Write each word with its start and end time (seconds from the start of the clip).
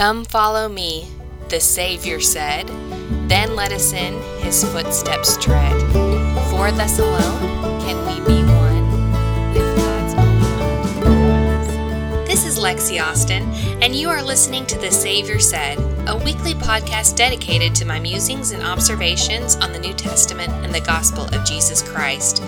Come 0.00 0.24
follow 0.24 0.66
me, 0.66 1.08
the 1.50 1.60
Savior 1.60 2.20
said. 2.20 2.66
Then 3.28 3.54
let 3.54 3.70
us 3.70 3.92
in 3.92 4.18
his 4.42 4.64
footsteps 4.64 5.36
tread. 5.36 5.78
For 6.48 6.72
thus 6.72 6.98
alone 6.98 7.82
can 7.82 7.98
we 8.06 8.14
be 8.26 8.42
one 8.42 9.52
with 9.52 9.76
God's 9.76 10.14
own 11.04 12.24
This 12.24 12.46
is 12.46 12.58
Lexi 12.58 12.98
Austin, 12.98 13.42
and 13.82 13.94
you 13.94 14.08
are 14.08 14.22
listening 14.22 14.64
to 14.68 14.78
The 14.78 14.90
Savior 14.90 15.38
Said, 15.38 15.78
a 16.08 16.16
weekly 16.16 16.54
podcast 16.54 17.16
dedicated 17.16 17.74
to 17.74 17.84
my 17.84 18.00
musings 18.00 18.52
and 18.52 18.62
observations 18.62 19.56
on 19.56 19.70
the 19.70 19.78
New 19.78 19.92
Testament 19.92 20.50
and 20.64 20.74
the 20.74 20.80
gospel 20.80 21.24
of 21.24 21.44
Jesus 21.44 21.82
Christ. 21.82 22.42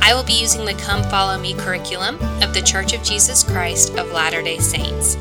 I 0.00 0.14
will 0.14 0.22
be 0.22 0.40
using 0.40 0.64
the 0.64 0.74
Come 0.74 1.02
Follow 1.10 1.36
Me 1.36 1.54
curriculum 1.54 2.14
of 2.42 2.54
the 2.54 2.62
Church 2.62 2.92
of 2.92 3.02
Jesus 3.02 3.42
Christ 3.42 3.96
of 3.98 4.12
Latter 4.12 4.40
day 4.40 4.58
Saints. 4.58 5.16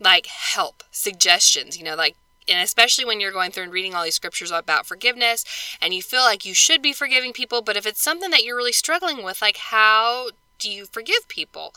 Like, 0.00 0.26
help, 0.26 0.84
suggestions, 0.90 1.76
you 1.76 1.84
know, 1.84 1.94
like, 1.94 2.16
and 2.48 2.62
especially 2.62 3.04
when 3.04 3.20
you're 3.20 3.32
going 3.32 3.50
through 3.50 3.64
and 3.64 3.72
reading 3.72 3.94
all 3.94 4.04
these 4.04 4.14
scriptures 4.14 4.50
about 4.50 4.86
forgiveness 4.86 5.44
and 5.82 5.92
you 5.92 6.00
feel 6.00 6.22
like 6.22 6.46
you 6.46 6.54
should 6.54 6.80
be 6.80 6.92
forgiving 6.94 7.32
people, 7.32 7.60
but 7.60 7.76
if 7.76 7.86
it's 7.86 8.02
something 8.02 8.30
that 8.30 8.42
you're 8.42 8.56
really 8.56 8.72
struggling 8.72 9.22
with, 9.22 9.42
like, 9.42 9.58
how 9.58 10.28
do 10.58 10.70
you 10.70 10.86
forgive 10.86 11.28
people? 11.28 11.74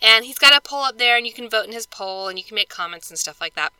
And 0.00 0.24
he's 0.24 0.38
got 0.38 0.56
a 0.56 0.60
poll 0.60 0.82
up 0.82 0.98
there, 0.98 1.16
and 1.16 1.26
you 1.26 1.32
can 1.32 1.48
vote 1.50 1.66
in 1.66 1.72
his 1.72 1.86
poll 1.86 2.28
and 2.28 2.38
you 2.38 2.44
can 2.44 2.54
make 2.54 2.68
comments 2.68 3.10
and 3.10 3.18
stuff 3.18 3.40
like 3.40 3.54
that. 3.54 3.72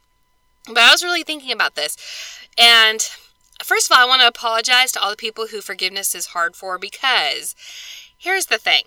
But 0.66 0.78
I 0.78 0.90
was 0.90 1.02
really 1.02 1.22
thinking 1.22 1.52
about 1.52 1.74
this. 1.74 1.96
And 2.58 3.00
first 3.62 3.90
of 3.90 3.96
all, 3.96 4.04
I 4.04 4.08
want 4.08 4.22
to 4.22 4.28
apologize 4.28 4.92
to 4.92 5.00
all 5.00 5.10
the 5.10 5.16
people 5.16 5.48
who 5.48 5.60
forgiveness 5.60 6.14
is 6.14 6.26
hard 6.26 6.56
for 6.56 6.78
because 6.78 7.54
here's 8.16 8.46
the 8.46 8.58
thing. 8.58 8.84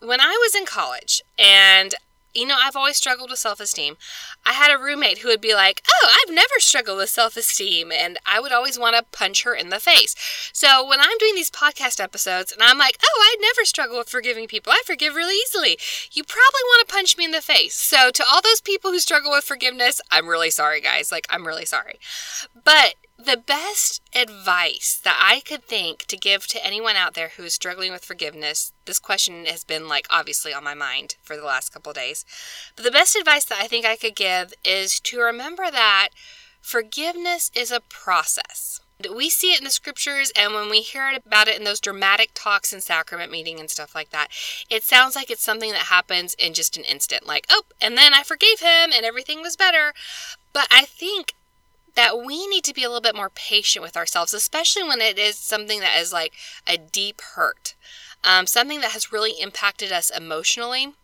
When 0.00 0.20
I 0.20 0.38
was 0.42 0.54
in 0.54 0.66
college 0.66 1.22
and 1.38 1.94
you 2.34 2.46
know, 2.46 2.56
I've 2.62 2.76
always 2.76 2.96
struggled 2.96 3.30
with 3.30 3.38
self 3.38 3.60
esteem. 3.60 3.96
I 4.44 4.52
had 4.52 4.70
a 4.70 4.78
roommate 4.78 5.18
who 5.18 5.28
would 5.28 5.40
be 5.40 5.54
like, 5.54 5.82
Oh, 5.88 6.08
I've 6.10 6.34
never 6.34 6.58
struggled 6.58 6.98
with 6.98 7.08
self 7.08 7.36
esteem. 7.36 7.92
And 7.92 8.18
I 8.26 8.40
would 8.40 8.52
always 8.52 8.78
want 8.78 8.96
to 8.96 9.04
punch 9.16 9.44
her 9.44 9.54
in 9.54 9.68
the 9.68 9.80
face. 9.80 10.14
So 10.52 10.86
when 10.86 11.00
I'm 11.00 11.18
doing 11.18 11.34
these 11.34 11.50
podcast 11.50 12.00
episodes 12.00 12.52
and 12.52 12.62
I'm 12.62 12.78
like, 12.78 12.98
Oh, 13.02 13.22
I 13.22 13.36
never 13.40 13.64
struggle 13.64 13.98
with 13.98 14.08
forgiving 14.08 14.48
people, 14.48 14.72
I 14.72 14.82
forgive 14.84 15.14
really 15.14 15.36
easily, 15.36 15.78
you 16.12 16.24
probably 16.24 16.62
want 16.64 16.88
to 16.88 16.94
punch 16.94 17.16
me 17.16 17.24
in 17.24 17.30
the 17.30 17.40
face. 17.40 17.74
So 17.74 18.10
to 18.10 18.24
all 18.30 18.42
those 18.42 18.60
people 18.60 18.90
who 18.90 18.98
struggle 18.98 19.30
with 19.30 19.44
forgiveness, 19.44 20.00
I'm 20.10 20.28
really 20.28 20.50
sorry, 20.50 20.80
guys. 20.80 21.12
Like, 21.12 21.26
I'm 21.30 21.46
really 21.46 21.64
sorry. 21.66 21.98
But 22.64 22.94
the 23.18 23.36
best 23.36 24.02
advice 24.14 25.00
that 25.04 25.18
I 25.20 25.40
could 25.40 25.64
think 25.64 26.06
to 26.06 26.16
give 26.16 26.46
to 26.48 26.64
anyone 26.64 26.96
out 26.96 27.14
there 27.14 27.32
who 27.36 27.44
is 27.44 27.54
struggling 27.54 27.92
with 27.92 28.04
forgiveness, 28.04 28.72
this 28.86 28.98
question 28.98 29.46
has 29.46 29.64
been 29.64 29.88
like 29.88 30.06
obviously 30.10 30.52
on 30.52 30.64
my 30.64 30.74
mind 30.74 31.16
for 31.22 31.36
the 31.36 31.44
last 31.44 31.72
couple 31.72 31.92
days. 31.92 32.24
But 32.76 32.84
the 32.84 32.90
best 32.90 33.16
advice 33.16 33.44
that 33.46 33.60
I 33.60 33.68
think 33.68 33.86
I 33.86 33.96
could 33.96 34.16
give 34.16 34.52
is 34.64 34.98
to 35.00 35.20
remember 35.20 35.70
that 35.70 36.08
forgiveness 36.60 37.50
is 37.54 37.70
a 37.70 37.80
process. 37.80 38.80
We 39.12 39.28
see 39.28 39.52
it 39.52 39.58
in 39.58 39.64
the 39.64 39.70
scriptures, 39.70 40.32
and 40.36 40.54
when 40.54 40.70
we 40.70 40.80
hear 40.80 41.12
about 41.26 41.48
it 41.48 41.58
in 41.58 41.64
those 41.64 41.80
dramatic 41.80 42.30
talks 42.32 42.72
and 42.72 42.82
sacrament 42.82 43.30
meeting 43.30 43.58
and 43.58 43.68
stuff 43.68 43.94
like 43.94 44.10
that, 44.10 44.28
it 44.70 44.82
sounds 44.84 45.16
like 45.16 45.30
it's 45.30 45.42
something 45.42 45.72
that 45.72 45.86
happens 45.86 46.34
in 46.34 46.54
just 46.54 46.76
an 46.76 46.84
instant. 46.84 47.26
Like, 47.26 47.46
oh, 47.50 47.64
and 47.80 47.98
then 47.98 48.14
I 48.14 48.22
forgave 48.22 48.60
him 48.60 48.92
and 48.94 49.04
everything 49.04 49.42
was 49.42 49.56
better. 49.56 49.94
But 50.52 50.68
I 50.70 50.84
think 50.84 51.34
that 51.94 52.24
we 52.24 52.46
need 52.48 52.64
to 52.64 52.74
be 52.74 52.82
a 52.82 52.88
little 52.88 53.00
bit 53.00 53.16
more 53.16 53.30
patient 53.30 53.82
with 53.82 53.96
ourselves, 53.96 54.34
especially 54.34 54.82
when 54.82 55.00
it 55.00 55.18
is 55.18 55.36
something 55.36 55.80
that 55.80 55.98
is 55.98 56.12
like 56.12 56.32
a 56.66 56.76
deep 56.76 57.20
hurt, 57.34 57.74
um, 58.22 58.46
something 58.46 58.80
that 58.80 58.92
has 58.92 59.12
really 59.12 59.32
impacted 59.40 59.92
us 59.92 60.10
emotionally 60.10 60.94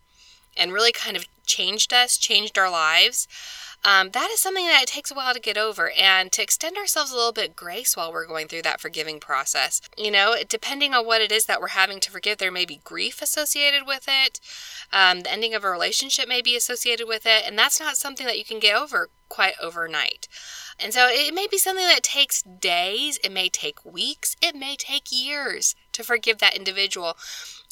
and 0.56 0.72
really 0.72 0.92
kind 0.92 1.16
of 1.16 1.26
changed 1.46 1.92
us, 1.92 2.18
changed 2.18 2.58
our 2.58 2.70
lives. 2.70 3.28
Um, 3.84 4.10
that 4.10 4.30
is 4.30 4.41
something 4.41 4.66
that 4.66 4.82
it 4.82 4.88
takes 4.88 5.10
a 5.10 5.14
while 5.14 5.32
to 5.32 5.41
get 5.41 5.56
over 5.56 5.91
and 5.98 6.30
to 6.32 6.42
extend 6.42 6.76
ourselves 6.76 7.10
a 7.10 7.16
little 7.16 7.32
bit 7.32 7.56
grace 7.56 7.96
while 7.96 8.12
we're 8.12 8.26
going 8.26 8.46
through 8.46 8.62
that 8.62 8.80
forgiving 8.80 9.20
process. 9.20 9.80
You 9.96 10.10
know, 10.10 10.36
depending 10.48 10.92
on 10.92 11.06
what 11.06 11.22
it 11.22 11.32
is 11.32 11.46
that 11.46 11.60
we're 11.60 11.68
having 11.68 12.00
to 12.00 12.10
forgive, 12.10 12.38
there 12.38 12.52
may 12.52 12.66
be 12.66 12.80
grief 12.84 13.22
associated 13.22 13.86
with 13.86 14.06
it. 14.06 14.41
Um, 14.92 15.20
the 15.20 15.32
ending 15.32 15.54
of 15.54 15.64
a 15.64 15.70
relationship 15.70 16.28
may 16.28 16.42
be 16.42 16.56
associated 16.56 17.06
with 17.08 17.24
it, 17.24 17.44
and 17.46 17.58
that's 17.58 17.80
not 17.80 17.96
something 17.96 18.26
that 18.26 18.38
you 18.38 18.44
can 18.44 18.58
get 18.58 18.76
over 18.76 19.08
quite 19.28 19.54
overnight. 19.62 20.28
And 20.78 20.92
so 20.92 21.06
it 21.08 21.32
may 21.34 21.47
be 21.47 21.58
something 21.58 21.86
that 21.86 22.02
takes 22.02 22.42
days, 22.42 23.18
it 23.22 23.32
may 23.32 23.48
take 23.48 23.84
weeks, 23.84 24.36
it 24.42 24.54
may 24.54 24.76
take 24.76 25.10
years 25.10 25.74
to 25.92 26.02
forgive 26.02 26.38
that 26.38 26.56
individual. 26.56 27.16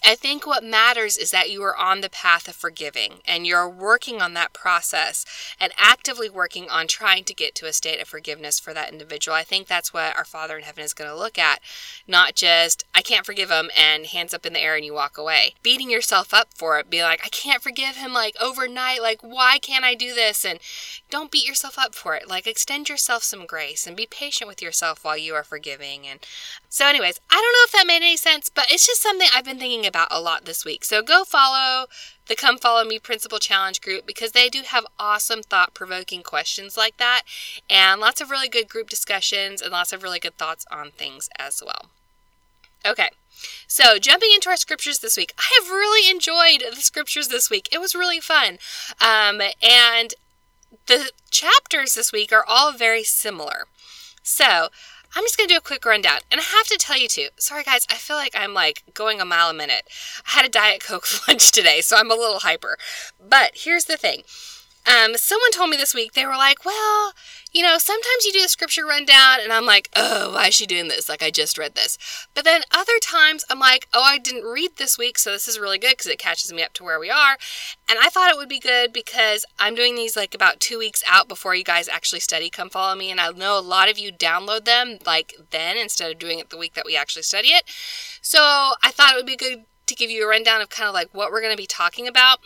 I 0.04 0.14
think 0.14 0.47
what 0.47 0.62
matters 0.62 1.16
is 1.19 1.32
that 1.32 1.50
you 1.50 1.62
are 1.64 1.76
on 1.76 2.00
the 2.00 2.09
path 2.09 2.47
of 2.47 2.54
forgiving 2.54 3.14
and 3.26 3.47
you're 3.47 3.69
working 3.69 4.22
on 4.22 4.32
that 4.34 4.53
process 4.53 5.25
and 5.60 5.72
actively 5.76 6.31
working 6.31 6.69
on 6.70 6.86
trying 6.86 7.25
to 7.25 7.34
get 7.34 7.54
to 7.56 7.66
a 7.66 7.72
state 7.72 8.00
of 8.00 8.06
forgiveness 8.06 8.60
for 8.60 8.72
that 8.72 8.92
individual. 8.92 9.37
I 9.37 9.42
think 9.42 9.66
that's 9.66 9.92
what 9.92 10.16
our 10.16 10.25
Father 10.25 10.56
in 10.56 10.62
heaven 10.62 10.84
is 10.84 10.94
going 10.94 11.10
to 11.10 11.16
look 11.16 11.37
at, 11.37 11.60
not 12.06 12.37
just, 12.37 12.84
I 12.94 13.03
can't 13.03 13.26
forgive 13.26 13.50
him 13.50 13.70
and 13.76 14.06
hands 14.06 14.32
up 14.32 14.47
in 14.47 14.53
the 14.53 14.62
air 14.62 14.76
and 14.76 14.84
you 14.84 14.94
walk 14.94 15.19
away. 15.19 15.54
Beating 15.62 15.91
yourself 15.91 16.32
up 16.32 16.54
for 16.54 16.78
it, 16.78 16.88
be 16.88 17.03
like, 17.03 17.20
I 17.25 17.28
can't 17.28 17.62
forgive 17.62 17.97
him 17.97 18.12
like 18.12 18.37
overnight, 18.41 19.03
like, 19.03 19.20
why 19.22 19.58
can't 19.58 19.84
I 19.84 19.94
do 19.94 20.14
this? 20.14 20.44
And 20.44 20.60
don't 21.10 21.32
beat 21.32 21.47
yourself 21.47 21.76
up 21.76 21.94
for 21.94 22.14
it. 22.14 22.28
Like, 22.28 22.47
extend 22.47 22.88
yourself 22.88 23.25
some 23.25 23.47
grace 23.47 23.87
and 23.87 23.96
be 23.96 24.06
patient 24.08 24.49
with 24.49 24.62
yourself 24.62 25.05
while 25.05 25.19
you 25.19 25.34
are 25.34 25.44
forgiving. 25.44 26.06
And 26.06 26.20
so, 26.69 26.87
anyways, 26.87 27.20
I 27.31 27.34
don't 27.34 27.43
know 27.43 27.67
if 27.67 27.72
that 27.72 27.87
made 27.87 28.06
any 28.06 28.17
sense, 28.17 28.49
but 28.49 28.67
it's 28.70 28.87
just 28.87 29.02
something 29.02 29.28
I've 29.34 29.44
been 29.44 29.58
thinking 29.58 29.88
about 29.88 30.08
a 30.11 30.20
lot 30.20 30.44
this 30.44 30.64
week. 30.64 30.85
So 30.85 31.02
go 31.02 31.25
follow 31.25 31.87
the 32.29 32.37
Come 32.37 32.58
Follow 32.58 32.85
Me 32.85 32.99
Principle 32.99 33.38
Challenge 33.38 33.81
group 33.81 34.06
because 34.06 34.32
they 34.32 34.49
do 34.49 34.62
have 34.62 34.87
awesome 34.99 35.43
thought 35.43 35.75
provoking 35.75 36.23
questions 36.23 36.76
like 36.76 36.99
that 36.99 37.23
and 37.69 38.00
lots 38.00 38.20
of 38.20 38.31
really 38.31 38.49
good 38.49 38.69
group 38.69 38.88
discussions 38.88 39.61
and 39.61 39.73
lots 39.73 39.93
of 39.93 40.02
really 40.02 40.20
good 40.20 40.37
thoughts 40.37 40.67
on 40.70 40.90
things 40.90 41.29
as 41.38 41.62
well. 41.64 41.87
Okay. 42.87 43.11
So, 43.67 43.99
jumping 43.99 44.31
into 44.35 44.50
our 44.50 44.56
scriptures 44.56 44.99
this 44.99 45.17
week, 45.17 45.32
I 45.38 45.49
have 45.61 45.70
really 45.70 46.11
enjoyed 46.11 46.62
the 46.75 46.81
scriptures 46.81 47.29
this 47.29 47.49
week. 47.49 47.69
It 47.70 47.81
was 47.81 47.94
really 47.94 48.20
fun. 48.20 48.58
Um, 49.00 49.41
and 49.62 50.14
the 50.87 51.12
chapters 51.31 51.94
this 51.94 52.12
week 52.12 52.32
are 52.32 52.44
all 52.46 52.73
very 52.73 53.05
similar. 53.05 53.67
So, 54.23 54.69
I'm 55.14 55.25
just 55.25 55.37
going 55.37 55.49
to 55.49 55.55
do 55.55 55.58
a 55.58 55.62
quick 55.62 55.84
rundown. 55.84 56.20
And 56.31 56.40
I 56.40 56.44
have 56.44 56.66
to 56.66 56.76
tell 56.78 56.99
you 56.99 57.08
too, 57.08 57.28
sorry 57.37 57.64
guys, 57.64 57.87
I 57.90 57.94
feel 57.94 58.16
like 58.16 58.32
I'm 58.34 58.55
like 58.55 58.82
going 58.94 59.20
a 59.20 59.25
mile 59.25 59.50
a 59.50 59.55
minute. 59.55 59.88
I 60.26 60.37
had 60.37 60.44
a 60.44 60.50
Diet 60.50 60.82
Coke 60.84 61.06
lunch 61.28 61.50
today, 61.50 61.81
so 61.81 61.96
I'm 61.96 62.10
a 62.10 62.14
little 62.14 62.40
hyper. 62.40 62.78
But 63.20 63.52
here's 63.55 63.87
the 63.87 63.96
thing 63.96 64.22
Um, 64.86 65.16
someone 65.16 65.50
told 65.52 65.70
me 65.70 65.76
this 65.76 65.94
week, 65.94 66.14
they 66.14 66.25
were 66.25 66.36
like, 66.36 66.64
well, 66.64 67.12
you 67.52 67.62
know, 67.62 67.76
sometimes 67.78 68.25
you 68.25 68.32
do 68.32 68.42
the 68.42 68.48
scripture 68.48 68.86
rundown, 68.86 69.38
and 69.42 69.52
I'm 69.52 69.66
like, 69.66 69.90
oh, 69.94 70.32
why 70.34 70.46
is 70.48 70.54
she 70.54 70.66
doing 70.66 70.88
this? 70.88 71.08
Like, 71.08 71.22
I 71.22 71.30
just 71.30 71.58
read 71.58 71.75
this. 71.75 71.98
But 72.34 72.44
then 72.44 72.62
other 72.70 72.98
times, 73.02 73.44
I'm 73.50 73.58
like, 73.58 73.88
oh, 73.92 74.02
I 74.02 74.19
didn't 74.19 74.44
read 74.44 74.76
this 74.76 74.96
week, 74.96 75.19
so 75.19 75.32
this 75.32 75.46
is 75.46 75.58
really 75.58 75.78
good 75.78 75.92
because 75.92 76.06
it 76.06 76.19
catches 76.19 76.52
me 76.52 76.62
up 76.62 76.72
to 76.75 76.84
where 76.84 76.98
we 76.98 77.10
are. 77.10 77.36
And 77.88 77.98
I 78.00 78.08
thought 78.08 78.30
it 78.30 78.36
would 78.36 78.48
be 78.48 78.58
good 78.58 78.92
because 78.92 79.44
I'm 79.58 79.75
doing 79.75 79.94
these 79.94 80.16
like 80.16 80.34
about 80.34 80.60
two 80.60 80.78
weeks 80.78 81.02
out 81.06 81.28
before 81.28 81.54
you 81.54 81.64
guys 81.64 81.88
actually 81.88 82.20
study 82.20 82.50
Come 82.50 82.70
Follow 82.70 82.94
Me. 82.94 83.10
And 83.10 83.20
I 83.20 83.31
know 83.31 83.58
a 83.58 83.60
lot 83.60 83.90
of 83.90 83.98
you 83.98 84.12
download 84.12 84.64
them 84.64 84.98
like 85.06 85.34
then 85.50 85.76
instead 85.76 86.10
of 86.10 86.19
doing 86.19 86.38
it 86.38 86.50
the 86.50 86.58
week 86.58 86.74
that 86.74 86.86
we 86.86 86.96
actually 86.96 87.22
study 87.22 87.48
it. 87.48 87.64
So 88.22 88.38
I 88.82 88.90
thought 88.90 89.12
it 89.12 89.16
would 89.16 89.26
be 89.26 89.36
good 89.36 89.64
to 89.86 89.94
give 89.94 90.10
you 90.10 90.24
a 90.24 90.28
rundown 90.28 90.60
of 90.60 90.69
kind 90.69 90.88
of 90.88 90.94
like 90.94 91.08
what 91.12 91.32
we're 91.32 91.40
going 91.40 91.52
to 91.52 91.60
be 91.60 91.66
talking 91.66 92.06
about. 92.06 92.40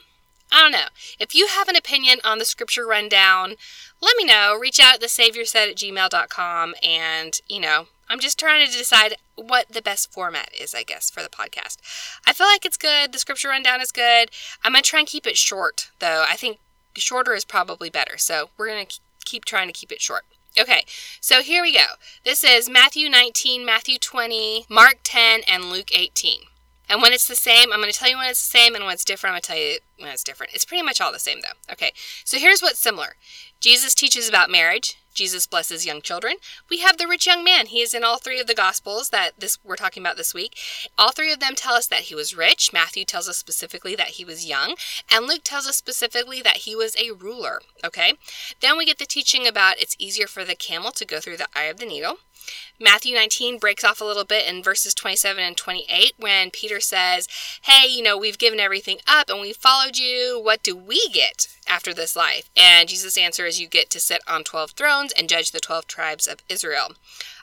I 0.52 0.60
don't 0.60 0.72
know. 0.72 0.88
If 1.18 1.34
you 1.34 1.46
have 1.46 1.68
an 1.68 1.76
opinion 1.76 2.18
on 2.22 2.38
the 2.38 2.44
scripture 2.44 2.86
rundown, 2.86 3.54
let 4.02 4.16
me 4.18 4.24
know. 4.24 4.56
Reach 4.60 4.78
out 4.78 5.02
at 5.02 5.10
said 5.10 5.30
at 5.30 5.76
gmail.com. 5.76 6.74
And, 6.82 7.40
you 7.48 7.58
know, 7.58 7.86
I'm 8.10 8.20
just 8.20 8.38
trying 8.38 8.66
to 8.66 8.70
decide 8.70 9.16
what 9.34 9.70
the 9.70 9.80
best 9.80 10.12
format 10.12 10.50
is, 10.54 10.74
I 10.74 10.82
guess, 10.82 11.08
for 11.08 11.22
the 11.22 11.30
podcast. 11.30 11.78
I 12.26 12.34
feel 12.34 12.46
like 12.46 12.66
it's 12.66 12.76
good. 12.76 13.12
The 13.12 13.18
scripture 13.18 13.48
rundown 13.48 13.80
is 13.80 13.90
good. 13.90 14.30
I'm 14.62 14.72
going 14.72 14.82
to 14.82 14.88
try 14.88 14.98
and 14.98 15.08
keep 15.08 15.26
it 15.26 15.38
short, 15.38 15.90
though. 16.00 16.26
I 16.28 16.36
think 16.36 16.58
shorter 16.94 17.32
is 17.32 17.46
probably 17.46 17.88
better. 17.88 18.18
So 18.18 18.50
we're 18.58 18.68
going 18.68 18.86
to 18.86 19.00
keep 19.24 19.46
trying 19.46 19.68
to 19.68 19.72
keep 19.72 19.90
it 19.90 20.02
short. 20.02 20.24
Okay, 20.60 20.84
so 21.18 21.40
here 21.40 21.62
we 21.62 21.72
go. 21.72 21.94
This 22.26 22.44
is 22.44 22.68
Matthew 22.68 23.08
19, 23.08 23.64
Matthew 23.64 23.98
20, 23.98 24.66
Mark 24.68 24.98
10, 25.02 25.40
and 25.48 25.70
Luke 25.70 25.88
18. 25.94 26.40
And 26.88 27.00
when 27.00 27.12
it's 27.12 27.28
the 27.28 27.34
same, 27.34 27.72
I'm 27.72 27.80
going 27.80 27.92
to 27.92 27.98
tell 27.98 28.10
you 28.10 28.16
when 28.16 28.28
it's 28.28 28.40
the 28.40 28.58
same, 28.58 28.74
and 28.74 28.84
when 28.84 28.94
it's 28.94 29.04
different, 29.04 29.32
I'm 29.32 29.34
going 29.36 29.42
to 29.42 29.48
tell 29.48 29.56
you 29.58 29.78
when 29.98 30.12
it's 30.12 30.24
different. 30.24 30.52
It's 30.54 30.64
pretty 30.64 30.82
much 30.82 31.00
all 31.00 31.12
the 31.12 31.18
same, 31.18 31.40
though. 31.40 31.72
Okay, 31.72 31.92
so 32.24 32.38
here's 32.38 32.60
what's 32.60 32.78
similar 32.78 33.14
Jesus 33.60 33.94
teaches 33.94 34.28
about 34.28 34.50
marriage. 34.50 34.98
Jesus 35.14 35.46
blesses 35.46 35.84
young 35.84 36.00
children. 36.00 36.36
We 36.70 36.80
have 36.80 36.96
the 36.96 37.06
rich 37.06 37.26
young 37.26 37.44
man. 37.44 37.66
He 37.66 37.80
is 37.80 37.94
in 37.94 38.02
all 38.02 38.18
three 38.18 38.40
of 38.40 38.46
the 38.46 38.54
gospels 38.54 39.10
that 39.10 39.32
this 39.38 39.58
we're 39.62 39.76
talking 39.76 40.02
about 40.02 40.16
this 40.16 40.32
week. 40.34 40.56
All 40.96 41.12
three 41.12 41.32
of 41.32 41.40
them 41.40 41.54
tell 41.54 41.74
us 41.74 41.86
that 41.86 42.02
he 42.02 42.14
was 42.14 42.36
rich. 42.36 42.72
Matthew 42.72 43.04
tells 43.04 43.28
us 43.28 43.36
specifically 43.36 43.94
that 43.94 44.08
he 44.08 44.24
was 44.24 44.48
young, 44.48 44.74
and 45.12 45.26
Luke 45.26 45.42
tells 45.44 45.66
us 45.66 45.76
specifically 45.76 46.40
that 46.42 46.58
he 46.58 46.74
was 46.74 46.96
a 46.96 47.12
ruler, 47.12 47.60
okay? 47.84 48.14
Then 48.60 48.78
we 48.78 48.86
get 48.86 48.98
the 48.98 49.06
teaching 49.06 49.46
about 49.46 49.78
it's 49.78 49.96
easier 49.98 50.26
for 50.26 50.44
the 50.44 50.54
camel 50.54 50.90
to 50.92 51.04
go 51.04 51.20
through 51.20 51.36
the 51.36 51.48
eye 51.54 51.64
of 51.64 51.78
the 51.78 51.86
needle. 51.86 52.18
Matthew 52.80 53.14
19 53.14 53.58
breaks 53.58 53.84
off 53.84 54.00
a 54.00 54.04
little 54.04 54.24
bit 54.24 54.46
in 54.46 54.62
verses 54.62 54.94
27 54.94 55.42
and 55.42 55.56
28 55.56 56.14
when 56.18 56.50
Peter 56.50 56.80
says, 56.80 57.28
Hey, 57.62 57.88
you 57.88 58.02
know, 58.02 58.16
we've 58.18 58.38
given 58.38 58.60
everything 58.60 58.98
up 59.06 59.30
and 59.30 59.40
we 59.40 59.52
followed 59.52 59.96
you. 59.96 60.40
What 60.42 60.62
do 60.62 60.76
we 60.76 61.08
get 61.10 61.48
after 61.66 61.94
this 61.94 62.16
life? 62.16 62.50
And 62.56 62.88
Jesus' 62.88 63.16
answer 63.16 63.46
is, 63.46 63.60
You 63.60 63.68
get 63.68 63.90
to 63.90 64.00
sit 64.00 64.20
on 64.26 64.44
12 64.44 64.72
thrones 64.72 65.12
and 65.12 65.28
judge 65.28 65.52
the 65.52 65.60
12 65.60 65.86
tribes 65.86 66.26
of 66.26 66.40
Israel. 66.48 66.92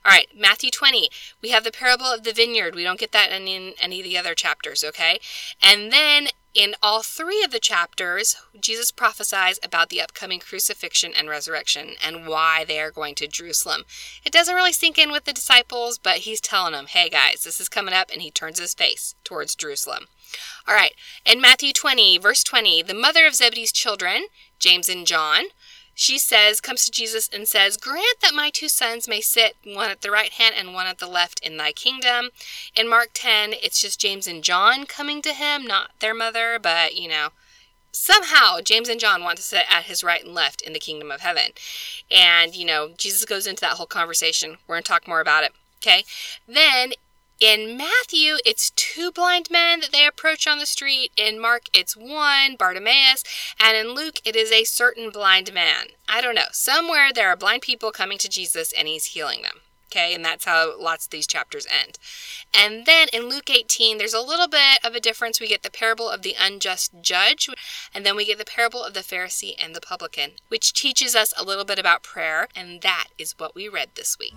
All 0.05 0.11
right, 0.11 0.27
Matthew 0.35 0.71
20, 0.71 1.09
we 1.41 1.49
have 1.49 1.63
the 1.63 1.71
parable 1.71 2.05
of 2.05 2.23
the 2.23 2.33
vineyard. 2.33 2.75
We 2.75 2.83
don't 2.83 2.99
get 2.99 3.11
that 3.11 3.31
in, 3.31 3.73
any 3.79 3.99
of 3.99 4.03
the 4.03 4.17
other 4.17 4.33
chapters, 4.33 4.83
okay? 4.83 5.19
And 5.61 5.91
then 5.91 6.27
in 6.59 6.75
all 6.83 7.01
three 7.01 7.41
of 7.41 7.51
the 7.51 7.59
chapters, 7.59 8.35
Jesus 8.59 8.91
prophesies 8.91 9.61
about 9.63 9.87
the 9.87 10.01
upcoming 10.01 10.41
crucifixion 10.41 11.13
and 11.17 11.29
resurrection 11.29 11.91
and 12.05 12.27
why 12.27 12.65
they 12.65 12.81
are 12.81 12.91
going 12.91 13.15
to 13.15 13.29
Jerusalem. 13.29 13.85
It 14.25 14.33
doesn't 14.33 14.53
really 14.53 14.73
sink 14.73 14.97
in 14.97 15.09
with 15.09 15.23
the 15.23 15.31
disciples, 15.31 15.97
but 15.97 16.17
he's 16.17 16.41
telling 16.41 16.73
them, 16.73 16.87
hey 16.87 17.07
guys, 17.07 17.45
this 17.45 17.61
is 17.61 17.69
coming 17.69 17.93
up, 17.93 18.09
and 18.11 18.21
he 18.21 18.29
turns 18.29 18.59
his 18.59 18.73
face 18.73 19.15
towards 19.23 19.55
Jerusalem. 19.55 20.07
All 20.67 20.75
right, 20.75 20.91
in 21.25 21.39
Matthew 21.39 21.71
20, 21.71 22.17
verse 22.17 22.43
20, 22.43 22.83
the 22.83 22.93
mother 22.93 23.25
of 23.25 23.35
Zebedee's 23.35 23.71
children, 23.71 24.23
James 24.59 24.89
and 24.89 25.07
John, 25.07 25.45
she 25.99 26.17
says, 26.17 26.61
comes 26.61 26.85
to 26.85 26.91
Jesus 26.91 27.27
and 27.27 27.45
says, 27.45 27.75
Grant 27.75 28.21
that 28.21 28.33
my 28.33 28.51
two 28.51 28.69
sons 28.69 29.05
may 29.05 29.19
sit, 29.19 29.57
one 29.65 29.89
at 29.89 29.99
the 29.99 30.09
right 30.09 30.31
hand 30.31 30.55
and 30.57 30.73
one 30.73 30.87
at 30.87 30.99
the 30.99 31.07
left, 31.07 31.45
in 31.45 31.57
thy 31.57 31.73
kingdom. 31.73 32.29
In 32.73 32.87
Mark 32.87 33.09
10, 33.13 33.51
it's 33.61 33.81
just 33.81 33.99
James 33.99 34.25
and 34.25 34.41
John 34.41 34.85
coming 34.85 35.21
to 35.21 35.33
him, 35.33 35.67
not 35.67 35.91
their 35.99 36.13
mother, 36.13 36.57
but, 36.57 36.95
you 36.95 37.09
know, 37.09 37.31
somehow 37.91 38.61
James 38.63 38.87
and 38.87 38.97
John 38.97 39.25
want 39.25 39.39
to 39.39 39.43
sit 39.43 39.65
at 39.69 39.83
his 39.83 40.01
right 40.01 40.23
and 40.23 40.33
left 40.33 40.61
in 40.61 40.71
the 40.71 40.79
kingdom 40.79 41.11
of 41.11 41.19
heaven. 41.19 41.51
And, 42.09 42.55
you 42.55 42.65
know, 42.65 42.91
Jesus 42.97 43.25
goes 43.25 43.45
into 43.45 43.59
that 43.59 43.73
whole 43.73 43.85
conversation. 43.85 44.51
We're 44.67 44.75
going 44.75 44.83
to 44.83 44.87
talk 44.89 45.05
more 45.05 45.19
about 45.19 45.43
it. 45.43 45.51
Okay. 45.83 46.05
Then 46.47 46.93
in 47.39 47.77
Matthew, 47.77 48.35
it's 48.45 48.71
two 48.71 49.11
blind 49.11 49.49
men 49.49 49.79
that 49.79 49.91
they 49.91 50.05
approach 50.05 50.45
on 50.47 50.59
the 50.59 50.65
street. 50.65 51.11
In 51.15 51.39
Mark, 51.39 51.63
it's 51.73 51.95
one, 51.95 52.55
Bartimaeus. 52.57 53.23
And 53.59 53.77
in 53.77 53.95
Luke, 53.95 54.19
it 54.25 54.35
is 54.35 54.51
a 54.51 54.65
certain 54.65 55.09
blind 55.09 55.53
man. 55.53 55.87
I 56.07 56.21
don't 56.21 56.35
know. 56.35 56.51
Somewhere 56.51 57.11
there 57.13 57.29
are 57.29 57.37
blind 57.37 57.61
people 57.61 57.91
coming 57.91 58.17
to 58.19 58.29
Jesus 58.29 58.73
and 58.77 58.87
he's 58.87 59.05
healing 59.05 59.41
them. 59.41 59.61
Okay, 59.91 60.13
and 60.13 60.23
that's 60.23 60.45
how 60.45 60.79
lots 60.79 61.05
of 61.05 61.09
these 61.09 61.25
chapters 61.25 61.65
end. 61.65 61.97
And 62.53 62.85
then 62.85 63.07
in 63.11 63.27
Luke 63.27 63.49
18, 63.49 63.97
there's 63.97 64.13
a 64.13 64.21
little 64.21 64.47
bit 64.47 64.77
of 64.83 64.93
a 64.93 64.99
difference. 64.99 65.39
We 65.39 65.47
get 65.47 65.63
the 65.63 65.71
parable 65.71 66.07
of 66.07 66.21
the 66.21 66.35
unjust 66.39 66.91
judge, 67.01 67.49
and 67.91 68.05
then 68.05 68.15
we 68.15 68.25
get 68.25 68.37
the 68.37 68.45
parable 68.45 68.83
of 68.83 68.93
the 68.93 68.99
Pharisee 68.99 69.55
and 69.57 69.75
the 69.75 69.81
publican, 69.81 70.33
which 70.47 70.73
teaches 70.73 71.15
us 71.15 71.33
a 71.35 71.43
little 71.43 71.65
bit 71.65 71.79
about 71.79 72.03
prayer, 72.03 72.49
and 72.55 72.81
that 72.81 73.07
is 73.17 73.33
what 73.39 73.55
we 73.55 73.67
read 73.67 73.89
this 73.95 74.19
week. 74.19 74.35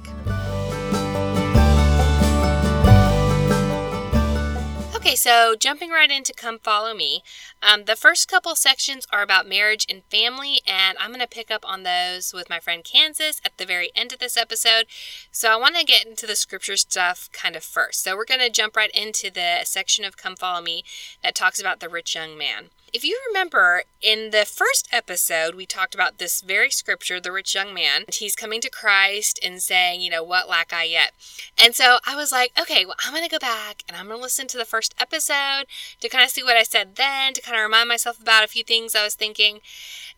Okay, 5.03 5.17
so 5.17 5.57
jumping 5.59 5.91
right 5.91 6.13
into 6.13 6.33
Come 6.33 6.61
Follow 6.61 6.95
Me. 6.95 7.25
Um, 7.61 7.87
the 7.87 7.97
first 7.97 8.29
couple 8.29 8.55
sections 8.55 9.05
are 9.11 9.21
about 9.21 9.49
marriage 9.49 9.85
and 9.91 10.05
family, 10.05 10.61
and 10.65 10.97
I'm 10.97 11.11
going 11.11 11.19
to 11.19 11.27
pick 11.27 11.51
up 11.51 11.69
on 11.69 11.83
those 11.83 12.33
with 12.33 12.49
my 12.49 12.61
friend 12.61 12.85
Kansas 12.85 13.41
at 13.45 13.59
the 13.59 13.67
very 13.67 13.91
end 13.97 14.13
of 14.13 14.21
this 14.21 14.37
episode. 14.37 14.87
So 15.33 15.51
I 15.53 15.57
want 15.57 15.75
to 15.75 15.85
get 15.85 16.07
into 16.07 16.25
the 16.25 16.37
scripture 16.37 16.77
stuff 16.77 17.29
kind 17.33 17.57
of 17.57 17.65
first. 17.65 18.05
So 18.05 18.17
we're 18.17 18.25
going 18.25 18.39
to 18.39 18.49
jump 18.49 18.77
right 18.77 18.93
into 18.95 19.29
the 19.29 19.65
section 19.65 20.05
of 20.05 20.17
Come 20.17 20.37
Follow 20.37 20.63
Me 20.63 20.85
that 21.21 21.35
talks 21.35 21.59
about 21.59 21.81
the 21.81 21.89
rich 21.89 22.15
young 22.15 22.39
man. 22.39 22.71
If 22.93 23.05
you 23.05 23.19
remember, 23.27 23.85
in 24.03 24.33
the 24.33 24.45
first 24.45 24.87
episode, 24.93 25.55
we 25.55 25.65
talked 25.65 25.95
about 25.95 26.19
this 26.19 26.43
very 26.43 26.71
scripture, 26.71 27.21
the 27.21 27.33
rich 27.33 27.55
young 27.55 27.73
man. 27.73 28.05
He's 28.13 28.37
coming 28.37 28.61
to 28.61 28.69
Christ 28.69 29.41
and 29.43 29.63
saying, 29.63 30.03
you 30.03 30.11
know, 30.11 30.23
what 30.23 30.47
lack 30.47 30.75
I 30.75 30.85
yet? 30.85 31.13
And 31.57 31.75
so 31.75 32.01
I 32.07 32.15
was 32.15 32.33
like, 32.33 32.53
okay, 32.61 32.85
well, 32.85 32.97
I'm 33.03 33.15
going 33.15 33.25
to 33.25 33.31
go 33.31 33.39
back 33.39 33.83
and 33.89 33.97
I'm 33.97 34.09
going 34.09 34.19
to 34.19 34.23
listen 34.23 34.47
to 34.49 34.59
the 34.59 34.67
first 34.67 34.95
episode 35.01 35.65
to 36.01 36.09
kind 36.11 36.23
of 36.23 36.29
see 36.29 36.43
what 36.43 36.59
I 36.59 36.65
said 36.65 36.97
then, 36.97 37.33
to 37.33 37.41
kind 37.41 37.57
of 37.57 37.63
remind 37.63 37.89
myself 37.89 38.21
about 38.21 38.45
a 38.45 38.49
few 38.49 38.63
things 38.63 38.95
I 38.95 39.05
was 39.05 39.15
thinking. 39.15 39.61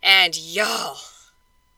And 0.03 0.37
y'all, 0.37 0.99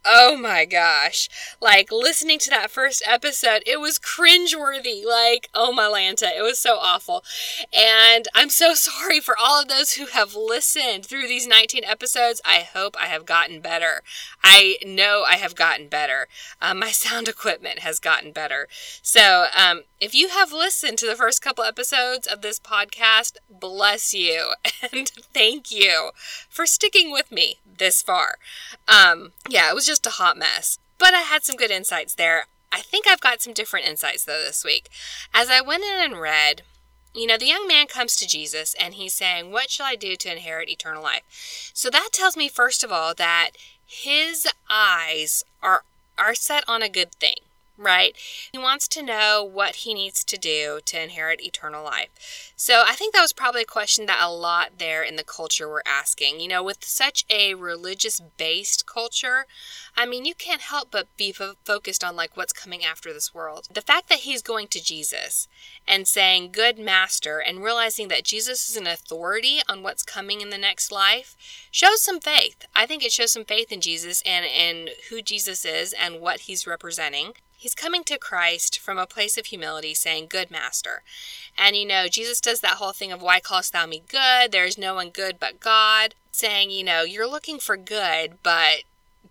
Oh 0.09 0.37
my 0.37 0.65
gosh. 0.67 1.29
Like 1.61 1.91
listening 1.91 2.39
to 2.41 2.51
that 2.51 2.71
first 2.71 3.03
episode, 3.05 3.65
it 3.67 3.81
was 3.81 3.99
cringeworthy. 3.99 5.05
Like, 5.05 5.49
oh 5.53 5.73
my 5.73 5.85
Lanta, 5.89 6.29
it 6.37 6.43
was 6.43 6.61
so 6.61 6.77
awful. 6.77 7.25
And 7.73 8.29
I'm 8.33 8.49
so 8.49 8.73
sorry 8.75 9.19
for 9.19 9.35
all 9.37 9.61
of 9.61 9.67
those 9.67 9.95
who 9.95 10.07
have 10.07 10.37
listened 10.37 11.07
through 11.07 11.27
these 11.27 11.49
19 11.49 11.83
episodes. 11.85 12.41
I 12.45 12.61
hope 12.61 12.97
I 12.97 13.07
have 13.07 13.27
gotten 13.27 13.61
better. 13.61 14.03
I 14.45 14.77
know 14.87 15.25
I 15.27 15.37
have 15.39 15.57
gotten 15.57 15.89
better. 15.89 16.29
Um, 16.63 16.79
my 16.79 16.91
sound 16.93 17.27
equipment 17.27 17.81
has 17.81 17.99
gotten 17.99 18.31
better. 18.31 18.69
So, 19.03 19.47
um, 19.57 19.83
if 19.99 20.15
you 20.15 20.29
have 20.29 20.53
listened 20.53 20.99
to 20.99 21.07
the 21.07 21.17
first 21.17 21.43
couple 21.43 21.65
episodes 21.65 22.29
of 22.29 22.43
this 22.43 22.61
podcast, 22.61 23.39
bless 23.51 24.15
you 24.15 24.53
and 24.93 25.09
thank 25.09 25.73
you 25.73 26.11
for 26.49 26.65
sticking 26.67 27.11
with 27.11 27.33
me 27.33 27.59
this 27.79 28.03
far. 28.03 28.37
Um, 28.89 29.33
yeah, 29.49 29.71
it 29.71 29.75
was 29.75 29.87
just 29.87 30.07
a 30.07 30.11
hot 30.11 30.37
mess. 30.37 30.79
But 30.99 31.15
I 31.15 31.21
had 31.21 31.45
some 31.45 31.57
good 31.57 31.71
insights 31.71 32.15
there. 32.15 32.47
I 32.73 32.81
think 32.81 33.07
I've 33.07 33.21
got 33.21 33.43
some 33.43 33.53
different 33.53 33.87
insights 33.87 34.25
though 34.25 34.43
this 34.45 34.65
week. 34.65 34.89
As 35.33 35.51
I 35.51 35.61
went 35.61 35.85
in 35.85 35.99
and 36.03 36.21
read, 36.21 36.63
you 37.15 37.27
know, 37.27 37.39
the 37.39 37.47
young 37.47 37.67
man 37.67 37.87
comes 37.87 38.17
to 38.17 38.27
Jesus 38.29 38.75
and 38.79 38.95
he's 38.95 39.15
saying, 39.15 39.51
What 39.51 39.71
shall 39.71 39.87
I 39.87 39.97
do 39.97 40.17
to 40.17 40.33
inherit 40.33 40.69
eternal 40.69 41.03
life? 41.03 41.71
So 41.73 41.89
that 41.91 42.11
tells 42.13 42.37
me, 42.37 42.49
first 42.49 42.85
of 42.85 42.93
all, 42.93 43.15
that 43.15 43.53
his 43.87 44.47
eyes 44.69 45.45
are, 45.63 45.85
are 46.19 46.35
set 46.35 46.65
on 46.69 46.83
a 46.83 46.89
good 46.89 47.13
thing 47.13 47.37
right? 47.79 48.17
He 48.53 48.59
wants 48.59 48.89
to 48.89 49.03
know 49.03 49.43
what 49.45 49.77
he 49.77 49.95
needs 49.95 50.25
to 50.25 50.37
do 50.37 50.81
to 50.85 51.03
inherit 51.03 51.43
eternal 51.43 51.85
life. 51.85 52.53
So 52.57 52.83
I 52.87 52.93
think 52.93 53.15
that 53.15 53.23
was 53.23 53.33
probably 53.33 53.63
a 53.63 53.67
question 53.67 54.07
that 54.07 54.23
a 54.23 54.31
lot 54.31 54.79
there 54.79 55.03
in 55.03 55.17
the 55.17 55.25
culture 55.25 55.69
were 55.69 55.83
asking. 55.87 56.41
You 56.41 56.49
know, 56.49 56.63
with 56.63 56.85
such 56.85 57.25
a 57.29 57.55
religious 57.55 58.21
based 58.37 58.87
culture, 58.87 59.47
I 59.97 60.07
mean, 60.07 60.25
you 60.25 60.35
can't 60.35 60.63
help 60.63 60.91
but 60.91 61.15
be 61.17 61.33
fo- 61.33 61.55
focused 61.65 62.03
on 62.03 62.17
like 62.17 62.37
what's 62.37 62.53
coming 62.53 62.85
after 62.85 63.13
this 63.13 63.35
world. 63.35 63.69
The 63.73 63.83
fact 63.83 64.09
that 64.09 64.21
he's 64.21 64.43
going 64.43 64.69
to 64.69 64.83
Jesus 64.83 65.49
and 65.87 66.09
saying, 66.09 66.53
Good 66.53 66.79
master, 66.79 67.39
and 67.39 67.63
realizing 67.63 68.09
that 68.09 68.25
Jesus 68.25 68.71
is 68.71 68.77
an 68.77 68.87
authority 68.87 69.61
on 69.69 69.83
what's 69.83 70.03
coming 70.03 70.41
in 70.41 70.51
the 70.51 70.59
next 70.59 70.91
life 70.91 71.37
shows 71.71 72.01
some 72.01 72.21
faith. 72.21 72.67
I 72.75 72.87
think 72.87 73.05
it 73.05 73.13
shows 73.13 73.33
some 73.33 73.45
faith 73.45 73.71
in 73.71 73.81
Jesus 73.81 74.23
and 74.25 74.47
in 74.47 74.91
who 75.11 75.21
Jesus 75.21 75.65
is 75.65 75.93
and 75.93 76.21
what 76.21 76.41
he's 76.41 76.67
representing. 76.67 77.35
He's 77.57 77.75
coming 77.75 78.05
to 78.05 78.19
Christ 78.19 78.79
from 78.79 78.99
a 78.99 79.07
place 79.07 79.39
of 79.39 79.47
humility, 79.47 79.95
saying, 79.95 80.27
Good 80.29 80.51
master. 80.51 81.03
And 81.59 81.77
you 81.77 81.87
know, 81.87 82.07
Jesus 82.09 82.41
does 82.41 82.61
that 82.61 82.75
whole 82.75 82.93
thing 82.93 83.13
of, 83.13 83.23
Why 83.23 83.41
callest 83.41 83.73
thou 83.73 83.87
me 83.87 84.03
good? 84.09 84.53
There 84.53 84.65
is 84.65 84.79
no 84.79 84.95
one 84.95 85.11
good 85.11 85.39
but 85.41 85.61
God. 85.61 86.15
Saying, 86.33 86.71
you 86.71 86.85
know, 86.85 87.03
you're 87.03 87.27
looking 87.27 87.59
for 87.59 87.79
good, 87.79 88.35
but 88.43 88.83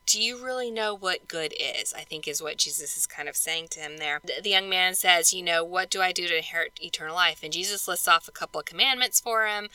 do 0.06 0.22
you 0.22 0.44
really 0.44 0.70
know 0.70 0.94
what 0.94 1.28
good 1.28 1.54
is? 1.60 1.94
I 1.94 2.02
think 2.02 2.28
is 2.28 2.42
what 2.42 2.58
Jesus 2.58 2.96
is 2.96 3.08
kind 3.08 3.28
of 3.28 3.36
saying 3.36 3.70
to 3.70 3.80
him 3.80 3.98
there. 3.98 4.22
The 4.24 4.50
young 4.50 4.70
man 4.70 4.96
says, 4.96 5.34
You 5.34 5.44
know, 5.44 5.64
what 5.64 5.90
do 5.90 6.02
I 6.02 6.12
do 6.12 6.28
to 6.28 6.38
inherit 6.38 6.80
eternal 6.82 7.16
life? 7.16 7.42
And 7.44 7.54
Jesus 7.54 7.88
lists 7.88 8.08
off 8.08 8.28
a 8.28 8.32
couple 8.32 8.60
of 8.60 8.66
commandments 8.66 9.20
for 9.20 9.46
him. 9.48 9.70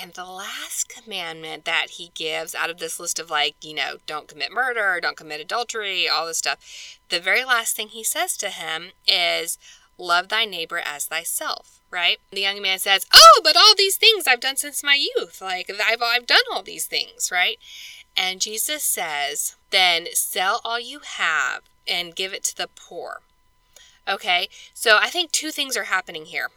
And 0.00 0.12
the 0.12 0.24
last 0.24 0.88
commandment 0.88 1.64
that 1.64 1.90
he 1.90 2.12
gives 2.14 2.54
out 2.54 2.70
of 2.70 2.78
this 2.78 3.00
list 3.00 3.18
of, 3.18 3.30
like, 3.30 3.56
you 3.62 3.74
know, 3.74 3.96
don't 4.06 4.28
commit 4.28 4.52
murder, 4.52 5.00
don't 5.00 5.16
commit 5.16 5.40
adultery, 5.40 6.08
all 6.08 6.26
this 6.26 6.38
stuff, 6.38 6.98
the 7.08 7.18
very 7.18 7.44
last 7.44 7.74
thing 7.74 7.88
he 7.88 8.04
says 8.04 8.36
to 8.36 8.50
him 8.50 8.90
is, 9.08 9.58
love 9.98 10.28
thy 10.28 10.44
neighbor 10.44 10.78
as 10.78 11.06
thyself, 11.06 11.80
right? 11.90 12.18
The 12.30 12.42
young 12.42 12.62
man 12.62 12.78
says, 12.78 13.06
oh, 13.12 13.40
but 13.42 13.56
all 13.56 13.74
these 13.76 13.96
things 13.96 14.28
I've 14.28 14.40
done 14.40 14.56
since 14.56 14.84
my 14.84 14.94
youth. 14.94 15.40
Like, 15.42 15.68
I've, 15.68 16.00
I've 16.00 16.26
done 16.26 16.44
all 16.52 16.62
these 16.62 16.86
things, 16.86 17.30
right? 17.32 17.58
And 18.16 18.40
Jesus 18.40 18.84
says, 18.84 19.56
then 19.70 20.06
sell 20.12 20.60
all 20.64 20.78
you 20.78 21.00
have 21.00 21.62
and 21.88 22.14
give 22.14 22.32
it 22.32 22.44
to 22.44 22.56
the 22.56 22.68
poor. 22.76 23.20
Okay, 24.06 24.48
so 24.72 24.98
I 25.00 25.08
think 25.10 25.32
two 25.32 25.50
things 25.50 25.76
are 25.76 25.84
happening 25.84 26.26
here. 26.26 26.50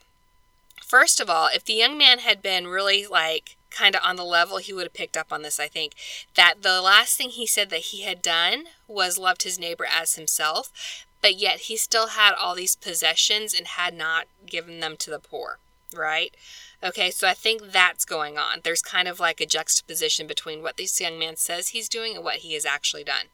First 0.81 1.19
of 1.19 1.29
all, 1.29 1.49
if 1.53 1.63
the 1.63 1.73
young 1.73 1.97
man 1.97 2.19
had 2.19 2.41
been 2.41 2.67
really 2.67 3.07
like 3.07 3.55
kind 3.69 3.95
of 3.95 4.01
on 4.03 4.17
the 4.17 4.25
level, 4.25 4.57
he 4.57 4.73
would 4.73 4.83
have 4.83 4.93
picked 4.93 5.17
up 5.17 5.31
on 5.31 5.41
this, 5.41 5.59
I 5.59 5.67
think. 5.67 5.93
That 6.35 6.61
the 6.61 6.81
last 6.81 7.17
thing 7.17 7.29
he 7.29 7.47
said 7.47 7.69
that 7.69 7.77
he 7.77 8.01
had 8.01 8.21
done 8.21 8.65
was 8.87 9.17
loved 9.17 9.43
his 9.43 9.57
neighbor 9.57 9.85
as 9.89 10.15
himself, 10.15 11.05
but 11.21 11.37
yet 11.37 11.61
he 11.61 11.77
still 11.77 12.07
had 12.07 12.33
all 12.33 12.55
these 12.55 12.75
possessions 12.75 13.53
and 13.53 13.67
had 13.67 13.93
not 13.95 14.27
given 14.45 14.79
them 14.79 14.97
to 14.97 15.09
the 15.09 15.19
poor, 15.19 15.59
right? 15.95 16.35
Okay, 16.83 17.11
so 17.11 17.27
I 17.27 17.33
think 17.33 17.71
that's 17.71 18.05
going 18.05 18.37
on. 18.37 18.61
There's 18.63 18.81
kind 18.81 19.07
of 19.07 19.19
like 19.19 19.39
a 19.39 19.45
juxtaposition 19.45 20.25
between 20.25 20.63
what 20.63 20.77
this 20.77 20.99
young 20.99 21.19
man 21.19 21.35
says 21.35 21.69
he's 21.69 21.87
doing 21.87 22.15
and 22.15 22.23
what 22.23 22.37
he 22.37 22.53
has 22.55 22.65
actually 22.65 23.03
done. 23.03 23.27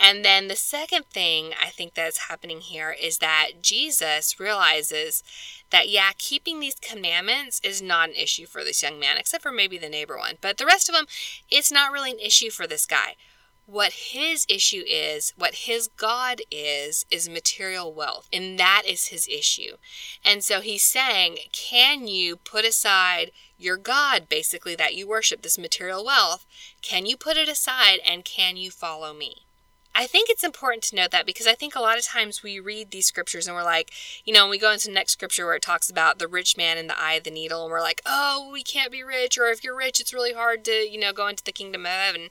And 0.00 0.24
then 0.24 0.46
the 0.46 0.56
second 0.56 1.06
thing 1.06 1.52
I 1.60 1.70
think 1.70 1.94
that's 1.94 2.28
happening 2.28 2.60
here 2.60 2.94
is 2.98 3.18
that 3.18 3.62
Jesus 3.62 4.38
realizes 4.38 5.24
that, 5.70 5.88
yeah, 5.88 6.10
keeping 6.16 6.60
these 6.60 6.76
commandments 6.80 7.60
is 7.64 7.82
not 7.82 8.10
an 8.10 8.14
issue 8.14 8.46
for 8.46 8.62
this 8.62 8.82
young 8.82 9.00
man, 9.00 9.16
except 9.16 9.42
for 9.42 9.50
maybe 9.50 9.76
the 9.76 9.88
neighbor 9.88 10.16
one. 10.16 10.36
But 10.40 10.56
the 10.56 10.66
rest 10.66 10.88
of 10.88 10.94
them, 10.94 11.06
it's 11.50 11.72
not 11.72 11.92
really 11.92 12.12
an 12.12 12.20
issue 12.20 12.50
for 12.50 12.66
this 12.66 12.86
guy. 12.86 13.16
What 13.66 13.92
his 13.92 14.46
issue 14.48 14.82
is, 14.88 15.34
what 15.36 15.54
his 15.54 15.88
God 15.88 16.40
is, 16.50 17.04
is 17.10 17.28
material 17.28 17.92
wealth. 17.92 18.28
And 18.32 18.58
that 18.58 18.84
is 18.86 19.08
his 19.08 19.28
issue. 19.28 19.76
And 20.24 20.42
so 20.42 20.62
he's 20.62 20.84
saying, 20.84 21.38
can 21.52 22.06
you 22.06 22.36
put 22.36 22.64
aside 22.64 23.30
your 23.58 23.76
God, 23.76 24.28
basically, 24.28 24.74
that 24.76 24.94
you 24.94 25.06
worship, 25.06 25.42
this 25.42 25.58
material 25.58 26.02
wealth? 26.02 26.46
Can 26.80 27.04
you 27.04 27.16
put 27.16 27.36
it 27.36 27.48
aside 27.48 27.98
and 28.08 28.24
can 28.24 28.56
you 28.56 28.70
follow 28.70 29.12
me? 29.12 29.47
I 29.98 30.06
think 30.06 30.30
it's 30.30 30.44
important 30.44 30.84
to 30.84 30.94
note 30.94 31.10
that 31.10 31.26
because 31.26 31.48
I 31.48 31.54
think 31.54 31.74
a 31.74 31.80
lot 31.80 31.98
of 31.98 32.04
times 32.04 32.40
we 32.40 32.60
read 32.60 32.92
these 32.92 33.06
scriptures 33.06 33.48
and 33.48 33.56
we're 33.56 33.64
like, 33.64 33.90
you 34.24 34.32
know, 34.32 34.48
we 34.48 34.56
go 34.56 34.70
into 34.70 34.86
the 34.86 34.94
next 34.94 35.10
scripture 35.10 35.44
where 35.44 35.56
it 35.56 35.62
talks 35.62 35.90
about 35.90 36.20
the 36.20 36.28
rich 36.28 36.56
man 36.56 36.78
in 36.78 36.86
the 36.86 36.96
eye 36.96 37.14
of 37.14 37.24
the 37.24 37.32
needle, 37.32 37.64
and 37.64 37.72
we're 37.72 37.80
like, 37.80 38.00
oh, 38.06 38.48
we 38.52 38.62
can't 38.62 38.92
be 38.92 39.02
rich, 39.02 39.36
or 39.36 39.46
if 39.46 39.64
you're 39.64 39.76
rich, 39.76 39.98
it's 39.98 40.14
really 40.14 40.32
hard 40.32 40.64
to, 40.66 40.70
you 40.70 41.00
know, 41.00 41.12
go 41.12 41.26
into 41.26 41.42
the 41.42 41.50
kingdom 41.50 41.84
of 41.84 41.90
heaven. 41.90 42.28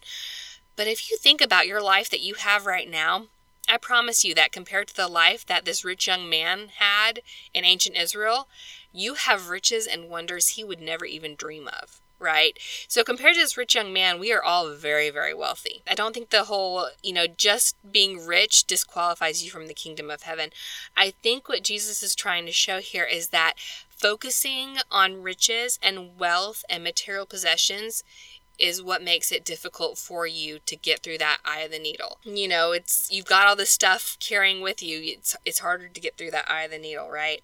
But 0.78 0.88
if 0.88 1.12
you 1.12 1.18
think 1.18 1.42
about 1.42 1.68
your 1.68 1.82
life 1.82 2.10
that 2.10 2.22
you 2.22 2.36
have 2.36 2.66
right 2.66 2.90
now, 2.90 3.26
I 3.68 3.76
promise 3.76 4.24
you 4.24 4.34
that 4.36 4.54
compared 4.54 4.88
to 4.88 4.96
the 4.96 5.10
life 5.10 5.46
that 5.48 5.66
this 5.66 5.84
rich 5.84 6.08
young 6.08 6.30
man 6.30 6.70
had 6.78 7.20
in 7.54 7.66
ancient 7.66 7.98
Israel, 7.98 8.48
you 8.94 9.16
have 9.16 9.50
riches 9.50 9.86
and 9.86 10.10
wonders 10.10 10.50
he 10.50 10.64
would 10.64 10.80
never 10.80 11.04
even 11.04 11.36
dream 11.36 11.68
of 11.68 12.00
right? 12.20 12.58
So 12.88 13.04
compared 13.04 13.36
to 13.36 13.42
this 13.42 13.58
rich 13.58 13.76
young 13.76 13.94
man, 13.94 14.20
we 14.20 14.34
are 14.34 14.44
all 14.44 14.74
very, 14.74 15.10
very 15.10 15.34
wealthy. 15.34 15.82
I 15.90 15.96
don't 15.96 16.14
think 16.14 16.30
the 16.30 16.46
whole, 16.46 16.90
you 17.04 17.14
know, 17.14 17.28
just 17.28 17.76
being 17.90 18.26
rich 18.26 18.66
disqualifies 18.66 19.44
you 19.44 19.52
from 19.52 19.68
the 19.68 19.74
kingdom 19.74 20.10
of 20.10 20.24
heaven. 20.24 20.50
I 20.96 21.12
think 21.22 21.48
what 21.48 21.64
Jesus 21.64 22.02
is 22.02 22.16
trying 22.16 22.46
to 22.46 22.52
show 22.52 22.80
here 22.80 23.06
is 23.06 23.30
that 23.30 23.54
focusing 23.90 24.78
on 24.92 25.24
riches 25.24 25.80
and 25.82 26.18
wealth 26.20 26.64
and 26.70 26.84
material 26.84 27.26
possessions 27.26 28.04
is 28.60 28.82
what 28.82 29.04
makes 29.04 29.32
it 29.32 29.46
difficult 29.46 29.98
for 29.98 30.26
you 30.26 30.60
to 30.66 30.76
get 30.76 31.02
through 31.02 31.18
that 31.20 31.40
eye 31.46 31.60
of 31.60 31.72
the 31.72 31.80
needle. 31.80 32.18
You 32.24 32.48
know, 32.48 32.72
it's 32.72 33.08
you've 33.12 33.26
got 33.26 33.48
all 33.48 33.56
this 33.56 33.70
stuff 33.70 34.18
carrying 34.20 34.62
with 34.62 34.82
you. 34.82 35.00
It's 35.04 35.36
it's 35.46 35.60
harder 35.60 35.88
to 35.88 36.02
get 36.02 36.18
through 36.18 36.32
that 36.32 36.50
eye 36.50 36.64
of 36.64 36.72
the 36.72 36.80
needle, 36.80 37.10
right? 37.10 37.44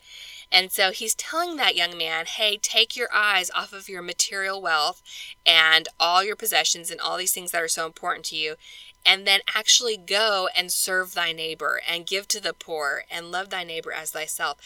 And 0.53 0.71
so 0.71 0.91
he's 0.91 1.15
telling 1.15 1.55
that 1.57 1.75
young 1.75 1.97
man, 1.97 2.27
"Hey, 2.27 2.57
take 2.57 2.95
your 2.95 3.11
eyes 3.11 3.49
off 3.49 3.73
of 3.73 3.89
your 3.89 4.03
material 4.03 4.61
wealth 4.61 5.01
and 5.43 5.87
all 5.99 6.23
your 6.23 6.35
possessions 6.35 6.91
and 6.91 7.01
all 7.01 7.17
these 7.17 7.33
things 7.33 7.49
that 7.51 7.61
are 7.63 7.67
so 7.67 7.87
important 7.87 8.23
to 8.27 8.35
you 8.35 8.55
and 9.03 9.27
then 9.27 9.41
actually 9.53 9.97
go 9.97 10.47
and 10.55 10.71
serve 10.71 11.13
thy 11.13 11.31
neighbor 11.31 11.81
and 11.87 12.05
give 12.05 12.27
to 12.29 12.39
the 12.39 12.53
poor 12.53 13.03
and 13.09 13.31
love 13.31 13.49
thy 13.49 13.63
neighbor 13.63 13.91
as 13.91 14.11
thyself." 14.11 14.59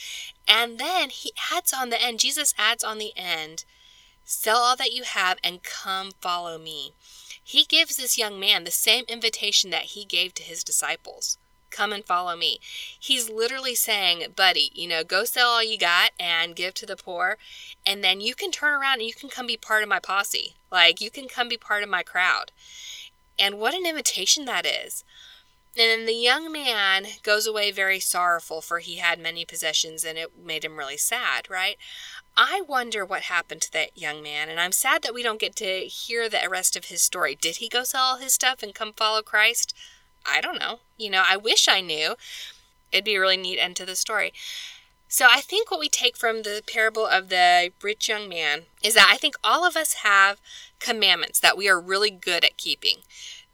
And 0.46 0.78
then 0.78 1.10
he 1.10 1.32
adds 1.52 1.72
on 1.72 1.90
the 1.90 2.02
end, 2.02 2.20
Jesus 2.20 2.54
adds 2.58 2.84
on 2.84 2.98
the 2.98 3.16
end, 3.16 3.64
Sell 4.26 4.58
all 4.58 4.76
that 4.76 4.92
you 4.92 5.04
have 5.04 5.40
and 5.42 5.64
come 5.64 6.12
follow 6.20 6.58
me. 6.58 6.94
He 7.42 7.64
gives 7.64 7.96
this 7.96 8.18
young 8.18 8.38
man 8.38 8.66
the 8.66 8.72
same 8.72 9.06
invitation 9.08 9.70
that 9.70 9.86
he 9.86 10.04
gave 10.04 10.34
to 10.34 10.44
his 10.44 10.66
disciples 10.66 11.38
come 11.72 11.94
and 11.94 12.06
follow 12.06 12.36
me. 12.36 12.60
He's 13.00 13.30
literally 13.30 13.76
saying, 13.76 14.24
buddy, 14.36 14.72
you 14.74 14.88
know, 14.88 15.04
go 15.04 15.24
sell 15.24 15.50
all 15.50 15.64
you 15.64 15.78
got 15.78 16.12
and 16.20 16.56
give 16.56 16.74
to 16.76 16.86
the 16.86 16.96
poor, 16.96 17.38
and 17.86 18.04
then 18.04 18.22
you 18.22 18.36
can 18.36 18.52
turn 18.52 18.74
around 18.74 19.00
and 19.00 19.08
you 19.08 19.14
can 19.14 19.30
come 19.30 19.48
be 19.48 19.58
part 19.58 19.84
of 19.84 19.90
my 19.90 20.00
posse. 20.00 20.56
Like, 20.72 21.02
you 21.02 21.10
can 21.10 21.28
come 21.28 21.50
be 21.50 21.58
part 21.58 21.84
of 21.84 21.90
my 21.90 22.04
crowd. 22.04 22.52
And 23.40 23.60
what 23.60 23.74
an 23.74 23.86
invitation 23.86 24.46
that 24.46 24.66
is. 24.66 25.04
And 25.80 25.92
then 25.92 26.06
the 26.08 26.14
young 26.14 26.52
man 26.52 27.06
goes 27.22 27.46
away 27.46 27.70
very 27.70 28.00
sorrowful, 28.00 28.62
for 28.62 28.80
he 28.80 28.96
had 28.96 29.20
many 29.20 29.46
possessions 29.46 30.04
and 30.04 30.18
it 30.18 30.32
made 30.44 30.66
him 30.66 30.76
really 30.76 30.98
sad, 30.98 31.52
right? 31.52 31.78
I 32.36 32.62
wonder 32.68 33.06
what 33.06 33.24
happened 33.24 33.62
to 33.64 33.72
that 33.74 33.96
young 33.96 34.24
man, 34.24 34.50
and 34.50 34.60
I'm 34.60 34.72
sad 34.72 35.04
that 35.04 35.14
we 35.14 35.22
don't 35.22 35.40
get 35.40 35.56
to 35.58 35.86
hear 35.86 36.28
the 36.30 36.40
rest 36.50 36.76
of 36.76 36.86
his 36.86 37.04
story. 37.04 37.36
Did 37.36 37.58
he 37.58 37.70
go 37.70 37.84
sell 37.84 38.04
all 38.04 38.18
his 38.18 38.34
stuff 38.34 38.64
and 38.64 38.74
come 38.74 38.94
follow 38.94 39.22
Christ? 39.22 39.76
I 40.28 40.42
don't 40.42 40.60
know. 40.60 40.80
You 40.98 41.10
know, 41.10 41.24
I 41.26 41.38
wish 41.38 41.68
I 41.68 41.82
knew. 41.82 42.16
It'd 42.92 43.06
be 43.06 43.16
a 43.16 43.20
really 43.20 43.38
neat 43.38 43.60
end 43.60 43.76
to 43.78 43.86
the 43.86 43.96
story. 43.96 44.34
So 45.10 45.28
I 45.30 45.42
think 45.42 45.72
what 45.72 45.80
we 45.80 45.90
take 45.90 46.18
from 46.18 46.44
the 46.44 46.62
parable 46.66 47.06
of 47.06 47.30
the 47.30 47.72
rich 47.82 48.10
young 48.10 48.28
man 48.28 48.64
is 48.84 48.96
that 48.96 49.10
I 49.12 49.18
think 49.18 49.36
all 49.44 49.66
of 49.66 49.78
us 49.78 49.94
have 50.04 50.40
commandments 50.80 51.40
that 51.40 51.58
we 51.58 51.70
are 51.70 51.80
really 51.80 52.12
good 52.12 52.44
at 52.44 52.58
keeping 52.58 52.98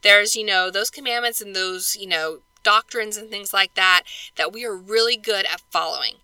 there's, 0.04 0.36
you 0.36 0.46
know, 0.46 0.70
those 0.70 0.92
commandments 0.92 1.42
and 1.42 1.56
those, 1.56 1.98
you 2.00 2.08
know, 2.08 2.40
doctrines 2.62 3.18
and 3.18 3.30
things 3.30 3.52
like 3.52 3.74
that 3.74 4.04
that 4.36 4.54
we 4.54 4.64
are 4.64 4.76
really 4.76 5.18
good 5.18 5.46
at 5.46 5.62
following. 5.72 6.16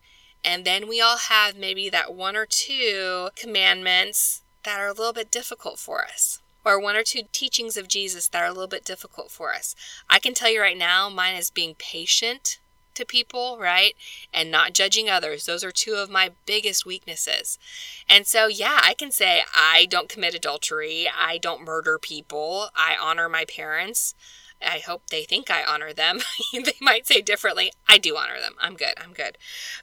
And 0.45 0.63
then 0.63 0.87
we 0.87 1.01
all 1.01 1.17
have 1.17 1.57
maybe 1.57 1.89
that 1.89 2.13
one 2.13 2.35
or 2.35 2.45
two 2.45 3.29
commandments 3.35 4.41
that 4.63 4.79
are 4.79 4.87
a 4.87 4.93
little 4.93 5.13
bit 5.13 5.31
difficult 5.31 5.79
for 5.79 6.03
us, 6.03 6.38
or 6.65 6.79
one 6.79 6.95
or 6.95 7.03
two 7.03 7.23
teachings 7.31 7.77
of 7.77 7.87
Jesus 7.87 8.27
that 8.27 8.41
are 8.41 8.47
a 8.47 8.51
little 8.51 8.67
bit 8.67 8.85
difficult 8.85 9.31
for 9.31 9.53
us. 9.53 9.75
I 10.09 10.19
can 10.19 10.33
tell 10.33 10.49
you 10.49 10.61
right 10.61 10.77
now, 10.77 11.09
mine 11.09 11.35
is 11.35 11.49
being 11.49 11.75
patient 11.75 12.59
to 12.95 13.05
people, 13.05 13.57
right? 13.59 13.95
And 14.33 14.51
not 14.51 14.73
judging 14.73 15.09
others. 15.09 15.45
Those 15.45 15.63
are 15.63 15.71
two 15.71 15.95
of 15.95 16.09
my 16.09 16.31
biggest 16.45 16.85
weaknesses. 16.85 17.57
And 18.07 18.27
so, 18.27 18.47
yeah, 18.47 18.81
I 18.83 18.93
can 18.93 19.11
say 19.11 19.43
I 19.55 19.87
don't 19.89 20.09
commit 20.09 20.35
adultery. 20.35 21.07
I 21.09 21.37
don't 21.37 21.63
murder 21.63 21.97
people. 21.97 22.69
I 22.75 22.95
honor 23.01 23.29
my 23.29 23.45
parents. 23.45 24.13
I 24.65 24.79
hope 24.79 25.07
they 25.07 25.23
think 25.23 25.49
I 25.49 25.63
honor 25.63 25.93
them. 25.93 26.19
they 26.53 26.73
might 26.81 27.07
say 27.07 27.21
differently. 27.21 27.71
I 27.87 27.97
do 27.97 28.17
honor 28.17 28.39
them. 28.39 28.55
I'm 28.59 28.75
good. 28.75 28.93
I'm 28.97 29.13
good. 29.13 29.37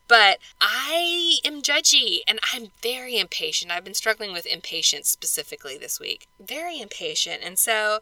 But 0.07 0.39
I 0.61 1.39
am 1.45 1.63
judgy 1.63 2.21
and 2.29 2.39
I'm 2.53 2.69
very 2.83 3.19
impatient. 3.19 3.73
I've 3.73 3.85
been 3.85 3.95
struggling 3.95 4.33
with 4.33 4.47
impatience 4.47 5.09
specifically 5.09 5.79
this 5.79 5.99
week. 5.99 6.27
Very 6.39 6.81
impatient. 6.81 7.43
And 7.43 7.59
so 7.59 8.01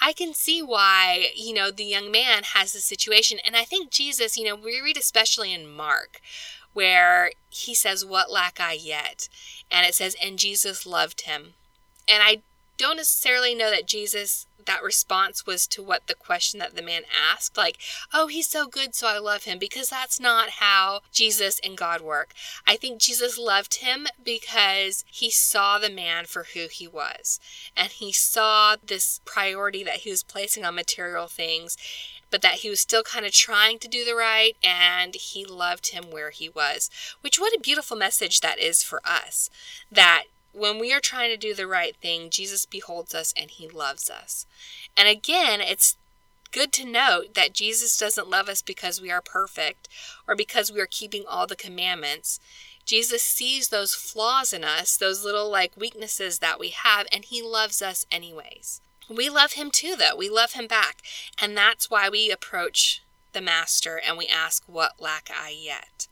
I 0.00 0.12
can 0.12 0.34
see 0.34 0.62
why, 0.62 1.28
you 1.34 1.54
know, 1.54 1.70
the 1.70 1.84
young 1.84 2.10
man 2.10 2.42
has 2.54 2.72
this 2.72 2.84
situation. 2.84 3.38
And 3.44 3.56
I 3.56 3.64
think 3.64 3.90
Jesus, 3.90 4.36
you 4.36 4.44
know, 4.44 4.56
we 4.56 4.80
read 4.80 4.96
especially 4.96 5.52
in 5.52 5.70
Mark, 5.70 6.20
where 6.72 7.32
he 7.48 7.74
says, 7.74 8.04
What 8.04 8.30
lack 8.30 8.60
I 8.60 8.72
yet? 8.74 9.28
And 9.70 9.86
it 9.86 9.94
says, 9.94 10.14
And 10.22 10.38
Jesus 10.38 10.86
loved 10.86 11.22
him. 11.22 11.54
And 12.08 12.22
I 12.22 12.42
don't 12.76 12.96
necessarily 12.96 13.54
know 13.54 13.70
that 13.70 13.86
Jesus 13.86 14.46
that 14.66 14.82
response 14.82 15.46
was 15.46 15.66
to 15.66 15.82
what 15.82 16.06
the 16.06 16.14
question 16.14 16.60
that 16.60 16.74
the 16.74 16.82
man 16.82 17.02
asked 17.32 17.56
like 17.56 17.78
oh 18.12 18.26
he's 18.26 18.48
so 18.48 18.66
good 18.66 18.94
so 18.94 19.06
i 19.06 19.18
love 19.18 19.44
him 19.44 19.58
because 19.58 19.90
that's 19.90 20.20
not 20.20 20.48
how 20.60 21.00
jesus 21.12 21.58
and 21.64 21.76
god 21.76 22.00
work 22.00 22.32
i 22.66 22.76
think 22.76 23.00
jesus 23.00 23.38
loved 23.38 23.76
him 23.76 24.06
because 24.24 25.04
he 25.10 25.30
saw 25.30 25.78
the 25.78 25.90
man 25.90 26.24
for 26.24 26.46
who 26.54 26.66
he 26.70 26.86
was 26.86 27.40
and 27.76 27.92
he 27.92 28.12
saw 28.12 28.76
this 28.84 29.20
priority 29.24 29.82
that 29.82 29.98
he 29.98 30.10
was 30.10 30.22
placing 30.22 30.64
on 30.64 30.74
material 30.74 31.26
things 31.26 31.76
but 32.30 32.42
that 32.42 32.56
he 32.56 32.68
was 32.68 32.80
still 32.80 33.02
kind 33.02 33.24
of 33.24 33.32
trying 33.32 33.78
to 33.78 33.88
do 33.88 34.04
the 34.04 34.14
right 34.14 34.56
and 34.62 35.14
he 35.14 35.44
loved 35.44 35.88
him 35.88 36.10
where 36.10 36.30
he 36.30 36.48
was. 36.48 36.90
Which, 37.20 37.38
what 37.38 37.54
a 37.54 37.60
beautiful 37.60 37.96
message 37.96 38.40
that 38.40 38.58
is 38.58 38.82
for 38.82 39.00
us. 39.04 39.48
That 39.90 40.24
when 40.56 40.78
we 40.78 40.92
are 40.92 41.00
trying 41.00 41.30
to 41.30 41.36
do 41.36 41.54
the 41.54 41.66
right 41.66 41.94
thing, 41.96 42.30
Jesus 42.30 42.64
beholds 42.64 43.14
us 43.14 43.34
and 43.36 43.50
he 43.50 43.68
loves 43.68 44.08
us. 44.08 44.46
And 44.96 45.06
again, 45.08 45.60
it's 45.60 45.96
good 46.50 46.72
to 46.72 46.84
note 46.86 47.34
that 47.34 47.52
Jesus 47.52 47.96
doesn't 47.98 48.30
love 48.30 48.48
us 48.48 48.62
because 48.62 49.00
we 49.00 49.10
are 49.10 49.20
perfect 49.20 49.88
or 50.26 50.34
because 50.34 50.72
we 50.72 50.80
are 50.80 50.88
keeping 50.90 51.24
all 51.28 51.46
the 51.46 51.56
commandments. 51.56 52.40
Jesus 52.86 53.22
sees 53.22 53.68
those 53.68 53.94
flaws 53.94 54.52
in 54.52 54.64
us, 54.64 54.96
those 54.96 55.24
little 55.24 55.50
like 55.50 55.76
weaknesses 55.76 56.38
that 56.38 56.58
we 56.58 56.70
have, 56.70 57.06
and 57.12 57.24
he 57.24 57.42
loves 57.42 57.82
us 57.82 58.06
anyways. 58.10 58.80
We 59.10 59.28
love 59.28 59.52
him 59.52 59.70
too, 59.70 59.94
though. 59.96 60.16
We 60.16 60.30
love 60.30 60.52
him 60.52 60.66
back. 60.66 61.02
And 61.40 61.56
that's 61.56 61.90
why 61.90 62.08
we 62.08 62.30
approach 62.30 63.02
the 63.36 63.42
master 63.42 64.00
and 64.04 64.16
we 64.16 64.26
ask, 64.26 64.64
What 64.66 64.94
lack 64.98 65.30
I 65.30 65.50
yet? 65.50 66.08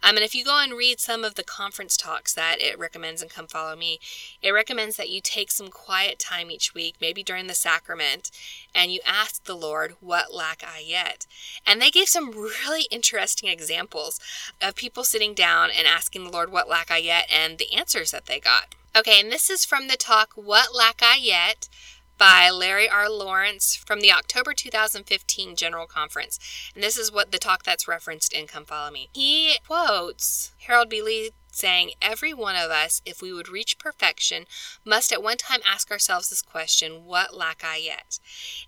Um, 0.00 0.16
and 0.16 0.24
if 0.24 0.32
you 0.32 0.44
go 0.44 0.60
and 0.62 0.74
read 0.74 1.00
some 1.00 1.24
of 1.24 1.34
the 1.34 1.42
conference 1.42 1.96
talks 1.96 2.32
that 2.34 2.60
it 2.60 2.78
recommends 2.78 3.20
and 3.20 3.28
Come 3.28 3.48
Follow 3.48 3.74
Me, 3.74 3.98
it 4.40 4.52
recommends 4.52 4.96
that 4.96 5.10
you 5.10 5.20
take 5.20 5.50
some 5.50 5.68
quiet 5.68 6.20
time 6.20 6.52
each 6.52 6.72
week, 6.72 6.94
maybe 7.00 7.24
during 7.24 7.48
the 7.48 7.54
sacrament, 7.54 8.30
and 8.72 8.92
you 8.92 9.00
ask 9.04 9.42
the 9.44 9.56
Lord, 9.56 9.96
What 10.00 10.32
lack 10.32 10.62
I 10.64 10.78
yet? 10.78 11.26
And 11.66 11.82
they 11.82 11.90
gave 11.90 12.08
some 12.08 12.30
really 12.64 12.84
interesting 12.92 13.50
examples 13.50 14.20
of 14.62 14.76
people 14.76 15.02
sitting 15.02 15.34
down 15.34 15.70
and 15.76 15.86
asking 15.88 16.22
the 16.22 16.30
Lord, 16.30 16.52
What 16.52 16.68
lack 16.68 16.92
I 16.92 16.98
yet? 16.98 17.26
and 17.28 17.58
the 17.58 17.74
answers 17.74 18.12
that 18.12 18.26
they 18.26 18.38
got. 18.38 18.76
Okay, 18.96 19.20
and 19.20 19.32
this 19.32 19.50
is 19.50 19.64
from 19.64 19.88
the 19.88 19.96
talk, 19.96 20.32
What 20.34 20.74
Lack 20.74 21.02
I 21.02 21.16
Yet? 21.16 21.68
By 22.18 22.50
Larry 22.50 22.88
R. 22.88 23.08
Lawrence 23.08 23.76
from 23.76 24.00
the 24.00 24.12
October 24.12 24.52
2015 24.52 25.54
General 25.54 25.86
Conference. 25.86 26.40
And 26.74 26.82
this 26.82 26.98
is 26.98 27.12
what 27.12 27.30
the 27.30 27.38
talk 27.38 27.62
that's 27.62 27.86
referenced 27.86 28.32
in 28.32 28.48
Come 28.48 28.64
Follow 28.64 28.90
Me. 28.90 29.08
He 29.12 29.58
quotes 29.64 30.52
Harold 30.66 30.88
B. 30.90 31.00
Lee 31.00 31.30
saying, 31.52 31.92
Every 32.02 32.34
one 32.34 32.56
of 32.56 32.72
us, 32.72 33.00
if 33.06 33.22
we 33.22 33.32
would 33.32 33.48
reach 33.48 33.78
perfection, 33.78 34.46
must 34.84 35.12
at 35.12 35.22
one 35.22 35.36
time 35.36 35.60
ask 35.64 35.92
ourselves 35.92 36.28
this 36.28 36.42
question 36.42 37.04
What 37.04 37.36
lack 37.36 37.62
I 37.64 37.76
yet? 37.76 38.18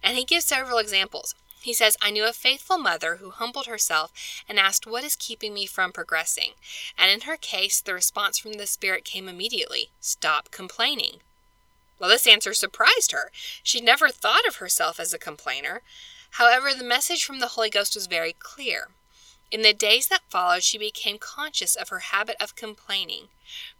And 0.01 0.17
he 0.17 0.25
gives 0.25 0.45
several 0.45 0.79
examples. 0.79 1.35
He 1.61 1.75
says, 1.75 1.97
I 2.01 2.11
knew 2.11 2.27
a 2.27 2.33
faithful 2.33 2.79
mother 2.79 3.17
who 3.17 3.31
humbled 3.31 3.67
herself 3.67 4.13
and 4.49 4.59
asked, 4.59 4.87
What 4.87 5.05
is 5.05 5.17
keeping 5.17 5.53
me 5.53 5.67
from 5.67 5.93
progressing? 5.93 6.53
And 6.97 7.11
in 7.11 7.23
her 7.23 7.37
case, 7.37 7.81
the 7.81 7.95
response 7.95 8.39
from 8.39 8.55
the 8.55 8.67
Spirit 8.67 9.05
came 9.05 9.29
immediately 9.29 9.91
Stop 10.01 10.53
complaining. 10.53 11.21
Well, 12.01 12.09
this 12.09 12.27
answer 12.27 12.55
surprised 12.55 13.13
her. 13.13 13.31
She'd 13.63 13.85
never 13.85 14.09
thought 14.09 14.47
of 14.47 14.57
herself 14.57 14.99
as 14.99 15.13
a 15.13 15.19
complainer. 15.19 15.83
However, 16.33 16.73
the 16.73 16.83
message 16.83 17.25
from 17.25 17.41
the 17.41 17.49
Holy 17.49 17.69
Ghost 17.69 17.95
was 17.95 18.07
very 18.07 18.33
clear. 18.33 18.89
In 19.51 19.63
the 19.63 19.75
days 19.75 20.07
that 20.07 20.31
followed, 20.31 20.63
she 20.63 20.79
became 20.79 21.19
conscious 21.19 21.75
of 21.75 21.89
her 21.89 21.99
habit 21.99 22.37
of 22.41 22.55
complaining. 22.55 23.29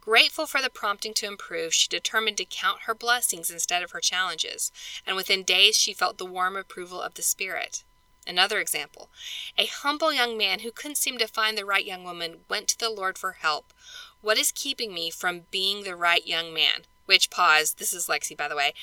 Grateful 0.01 0.45
for 0.45 0.61
the 0.61 0.69
prompting 0.69 1.13
to 1.15 1.25
improve, 1.25 1.73
she 1.73 1.87
determined 1.87 2.37
to 2.37 2.45
count 2.45 2.81
her 2.81 2.93
blessings 2.93 3.49
instead 3.49 3.81
of 3.81 3.91
her 3.91 4.01
challenges, 4.01 4.71
and 5.07 5.15
within 5.15 5.43
days 5.43 5.77
she 5.77 5.93
felt 5.93 6.17
the 6.17 6.25
warm 6.25 6.57
approval 6.57 7.01
of 7.01 7.13
the 7.13 7.21
Spirit. 7.21 7.83
Another 8.27 8.59
example 8.59 9.09
a 9.57 9.65
humble 9.65 10.13
young 10.13 10.37
man 10.37 10.59
who 10.59 10.71
couldn't 10.71 10.97
seem 10.97 11.17
to 11.17 11.27
find 11.27 11.57
the 11.57 11.65
right 11.65 11.85
young 11.85 12.03
woman 12.03 12.41
went 12.49 12.67
to 12.67 12.77
the 12.77 12.89
Lord 12.89 13.17
for 13.17 13.31
help. 13.31 13.73
What 14.19 14.37
is 14.37 14.51
keeping 14.51 14.93
me 14.93 15.09
from 15.09 15.45
being 15.49 15.83
the 15.83 15.95
right 15.95 16.27
young 16.27 16.53
man? 16.53 16.83
Which, 17.11 17.29
pause, 17.29 17.73
this 17.73 17.93
is 17.93 18.07
Lexi, 18.07 18.37
by 18.37 18.47
the 18.47 18.55
way. 18.55 18.73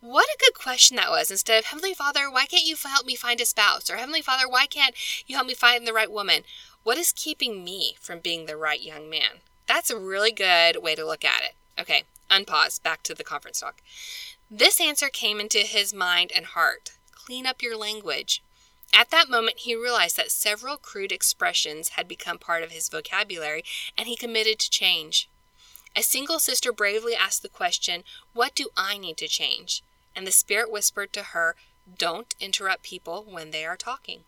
What 0.00 0.26
a 0.26 0.38
good 0.40 0.54
question 0.54 0.96
that 0.96 1.08
was. 1.08 1.30
Instead 1.30 1.60
of, 1.60 1.66
Heavenly 1.66 1.94
Father, 1.94 2.28
why 2.28 2.44
can't 2.44 2.64
you 2.64 2.74
help 2.84 3.06
me 3.06 3.14
find 3.14 3.40
a 3.40 3.44
spouse? 3.44 3.88
Or, 3.88 3.94
Heavenly 3.94 4.22
Father, 4.22 4.48
why 4.48 4.66
can't 4.66 4.96
you 5.28 5.36
help 5.36 5.46
me 5.46 5.54
find 5.54 5.86
the 5.86 5.92
right 5.92 6.10
woman? 6.10 6.42
What 6.82 6.98
is 6.98 7.12
keeping 7.12 7.62
me 7.62 7.94
from 8.00 8.18
being 8.18 8.46
the 8.46 8.56
right 8.56 8.82
young 8.82 9.08
man? 9.08 9.38
That's 9.68 9.88
a 9.88 9.96
really 9.96 10.32
good 10.32 10.82
way 10.82 10.96
to 10.96 11.06
look 11.06 11.24
at 11.24 11.42
it. 11.44 11.54
Okay, 11.80 12.02
unpause, 12.28 12.82
back 12.82 13.04
to 13.04 13.14
the 13.14 13.22
conference 13.22 13.60
talk. 13.60 13.80
This 14.50 14.80
answer 14.80 15.08
came 15.08 15.38
into 15.38 15.58
his 15.58 15.94
mind 15.94 16.32
and 16.34 16.46
heart. 16.46 16.90
Clean 17.12 17.46
up 17.46 17.62
your 17.62 17.76
language. 17.76 18.42
At 18.92 19.10
that 19.10 19.30
moment, 19.30 19.58
he 19.58 19.76
realized 19.76 20.16
that 20.16 20.32
several 20.32 20.76
crude 20.76 21.12
expressions 21.12 21.90
had 21.90 22.08
become 22.08 22.38
part 22.38 22.64
of 22.64 22.72
his 22.72 22.88
vocabulary, 22.88 23.62
and 23.96 24.08
he 24.08 24.16
committed 24.16 24.58
to 24.58 24.70
change. 24.70 25.28
A 25.96 26.02
single 26.02 26.38
sister 26.38 26.72
bravely 26.72 27.14
asked 27.16 27.40
the 27.40 27.48
question, 27.48 28.04
What 28.34 28.54
do 28.54 28.68
I 28.76 28.98
need 28.98 29.16
to 29.16 29.28
change? 29.28 29.82
And 30.14 30.26
the 30.26 30.32
Spirit 30.32 30.70
whispered 30.70 31.10
to 31.14 31.22
her, 31.22 31.56
Don't 31.98 32.34
interrupt 32.38 32.82
people 32.82 33.24
when 33.24 33.50
they 33.50 33.64
are 33.64 33.78
talking. 33.78 34.24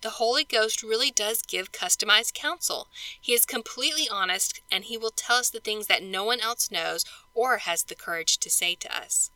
The 0.00 0.10
Holy 0.10 0.42
Ghost 0.42 0.82
really 0.82 1.12
does 1.12 1.42
give 1.42 1.70
customized 1.70 2.34
counsel. 2.34 2.88
He 3.20 3.32
is 3.32 3.46
completely 3.46 4.08
honest 4.08 4.60
and 4.70 4.84
he 4.84 4.98
will 4.98 5.10
tell 5.10 5.36
us 5.36 5.48
the 5.48 5.60
things 5.60 5.86
that 5.86 6.02
no 6.02 6.24
one 6.24 6.40
else 6.40 6.72
knows 6.72 7.04
or 7.34 7.58
has 7.58 7.84
the 7.84 7.94
courage 7.94 8.38
to 8.38 8.50
say 8.50 8.74
to 8.74 8.96
us. 8.96 9.30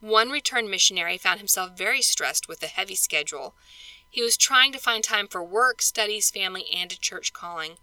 One 0.00 0.30
returned 0.30 0.70
missionary 0.70 1.18
found 1.18 1.40
himself 1.40 1.76
very 1.76 2.00
stressed 2.00 2.48
with 2.48 2.62
a 2.62 2.68
heavy 2.68 2.94
schedule. 2.94 3.54
He 4.08 4.22
was 4.22 4.36
trying 4.36 4.72
to 4.72 4.78
find 4.78 5.04
time 5.04 5.28
for 5.28 5.42
work, 5.42 5.82
studies, 5.82 6.30
family, 6.30 6.66
and 6.74 6.92
a 6.92 6.96
church 6.96 7.32
calling. 7.32 7.76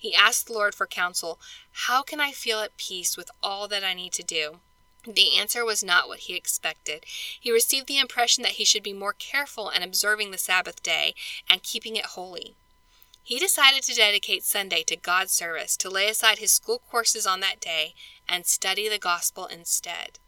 He 0.00 0.14
asked 0.14 0.46
the 0.46 0.54
Lord 0.54 0.74
for 0.74 0.86
counsel 0.86 1.38
How 1.72 2.02
can 2.02 2.20
I 2.20 2.32
feel 2.32 2.60
at 2.60 2.78
peace 2.78 3.18
with 3.18 3.30
all 3.42 3.68
that 3.68 3.84
I 3.84 3.92
need 3.92 4.14
to 4.14 4.22
do? 4.22 4.60
The 5.06 5.36
answer 5.36 5.62
was 5.62 5.84
not 5.84 6.08
what 6.08 6.20
he 6.20 6.34
expected. 6.34 7.04
He 7.38 7.52
received 7.52 7.86
the 7.86 7.98
impression 7.98 8.42
that 8.42 8.52
he 8.52 8.64
should 8.64 8.82
be 8.82 8.94
more 8.94 9.12
careful 9.12 9.68
in 9.68 9.82
observing 9.82 10.30
the 10.30 10.38
Sabbath 10.38 10.82
day 10.82 11.14
and 11.50 11.62
keeping 11.62 11.96
it 11.96 12.06
holy. 12.16 12.54
He 13.22 13.38
decided 13.38 13.82
to 13.84 13.94
dedicate 13.94 14.42
Sunday 14.42 14.82
to 14.84 14.96
God's 14.96 15.32
service, 15.32 15.76
to 15.76 15.90
lay 15.90 16.08
aside 16.08 16.38
his 16.38 16.50
school 16.50 16.80
courses 16.90 17.26
on 17.26 17.40
that 17.40 17.60
day, 17.60 17.94
and 18.26 18.46
study 18.46 18.88
the 18.88 18.98
gospel 18.98 19.44
instead. 19.46 20.18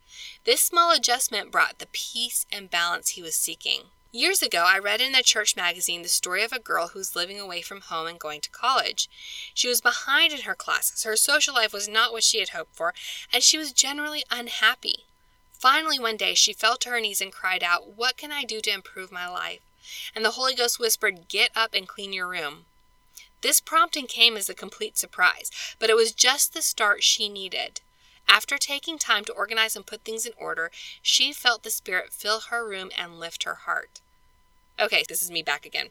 This 0.45 0.61
small 0.61 0.93
adjustment 0.93 1.51
brought 1.51 1.79
the 1.79 1.89
peace 1.93 2.45
and 2.53 2.71
balance 2.71 3.11
he 3.11 3.23
was 3.23 3.35
seeking. 3.35 3.85
Years 4.15 4.43
ago, 4.43 4.67
I 4.67 4.79
read 4.79 5.01
in 5.01 5.15
a 5.15 5.23
church 5.23 5.57
magazine 5.57 6.03
the 6.03 6.09
story 6.11 6.43
of 6.43 6.53
a 6.53 6.59
girl 6.59 6.89
who 6.89 6.99
was 6.99 7.17
living 7.17 7.41
away 7.41 7.63
from 7.63 7.81
home 7.81 8.07
and 8.07 8.21
going 8.21 8.43
to 8.43 8.51
college. 8.51 9.09
She 9.55 9.69
was 9.69 9.81
behind 9.81 10.35
in 10.35 10.43
her 10.43 10.55
classes, 10.55 11.05
her 11.05 11.17
social 11.17 11.55
life 11.55 11.73
was 11.73 11.89
not 11.89 12.13
what 12.13 12.23
she 12.23 12.39
had 12.39 12.51
hoped 12.51 12.77
for, 12.77 12.93
and 13.33 13.43
she 13.43 13.57
was 13.57 13.73
generally 13.73 14.23
unhappy. 14.31 15.07
Finally, 15.55 15.99
one 15.99 16.19
day, 16.19 16.35
she 16.35 16.53
fell 16.53 16.77
to 16.77 16.91
her 16.91 17.01
knees 17.01 17.23
and 17.23 17.33
cried 17.33 17.63
out, 17.63 17.97
What 17.97 18.19
can 18.19 18.31
I 18.31 18.45
do 18.45 18.61
to 18.61 18.71
improve 18.71 19.11
my 19.11 19.27
life? 19.27 19.61
And 20.15 20.23
the 20.23 20.33
Holy 20.33 20.55
Ghost 20.55 20.79
whispered, 20.79 21.27
Get 21.29 21.51
up 21.57 21.73
and 21.73 21.89
clean 21.89 22.13
your 22.13 22.29
room. 22.29 22.67
This 23.41 23.61
prompting 23.61 24.07
came 24.07 24.37
as 24.37 24.51
a 24.51 24.55
complete 24.55 24.99
surprise, 24.99 25.51
but 25.79 25.89
it 25.89 25.97
was 25.97 26.13
just 26.13 26.53
the 26.53 26.61
start 26.61 27.03
she 27.03 27.31
needed. 27.31 27.81
After 28.29 28.59
taking 28.59 28.99
time 28.99 29.25
to 29.25 29.33
organize 29.33 29.75
and 29.75 29.87
put 29.87 30.03
things 30.03 30.27
in 30.27 30.35
order, 30.37 30.71
she 31.01 31.33
felt 31.33 31.63
the 31.63 31.71
Spirit 31.71 32.13
fill 32.13 32.41
her 32.51 32.69
room 32.69 32.91
and 32.97 33.19
lift 33.19 33.45
her 33.45 33.55
heart. 33.55 34.02
Okay, 34.83 35.05
this 35.09 35.23
is 35.23 35.31
me 35.31 35.43
back 35.43 35.65
again. 35.65 35.89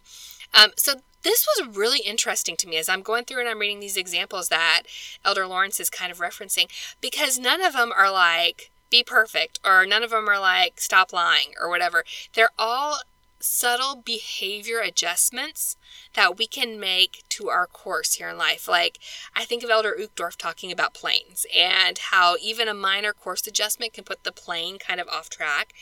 Um, 0.54 0.72
so 0.76 0.96
this 1.24 1.48
was 1.48 1.78
really 1.78 2.02
interesting 2.02 2.58
to 2.58 2.68
me 2.68 2.78
as 2.78 2.90
I'm 2.90 3.02
going 3.02 3.26
through 3.26 3.40
and 3.40 3.50
I'm 3.50 3.60
reading 3.60 3.80
these 3.80 3.98
examples 3.98 4.50
that 4.50 4.84
Elder 5.24 5.48
Lawrence 5.48 5.80
is 5.80 5.90
kind 5.90 6.12
of 6.12 6.20
referencing 6.20 6.68
because 7.00 7.40
none 7.40 7.62
of 7.62 7.74
them 7.74 7.92
are 7.96 8.12
like 8.12 8.70
be 8.90 9.04
perfect 9.04 9.60
or 9.66 9.86
none 9.86 10.04
of 10.04 10.10
them 10.10 10.28
are 10.28 10.40
like 10.40 10.82
stop 10.82 11.14
lying 11.14 11.54
or 11.62 11.70
whatever. 11.70 12.04
They're 12.34 12.52
all 12.60 13.00
subtle 13.40 14.02
behavior 14.04 14.80
adjustments 14.80 15.76
that 16.14 16.38
we 16.38 16.48
can 16.48 16.80
make 16.80 17.24
to 17.30 17.50
our 17.50 17.66
course 17.66 18.14
here 18.14 18.30
in 18.30 18.38
life. 18.38 18.68
Like, 18.68 19.00
I 19.36 19.46
think 19.46 19.64
of 19.64 19.70
Elder 19.70 19.96
Uchtdorf 20.00 20.36
talking 20.38 20.72
about 20.72 20.94
planes 20.94 21.46
and 21.56 21.98
how 21.98 22.36
even 22.42 22.68
a 22.68 22.74
minor 22.74 23.14
course 23.14 23.46
adjustment 23.48 23.94
can 23.94 24.04
put 24.04 24.24
the 24.24 24.32
plane 24.32 24.78
kind 24.78 25.00
of 25.00 25.08
off 25.08 25.30
track. 25.30 25.74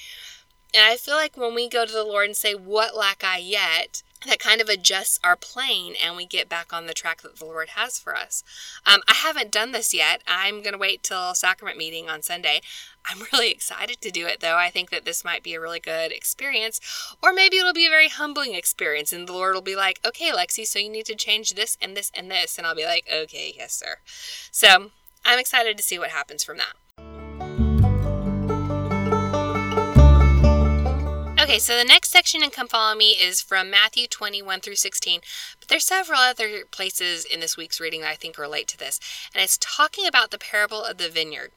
And 0.73 0.83
I 0.83 0.97
feel 0.97 1.15
like 1.15 1.35
when 1.35 1.55
we 1.55 1.67
go 1.67 1.85
to 1.85 1.91
the 1.91 2.03
Lord 2.03 2.27
and 2.27 2.35
say, 2.35 2.53
What 2.53 2.95
lack 2.95 3.23
I 3.23 3.37
yet? 3.37 4.03
that 4.27 4.39
kind 4.39 4.59
of 4.59 4.67
adjusts 4.67 5.19
our 5.23 5.35
plane 5.35 5.93
and 6.03 6.15
we 6.15 6.25
get 6.25 6.49
back 6.49 6.73
on 6.73 6.87
the 6.87 6.93
track 6.93 7.21
that 7.21 7.37
the 7.37 7.45
Lord 7.45 7.69
has 7.69 7.97
for 7.97 8.15
us. 8.15 8.43
Um, 8.85 9.01
I 9.07 9.13
haven't 9.13 9.51
done 9.51 9.71
this 9.71 9.93
yet. 9.93 10.21
I'm 10.27 10.61
going 10.61 10.73
to 10.73 10.79
wait 10.79 11.03
till 11.03 11.33
sacrament 11.33 11.77
meeting 11.77 12.09
on 12.09 12.21
Sunday. 12.21 12.59
I'm 13.05 13.19
really 13.33 13.51
excited 13.51 14.01
to 14.01 14.11
do 14.11 14.25
it 14.25 14.41
though. 14.41 14.57
I 14.57 14.69
think 14.69 14.89
that 14.89 15.05
this 15.05 15.23
might 15.23 15.43
be 15.43 15.53
a 15.53 15.61
really 15.61 15.79
good 15.79 16.11
experience, 16.11 16.81
or 17.23 17.31
maybe 17.33 17.57
it'll 17.57 17.73
be 17.73 17.87
a 17.87 17.89
very 17.89 18.09
humbling 18.09 18.55
experience, 18.55 19.13
and 19.13 19.27
the 19.27 19.33
Lord 19.33 19.53
will 19.53 19.61
be 19.61 19.75
like, 19.75 19.99
okay, 20.05 20.31
Lexi, 20.31 20.65
so 20.65 20.79
you 20.79 20.89
need 20.89 21.05
to 21.05 21.15
change 21.15 21.53
this 21.53 21.77
and 21.81 21.95
this 21.95 22.11
and 22.13 22.29
this. 22.29 22.57
And 22.57 22.67
I'll 22.67 22.75
be 22.75 22.85
like, 22.85 23.07
okay, 23.13 23.53
yes, 23.55 23.73
sir. 23.73 23.97
So 24.51 24.91
I'm 25.23 25.39
excited 25.39 25.77
to 25.77 25.83
see 25.83 25.97
what 25.97 26.09
happens 26.09 26.43
from 26.43 26.57
that. 26.57 26.73
Okay, 31.49 31.57
so 31.57 31.75
the 31.75 31.83
next 31.83 32.11
section 32.11 32.43
in 32.43 32.51
Come 32.51 32.67
Follow 32.67 32.93
Me 32.93 33.13
is 33.19 33.41
from 33.41 33.71
Matthew 33.71 34.05
21 34.05 34.59
through 34.59 34.75
16, 34.75 35.21
but 35.59 35.67
there's 35.67 35.83
several 35.83 36.19
other 36.19 36.63
places 36.69 37.25
in 37.25 37.39
this 37.39 37.57
week's 37.57 37.79
reading 37.79 38.01
that 38.01 38.11
I 38.11 38.15
think 38.17 38.37
relate 38.37 38.67
to 38.67 38.77
this, 38.77 38.99
and 39.33 39.43
it's 39.43 39.57
talking 39.59 40.05
about 40.05 40.29
the 40.29 40.37
parable 40.37 40.83
of 40.83 40.99
the 40.99 41.09
vineyard. 41.09 41.49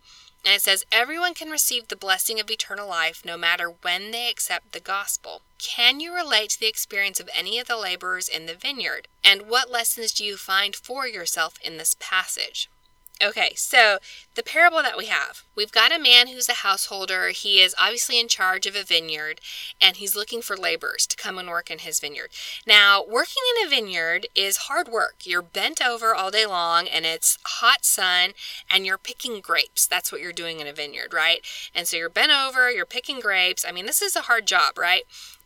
And 0.46 0.55
it 0.55 0.62
says, 0.62 0.87
Everyone 0.90 1.35
can 1.35 1.50
receive 1.50 1.88
the 1.88 1.94
blessing 1.94 2.40
of 2.40 2.50
eternal 2.50 2.88
life 2.88 3.22
no 3.22 3.37
matter 3.37 3.74
when 3.83 4.12
they 4.12 4.31
accept 4.31 4.72
the 4.72 4.81
gospel. 4.81 5.42
Can 5.59 6.00
you 6.00 6.14
relate 6.14 6.48
to 6.52 6.61
the 6.61 6.68
experience 6.68 7.20
of 7.20 7.28
any 7.37 7.59
of 7.59 7.68
the 7.68 7.76
laborers 7.76 8.31
in 8.31 8.46
the 8.46 8.55
vineyard? 8.55 9.09
And 9.22 9.42
what 9.42 9.70
lessons 9.70 10.14
do 10.14 10.24
you 10.24 10.38
find 10.38 10.74
for 10.74 11.07
yourself 11.07 11.59
in 11.62 11.76
this 11.76 11.96
passage? 12.00 12.70
Okay, 13.22 13.52
so 13.54 13.98
the 14.35 14.42
parable 14.42 14.82
that 14.82 14.98
we 14.98 15.06
have 15.06 15.44
we've 15.54 15.70
got 15.70 15.94
a 15.94 16.02
man 16.02 16.28
who's 16.28 16.48
a 16.48 16.54
householder. 16.54 17.28
He 17.28 17.61
is 17.61 17.74
obviously 17.78 18.18
in 18.18 18.26
charge 18.26 18.66
of 18.66 18.74
a 18.74 18.82
vineyard 18.82 19.40
and 19.80 19.96
he's 19.96 20.16
looking 20.16 20.42
for 20.42 20.56
laborers 20.56 21.06
to 21.06 21.16
come 21.16 21.38
and 21.38 21.48
work 21.48 21.70
in 21.70 21.78
his 21.78 22.00
vineyard. 22.00 22.30
Now, 22.66 23.04
working 23.06 23.42
in 23.56 23.66
a 23.66 23.70
vineyard 23.70 24.26
is 24.35 24.56
hard 24.56 24.88
work. 24.88 25.16
You're 25.24 25.42
bent 25.42 25.80
over 25.80 26.14
all 26.14 26.30
day 26.32 26.46
long 26.46 26.88
and 26.88 27.04
it's 27.06 27.38
hot 27.44 27.85
sun 27.85 28.32
and 28.68 28.85
you're 28.85 28.98
picking 28.98 29.40
grapes. 29.40 29.87
That's 29.87 30.11
what 30.11 30.20
you're 30.20 30.32
doing 30.32 30.58
in 30.58 30.66
a 30.66 30.72
vineyard, 30.72 31.14
right? 31.14 31.46
And 31.74 31.87
so 31.87 31.96
you're 31.96 32.08
bent 32.08 32.32
over, 32.32 32.70
you're 32.70 32.87
picking 32.87 33.20
grapes. 33.20 33.64
I 33.66 33.72
mean, 33.72 33.87
this 33.87 34.02
is 34.02 34.16
a 34.16 34.22
hard 34.22 34.46
job, 34.46 34.78
right? 34.78 35.04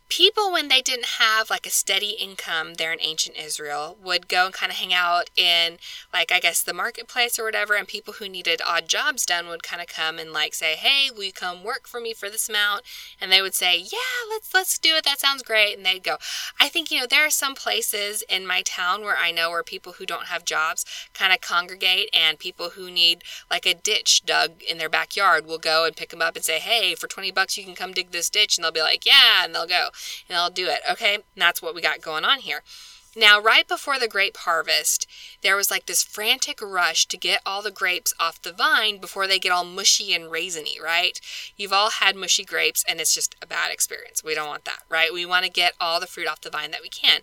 People 0.09 0.51
when 0.51 0.69
they 0.69 0.81
didn't 0.81 1.17
have 1.19 1.49
like 1.49 1.65
a 1.65 1.69
steady 1.69 2.11
income 2.11 2.75
there 2.75 2.93
in 2.93 2.99
ancient 3.01 3.37
Israel 3.37 3.97
would 4.01 4.27
go 4.27 4.45
and 4.45 4.53
kind 4.53 4.71
of 4.71 4.77
hang 4.77 4.93
out 4.93 5.29
in 5.35 5.77
like 6.13 6.31
I 6.31 6.39
guess 6.39 6.61
the 6.61 6.73
marketplace 6.73 7.37
or 7.37 7.43
whatever 7.43 7.75
and 7.75 7.87
people 7.87 8.15
who 8.15 8.29
needed 8.29 8.61
odd 8.65 8.87
jobs 8.87 9.25
done 9.25 9.47
would 9.47 9.63
kind 9.63 9.81
of 9.81 9.87
come 9.87 10.17
and 10.17 10.31
like 10.31 10.53
say, 10.53 10.75
"Hey, 10.75 11.11
will 11.11 11.25
you 11.25 11.33
come 11.33 11.63
work 11.63 11.87
for 11.87 11.99
me 11.99 12.13
for 12.13 12.29
this 12.29 12.47
amount?" 12.47 12.83
And 13.19 13.31
they 13.31 13.41
would 13.41 13.55
say, 13.55 13.77
"Yeah, 13.77 13.97
let's 14.29 14.53
let's 14.53 14.77
do 14.77 14.95
it. 14.95 15.03
That 15.03 15.19
sounds 15.19 15.43
great." 15.43 15.75
And 15.75 15.85
they'd 15.85 16.03
go. 16.03 16.17
I 16.59 16.69
think 16.69 16.89
you 16.89 16.99
know 16.99 17.05
there 17.07 17.25
are 17.25 17.29
some 17.29 17.55
places 17.55 18.23
in 18.29 18.47
my 18.47 18.61
town 18.61 19.01
where 19.01 19.17
I 19.17 19.31
know 19.31 19.49
where 19.49 19.63
people 19.63 19.93
who 19.93 20.05
don't 20.05 20.27
have 20.27 20.45
jobs 20.45 20.85
kind 21.13 21.33
of 21.33 21.41
congregate 21.41 22.09
and 22.13 22.39
people 22.39 22.71
who 22.71 22.89
need 22.89 23.23
like 23.51 23.65
a 23.65 23.73
ditch 23.73 24.25
dug 24.25 24.63
in 24.63 24.77
their 24.77 24.89
backyard 24.89 25.45
will 25.45 25.57
go 25.57 25.85
and 25.85 25.95
pick 25.95 26.09
them 26.11 26.21
up 26.21 26.35
and 26.37 26.45
say, 26.45 26.59
"Hey, 26.59 26.95
for 26.95 27.07
20 27.07 27.31
bucks 27.31 27.57
you 27.57 27.65
can 27.65 27.75
come 27.75 27.91
dig 27.91 28.11
this 28.11 28.29
ditch." 28.29 28.57
And 28.57 28.63
they'll 28.63 28.71
be 28.71 28.81
like, 28.81 29.05
"Yeah," 29.05 29.43
and 29.43 29.53
they'll 29.53 29.67
go 29.67 29.89
and 30.29 30.37
I'll 30.37 30.49
do 30.49 30.67
it. 30.67 30.79
Okay, 30.89 31.15
and 31.15 31.23
that's 31.35 31.61
what 31.61 31.75
we 31.75 31.81
got 31.81 32.01
going 32.01 32.25
on 32.25 32.39
here. 32.39 32.61
Now, 33.17 33.41
right 33.41 33.67
before 33.67 33.97
the 33.97 34.07
grape 34.07 34.37
harvest, 34.37 35.07
there 35.41 35.55
was 35.55 35.71
like 35.71 35.87
this 35.87 36.03
frantic 36.03 36.61
rush 36.61 37.07
to 37.07 37.17
get 37.17 37.41
all 37.47 37.63
the 37.63 37.71
grapes 37.71 38.13
off 38.19 38.39
the 38.39 38.53
vine 38.53 38.99
before 38.99 39.25
they 39.25 39.39
get 39.39 39.51
all 39.51 39.65
mushy 39.65 40.13
and 40.13 40.25
raisiny, 40.25 40.79
right? 40.79 41.19
You've 41.55 41.73
all 41.73 41.89
had 41.89 42.15
mushy 42.15 42.43
grapes 42.45 42.85
and 42.87 43.01
it's 43.01 43.15
just 43.15 43.35
a 43.41 43.47
bad 43.47 43.71
experience. 43.71 44.23
We 44.23 44.35
don't 44.35 44.47
want 44.47 44.65
that, 44.65 44.83
right? 44.87 45.11
We 45.11 45.25
want 45.25 45.45
to 45.45 45.51
get 45.51 45.73
all 45.81 45.99
the 45.99 46.05
fruit 46.05 46.27
off 46.27 46.41
the 46.41 46.51
vine 46.51 46.69
that 46.69 46.83
we 46.83 46.89
can. 46.89 47.21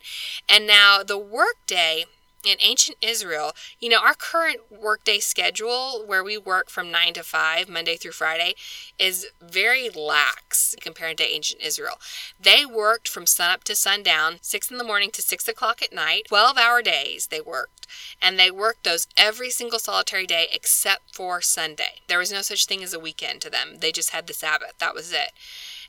And 0.48 0.66
now 0.66 1.04
the 1.04 1.16
work 1.16 1.58
day 1.68 2.06
in 2.46 2.56
ancient 2.60 2.98
Israel, 3.00 3.52
you 3.80 3.88
know, 3.88 4.00
our 4.00 4.14
current 4.14 4.60
workday 4.70 5.18
schedule 5.18 6.04
where 6.06 6.24
we 6.24 6.38
work 6.38 6.70
from 6.70 6.90
9 6.90 7.14
to 7.14 7.22
5, 7.22 7.68
Monday 7.68 7.96
through 7.96 8.12
Friday, 8.12 8.54
is 8.98 9.26
very 9.40 9.88
lax 9.90 10.74
compared 10.80 11.18
to 11.18 11.24
ancient 11.24 11.62
Israel. 11.62 11.98
They 12.40 12.64
worked 12.64 13.08
from 13.08 13.26
sunup 13.26 13.64
to 13.64 13.74
sundown, 13.74 14.38
6 14.40 14.70
in 14.70 14.78
the 14.78 14.84
morning 14.84 15.10
to 15.12 15.22
6 15.22 15.48
o'clock 15.48 15.82
at 15.82 15.92
night, 15.92 16.26
12 16.28 16.58
hour 16.58 16.82
days 16.82 17.28
they 17.28 17.40
worked. 17.40 17.86
And 18.20 18.38
they 18.38 18.50
worked 18.50 18.84
those 18.84 19.06
every 19.16 19.50
single 19.50 19.78
solitary 19.78 20.26
day 20.26 20.48
except 20.52 21.14
for 21.14 21.40
Sunday. 21.40 22.00
There 22.08 22.18
was 22.18 22.32
no 22.32 22.42
such 22.42 22.66
thing 22.66 22.82
as 22.82 22.94
a 22.94 22.98
weekend 22.98 23.40
to 23.42 23.50
them, 23.50 23.76
they 23.80 23.92
just 23.92 24.10
had 24.10 24.26
the 24.26 24.34
Sabbath. 24.34 24.74
That 24.78 24.94
was 24.94 25.12
it. 25.12 25.32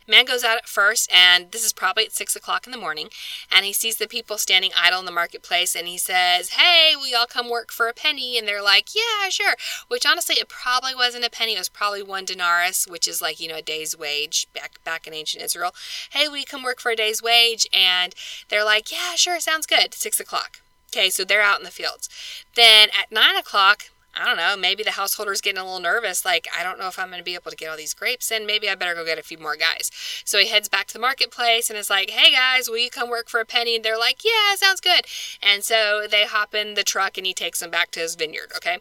Man 0.07 0.25
goes 0.25 0.43
out 0.43 0.57
at 0.57 0.67
first, 0.67 1.11
and 1.11 1.51
this 1.51 1.65
is 1.65 1.73
probably 1.73 2.05
at 2.05 2.11
six 2.11 2.35
o'clock 2.35 2.67
in 2.67 2.71
the 2.71 2.77
morning, 2.77 3.09
and 3.51 3.65
he 3.65 3.73
sees 3.73 3.97
the 3.97 4.07
people 4.07 4.37
standing 4.37 4.71
idle 4.79 4.99
in 4.99 5.05
the 5.05 5.11
marketplace, 5.11 5.75
and 5.75 5.87
he 5.87 5.97
says, 5.97 6.49
Hey, 6.49 6.95
will 6.95 7.07
y'all 7.07 7.25
come 7.25 7.49
work 7.49 7.71
for 7.71 7.87
a 7.87 7.93
penny? 7.93 8.37
And 8.37 8.47
they're 8.47 8.61
like, 8.61 8.89
Yeah, 8.93 9.29
sure. 9.29 9.55
Which 9.87 10.05
honestly, 10.05 10.35
it 10.35 10.47
probably 10.47 10.93
wasn't 10.93 11.25
a 11.25 11.29
penny, 11.29 11.55
it 11.55 11.59
was 11.59 11.69
probably 11.69 12.03
one 12.03 12.25
denarius, 12.25 12.87
which 12.87 13.07
is 13.07 13.21
like, 13.21 13.39
you 13.39 13.47
know, 13.47 13.57
a 13.57 13.61
day's 13.61 13.97
wage 13.97 14.47
back 14.53 14.83
back 14.83 15.07
in 15.07 15.13
ancient 15.13 15.43
Israel. 15.43 15.73
Hey, 16.11 16.25
you 16.25 16.45
come 16.45 16.63
work 16.63 16.79
for 16.79 16.91
a 16.91 16.95
day's 16.95 17.23
wage? 17.23 17.67
And 17.73 18.13
they're 18.49 18.65
like, 18.65 18.91
Yeah, 18.91 19.15
sure, 19.15 19.39
sounds 19.39 19.65
good. 19.65 19.93
Six 19.93 20.19
o'clock. 20.19 20.61
Okay, 20.95 21.09
so 21.09 21.25
they're 21.25 21.41
out 21.41 21.59
in 21.59 21.65
the 21.65 21.71
fields. 21.71 22.09
Then 22.55 22.89
at 22.97 23.11
nine 23.11 23.35
o'clock, 23.35 23.89
I 24.15 24.25
don't 24.25 24.37
know, 24.37 24.55
maybe 24.55 24.83
the 24.83 24.91
householder's 24.91 25.41
getting 25.41 25.59
a 25.59 25.63
little 25.63 25.79
nervous. 25.79 26.23
Like, 26.23 26.47
I 26.57 26.63
don't 26.63 26.79
know 26.79 26.87
if 26.87 26.97
I'm 26.97 27.09
going 27.09 27.19
to 27.19 27.23
be 27.23 27.35
able 27.35 27.51
to 27.51 27.57
get 27.57 27.69
all 27.69 27.77
these 27.77 27.93
grapes 27.93 28.31
in. 28.31 28.45
Maybe 28.45 28.69
I 28.69 28.75
better 28.75 28.95
go 28.95 29.03
get 29.03 29.19
a 29.19 29.23
few 29.23 29.37
more 29.37 29.55
guys. 29.55 29.91
So 30.23 30.37
he 30.37 30.47
heads 30.47 30.69
back 30.69 30.87
to 30.87 30.93
the 30.93 30.99
marketplace 30.99 31.69
and 31.69 31.77
is 31.77 31.89
like, 31.89 32.11
hey 32.11 32.31
guys, 32.31 32.69
will 32.69 32.77
you 32.77 32.89
come 32.89 33.09
work 33.09 33.27
for 33.27 33.39
a 33.39 33.45
penny? 33.45 33.75
And 33.75 33.83
they're 33.83 33.97
like, 33.97 34.23
yeah, 34.23 34.55
sounds 34.55 34.79
good. 34.79 35.05
And 35.41 35.63
so 35.63 36.07
they 36.09 36.25
hop 36.25 36.55
in 36.55 36.75
the 36.75 36.83
truck 36.83 37.17
and 37.17 37.27
he 37.27 37.33
takes 37.33 37.59
them 37.59 37.71
back 37.71 37.91
to 37.91 37.99
his 37.99 38.15
vineyard, 38.15 38.51
okay? 38.55 38.77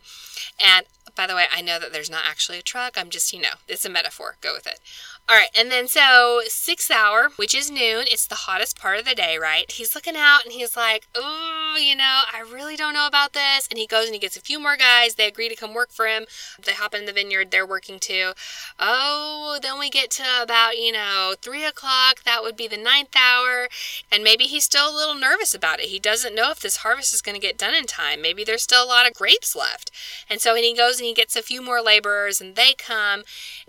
And 0.59 0.87
by 1.17 1.27
the 1.27 1.35
way, 1.35 1.47
I 1.53 1.61
know 1.61 1.79
that 1.79 1.93
there's 1.93 2.11
not 2.11 2.25
actually 2.29 2.59
a 2.59 2.63
truck. 2.63 2.95
I'm 2.97 3.11
just, 3.11 3.33
you 3.33 3.41
know, 3.41 3.55
it's 3.69 3.85
a 3.85 3.91
metaphor. 3.91 4.37
Go 4.41 4.53
with 4.55 4.67
it. 4.67 4.81
All 5.27 5.37
right, 5.37 5.49
and 5.59 5.71
then 5.71 5.89
so 5.89 6.43
sixth 6.49 6.91
hour, 6.91 7.31
which 7.37 7.55
is 7.55 7.71
noon, 7.71 8.05
it's 8.09 8.27
the 8.27 8.35
hottest 8.35 8.79
part 8.79 8.99
of 8.99 9.07
the 9.07 9.15
day, 9.15 9.39
right? 9.41 9.71
He's 9.71 9.95
looking 9.95 10.17
out 10.17 10.45
and 10.45 10.53
he's 10.53 10.77
like, 10.77 11.09
oh, 11.15 11.79
you 11.81 11.97
know, 11.97 12.25
I 12.31 12.41
really 12.41 12.77
don't 12.77 12.93
know 12.93 13.07
about 13.07 13.33
this. 13.33 13.67
And 13.67 13.79
he 13.79 13.87
goes 13.87 14.05
and 14.05 14.13
he 14.13 14.21
gets 14.21 14.37
a 14.37 14.43
few 14.43 14.61
more 14.61 14.77
guys. 14.77 15.15
They 15.15 15.27
agree 15.27 15.49
to 15.49 15.57
come 15.57 15.73
work 15.73 15.91
for 15.91 16.07
him. 16.07 16.27
They 16.63 16.73
hop 16.73 16.95
in 16.95 17.07
the 17.07 17.13
vineyard. 17.13 17.51
They're 17.51 17.67
working 17.67 17.99
too. 17.99 18.33
Oh, 18.79 19.59
then 19.63 19.79
we 19.79 19.89
get 19.89 20.11
to 20.13 20.25
about, 20.43 20.77
you 20.77 20.93
know, 20.93 21.35
three 21.41 21.65
o'clock. 21.65 22.25
That 22.25 22.43
would 22.43 22.55
be 22.55 22.69
the 22.69 22.77
ninth 22.77 23.17
hour. 23.17 23.69
And 24.13 24.23
maybe 24.23 24.45
he's 24.45 24.65
still 24.65 24.91
a 24.91 24.95
little 24.95 25.15
nervous 25.15 25.55
about 25.55 25.81
it. 25.81 25.87
He 25.87 25.99
doesn't 25.99 26.35
know 26.35 26.51
if 26.51 26.61
this 26.61 26.79
harvest 26.79 27.15
is 27.15 27.23
going 27.23 27.35
to 27.35 27.45
get 27.45 27.57
done 27.57 27.75
in 27.75 27.87
time. 27.87 28.21
Maybe 28.21 28.45
there's 28.45 28.63
still 28.63 28.85
a 28.85 28.87
lot 28.87 29.07
of 29.07 29.15
grapes 29.15 29.57
left. 29.57 29.91
And 30.29 30.43
so 30.43 30.55
he 30.55 30.77
goes 30.77 30.99
and 30.99 31.07
he 31.07 31.15
gets 31.15 31.35
a 31.35 31.43
few 31.43 31.63
more 31.63 31.81
laborers 31.81 32.43
and 32.43 32.57
they 32.57 32.75
come. 32.75 33.23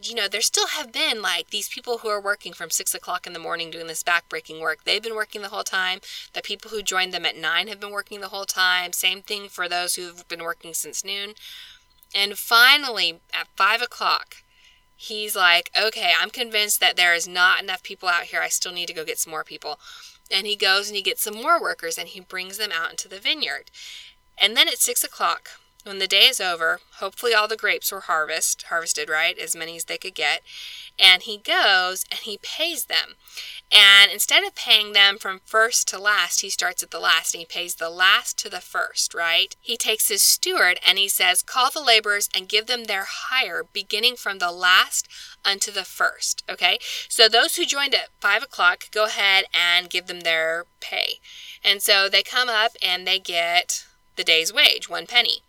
You 0.04 0.16
know, 0.16 0.28
there 0.28 0.42
still 0.42 0.68
have 0.68 0.92
been 0.92 1.22
like, 1.22 1.45
like 1.46 1.52
these 1.52 1.70
people 1.70 2.00
who 2.00 2.08
are 2.08 2.22
working 2.22 2.54
from 2.54 2.70
six 2.70 2.96
o'clock 2.96 3.28
in 3.28 3.34
the 3.34 3.40
morning 3.40 3.70
doing 3.70 3.88
this 3.88 4.04
backbreaking 4.04 4.60
work, 4.60 4.84
they've 4.84 5.04
been 5.04 5.16
working 5.16 5.42
the 5.42 5.50
whole 5.50 5.64
time. 5.64 6.00
The 6.34 6.42
people 6.42 6.72
who 6.72 6.82
joined 6.82 7.14
them 7.14 7.26
at 7.26 7.38
nine 7.38 7.68
have 7.68 7.80
been 7.80 7.92
working 7.92 8.20
the 8.20 8.30
whole 8.30 8.46
time. 8.46 8.94
Same 8.94 9.22
thing 9.22 9.48
for 9.48 9.70
those 9.70 9.96
who've 9.96 10.28
been 10.28 10.44
working 10.44 10.74
since 10.74 11.04
noon. 11.04 11.34
And 12.16 12.38
finally, 12.38 13.20
at 13.34 13.48
five 13.56 13.82
o'clock, 13.82 14.38
he's 14.96 15.36
like, 15.36 15.70
okay, 15.80 16.14
I'm 16.20 16.30
convinced 16.30 16.80
that 16.80 16.96
there 16.96 17.14
is 17.14 17.28
not 17.28 17.62
enough 17.62 17.84
people 17.84 18.10
out 18.10 18.24
here. 18.24 18.42
I 18.42 18.48
still 18.48 18.74
need 18.74 18.88
to 18.88 18.94
go 18.94 19.06
get 19.06 19.20
some 19.20 19.32
more 19.32 19.44
people. 19.44 19.80
And 20.32 20.48
he 20.48 20.56
goes 20.56 20.88
and 20.88 20.96
he 20.96 21.04
gets 21.04 21.22
some 21.22 21.36
more 21.36 21.62
workers 21.62 21.98
and 21.98 22.08
he 22.08 22.20
brings 22.20 22.58
them 22.58 22.72
out 22.74 22.90
into 22.90 23.08
the 23.08 23.20
vineyard. 23.20 23.70
And 24.38 24.58
then 24.58 24.68
at 24.68 24.80
six 24.80 25.04
o'clock, 25.04 25.50
when 25.86 26.00
the 26.00 26.08
day 26.08 26.26
is 26.26 26.42
over, 26.42 26.80
hopefully 26.98 27.34
all 27.34 27.48
the 27.48 27.56
grapes 27.56 27.92
were 27.92 28.02
harvest, 28.02 28.64
harvested, 28.64 29.08
right? 29.08 29.38
As 29.38 29.56
many 29.56 29.76
as 29.76 29.86
they 29.86 30.00
could 30.00 30.16
get. 30.16 30.42
And 30.98 31.22
he 31.22 31.38
goes 31.38 32.06
and 32.10 32.20
he 32.22 32.40
pays 32.42 32.86
them. 32.86 33.16
And 33.72 34.12
instead 34.12 34.44
of 34.44 34.56
paying 34.56 34.94
them 34.94 35.18
from 35.20 35.42
first 35.46 35.88
to 35.90 36.00
last, 36.00 36.42
he 36.42 36.50
starts 36.50 36.82
at 36.82 36.90
the 36.90 37.00
last 37.00 37.34
and 37.34 37.40
he 37.40 37.46
pays 37.46 37.76
the 37.76 37.90
last 37.90 38.38
to 38.40 38.50
the 38.50 38.62
first, 38.62 39.14
right? 39.14 39.56
He 39.62 39.78
takes 39.78 40.08
his 40.08 40.24
steward 40.24 40.80
and 40.88 40.98
he 40.98 41.08
says, 41.08 41.44
Call 41.44 41.70
the 41.70 41.84
laborers 41.84 42.30
and 42.36 42.50
give 42.50 42.66
them 42.66 42.86
their 42.86 43.06
hire, 43.08 43.64
beginning 43.72 44.16
from 44.16 44.40
the 44.40 44.52
last 44.52 45.08
unto 45.44 45.72
the 45.72 45.84
first. 45.84 46.44
Okay? 46.50 46.80
So 47.10 47.30
those 47.30 47.58
who 47.58 47.66
joined 47.66 47.94
at 47.94 48.10
five 48.20 48.42
o'clock, 48.42 48.90
go 48.92 49.06
ahead 49.06 49.46
and 49.54 49.90
give 49.90 50.08
them 50.08 50.22
their 50.22 50.66
pay. 50.80 51.20
And 51.64 51.82
so 51.82 52.10
they 52.10 52.24
come 52.24 52.50
up 52.50 52.72
and 52.82 53.06
they 53.06 53.20
get 53.20 53.86
the 54.16 54.24
day's 54.24 54.54
wage, 54.54 54.90
one 54.90 55.06
penny. 55.06 55.42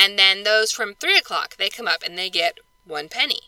And 0.00 0.18
then 0.18 0.44
those 0.44 0.72
from 0.72 0.94
3 0.94 1.16
o'clock, 1.16 1.56
they 1.56 1.68
come 1.68 1.88
up 1.88 2.02
and 2.04 2.18
they 2.18 2.30
get 2.30 2.58
one 2.84 3.08
penny. 3.08 3.40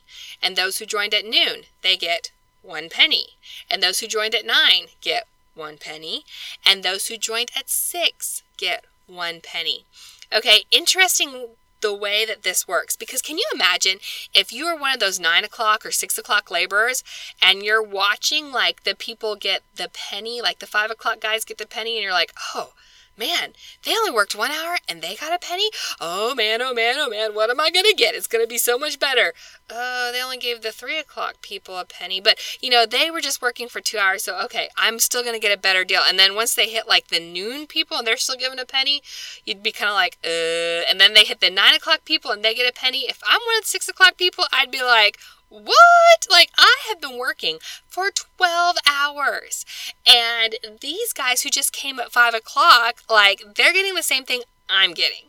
And 0.42 0.56
those 0.56 0.78
who 0.78 0.86
joined 0.86 1.14
at 1.14 1.24
noon, 1.24 1.64
they 1.82 1.96
get 1.96 2.30
one 2.62 2.88
penny. 2.88 3.30
And 3.70 3.82
those 3.82 4.00
who 4.00 4.06
joined 4.06 4.34
at 4.34 4.46
9 4.46 4.86
get 5.00 5.26
one 5.54 5.78
penny. 5.78 6.24
And 6.64 6.82
those 6.82 7.08
who 7.08 7.16
joined 7.16 7.50
at 7.56 7.68
6 7.68 8.42
get 8.56 8.84
one 9.06 9.40
penny. 9.40 9.84
Okay, 10.32 10.64
interesting 10.70 11.48
the 11.80 11.94
way 11.94 12.24
that 12.26 12.42
this 12.42 12.68
works 12.68 12.96
because 12.96 13.22
can 13.22 13.38
you 13.38 13.44
imagine 13.54 13.98
if 14.34 14.52
you 14.52 14.66
are 14.66 14.78
one 14.78 14.92
of 14.92 15.00
those 15.00 15.18
nine 15.18 15.44
o'clock 15.44 15.84
or 15.84 15.90
six 15.90 16.18
o'clock 16.18 16.50
laborers 16.50 17.02
and 17.40 17.62
you're 17.62 17.82
watching 17.82 18.52
like 18.52 18.84
the 18.84 18.94
people 18.94 19.34
get 19.34 19.62
the 19.76 19.88
penny 19.92 20.42
like 20.42 20.58
the 20.58 20.66
five 20.66 20.90
o'clock 20.90 21.20
guys 21.20 21.44
get 21.44 21.58
the 21.58 21.66
penny 21.66 21.96
and 21.96 22.02
you're 22.02 22.12
like 22.12 22.32
oh 22.54 22.72
man, 23.20 23.52
they 23.84 23.92
only 23.92 24.10
worked 24.10 24.34
one 24.34 24.50
hour 24.50 24.78
and 24.88 25.02
they 25.02 25.14
got 25.14 25.34
a 25.34 25.38
penny? 25.38 25.70
Oh 26.00 26.34
man, 26.34 26.62
oh 26.62 26.74
man, 26.74 26.96
oh 26.98 27.10
man, 27.10 27.34
what 27.34 27.50
am 27.50 27.60
I 27.60 27.70
going 27.70 27.84
to 27.84 27.94
get? 27.94 28.14
It's 28.14 28.26
going 28.26 28.42
to 28.42 28.48
be 28.48 28.58
so 28.58 28.78
much 28.78 28.98
better. 28.98 29.34
Oh, 29.70 30.10
they 30.12 30.22
only 30.22 30.38
gave 30.38 30.62
the 30.62 30.72
three 30.72 30.98
o'clock 30.98 31.42
people 31.42 31.76
a 31.76 31.84
penny, 31.84 32.20
but 32.20 32.40
you 32.60 32.70
know, 32.70 32.86
they 32.86 33.10
were 33.10 33.20
just 33.20 33.42
working 33.42 33.68
for 33.68 33.80
two 33.80 33.98
hours, 33.98 34.24
so 34.24 34.40
okay, 34.46 34.68
I'm 34.76 34.98
still 34.98 35.22
going 35.22 35.34
to 35.34 35.46
get 35.46 35.56
a 35.56 35.60
better 35.60 35.84
deal. 35.84 36.00
And 36.04 36.18
then 36.18 36.34
once 36.34 36.54
they 36.54 36.68
hit 36.68 36.88
like 36.88 37.08
the 37.08 37.20
noon 37.20 37.66
people 37.66 37.98
and 37.98 38.06
they're 38.06 38.16
still 38.16 38.36
giving 38.36 38.58
a 38.58 38.64
penny, 38.64 39.02
you'd 39.44 39.62
be 39.62 39.72
kind 39.72 39.90
of 39.90 39.94
like, 39.94 40.18
uh, 40.24 40.88
and 40.88 40.98
then 40.98 41.14
they 41.14 41.24
hit 41.24 41.40
the 41.40 41.50
nine 41.50 41.74
o'clock 41.74 42.04
people 42.04 42.30
and 42.30 42.42
they 42.42 42.54
get 42.54 42.68
a 42.68 42.72
penny. 42.72 43.00
If 43.00 43.20
I'm 43.28 43.40
one 43.46 43.58
of 43.58 43.64
the 43.64 43.68
six 43.68 43.88
o'clock 43.88 44.16
people, 44.16 44.44
I'd 44.52 44.70
be 44.70 44.82
like, 44.82 45.18
what? 45.50 46.26
Like, 46.30 46.50
I 46.56 46.76
have 46.88 47.00
been 47.00 47.18
working 47.18 47.58
for 47.88 48.10
12 48.10 48.76
hours. 48.88 49.66
And 50.06 50.54
these 50.80 51.12
guys 51.12 51.42
who 51.42 51.50
just 51.50 51.72
came 51.72 52.00
at 52.00 52.12
5 52.12 52.34
o'clock, 52.34 53.02
like, 53.10 53.42
they're 53.56 53.72
getting 53.72 53.94
the 53.94 54.02
same 54.02 54.24
thing 54.24 54.42
I'm 54.68 54.94
getting. 54.94 55.24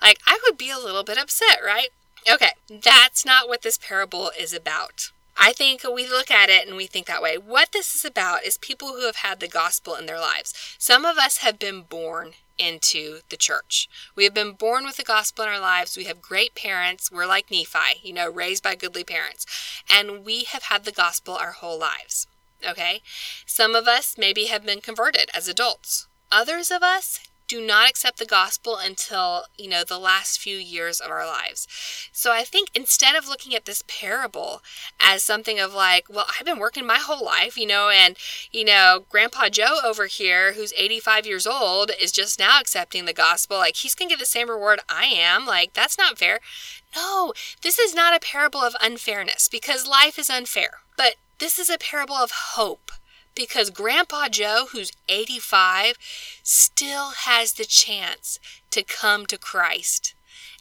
Like, 0.00 0.18
I 0.26 0.38
would 0.44 0.56
be 0.56 0.70
a 0.70 0.78
little 0.78 1.02
bit 1.02 1.18
upset, 1.18 1.58
right? 1.64 1.88
Okay, 2.32 2.52
that's 2.70 3.26
not 3.26 3.48
what 3.48 3.62
this 3.62 3.76
parable 3.76 4.30
is 4.38 4.54
about. 4.54 5.10
I 5.36 5.52
think 5.52 5.82
we 5.82 6.08
look 6.08 6.30
at 6.30 6.48
it 6.48 6.66
and 6.66 6.76
we 6.76 6.86
think 6.86 7.06
that 7.06 7.22
way. 7.22 7.36
What 7.36 7.72
this 7.72 7.94
is 7.94 8.04
about 8.04 8.44
is 8.44 8.56
people 8.56 8.88
who 8.88 9.04
have 9.04 9.16
had 9.16 9.40
the 9.40 9.48
gospel 9.48 9.94
in 9.96 10.06
their 10.06 10.20
lives. 10.20 10.54
Some 10.78 11.04
of 11.04 11.18
us 11.18 11.38
have 11.38 11.58
been 11.58 11.82
born 11.82 12.34
into 12.58 13.20
the 13.28 13.36
church. 13.36 13.88
We 14.14 14.24
have 14.24 14.34
been 14.34 14.52
born 14.52 14.84
with 14.84 14.96
the 14.96 15.02
gospel 15.02 15.44
in 15.44 15.50
our 15.50 15.60
lives. 15.60 15.96
We 15.96 16.04
have 16.04 16.22
great 16.22 16.54
parents. 16.54 17.10
We're 17.10 17.26
like 17.26 17.50
Nephi, 17.50 18.00
you 18.02 18.12
know, 18.12 18.30
raised 18.30 18.62
by 18.62 18.74
goodly 18.74 19.04
parents. 19.04 19.46
And 19.90 20.24
we 20.24 20.44
have 20.44 20.64
had 20.64 20.84
the 20.84 20.92
gospel 20.92 21.34
our 21.34 21.52
whole 21.52 21.78
lives. 21.78 22.26
Okay? 22.66 23.02
Some 23.46 23.74
of 23.74 23.86
us 23.86 24.16
maybe 24.18 24.46
have 24.46 24.64
been 24.64 24.80
converted 24.80 25.30
as 25.34 25.48
adults. 25.48 26.06
Others 26.32 26.70
of 26.70 26.82
us 26.82 27.20
do 27.46 27.60
not 27.64 27.88
accept 27.88 28.18
the 28.18 28.26
gospel 28.26 28.76
until, 28.76 29.44
you 29.56 29.68
know, 29.68 29.84
the 29.84 29.98
last 29.98 30.40
few 30.40 30.56
years 30.56 31.00
of 31.00 31.10
our 31.10 31.26
lives. 31.26 31.66
So 32.12 32.32
I 32.32 32.42
think 32.42 32.70
instead 32.74 33.14
of 33.14 33.28
looking 33.28 33.54
at 33.54 33.64
this 33.64 33.84
parable 33.86 34.62
as 35.00 35.22
something 35.22 35.60
of 35.60 35.74
like, 35.74 36.06
well, 36.08 36.26
I've 36.38 36.46
been 36.46 36.58
working 36.58 36.86
my 36.86 36.98
whole 36.98 37.24
life, 37.24 37.56
you 37.56 37.66
know, 37.66 37.90
and, 37.90 38.16
you 38.50 38.64
know, 38.64 39.04
Grandpa 39.08 39.48
Joe 39.48 39.78
over 39.84 40.06
here, 40.06 40.54
who's 40.54 40.72
85 40.76 41.26
years 41.26 41.46
old, 41.46 41.90
is 42.00 42.12
just 42.12 42.38
now 42.38 42.60
accepting 42.60 43.04
the 43.04 43.12
gospel, 43.12 43.58
like, 43.58 43.76
he's 43.76 43.94
going 43.94 44.08
to 44.08 44.14
get 44.14 44.20
the 44.20 44.26
same 44.26 44.48
reward 44.48 44.80
I 44.88 45.04
am. 45.04 45.46
Like, 45.46 45.74
that's 45.74 45.98
not 45.98 46.18
fair. 46.18 46.40
No, 46.96 47.32
this 47.62 47.78
is 47.78 47.94
not 47.94 48.14
a 48.14 48.20
parable 48.20 48.60
of 48.60 48.76
unfairness 48.80 49.48
because 49.48 49.86
life 49.86 50.18
is 50.18 50.30
unfair. 50.30 50.78
But 50.96 51.16
this 51.38 51.58
is 51.58 51.68
a 51.68 51.78
parable 51.78 52.14
of 52.14 52.30
hope 52.30 52.92
because 53.34 53.70
Grandpa 53.70 54.28
Joe, 54.28 54.66
who's 54.72 54.92
85, 55.08 55.96
still 56.42 57.10
has 57.10 57.54
the 57.54 57.64
chance 57.64 58.38
to 58.70 58.82
come 58.82 59.26
to 59.26 59.38
Christ. 59.38 60.14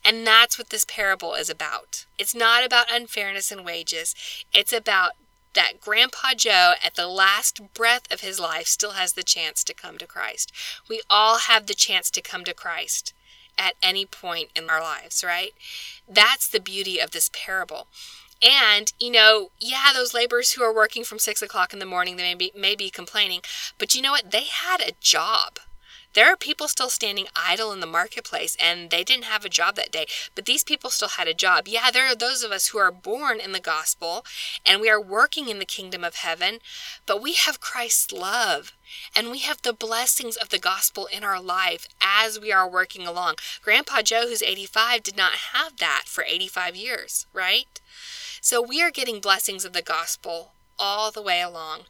And 0.05 0.27
that's 0.27 0.57
what 0.57 0.69
this 0.69 0.85
parable 0.85 1.33
is 1.33 1.49
about. 1.49 2.05
It's 2.17 2.35
not 2.35 2.65
about 2.65 2.91
unfairness 2.91 3.51
in 3.51 3.63
wages, 3.63 4.15
it's 4.53 4.73
about 4.73 5.13
that 5.53 5.79
Grandpa 5.79 6.33
Joe, 6.35 6.73
at 6.83 6.95
the 6.95 7.07
last 7.07 7.73
breath 7.73 8.11
of 8.11 8.21
his 8.21 8.39
life, 8.39 8.67
still 8.67 8.91
has 8.91 9.13
the 9.13 9.23
chance 9.23 9.63
to 9.63 9.73
come 9.73 9.97
to 9.99 10.07
Christ. 10.07 10.51
We 10.89 11.01
all 11.09 11.37
have 11.37 11.67
the 11.67 11.75
chance 11.75 12.09
to 12.11 12.21
come 12.21 12.43
to 12.45 12.53
Christ 12.53 13.13
at 13.57 13.75
any 13.83 14.05
point 14.05 14.49
in 14.55 14.69
our 14.69 14.81
lives, 14.81 15.23
right? 15.23 15.51
That's 16.07 16.47
the 16.47 16.59
beauty 16.59 16.99
of 16.99 17.11
this 17.11 17.29
parable. 17.31 17.87
And, 18.43 18.91
you 18.99 19.09
know, 19.11 19.51
yeah, 19.59 19.91
those 19.93 20.13
laborers 20.13 20.53
who 20.53 20.63
are 20.63 20.73
working 20.73 21.03
from 21.03 21.19
six 21.19 21.41
o'clock 21.41 21.71
in 21.71 21.79
the 21.79 21.85
morning, 21.85 22.17
they 22.17 22.23
may 22.23 22.35
be, 22.35 22.51
may 22.55 22.75
be 22.75 22.89
complaining, 22.89 23.41
but 23.77 23.95
you 23.95 24.01
know 24.01 24.11
what? 24.11 24.31
They 24.31 24.43
had 24.43 24.81
a 24.81 24.93
job. 24.99 25.59
There 26.13 26.31
are 26.31 26.37
people 26.37 26.67
still 26.67 26.89
standing 26.89 27.25
idle 27.35 27.71
in 27.71 27.79
the 27.79 27.87
marketplace 27.87 28.55
and 28.59 28.91
they 28.91 29.03
didn't 29.03 29.25
have 29.25 29.43
a 29.43 29.49
job 29.49 29.75
that 29.75 29.91
day, 29.91 30.05
but 30.35 30.45
these 30.45 30.63
people 30.63 30.91
still 30.91 31.07
had 31.07 31.27
a 31.27 31.33
job. 31.33 31.67
Yeah, 31.67 31.89
there 31.89 32.05
are 32.05 32.15
those 32.15 32.43
of 32.43 32.51
us 32.51 32.67
who 32.67 32.77
are 32.77 32.91
born 32.91 33.39
in 33.39 33.51
the 33.51 33.59
gospel 33.59 34.23
and 34.63 34.79
we 34.79 34.91
are 34.91 35.01
working 35.01 35.49
in 35.49 35.57
the 35.57 35.65
kingdom 35.65 36.03
of 36.03 36.15
heaven, 36.15 36.59
but 37.07 37.19
we 37.21 37.33
have 37.33 37.59
Christ's 37.59 38.11
love 38.11 38.73
and 39.15 39.31
we 39.31 39.39
have 39.39 39.63
the 39.63 39.73
blessings 39.73 40.35
of 40.35 40.49
the 40.49 40.59
gospel 40.59 41.07
in 41.07 41.23
our 41.23 41.41
life 41.41 41.87
as 41.99 42.39
we 42.39 42.51
are 42.51 42.69
working 42.69 43.07
along. 43.07 43.35
Grandpa 43.63 44.03
Joe, 44.03 44.27
who's 44.27 44.43
85, 44.43 45.01
did 45.01 45.17
not 45.17 45.33
have 45.53 45.77
that 45.77 46.03
for 46.05 46.23
85 46.23 46.75
years, 46.75 47.25
right? 47.33 47.81
So 48.43 48.61
we 48.61 48.81
are 48.81 48.91
getting 48.91 49.21
blessings 49.21 49.63
of 49.63 49.71
the 49.71 49.81
gospel 49.81 50.51
all 50.77 51.11
the 51.11 51.21
way 51.21 51.39
along. 51.39 51.83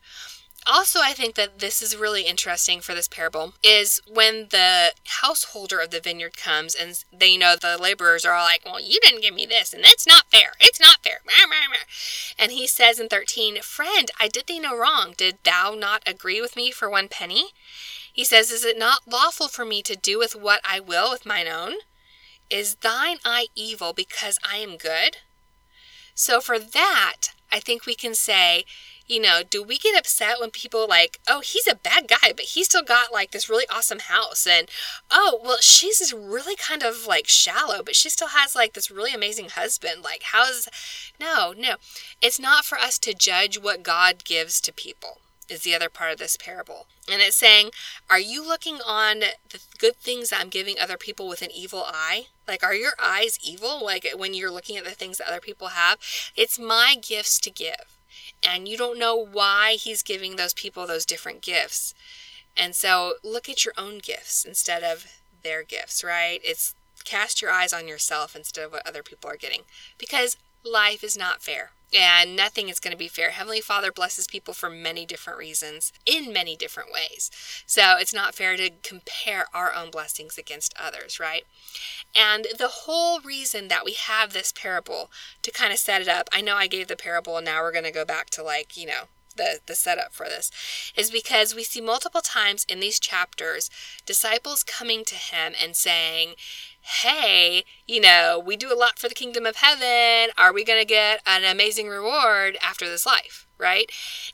Also, 0.67 0.99
I 1.01 1.11
think 1.11 1.33
that 1.33 1.57
this 1.57 1.81
is 1.81 1.97
really 1.97 2.27
interesting 2.27 2.79
for 2.79 2.93
this 2.93 3.07
parable 3.07 3.55
is 3.63 3.99
when 4.07 4.49
the 4.51 4.93
householder 5.23 5.79
of 5.79 5.89
the 5.89 5.99
vineyard 5.99 6.37
comes 6.37 6.75
and 6.75 7.03
they 7.11 7.37
know 7.37 7.55
the 7.55 7.79
laborers 7.81 8.23
are 8.23 8.33
all 8.33 8.45
like, 8.45 8.61
Well, 8.63 8.79
you 8.79 8.99
didn't 9.01 9.23
give 9.23 9.33
me 9.33 9.47
this, 9.47 9.73
and 9.73 9.83
that's 9.83 10.05
not 10.05 10.29
fair. 10.29 10.51
It's 10.61 10.79
not 10.79 11.01
fair. 11.03 11.21
And 12.37 12.51
he 12.51 12.67
says 12.67 12.99
in 12.99 13.09
13, 13.09 13.63
Friend, 13.63 14.11
I 14.19 14.27
did 14.27 14.45
thee 14.45 14.59
no 14.59 14.77
wrong. 14.77 15.15
Did 15.17 15.39
thou 15.43 15.73
not 15.73 16.03
agree 16.05 16.39
with 16.39 16.55
me 16.55 16.69
for 16.69 16.87
one 16.87 17.07
penny? 17.07 17.47
He 18.13 18.23
says, 18.23 18.51
Is 18.51 18.63
it 18.63 18.77
not 18.77 19.07
lawful 19.07 19.47
for 19.47 19.65
me 19.65 19.81
to 19.81 19.95
do 19.95 20.19
with 20.19 20.35
what 20.35 20.61
I 20.63 20.79
will 20.79 21.09
with 21.09 21.25
mine 21.25 21.47
own? 21.47 21.77
Is 22.51 22.75
thine 22.75 23.17
eye 23.25 23.47
evil 23.55 23.91
because 23.91 24.37
I 24.47 24.57
am 24.57 24.77
good? 24.77 25.17
So 26.15 26.39
for 26.39 26.59
that, 26.59 27.27
I 27.51 27.59
think 27.59 27.85
we 27.85 27.95
can 27.95 28.15
say, 28.15 28.65
you 29.07 29.19
know, 29.19 29.41
do 29.47 29.61
we 29.61 29.77
get 29.77 29.97
upset 29.97 30.39
when 30.39 30.49
people 30.49 30.87
like, 30.87 31.19
oh, 31.27 31.41
he's 31.41 31.67
a 31.67 31.75
bad 31.75 32.07
guy, 32.07 32.31
but 32.35 32.45
he 32.45 32.63
still 32.63 32.83
got 32.83 33.11
like 33.11 33.31
this 33.31 33.49
really 33.49 33.65
awesome 33.69 33.99
house, 33.99 34.47
and 34.47 34.69
oh, 35.11 35.39
well, 35.43 35.57
she's 35.59 36.13
really 36.13 36.55
kind 36.55 36.83
of 36.83 37.05
like 37.05 37.27
shallow, 37.27 37.83
but 37.83 37.95
she 37.95 38.09
still 38.09 38.29
has 38.29 38.55
like 38.55 38.73
this 38.73 38.89
really 38.89 39.13
amazing 39.13 39.49
husband. 39.49 40.03
Like, 40.03 40.23
how's 40.23 40.69
no, 41.19 41.53
no, 41.57 41.75
it's 42.21 42.39
not 42.39 42.65
for 42.65 42.77
us 42.77 42.97
to 42.99 43.13
judge 43.13 43.59
what 43.59 43.83
God 43.83 44.23
gives 44.23 44.61
to 44.61 44.73
people 44.73 45.19
is 45.49 45.61
the 45.61 45.75
other 45.75 45.89
part 45.89 46.11
of 46.11 46.19
this 46.19 46.37
parable. 46.37 46.87
And 47.11 47.21
it's 47.21 47.35
saying, 47.35 47.71
Are 48.09 48.19
you 48.19 48.45
looking 48.45 48.79
on 48.85 49.19
the 49.19 49.59
good 49.77 49.95
things 49.95 50.31
I'm 50.31 50.49
giving 50.49 50.75
other 50.79 50.97
people 50.97 51.27
with 51.27 51.41
an 51.41 51.51
evil 51.51 51.83
eye? 51.87 52.27
Like, 52.47 52.63
are 52.63 52.75
your 52.75 52.93
eyes 53.01 53.37
evil? 53.43 53.83
Like, 53.83 54.07
when 54.15 54.33
you're 54.33 54.51
looking 54.51 54.77
at 54.77 54.83
the 54.83 54.91
things 54.91 55.17
that 55.17 55.27
other 55.27 55.41
people 55.41 55.69
have? 55.69 55.99
It's 56.35 56.59
my 56.59 56.95
gifts 57.01 57.39
to 57.39 57.51
give. 57.51 57.97
And 58.47 58.67
you 58.67 58.77
don't 58.77 58.99
know 58.99 59.15
why 59.15 59.73
He's 59.73 60.03
giving 60.03 60.35
those 60.35 60.53
people 60.53 60.85
those 60.85 61.05
different 61.05 61.41
gifts. 61.41 61.93
And 62.55 62.75
so, 62.75 63.15
look 63.23 63.49
at 63.49 63.65
your 63.65 63.73
own 63.77 63.99
gifts 63.99 64.45
instead 64.45 64.83
of 64.83 65.07
their 65.43 65.63
gifts, 65.63 66.03
right? 66.03 66.39
It's 66.43 66.75
cast 67.03 67.41
your 67.41 67.51
eyes 67.51 67.73
on 67.73 67.87
yourself 67.87 68.35
instead 68.35 68.65
of 68.65 68.71
what 68.71 68.87
other 68.87 69.03
people 69.03 69.29
are 69.29 69.35
getting. 69.35 69.61
Because 69.97 70.37
life 70.63 71.03
is 71.03 71.17
not 71.17 71.41
fair 71.41 71.71
and 71.95 72.35
nothing 72.35 72.69
is 72.69 72.79
going 72.79 72.91
to 72.91 72.97
be 72.97 73.07
fair. 73.07 73.31
Heavenly 73.31 73.61
Father 73.61 73.91
blesses 73.91 74.27
people 74.27 74.53
for 74.53 74.69
many 74.69 75.05
different 75.05 75.39
reasons, 75.39 75.93
in 76.05 76.33
many 76.33 76.55
different 76.55 76.91
ways. 76.91 77.29
So 77.65 77.95
it's 77.97 78.13
not 78.13 78.35
fair 78.35 78.57
to 78.57 78.71
compare 78.81 79.45
our 79.53 79.73
own 79.73 79.91
blessings 79.91 80.37
against 80.37 80.73
others, 80.79 81.19
right? 81.19 81.43
And 82.15 82.47
the 82.57 82.67
whole 82.67 83.19
reason 83.21 83.67
that 83.67 83.85
we 83.85 83.93
have 83.93 84.33
this 84.33 84.51
parable 84.51 85.09
to 85.41 85.51
kind 85.51 85.71
of 85.71 85.79
set 85.79 86.01
it 86.01 86.07
up, 86.07 86.29
I 86.33 86.41
know 86.41 86.55
I 86.55 86.67
gave 86.67 86.87
the 86.87 86.95
parable, 86.95 87.37
and 87.37 87.45
now 87.45 87.61
we're 87.61 87.71
going 87.71 87.83
to 87.83 87.91
go 87.91 88.05
back 88.05 88.29
to 88.31 88.43
like, 88.43 88.75
you 88.77 88.87
know, 88.87 89.03
the, 89.35 89.59
the 89.65 89.75
setup 89.75 90.13
for 90.13 90.25
this 90.25 90.51
is 90.95 91.11
because 91.11 91.55
we 91.55 91.63
see 91.63 91.81
multiple 91.81 92.21
times 92.21 92.65
in 92.69 92.79
these 92.79 92.99
chapters 92.99 93.69
disciples 94.05 94.63
coming 94.63 95.03
to 95.05 95.15
him 95.15 95.53
and 95.61 95.75
saying, 95.75 96.35
hey, 96.81 97.63
you 97.87 98.01
know, 98.01 98.41
we 98.43 98.57
do 98.57 98.71
a 98.71 98.77
lot 98.77 98.99
for 98.99 99.07
the 99.07 99.15
kingdom 99.15 99.45
of 99.45 99.57
heaven. 99.57 100.33
Are 100.37 100.53
we 100.53 100.63
going 100.63 100.79
to 100.79 100.85
get 100.85 101.21
an 101.25 101.43
amazing 101.43 101.87
reward 101.87 102.57
after 102.61 102.87
this 102.87 103.05
life? 103.05 103.42
Right? 103.57 103.89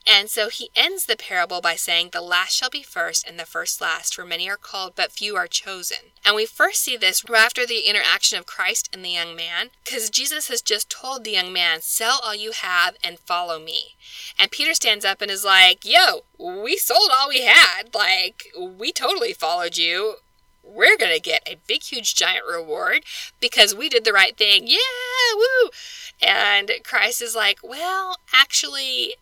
And 0.07 0.29
so 0.29 0.49
he 0.49 0.69
ends 0.75 1.05
the 1.05 1.15
parable 1.15 1.61
by 1.61 1.75
saying, 1.75 2.09
The 2.11 2.21
last 2.21 2.55
shall 2.55 2.69
be 2.69 2.81
first, 2.81 3.27
and 3.27 3.37
the 3.37 3.45
first 3.45 3.81
last, 3.81 4.15
for 4.15 4.25
many 4.25 4.49
are 4.49 4.57
called, 4.57 4.93
but 4.95 5.11
few 5.11 5.35
are 5.35 5.47
chosen. 5.47 5.97
And 6.25 6.35
we 6.35 6.45
first 6.45 6.81
see 6.81 6.97
this 6.97 7.27
right 7.29 7.45
after 7.45 7.65
the 7.65 7.87
interaction 7.87 8.39
of 8.39 8.45
Christ 8.45 8.89
and 8.93 9.03
the 9.03 9.09
young 9.09 9.35
man, 9.35 9.69
because 9.83 10.09
Jesus 10.09 10.47
has 10.47 10.61
just 10.61 10.89
told 10.89 11.23
the 11.23 11.31
young 11.31 11.53
man, 11.53 11.81
Sell 11.81 12.19
all 12.23 12.35
you 12.35 12.51
have 12.51 12.95
and 13.03 13.19
follow 13.19 13.59
me. 13.59 13.95
And 14.39 14.51
Peter 14.51 14.73
stands 14.73 15.05
up 15.05 15.21
and 15.21 15.29
is 15.29 15.45
like, 15.45 15.85
Yo, 15.85 16.21
we 16.37 16.77
sold 16.77 17.09
all 17.13 17.29
we 17.29 17.43
had. 17.43 17.93
Like, 17.93 18.45
we 18.57 18.91
totally 18.91 19.33
followed 19.33 19.77
you 19.77 20.15
we're 20.69 20.97
going 20.97 21.13
to 21.13 21.21
get 21.21 21.47
a 21.47 21.57
big, 21.67 21.83
huge, 21.83 22.15
giant 22.15 22.45
reward 22.49 23.03
because 23.39 23.75
we 23.75 23.89
did 23.89 24.05
the 24.05 24.13
right 24.13 24.37
thing. 24.37 24.67
Yeah, 24.67 24.77
woo. 25.35 25.69
And 26.25 26.71
Christ 26.83 27.21
is 27.21 27.35
like, 27.35 27.59
well, 27.63 28.17
actually, 28.33 29.15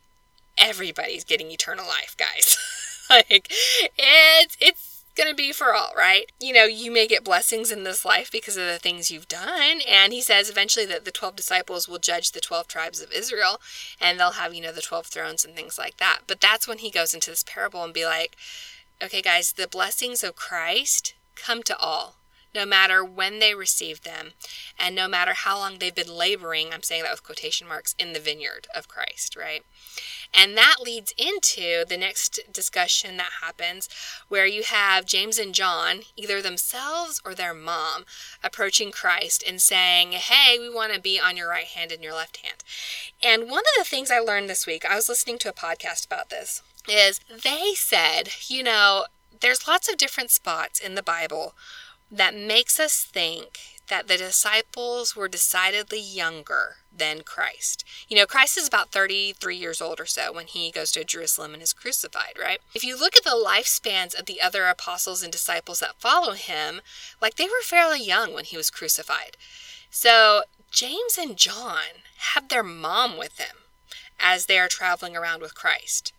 everybody's 0.58 1.24
getting 1.24 1.52
eternal 1.52 1.86
life, 1.86 2.16
guys. 2.18 2.58
like, 3.10 3.52
it's, 3.98 4.58
it's, 4.60 4.98
going 5.18 5.30
to 5.30 5.36
be 5.36 5.52
for 5.52 5.74
all, 5.74 5.92
right? 5.98 6.32
You 6.40 6.54
know, 6.54 6.66
you 6.66 6.92
may 6.92 7.08
get 7.08 7.24
blessings 7.24 7.72
in 7.72 7.84
this 7.84 8.06
life 8.06 8.32
because 8.32 8.56
of 8.56 8.68
the 8.68 8.78
things 8.78 9.10
you've 9.10 9.28
done. 9.28 9.80
And 9.90 10.14
he 10.14 10.22
says 10.22 10.50
eventually 10.50 10.86
that 10.86 11.04
the 11.04 11.12
12 11.12 11.36
disciples 11.36 11.88
will 11.88 11.98
judge 11.98 12.32
the 12.32 12.40
12 12.40 12.68
tribes 12.68 13.02
of 13.02 13.12
Israel 13.12 13.60
and 14.00 14.20
they'll 14.20 14.32
have, 14.32 14.54
you 14.54 14.62
know, 14.62 14.72
the 14.72 14.82
12 14.82 15.08
thrones 15.08 15.44
and 15.44 15.56
things 15.56 15.78
like 15.78 15.98
that. 15.98 16.20
But 16.28 16.40
that's 16.40 16.68
when 16.68 16.78
he 16.78 16.92
goes 16.92 17.14
into 17.14 17.32
this 17.32 17.44
parable 17.44 17.84
and 17.84 17.94
be 17.94 18.06
like, 18.06 18.38
okay, 19.04 19.22
guys, 19.22 19.54
the 19.54 19.68
blessings 19.68 20.24
of 20.24 20.36
Christ 20.36 21.16
come 21.36 21.64
to 21.64 21.78
all, 21.78 22.17
no 22.58 22.66
matter 22.66 23.06
when 23.06 23.38
they 23.38 23.54
receive 23.54 24.02
them, 24.02 24.32
and 24.80 24.96
no 24.96 25.08
matter 25.08 25.34
how 25.34 25.60
long 25.60 25.78
they've 25.78 25.94
been 25.94 26.14
laboring, 26.14 26.74
I'm 26.74 26.82
saying 26.82 27.04
that 27.04 27.12
with 27.12 27.24
quotation 27.24 27.68
marks, 27.68 27.94
in 28.00 28.14
the 28.14 28.20
vineyard 28.20 28.68
of 28.76 28.88
Christ, 28.88 29.36
right? 29.36 29.64
And 30.34 30.58
that 30.58 30.78
leads 30.84 31.14
into 31.18 31.86
the 31.88 31.98
next 31.98 32.40
discussion 32.52 33.16
that 33.18 33.32
happens 33.42 33.88
where 34.28 34.48
you 34.48 34.64
have 34.64 35.06
James 35.06 35.38
and 35.38 35.54
John, 35.54 36.02
either 36.16 36.42
themselves 36.42 37.22
or 37.24 37.36
their 37.36 37.54
mom, 37.54 38.06
approaching 38.44 38.92
Christ 38.92 39.44
and 39.48 39.62
saying, 39.62 40.14
Hey, 40.14 40.58
we 40.60 40.74
want 40.74 40.94
to 40.94 41.00
be 41.00 41.20
on 41.20 41.38
your 41.38 41.50
right 41.50 41.68
hand 41.68 41.92
and 41.92 42.04
your 42.04 42.14
left 42.14 42.38
hand. 42.38 42.64
And 43.24 43.52
one 43.52 43.60
of 43.60 43.78
the 43.78 43.90
things 43.90 44.10
I 44.10 44.20
learned 44.20 44.50
this 44.50 44.66
week, 44.66 44.84
I 44.84 44.96
was 44.96 45.08
listening 45.08 45.38
to 45.40 45.50
a 45.50 45.54
podcast 45.54 46.08
about 46.08 46.30
this, 46.32 46.64
is 46.90 47.20
they 47.30 47.74
said, 47.76 48.30
you 48.48 48.64
know, 48.64 49.06
there's 49.40 49.68
lots 49.68 49.90
of 49.90 49.98
different 49.98 50.32
spots 50.32 50.80
in 50.80 50.96
the 50.96 51.04
Bible 51.04 51.54
that 52.12 52.36
makes 52.36 52.80
us 52.80 53.04
think 53.04 53.60
that 53.90 54.08
the 54.08 54.18
disciples 54.18 55.16
were 55.16 55.28
decidedly 55.28 56.00
younger 56.00 56.78
than 56.96 57.22
Christ. 57.22 57.86
You 58.08 58.18
know, 58.18 58.26
Christ 58.26 58.58
is 58.58 58.68
about 58.68 58.92
33 58.92 59.56
years 59.56 59.82
old 59.82 60.00
or 60.00 60.06
so 60.06 60.34
when 60.34 60.48
he 60.48 60.72
goes 60.72 60.92
to 60.92 61.04
Jerusalem 61.04 61.54
and 61.54 61.64
is 61.64 61.74
crucified, 61.74 62.34
right? 62.40 62.60
If 62.74 62.84
you 62.84 63.00
look 63.00 63.16
at 63.16 63.24
the 63.24 63.30
lifespans 63.30 64.18
of 64.18 64.26
the 64.26 64.42
other 64.42 64.66
apostles 64.66 65.24
and 65.24 65.32
disciples 65.32 65.80
that 65.80 66.00
follow 66.00 66.34
him, 66.34 66.82
like 67.22 67.36
they 67.36 67.46
were 67.46 67.64
fairly 67.64 68.04
young 68.04 68.34
when 68.34 68.46
he 68.46 68.58
was 68.58 68.70
crucified. 68.70 69.38
So 69.90 70.44
James 70.72 71.18
and 71.18 71.38
John 71.38 72.04
have 72.34 72.50
their 72.50 72.64
mom 72.64 73.18
with 73.18 73.38
them 73.38 73.58
as 74.20 74.46
they 74.46 74.60
are 74.60 74.68
traveling 74.68 75.16
around 75.16 75.42
with 75.42 75.56
Christ. 75.56 76.12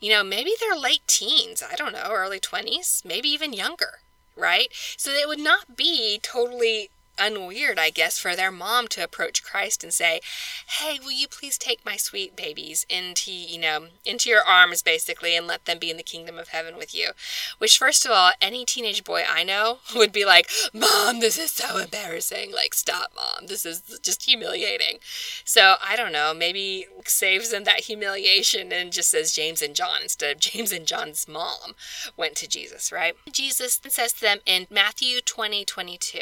You 0.00 0.10
know, 0.10 0.24
maybe 0.24 0.52
they're 0.58 0.78
late 0.78 1.06
teens, 1.06 1.62
I 1.62 1.76
don't 1.76 1.92
know, 1.92 2.10
early 2.10 2.40
20s, 2.40 3.04
maybe 3.04 3.28
even 3.28 3.52
younger, 3.52 4.00
right? 4.36 4.68
So 4.96 5.10
it 5.10 5.28
would 5.28 5.38
not 5.38 5.76
be 5.76 6.18
totally 6.22 6.90
unweird, 7.18 7.78
I 7.78 7.90
guess, 7.90 8.18
for 8.18 8.34
their 8.34 8.50
mom 8.50 8.88
to 8.88 9.04
approach 9.04 9.42
Christ 9.42 9.82
and 9.82 9.92
say, 9.92 10.20
"Hey, 10.66 10.98
will 10.98 11.12
you 11.12 11.28
please 11.28 11.58
take 11.58 11.84
my 11.84 11.96
sweet 11.96 12.36
babies 12.36 12.86
into, 12.88 13.32
you 13.32 13.58
know, 13.58 13.88
into 14.04 14.28
your 14.28 14.42
arms 14.42 14.82
basically 14.82 15.36
and 15.36 15.46
let 15.46 15.64
them 15.64 15.78
be 15.78 15.90
in 15.90 15.96
the 15.96 16.02
kingdom 16.02 16.38
of 16.38 16.48
heaven 16.48 16.76
with 16.76 16.94
you?" 16.94 17.12
Which 17.58 17.78
first 17.78 18.04
of 18.04 18.10
all, 18.10 18.32
any 18.40 18.64
teenage 18.64 19.04
boy 19.04 19.24
I 19.28 19.44
know 19.44 19.80
would 19.94 20.12
be 20.12 20.24
like, 20.24 20.50
"Mom, 20.72 21.20
this 21.20 21.38
is 21.38 21.50
so 21.52 21.78
embarrassing. 21.78 22.52
Like, 22.52 22.74
stop, 22.74 23.12
mom. 23.14 23.46
This 23.46 23.64
is 23.64 23.98
just 24.02 24.24
humiliating." 24.24 24.98
So, 25.44 25.76
I 25.82 25.96
don't 25.96 26.12
know, 26.12 26.34
maybe 26.34 26.86
saves 27.06 27.50
them 27.50 27.64
that 27.64 27.80
humiliation 27.80 28.72
and 28.72 28.92
just 28.92 29.10
says 29.10 29.32
James 29.32 29.62
and 29.62 29.74
John 29.74 30.02
instead 30.02 30.34
of 30.34 30.40
James 30.52 30.72
and 30.72 30.86
John's 30.86 31.26
mom 31.28 31.74
went 32.16 32.36
to 32.36 32.48
Jesus, 32.48 32.92
right? 32.92 33.16
Jesus 33.30 33.80
says 33.88 34.12
to 34.14 34.20
them 34.20 34.38
in 34.46 34.66
Matthew 34.70 35.20
20, 35.20 35.64
22, 35.64 36.20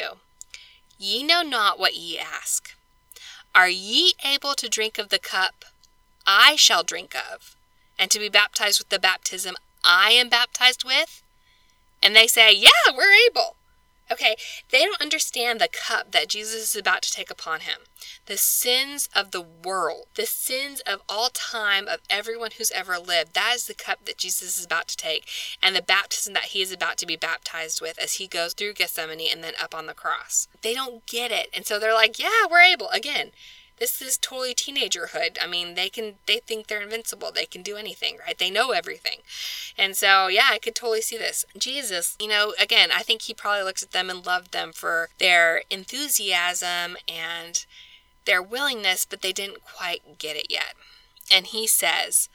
Ye 0.97 1.23
know 1.23 1.41
not 1.41 1.79
what 1.79 1.95
ye 1.95 2.17
ask. 2.17 2.75
Are 3.55 3.69
ye 3.69 4.13
able 4.23 4.55
to 4.55 4.69
drink 4.69 4.97
of 4.97 5.09
the 5.09 5.19
cup 5.19 5.65
I 6.25 6.55
shall 6.55 6.83
drink 6.83 7.15
of, 7.15 7.55
and 7.99 8.09
to 8.11 8.19
be 8.19 8.29
baptized 8.29 8.79
with 8.79 8.89
the 8.89 8.99
baptism 8.99 9.55
I 9.83 10.11
am 10.11 10.29
baptized 10.29 10.83
with? 10.83 11.21
And 12.01 12.15
they 12.15 12.27
say, 12.27 12.53
Yeah, 12.53 12.95
we're 12.95 13.13
able. 13.29 13.55
Okay, 14.11 14.35
they 14.69 14.79
don't 14.79 15.01
understand 15.01 15.59
the 15.59 15.69
cup 15.69 16.11
that 16.11 16.27
Jesus 16.27 16.61
is 16.61 16.75
about 16.75 17.01
to 17.03 17.11
take 17.11 17.31
upon 17.31 17.61
him. 17.61 17.79
The 18.25 18.37
sins 18.37 19.07
of 19.15 19.31
the 19.31 19.41
world, 19.41 20.07
the 20.15 20.25
sins 20.25 20.81
of 20.81 21.01
all 21.07 21.29
time 21.29 21.87
of 21.87 22.01
everyone 22.09 22.51
who's 22.57 22.71
ever 22.71 22.99
lived. 22.99 23.33
That 23.33 23.53
is 23.55 23.67
the 23.67 23.73
cup 23.73 24.05
that 24.05 24.17
Jesus 24.17 24.59
is 24.59 24.65
about 24.65 24.89
to 24.89 24.97
take, 24.97 25.25
and 25.61 25.75
the 25.75 25.81
baptism 25.81 26.33
that 26.33 26.45
he 26.45 26.61
is 26.61 26.71
about 26.71 26.97
to 26.97 27.05
be 27.05 27.15
baptized 27.15 27.81
with 27.81 27.97
as 27.97 28.13
he 28.15 28.27
goes 28.27 28.53
through 28.53 28.73
Gethsemane 28.73 29.29
and 29.31 29.43
then 29.43 29.53
up 29.61 29.73
on 29.73 29.85
the 29.85 29.93
cross. 29.93 30.47
They 30.61 30.73
don't 30.73 31.05
get 31.05 31.31
it. 31.31 31.49
And 31.53 31.65
so 31.65 31.79
they're 31.79 31.93
like, 31.93 32.19
Yeah, 32.19 32.45
we're 32.49 32.61
able. 32.61 32.89
Again, 32.89 33.31
this 33.79 34.01
is 34.01 34.17
totally 34.17 34.53
teenagerhood. 34.53 35.37
I 35.41 35.47
mean, 35.47 35.75
they 35.75 35.89
can 35.89 36.15
they 36.25 36.37
think 36.37 36.67
they're 36.67 36.81
invincible. 36.81 37.31
They 37.31 37.45
can 37.45 37.61
do 37.61 37.75
anything, 37.75 38.17
right? 38.25 38.37
They 38.37 38.49
know 38.49 38.71
everything. 38.71 39.19
And 39.77 39.95
so, 39.95 40.27
yeah, 40.27 40.47
I 40.51 40.59
could 40.59 40.75
totally 40.75 41.01
see 41.01 41.17
this. 41.17 41.45
Jesus, 41.57 42.15
you 42.19 42.27
know, 42.27 42.53
again, 42.59 42.89
I 42.93 43.01
think 43.01 43.23
he 43.23 43.33
probably 43.33 43.63
looks 43.63 43.83
at 43.83 43.91
them 43.91 44.09
and 44.09 44.25
loved 44.25 44.51
them 44.51 44.71
for 44.73 45.09
their 45.19 45.63
enthusiasm 45.69 46.97
and 47.07 47.65
their 48.25 48.41
willingness, 48.41 49.05
but 49.05 49.21
they 49.21 49.33
didn't 49.33 49.63
quite 49.63 50.17
get 50.17 50.35
it 50.35 50.47
yet. 50.49 50.75
And 51.31 51.47
he 51.47 51.67
says, 51.67 52.29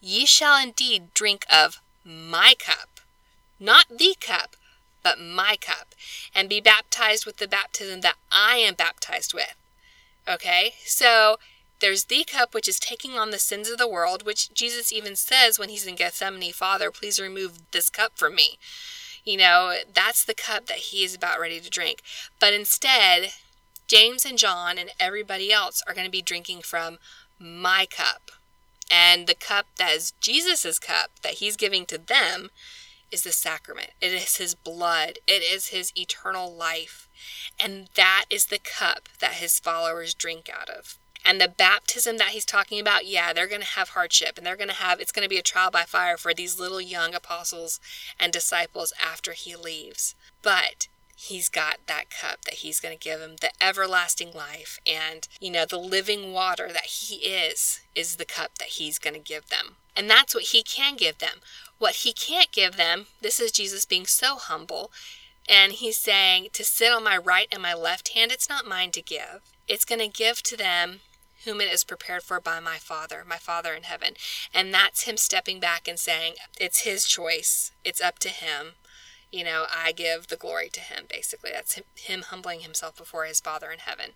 Ye 0.00 0.26
shall 0.26 0.60
indeed 0.60 1.14
drink 1.14 1.46
of 1.52 1.80
my 2.04 2.54
cup, 2.58 3.00
not 3.60 3.86
the 3.88 4.16
cup, 4.20 4.56
but 5.02 5.20
my 5.20 5.56
cup, 5.60 5.94
and 6.34 6.48
be 6.48 6.60
baptized 6.60 7.26
with 7.26 7.36
the 7.36 7.48
baptism 7.48 8.00
that 8.00 8.16
I 8.30 8.56
am 8.56 8.74
baptized 8.74 9.34
with. 9.34 9.54
Okay, 10.28 10.74
so 10.84 11.38
there's 11.80 12.04
the 12.04 12.24
cup 12.24 12.54
which 12.54 12.68
is 12.68 12.78
taking 12.78 13.18
on 13.18 13.30
the 13.30 13.38
sins 13.38 13.68
of 13.68 13.76
the 13.76 13.88
world, 13.88 14.24
which 14.24 14.54
Jesus 14.54 14.92
even 14.92 15.16
says 15.16 15.58
when 15.58 15.68
he's 15.68 15.86
in 15.86 15.96
Gethsemane, 15.96 16.52
Father, 16.52 16.90
please 16.90 17.18
remove 17.18 17.58
this 17.72 17.90
cup 17.90 18.12
from 18.14 18.36
me. 18.36 18.58
You 19.24 19.36
know, 19.36 19.76
that's 19.92 20.24
the 20.24 20.34
cup 20.34 20.66
that 20.66 20.78
he 20.78 21.04
is 21.04 21.14
about 21.14 21.40
ready 21.40 21.60
to 21.60 21.70
drink. 21.70 22.02
But 22.38 22.52
instead, 22.52 23.32
James 23.88 24.24
and 24.24 24.38
John 24.38 24.78
and 24.78 24.90
everybody 24.98 25.52
else 25.52 25.82
are 25.86 25.94
going 25.94 26.06
to 26.06 26.10
be 26.10 26.22
drinking 26.22 26.62
from 26.62 26.98
my 27.38 27.86
cup. 27.90 28.30
And 28.90 29.26
the 29.26 29.34
cup 29.34 29.66
that 29.78 29.92
is 29.92 30.12
Jesus' 30.20 30.78
cup 30.78 31.10
that 31.22 31.34
he's 31.34 31.56
giving 31.56 31.86
to 31.86 31.98
them 31.98 32.50
is 33.10 33.22
the 33.22 33.32
sacrament. 33.32 33.90
It 34.00 34.12
is 34.12 34.36
his 34.36 34.54
blood, 34.54 35.18
it 35.26 35.42
is 35.42 35.68
his 35.68 35.92
eternal 35.96 36.52
life. 36.52 37.08
And 37.58 37.88
that 37.94 38.24
is 38.30 38.46
the 38.46 38.58
cup 38.58 39.08
that 39.20 39.34
his 39.34 39.60
followers 39.60 40.14
drink 40.14 40.50
out 40.52 40.68
of. 40.68 40.98
And 41.24 41.40
the 41.40 41.48
baptism 41.48 42.18
that 42.18 42.28
he's 42.28 42.44
talking 42.44 42.80
about, 42.80 43.06
yeah, 43.06 43.32
they're 43.32 43.46
going 43.46 43.60
to 43.60 43.66
have 43.66 43.90
hardship 43.90 44.36
and 44.36 44.46
they're 44.46 44.56
going 44.56 44.68
to 44.68 44.74
have, 44.74 45.00
it's 45.00 45.12
going 45.12 45.22
to 45.22 45.28
be 45.28 45.38
a 45.38 45.42
trial 45.42 45.70
by 45.70 45.84
fire 45.84 46.16
for 46.16 46.34
these 46.34 46.58
little 46.58 46.80
young 46.80 47.14
apostles 47.14 47.78
and 48.18 48.32
disciples 48.32 48.92
after 49.00 49.32
he 49.32 49.54
leaves. 49.54 50.16
But 50.42 50.88
he's 51.22 51.48
got 51.48 51.76
that 51.86 52.10
cup 52.10 52.44
that 52.44 52.54
he's 52.54 52.80
going 52.80 52.96
to 52.96 53.02
give 53.02 53.20
them 53.20 53.36
the 53.40 53.50
everlasting 53.62 54.32
life 54.32 54.80
and 54.84 55.28
you 55.40 55.50
know 55.50 55.64
the 55.64 55.78
living 55.78 56.32
water 56.32 56.68
that 56.72 56.86
he 56.86 57.16
is 57.16 57.80
is 57.94 58.16
the 58.16 58.24
cup 58.24 58.58
that 58.58 58.68
he's 58.68 58.98
going 58.98 59.14
to 59.14 59.20
give 59.20 59.48
them 59.48 59.76
and 59.96 60.10
that's 60.10 60.34
what 60.34 60.44
he 60.44 60.64
can 60.64 60.96
give 60.96 61.18
them 61.18 61.38
what 61.78 61.96
he 61.96 62.12
can't 62.12 62.50
give 62.50 62.76
them 62.76 63.06
this 63.20 63.38
is 63.38 63.52
jesus 63.52 63.84
being 63.84 64.06
so 64.06 64.34
humble 64.34 64.90
and 65.48 65.72
he's 65.72 65.98
saying 65.98 66.48
to 66.52 66.64
sit 66.64 66.92
on 66.92 67.04
my 67.04 67.16
right 67.16 67.48
and 67.50 67.62
my 67.62 67.74
left 67.74 68.10
hand, 68.10 68.30
it's 68.30 68.48
not 68.48 68.66
mine 68.66 68.90
to 68.92 69.02
give. 69.02 69.52
It's 69.68 69.84
going 69.84 70.00
to 70.00 70.08
give 70.08 70.42
to 70.44 70.56
them 70.56 71.00
whom 71.44 71.60
it 71.60 71.72
is 71.72 71.84
prepared 71.84 72.22
for 72.22 72.40
by 72.40 72.60
my 72.60 72.76
Father, 72.76 73.24
my 73.26 73.36
Father 73.36 73.72
in 73.74 73.82
heaven. 73.82 74.14
And 74.54 74.72
that's 74.72 75.04
him 75.04 75.16
stepping 75.16 75.60
back 75.60 75.88
and 75.88 75.98
saying, 75.98 76.34
it's 76.60 76.80
his 76.80 77.04
choice. 77.04 77.72
It's 77.84 78.00
up 78.00 78.18
to 78.20 78.28
him. 78.28 78.74
You 79.32 79.44
know, 79.44 79.64
I 79.74 79.92
give 79.92 80.28
the 80.28 80.36
glory 80.36 80.68
to 80.70 80.80
him, 80.80 81.04
basically. 81.08 81.50
That's 81.52 81.74
him, 81.74 81.84
him 81.96 82.22
humbling 82.22 82.60
himself 82.60 82.96
before 82.96 83.24
his 83.24 83.40
Father 83.40 83.70
in 83.70 83.78
heaven. 83.78 84.10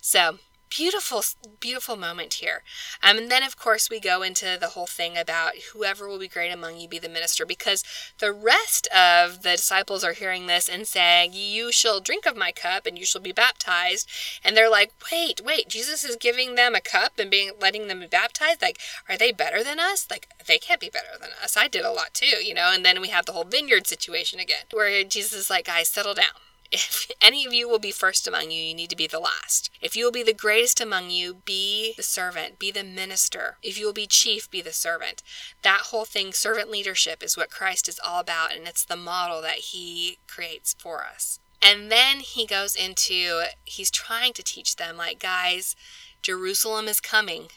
So, 0.00 0.38
beautiful 0.68 1.22
beautiful 1.60 1.96
moment 1.96 2.34
here. 2.34 2.62
Um, 3.02 3.18
and 3.18 3.30
then 3.30 3.42
of 3.42 3.56
course 3.56 3.90
we 3.90 4.00
go 4.00 4.22
into 4.22 4.56
the 4.58 4.68
whole 4.68 4.86
thing 4.86 5.16
about 5.16 5.54
whoever 5.72 6.08
will 6.08 6.18
be 6.18 6.28
great 6.28 6.50
among 6.50 6.78
you 6.78 6.88
be 6.88 6.98
the 6.98 7.08
minister 7.08 7.44
because 7.46 7.84
the 8.18 8.32
rest 8.32 8.86
of 8.88 9.42
the 9.42 9.52
disciples 9.52 10.04
are 10.04 10.12
hearing 10.12 10.46
this 10.46 10.68
and 10.68 10.86
saying 10.86 11.32
you 11.34 11.72
shall 11.72 12.00
drink 12.00 12.26
of 12.26 12.36
my 12.36 12.52
cup 12.52 12.86
and 12.86 12.98
you 12.98 13.04
shall 13.04 13.20
be 13.20 13.32
baptized. 13.32 14.08
And 14.44 14.56
they're 14.56 14.70
like 14.70 14.92
wait 15.10 15.40
wait 15.44 15.68
jesus 15.68 16.04
is 16.04 16.16
giving 16.16 16.54
them 16.54 16.74
a 16.74 16.80
cup 16.80 17.18
and 17.18 17.30
being 17.30 17.52
letting 17.60 17.88
them 17.88 18.00
be 18.00 18.06
baptized? 18.06 18.62
Like 18.62 18.78
are 19.08 19.16
they 19.16 19.32
better 19.32 19.62
than 19.62 19.78
us? 19.78 20.06
Like 20.10 20.28
they 20.46 20.58
can't 20.58 20.80
be 20.80 20.90
better 20.90 21.18
than 21.20 21.30
us. 21.42 21.56
I 21.56 21.68
did 21.68 21.84
a 21.84 21.92
lot 21.92 22.14
too 22.14 22.26
you 22.44 22.54
know? 22.54 22.70
And 22.72 22.84
then 22.84 23.00
we 23.00 23.08
have 23.08 23.26
the 23.26 23.32
whole 23.32 23.44
vineyard 23.44 23.86
situation 23.86 24.40
again 24.40 24.64
where 24.72 25.02
jesus 25.04 25.32
is 25.32 25.50
like 25.50 25.66
guys 25.66 25.88
settle 25.88 26.14
down 26.14 26.47
if 26.70 27.10
any 27.22 27.46
of 27.46 27.52
you 27.52 27.68
will 27.68 27.78
be 27.78 27.90
first 27.90 28.26
among 28.26 28.50
you, 28.50 28.62
you 28.62 28.74
need 28.74 28.90
to 28.90 28.96
be 28.96 29.06
the 29.06 29.18
last. 29.18 29.70
If 29.80 29.96
you 29.96 30.04
will 30.04 30.12
be 30.12 30.22
the 30.22 30.32
greatest 30.32 30.80
among 30.80 31.10
you, 31.10 31.34
be 31.44 31.94
the 31.96 32.02
servant, 32.02 32.58
be 32.58 32.70
the 32.70 32.84
minister. 32.84 33.56
If 33.62 33.78
you 33.78 33.86
will 33.86 33.92
be 33.92 34.06
chief, 34.06 34.50
be 34.50 34.60
the 34.60 34.72
servant. 34.72 35.22
That 35.62 35.82
whole 35.86 36.04
thing, 36.04 36.32
servant 36.32 36.70
leadership, 36.70 37.22
is 37.22 37.36
what 37.36 37.50
Christ 37.50 37.88
is 37.88 38.00
all 38.04 38.20
about, 38.20 38.54
and 38.54 38.66
it's 38.66 38.84
the 38.84 38.96
model 38.96 39.40
that 39.42 39.58
he 39.58 40.18
creates 40.26 40.74
for 40.78 41.04
us. 41.04 41.40
And 41.60 41.90
then 41.90 42.20
he 42.20 42.46
goes 42.46 42.76
into, 42.76 43.42
he's 43.64 43.90
trying 43.90 44.32
to 44.34 44.42
teach 44.42 44.76
them, 44.76 44.96
like, 44.96 45.18
guys, 45.18 45.74
Jerusalem 46.22 46.86
is 46.86 47.00
coming. 47.00 47.48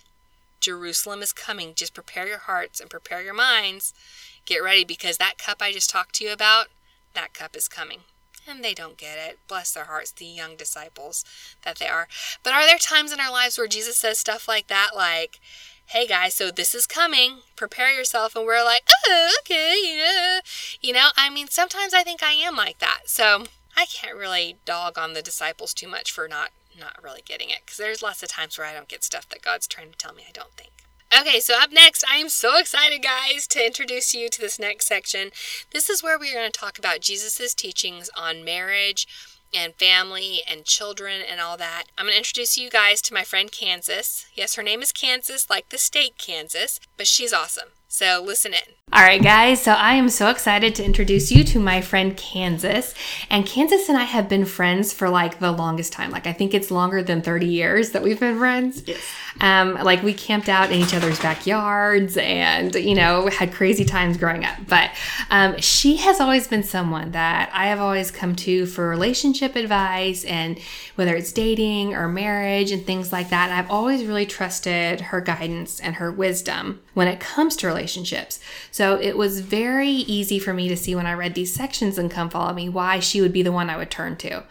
Jerusalem 0.60 1.22
is 1.22 1.34
coming. 1.34 1.74
Just 1.76 1.94
prepare 1.94 2.28
your 2.28 2.40
hearts 2.40 2.80
and 2.80 2.90
prepare 2.90 3.22
your 3.22 3.34
minds. 3.34 3.94
Get 4.46 4.64
ready 4.64 4.84
because 4.84 5.18
that 5.18 5.38
cup 5.38 5.62
I 5.62 5.72
just 5.72 5.90
talked 5.90 6.16
to 6.16 6.24
you 6.24 6.32
about, 6.32 6.68
that 7.14 7.34
cup 7.34 7.56
is 7.56 7.68
coming 7.68 8.00
and 8.48 8.64
they 8.64 8.74
don't 8.74 8.98
get 8.98 9.18
it. 9.18 9.40
Bless 9.48 9.72
their 9.72 9.86
hearts, 9.86 10.12
the 10.12 10.26
young 10.26 10.56
disciples 10.56 11.24
that 11.64 11.78
they 11.78 11.88
are. 11.88 12.08
But 12.44 12.54
are 12.54 12.66
there 12.66 12.78
times 12.78 13.12
in 13.12 13.20
our 13.20 13.32
lives 13.32 13.58
where 13.58 13.68
Jesus 13.68 13.98
says 13.98 14.20
stuff 14.20 14.48
like 14.48 14.68
that, 14.68 14.92
like, 14.96 15.40
hey 15.88 16.08
guys, 16.08 16.34
so 16.34 16.52
this 16.52 16.74
is 16.74 16.88
coming, 16.88 17.40
prepare 17.56 17.94
yourself, 17.94 18.36
and 18.36 18.46
we're 18.46 18.64
like, 18.64 18.88
oh, 19.08 19.36
okay, 19.42 19.76
yeah. 19.84 20.40
You 20.82 20.94
know, 20.94 21.10
I 21.18 21.30
mean, 21.30 21.48
sometimes 21.48 21.94
I 21.94 22.04
think 22.04 22.24
I 22.24 22.32
am 22.32 22.56
like 22.56 22.80
that. 22.80 23.02
So 23.08 23.46
I 23.76 23.86
can't 23.86 24.18
really 24.18 24.58
dog 24.66 24.98
on 24.98 25.14
the 25.14 25.22
disciples 25.22 25.74
too 25.74 25.88
much 25.88 26.12
for 26.12 26.28
not 26.28 26.52
not 26.80 27.04
really 27.04 27.22
getting 27.24 27.50
it 27.50 27.60
because 27.66 27.78
there's 27.78 28.02
lots 28.02 28.24
of 28.24 28.30
times 28.30 28.58
where 28.58 28.66
I 28.66 28.74
don't 28.74 28.88
get 28.88 29.04
stuff 29.04 29.28
that 29.30 29.42
God's 29.42 29.68
trying 29.68 29.92
to 29.92 29.98
tell 29.98 30.14
me 30.14 30.24
I 30.28 30.32
don't 30.32 30.54
think. 30.54 30.72
Okay, 31.20 31.42
so 31.42 31.60
up 31.60 31.74
next, 31.74 32.06
I 32.10 32.18
am 32.18 32.30
so 32.30 32.58
excited, 32.58 33.04
guys, 33.04 33.46
to 33.48 33.66
introduce 33.66 34.14
you 34.14 34.30
to 34.30 34.40
this 34.40 34.58
next 34.58 34.88
section. 34.88 35.32
This 35.72 35.90
is 35.90 36.02
where 36.02 36.18
we're 36.18 36.34
going 36.34 36.50
to 36.50 36.58
talk 36.58 36.80
about 36.80 37.02
Jesus' 37.02 37.54
teachings 37.54 38.10
on 38.16 38.46
marriage 38.46 39.06
and 39.54 39.74
family 39.76 40.40
and 40.50 40.64
children 40.64 41.22
and 41.30 41.42
all 41.42 41.58
that. 41.58 41.84
I'm 41.98 42.06
going 42.06 42.14
to 42.14 42.18
introduce 42.18 42.58
you 42.58 42.70
guys 42.70 43.02
to 43.02 43.14
my 43.14 43.24
friend 43.24 43.52
Kansas. 43.52 44.26
Yes, 44.36 44.56
her 44.56 44.64
name 44.64 44.82
is 44.82 44.94
Kansas, 44.94 45.50
like 45.50 45.68
the 45.68 45.78
state 45.78 46.18
Kansas, 46.18 46.80
but 46.96 47.08
she's 47.08 47.34
awesome. 47.34 47.70
So 47.90 48.24
listen 48.26 48.54
in. 48.54 48.76
All 48.94 49.02
right, 49.02 49.22
guys. 49.22 49.62
So 49.62 49.74
I 49.74 49.96
am 49.96 50.08
so 50.08 50.30
excited 50.30 50.76
to 50.76 50.86
introduce 50.86 51.30
you 51.30 51.44
to 51.44 51.60
my 51.60 51.82
friend 51.82 52.16
Kansas. 52.16 52.94
And 53.30 53.46
Kansas 53.46 53.90
and 53.90 53.98
I 53.98 54.06
have 54.06 54.30
been 54.30 54.46
friends 54.46 54.94
for 54.94 55.10
like 55.10 55.40
the 55.40 55.52
longest 55.52 55.92
time. 55.92 56.10
Like 56.10 56.26
I 56.26 56.32
think 56.32 56.54
it's 56.54 56.72
longer 56.72 57.04
than 57.04 57.22
30 57.22 57.48
years 57.48 57.92
that 57.92 58.02
we've 58.02 58.20
been 58.20 58.38
friends. 58.38 58.84
Yes. 58.88 59.04
Um, 59.42 59.74
like 59.74 60.04
we 60.04 60.14
camped 60.14 60.50
out 60.50 60.72
in 60.72 60.80
each 60.80 60.94
other's 60.94 61.20
backyards 61.20 62.16
and, 62.16 62.76
you 62.76 62.94
know, 62.94 63.28
had 63.28 63.52
crazy 63.52 63.84
times 63.84 64.16
growing 64.16 64.46
up. 64.46 64.56
But 64.68 64.92
um, 65.32 65.60
she 65.60 65.98
has 65.98 66.20
always 66.22 66.48
been 66.48 66.62
someone 66.62 67.12
that 67.12 67.50
I 67.52 67.66
have 67.66 67.80
always 67.80 68.12
come 68.12 68.36
to 68.38 68.68
for 68.68 68.88
relationship 68.88 69.56
advice 69.56 70.24
and 70.26 70.60
whether 70.94 71.16
it's 71.16 71.32
dating 71.32 71.96
or 71.96 72.08
marriage 72.08 72.72
and 72.72 72.86
things 72.86 73.12
like 73.12 73.30
that. 73.32 73.50
I've 73.50 73.72
always 73.72 74.06
really 74.06 74.28
trusted 74.28 75.02
her 75.02 75.20
guidance 75.20 75.80
and 75.80 75.96
her 75.96 76.12
wisdom 76.12 76.80
when 76.94 77.08
it 77.08 77.20
comes 77.20 77.56
to 77.58 77.68
relationships. 77.68 78.40
So 78.70 79.00
it 79.02 79.18
was 79.18 79.40
very 79.42 79.90
easy 79.90 80.38
for 80.38 80.54
me 80.54 80.70
to 80.70 80.78
see 80.78 80.94
when 80.94 81.08
I 81.08 81.14
read 81.14 81.34
these 81.34 81.54
sections 81.54 81.98
and 81.98 82.12
Come 82.12 82.30
Follow 82.30 82.54
Me 82.54 82.70
why 82.70 83.00
she 83.00 83.22
would 83.22 83.34
be 83.34 83.42
the 83.42 83.52
one 83.52 83.72
I 83.72 83.78
would 83.78 83.90
turn 83.90 84.18
to. 84.18 84.44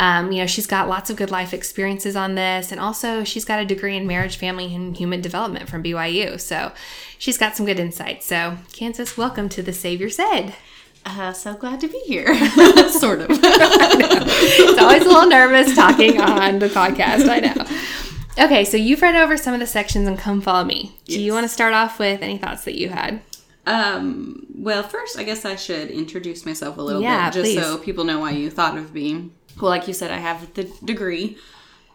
Um, 0.00 0.32
you 0.32 0.38
know, 0.38 0.46
she's 0.46 0.66
got 0.66 0.88
lots 0.88 1.10
of 1.10 1.16
good 1.16 1.30
life 1.30 1.52
experiences 1.52 2.16
on 2.16 2.34
this, 2.34 2.72
and 2.72 2.80
also 2.80 3.22
she's 3.22 3.44
got 3.44 3.60
a 3.60 3.66
degree 3.66 3.98
in 3.98 4.06
marriage, 4.06 4.38
family, 4.38 4.74
and 4.74 4.96
human 4.96 5.20
development 5.20 5.68
from 5.68 5.82
BYU. 5.82 6.40
So 6.40 6.72
she's 7.18 7.36
got 7.36 7.54
some 7.54 7.66
good 7.66 7.78
insights. 7.78 8.24
So, 8.24 8.56
Kansas, 8.72 9.18
welcome 9.18 9.50
to 9.50 9.62
the 9.62 9.74
Savior 9.74 10.08
Said. 10.08 10.54
Uh, 11.04 11.34
so 11.34 11.52
glad 11.52 11.80
to 11.80 11.88
be 11.88 11.98
here. 12.06 12.34
sort 12.88 13.20
of. 13.20 13.28
it's 13.30 14.80
always 14.80 15.02
a 15.02 15.08
little 15.08 15.28
nervous 15.28 15.74
talking 15.74 16.18
on 16.18 16.60
the 16.60 16.68
podcast, 16.68 17.28
I 17.28 17.40
know. 17.40 18.44
Okay, 18.46 18.64
so 18.64 18.78
you've 18.78 19.02
read 19.02 19.16
over 19.16 19.36
some 19.36 19.52
of 19.52 19.60
the 19.60 19.66
sections 19.66 20.08
and 20.08 20.18
come 20.18 20.40
follow 20.40 20.64
me. 20.64 20.96
Do 21.04 21.12
yes. 21.12 21.20
you 21.20 21.34
want 21.34 21.44
to 21.44 21.48
start 21.48 21.74
off 21.74 21.98
with 21.98 22.22
any 22.22 22.38
thoughts 22.38 22.64
that 22.64 22.74
you 22.74 22.88
had? 22.88 23.20
Um, 23.66 24.46
well, 24.54 24.82
first, 24.82 25.18
I 25.18 25.24
guess 25.24 25.44
I 25.44 25.56
should 25.56 25.90
introduce 25.90 26.46
myself 26.46 26.78
a 26.78 26.82
little 26.82 27.02
yeah, 27.02 27.28
bit 27.28 27.34
just 27.34 27.54
please. 27.54 27.62
so 27.62 27.76
people 27.76 28.04
know 28.04 28.20
why 28.20 28.30
you 28.30 28.50
thought 28.50 28.78
of 28.78 28.94
me. 28.94 29.30
Well, 29.60 29.70
like 29.70 29.88
you 29.88 29.94
said, 29.94 30.10
I 30.10 30.18
have 30.18 30.52
the 30.54 30.64
degree 30.84 31.38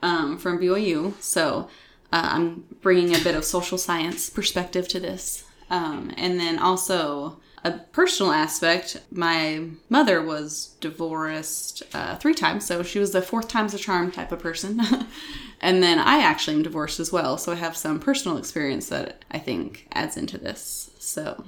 um, 0.02 0.38
from 0.38 0.60
BYU, 0.60 1.14
so 1.22 1.70
uh, 2.12 2.30
I'm 2.32 2.64
bringing 2.82 3.16
a 3.16 3.24
bit 3.24 3.36
of 3.36 3.44
social 3.46 3.78
science 3.78 4.30
perspective 4.30 4.88
to 4.90 5.00
this. 5.00 5.44
Um, 5.70 6.12
and 6.18 6.40
then 6.40 6.60
also 6.60 7.38
a 7.64 7.72
personal 7.72 8.32
aspect, 8.32 9.02
my 9.12 9.68
mother 9.90 10.22
was 10.22 10.76
divorced 10.80 11.82
uh, 11.96 12.16
three 12.18 12.36
times, 12.36 12.66
so 12.66 12.84
she 12.84 13.00
was 13.00 13.12
the 13.12 13.24
fourth 13.24 13.48
time's 13.48 13.74
a 13.74 13.80
charm 13.80 14.12
type 14.12 14.32
of 14.32 14.40
person. 14.40 14.80
and 15.62 15.82
then 15.82 15.98
I 15.98 16.20
actually 16.20 16.58
am 16.58 16.64
divorced 16.64 17.00
as 17.00 17.12
well, 17.12 17.40
so 17.40 17.52
I 17.52 17.56
have 17.56 17.76
some 17.76 18.00
personal 18.00 18.38
experience 18.38 18.90
that 18.90 19.26
I 19.32 19.40
think 19.40 19.88
adds 19.94 20.16
into 20.16 20.38
this. 20.38 20.92
So 21.00 21.44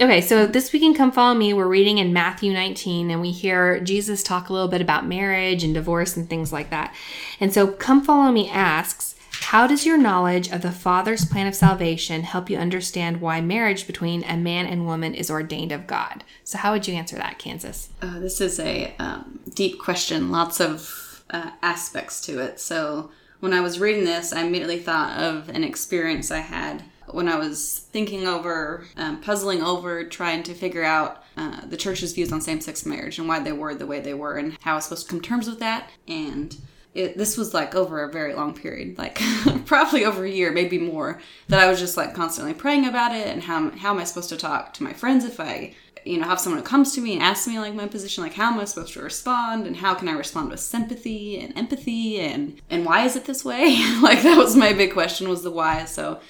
Okay, 0.00 0.22
so 0.22 0.46
this 0.46 0.72
week 0.72 0.82
in 0.82 0.94
Come 0.94 1.12
Follow 1.12 1.34
Me, 1.34 1.52
we're 1.52 1.66
reading 1.66 1.98
in 1.98 2.10
Matthew 2.10 2.54
19, 2.54 3.10
and 3.10 3.20
we 3.20 3.32
hear 3.32 3.80
Jesus 3.80 4.22
talk 4.22 4.48
a 4.48 4.52
little 4.54 4.66
bit 4.66 4.80
about 4.80 5.06
marriage 5.06 5.62
and 5.62 5.74
divorce 5.74 6.16
and 6.16 6.26
things 6.26 6.54
like 6.54 6.70
that. 6.70 6.94
And 7.38 7.52
so 7.52 7.66
Come 7.66 8.02
Follow 8.02 8.32
Me 8.32 8.48
asks, 8.48 9.14
How 9.30 9.66
does 9.66 9.84
your 9.84 9.98
knowledge 9.98 10.48
of 10.48 10.62
the 10.62 10.72
Father's 10.72 11.26
plan 11.26 11.46
of 11.46 11.54
salvation 11.54 12.22
help 12.22 12.48
you 12.48 12.56
understand 12.56 13.20
why 13.20 13.42
marriage 13.42 13.86
between 13.86 14.24
a 14.24 14.38
man 14.38 14.64
and 14.64 14.86
woman 14.86 15.14
is 15.14 15.30
ordained 15.30 15.70
of 15.70 15.86
God? 15.86 16.24
So, 16.44 16.56
how 16.56 16.72
would 16.72 16.88
you 16.88 16.94
answer 16.94 17.16
that, 17.16 17.38
Kansas? 17.38 17.90
Uh, 18.00 18.20
this 18.20 18.40
is 18.40 18.58
a 18.58 18.94
um, 18.98 19.40
deep 19.52 19.78
question, 19.78 20.30
lots 20.30 20.62
of 20.62 21.22
uh, 21.28 21.50
aspects 21.60 22.22
to 22.22 22.38
it. 22.38 22.58
So, 22.58 23.10
when 23.40 23.52
I 23.52 23.60
was 23.60 23.78
reading 23.78 24.06
this, 24.06 24.32
I 24.32 24.44
immediately 24.44 24.78
thought 24.78 25.20
of 25.20 25.50
an 25.50 25.62
experience 25.62 26.30
I 26.30 26.38
had 26.38 26.84
when 27.14 27.28
I 27.28 27.36
was 27.36 27.86
thinking 27.92 28.26
over, 28.26 28.84
um, 28.96 29.20
puzzling 29.20 29.62
over, 29.62 30.04
trying 30.04 30.42
to 30.44 30.54
figure 30.54 30.84
out 30.84 31.22
uh, 31.36 31.64
the 31.66 31.76
church's 31.76 32.12
views 32.12 32.32
on 32.32 32.40
same 32.40 32.60
sex 32.60 32.84
marriage 32.84 33.18
and 33.18 33.28
why 33.28 33.40
they 33.40 33.52
were 33.52 33.74
the 33.74 33.86
way 33.86 34.00
they 34.00 34.14
were 34.14 34.36
and 34.36 34.56
how 34.60 34.72
I 34.72 34.74
was 34.76 34.84
supposed 34.84 35.06
to 35.06 35.10
come 35.10 35.20
to 35.20 35.28
terms 35.28 35.48
with 35.48 35.60
that. 35.60 35.90
And 36.08 36.56
it, 36.94 37.16
this 37.16 37.36
was 37.36 37.54
like 37.54 37.74
over 37.74 38.02
a 38.02 38.12
very 38.12 38.34
long 38.34 38.54
period, 38.54 38.98
like 38.98 39.20
probably 39.64 40.04
over 40.04 40.24
a 40.24 40.30
year, 40.30 40.52
maybe 40.52 40.78
more, 40.78 41.20
that 41.48 41.60
I 41.60 41.70
was 41.70 41.78
just 41.78 41.96
like 41.96 42.14
constantly 42.14 42.54
praying 42.54 42.86
about 42.86 43.14
it 43.14 43.26
and 43.26 43.44
how, 43.44 43.70
how 43.70 43.90
am 43.90 43.98
I 43.98 44.04
supposed 44.04 44.28
to 44.30 44.36
talk 44.36 44.74
to 44.74 44.82
my 44.82 44.92
friends 44.92 45.24
if 45.24 45.38
I 45.38 45.74
you 46.04 46.18
know 46.18 46.26
have 46.26 46.40
someone 46.40 46.60
who 46.60 46.66
comes 46.66 46.94
to 46.94 47.00
me 47.00 47.12
and 47.12 47.22
asks 47.22 47.46
me 47.46 47.58
like 47.58 47.74
my 47.74 47.86
position? 47.86 48.24
Like 48.24 48.34
how 48.34 48.52
am 48.52 48.58
i 48.58 48.64
supposed 48.64 48.94
to 48.94 49.02
respond? 49.02 49.66
And 49.66 49.76
how 49.76 49.94
can 49.94 50.08
i 50.08 50.12
respond 50.12 50.50
with 50.50 50.60
sympathy 50.60 51.38
and 51.38 51.56
empathy? 51.56 52.18
And 52.20 52.60
and 52.70 52.84
why 52.84 53.04
is 53.04 53.16
it 53.16 53.24
this 53.26 53.44
way? 53.44 53.78
Like 54.00 54.22
that 54.22 54.38
was 54.38 54.56
my 54.56 54.72
big 54.72 54.92
question 54.92 55.28
was 55.28 55.42
the 55.42 55.50
why. 55.50 55.84
So 55.84 56.20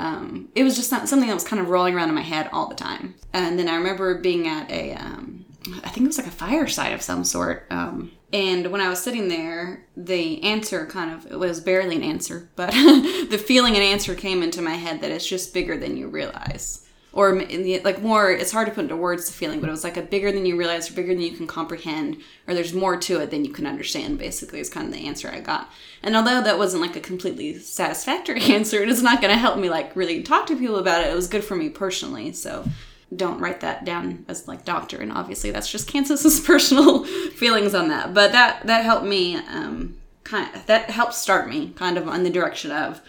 um, 0.00 0.48
it 0.54 0.64
was 0.64 0.76
just 0.76 0.88
something 0.88 1.26
that 1.26 1.34
was 1.34 1.44
kind 1.44 1.60
of 1.60 1.68
rolling 1.68 1.94
around 1.94 2.08
in 2.08 2.14
my 2.14 2.22
head 2.22 2.48
all 2.52 2.68
the 2.68 2.74
time. 2.74 3.14
And 3.34 3.58
then 3.58 3.68
I 3.68 3.76
remember 3.76 4.18
being 4.18 4.48
at 4.48 4.70
a, 4.70 4.94
um, 4.94 5.44
I 5.84 5.90
think 5.90 6.04
it 6.04 6.06
was 6.06 6.16
like 6.16 6.26
a 6.26 6.30
fireside 6.30 6.94
of 6.94 7.02
some 7.02 7.22
sort. 7.22 7.66
Um, 7.70 8.10
and 8.32 8.72
when 8.72 8.80
I 8.80 8.88
was 8.88 9.02
sitting 9.02 9.28
there, 9.28 9.84
the 9.98 10.42
answer 10.42 10.86
kind 10.86 11.12
of, 11.12 11.30
it 11.30 11.38
was 11.38 11.60
barely 11.60 11.96
an 11.96 12.02
answer, 12.02 12.48
but 12.56 12.70
the 12.72 13.42
feeling 13.46 13.76
an 13.76 13.82
answer 13.82 14.14
came 14.14 14.42
into 14.42 14.62
my 14.62 14.74
head 14.74 15.02
that 15.02 15.10
it's 15.10 15.26
just 15.26 15.52
bigger 15.52 15.76
than 15.76 15.98
you 15.98 16.08
realize 16.08 16.86
or 17.12 17.34
like 17.84 18.00
more 18.02 18.30
it's 18.30 18.52
hard 18.52 18.68
to 18.68 18.72
put 18.72 18.84
into 18.84 18.96
words 18.96 19.26
the 19.26 19.32
feeling 19.32 19.60
but 19.60 19.68
it 19.68 19.72
was 19.72 19.84
like 19.84 19.96
a 19.96 20.02
bigger 20.02 20.30
than 20.30 20.46
you 20.46 20.56
realize 20.56 20.90
or 20.90 20.94
bigger 20.94 21.12
than 21.12 21.22
you 21.22 21.32
can 21.32 21.46
comprehend 21.46 22.16
or 22.46 22.54
there's 22.54 22.72
more 22.72 22.96
to 22.96 23.20
it 23.20 23.30
than 23.30 23.44
you 23.44 23.52
can 23.52 23.66
understand 23.66 24.18
basically 24.18 24.60
is 24.60 24.70
kind 24.70 24.86
of 24.86 24.92
the 24.92 25.06
answer 25.06 25.28
i 25.28 25.40
got. 25.40 25.70
And 26.02 26.16
although 26.16 26.42
that 26.42 26.58
wasn't 26.58 26.82
like 26.82 26.96
a 26.96 27.00
completely 27.00 27.58
satisfactory 27.58 28.40
answer 28.52 28.82
it 28.82 28.88
is 28.88 29.02
not 29.02 29.20
going 29.20 29.32
to 29.32 29.38
help 29.38 29.58
me 29.58 29.68
like 29.68 29.94
really 29.96 30.22
talk 30.22 30.46
to 30.46 30.56
people 30.56 30.76
about 30.76 31.04
it 31.04 31.10
it 31.10 31.16
was 31.16 31.28
good 31.28 31.44
for 31.44 31.56
me 31.56 31.68
personally 31.68 32.32
so 32.32 32.64
don't 33.14 33.40
write 33.40 33.60
that 33.60 33.84
down 33.84 34.24
as 34.28 34.46
like 34.46 34.64
doctor 34.64 34.98
and 34.98 35.10
obviously 35.10 35.50
that's 35.50 35.70
just 35.70 35.88
kansas's 35.88 36.40
personal 36.46 37.04
feelings 37.36 37.74
on 37.74 37.88
that 37.88 38.14
but 38.14 38.32
that 38.32 38.64
that 38.66 38.84
helped 38.84 39.06
me 39.06 39.36
um 39.36 39.96
kind 40.22 40.54
of 40.54 40.64
that 40.66 40.90
helped 40.90 41.14
start 41.14 41.48
me 41.48 41.70
kind 41.70 41.98
of 41.98 42.06
on 42.06 42.22
the 42.22 42.30
direction 42.30 42.70
of 42.70 43.00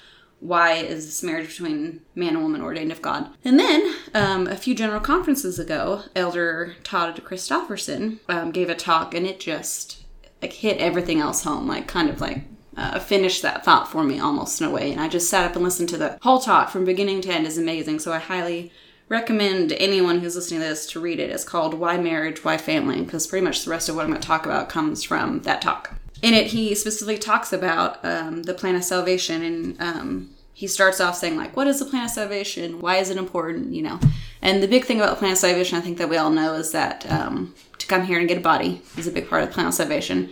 why 0.42 0.74
is 0.74 1.06
this 1.06 1.24
marriage 1.24 1.50
between 1.50 2.02
man 2.16 2.34
and 2.34 2.42
woman 2.42 2.62
ordained 2.62 2.92
of 2.92 3.02
God? 3.02 3.30
And 3.46 3.60
then 3.60 3.96
um, 4.14 4.48
a 4.48 4.58
few 4.58 4.76
general 4.76 5.00
conferences 5.00 5.60
ago, 5.60 6.04
Elder 6.16 6.76
Todd 6.84 7.22
Christofferson 7.24 8.20
um, 8.28 8.52
gave 8.52 8.70
a 8.70 8.76
talk, 8.76 9.14
and 9.14 9.26
it 9.26 9.40
just 9.40 10.04
like 10.42 10.54
hit 10.54 10.80
everything 10.80 11.20
else 11.20 11.44
home, 11.44 11.68
like 11.68 11.88
kind 11.88 12.10
of 12.10 12.20
like 12.20 12.44
uh, 12.76 13.00
finished 13.00 13.44
that 13.44 13.64
thought 13.64 13.88
for 13.88 14.04
me 14.04 14.20
almost 14.20 14.60
in 14.60 14.68
a 14.68 14.72
way. 14.72 14.92
And 14.92 15.00
I 15.00 15.08
just 15.08 15.30
sat 15.30 15.46
up 15.46 15.56
and 15.56 15.64
listened 15.64 15.90
to 15.90 15.98
the 15.98 16.18
whole 16.24 16.40
talk 16.40 16.70
from 16.70 16.86
beginning 16.86 17.22
to 17.22 17.32
end 17.32 17.46
is 17.46 17.60
amazing. 17.60 18.00
So 18.00 18.12
I 18.12 18.18
highly 18.18 18.72
recommend 19.10 19.74
anyone 19.74 20.20
who's 20.20 20.36
listening 20.36 20.62
to 20.62 20.68
this 20.68 20.88
to 20.88 21.00
read 21.00 21.20
it. 21.20 21.30
It's 21.30 21.44
called 21.44 21.76
Why 21.76 21.98
Marriage, 21.98 22.44
Why 22.44 22.58
Family, 22.58 23.02
because 23.02 23.28
pretty 23.28 23.44
much 23.44 23.64
the 23.64 23.70
rest 23.70 23.90
of 23.90 23.96
what 23.96 24.06
I'm 24.06 24.10
going 24.10 24.22
to 24.22 24.28
talk 24.28 24.46
about 24.46 24.70
comes 24.70 25.04
from 25.04 25.42
that 25.42 25.62
talk 25.62 26.01
in 26.22 26.34
it, 26.34 26.48
he 26.48 26.76
specifically 26.76 27.18
talks 27.18 27.52
about 27.52 28.04
um, 28.04 28.44
the 28.44 28.54
plan 28.54 28.76
of 28.76 28.84
salvation, 28.84 29.42
and 29.42 29.82
um, 29.82 30.30
he 30.54 30.68
starts 30.68 31.00
off 31.02 31.16
saying 31.16 31.36
like, 31.36 31.56
"What 31.56 31.68
is 31.68 31.80
the 31.80 31.86
plan 31.86 32.06
of 32.06 32.12
salvation? 32.12 32.80
Why 32.80 32.98
is 32.98 33.10
it 33.10 33.18
important?" 33.18 33.74
You 33.74 33.84
know, 33.84 34.00
and 34.42 34.62
the 34.62 34.68
big 34.68 34.86
thing 34.86 35.00
about 35.00 35.12
the 35.12 35.16
plan 35.18 35.34
of 35.34 35.38
salvation, 35.38 35.78
I 35.78 35.82
think 35.82 35.98
that 35.98 36.10
we 36.10 36.18
all 36.18 36.30
know, 36.30 36.54
is 36.54 36.72
that 36.72 37.10
um, 37.12 37.56
to 37.78 37.88
come 37.88 38.04
here 38.04 38.20
and 38.20 38.28
get 38.28 38.38
a 38.38 38.42
body 38.42 38.82
is 38.98 39.08
a 39.08 39.12
big 39.12 39.30
part 39.30 39.44
of 39.44 39.50
the 39.50 39.54
plan 39.54 39.68
of 39.68 39.74
salvation 39.74 40.30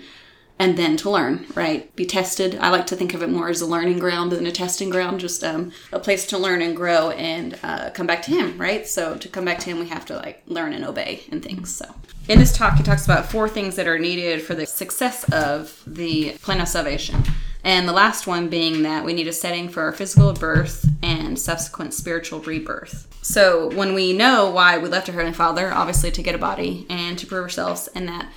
and 0.59 0.77
then 0.77 0.97
to 0.97 1.09
learn, 1.09 1.45
right? 1.55 1.95
Be 1.95 2.05
tested. 2.05 2.57
I 2.59 2.69
like 2.69 2.85
to 2.87 2.95
think 2.95 3.13
of 3.13 3.23
it 3.23 3.29
more 3.29 3.47
as 3.47 3.61
a 3.61 3.65
learning 3.65 3.99
ground 3.99 4.33
than 4.33 4.45
a 4.45 4.51
testing 4.51 4.89
ground, 4.89 5.21
just 5.21 5.41
um, 5.41 5.71
a 5.93 5.99
place 5.99 6.27
to 6.27 6.37
learn 6.37 6.61
and 6.61 6.75
grow 6.75 7.11
and 7.11 7.57
uh, 7.63 7.89
come 7.91 8.05
back 8.05 8.21
to 8.23 8.31
Him, 8.31 8.57
right? 8.57 8.85
So 8.85 9.15
to 9.15 9.29
come 9.29 9.45
back 9.45 9.59
to 9.59 9.69
Him, 9.69 9.79
we 9.79 9.87
have 9.87 10.05
to 10.07 10.17
like 10.17 10.43
learn 10.45 10.73
and 10.73 10.83
obey 10.83 11.23
and 11.31 11.41
things. 11.41 11.73
So 11.73 11.85
in 12.27 12.39
this 12.39 12.55
talk, 12.55 12.75
he 12.75 12.83
talks 12.83 13.05
about 13.05 13.31
four 13.31 13.47
things 13.47 13.77
that 13.77 13.87
are 13.87 13.97
needed 13.97 14.41
for 14.41 14.53
the 14.53 14.65
success 14.65 15.23
of 15.31 15.81
the 15.87 16.31
plan 16.41 16.59
of 16.59 16.67
salvation. 16.67 17.23
And 17.63 17.87
the 17.87 17.93
last 17.93 18.27
one 18.27 18.49
being 18.49 18.83
that 18.83 19.03
we 19.03 19.13
need 19.13 19.27
a 19.27 19.33
setting 19.33 19.67
for 19.67 19.83
our 19.83 19.91
physical 19.91 20.31
birth 20.33 20.87
and 21.01 21.37
subsequent 21.37 21.93
spiritual 21.93 22.39
rebirth. 22.39 23.07
So, 23.21 23.69
when 23.75 23.93
we 23.93 24.13
know 24.13 24.49
why 24.49 24.77
we 24.77 24.87
left 24.87 25.09
our 25.09 25.13
Heavenly 25.13 25.33
Father, 25.33 25.73
obviously 25.73 26.09
to 26.11 26.21
get 26.21 26.35
a 26.35 26.37
body 26.37 26.85
and 26.89 27.19
to 27.19 27.27
prove 27.27 27.43
ourselves, 27.43 27.89
and 27.89 28.07
that 28.07 28.31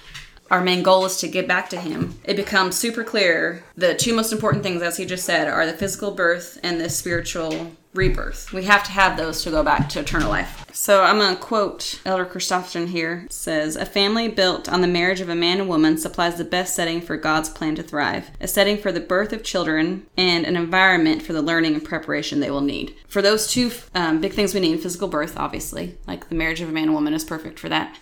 our 0.52 0.60
main 0.60 0.82
goal 0.82 1.06
is 1.06 1.16
to 1.16 1.28
get 1.28 1.48
back 1.48 1.70
to 1.70 1.80
him, 1.80 2.14
it 2.24 2.36
becomes 2.36 2.76
super 2.76 3.02
clear 3.02 3.64
the 3.74 3.94
two 3.94 4.14
most 4.14 4.32
important 4.32 4.62
things, 4.62 4.82
as 4.82 4.98
he 4.98 5.06
just 5.06 5.24
said, 5.24 5.48
are 5.48 5.64
the 5.64 5.72
physical 5.72 6.10
birth 6.10 6.60
and 6.62 6.78
the 6.78 6.90
spiritual 6.90 7.72
rebirth. 7.94 8.52
We 8.52 8.64
have 8.64 8.84
to 8.84 8.92
have 8.92 9.16
those 9.16 9.42
to 9.42 9.50
go 9.50 9.62
back 9.62 9.88
to 9.90 10.00
eternal 10.00 10.28
life. 10.28 10.66
So 10.74 11.04
I'm 11.04 11.18
going 11.18 11.34
to 11.34 11.40
quote 11.40 12.00
Elder 12.04 12.26
Christofferson 12.26 12.88
here. 12.88 13.22
It 13.24 13.32
says, 13.32 13.76
A 13.76 13.86
family 13.86 14.28
built 14.28 14.68
on 14.68 14.82
the 14.82 14.86
marriage 14.86 15.22
of 15.22 15.30
a 15.30 15.34
man 15.34 15.58
and 15.58 15.68
woman 15.70 15.96
supplies 15.96 16.36
the 16.36 16.44
best 16.44 16.74
setting 16.74 17.00
for 17.00 17.16
God's 17.16 17.48
plan 17.48 17.74
to 17.76 17.82
thrive, 17.82 18.30
a 18.38 18.46
setting 18.46 18.76
for 18.76 18.92
the 18.92 19.00
birth 19.00 19.32
of 19.32 19.42
children, 19.42 20.06
and 20.18 20.44
an 20.44 20.56
environment 20.56 21.22
for 21.22 21.32
the 21.32 21.42
learning 21.42 21.74
and 21.74 21.84
preparation 21.84 22.40
they 22.40 22.50
will 22.50 22.60
need. 22.60 22.94
For 23.08 23.22
those 23.22 23.46
two 23.46 23.70
um, 23.94 24.20
big 24.20 24.34
things 24.34 24.52
we 24.52 24.60
need, 24.60 24.80
physical 24.80 25.08
birth, 25.08 25.38
obviously, 25.38 25.96
like 26.06 26.28
the 26.28 26.34
marriage 26.34 26.60
of 26.60 26.68
a 26.68 26.72
man 26.72 26.84
and 26.84 26.94
woman 26.94 27.14
is 27.14 27.24
perfect 27.24 27.58
for 27.58 27.70
that 27.70 27.98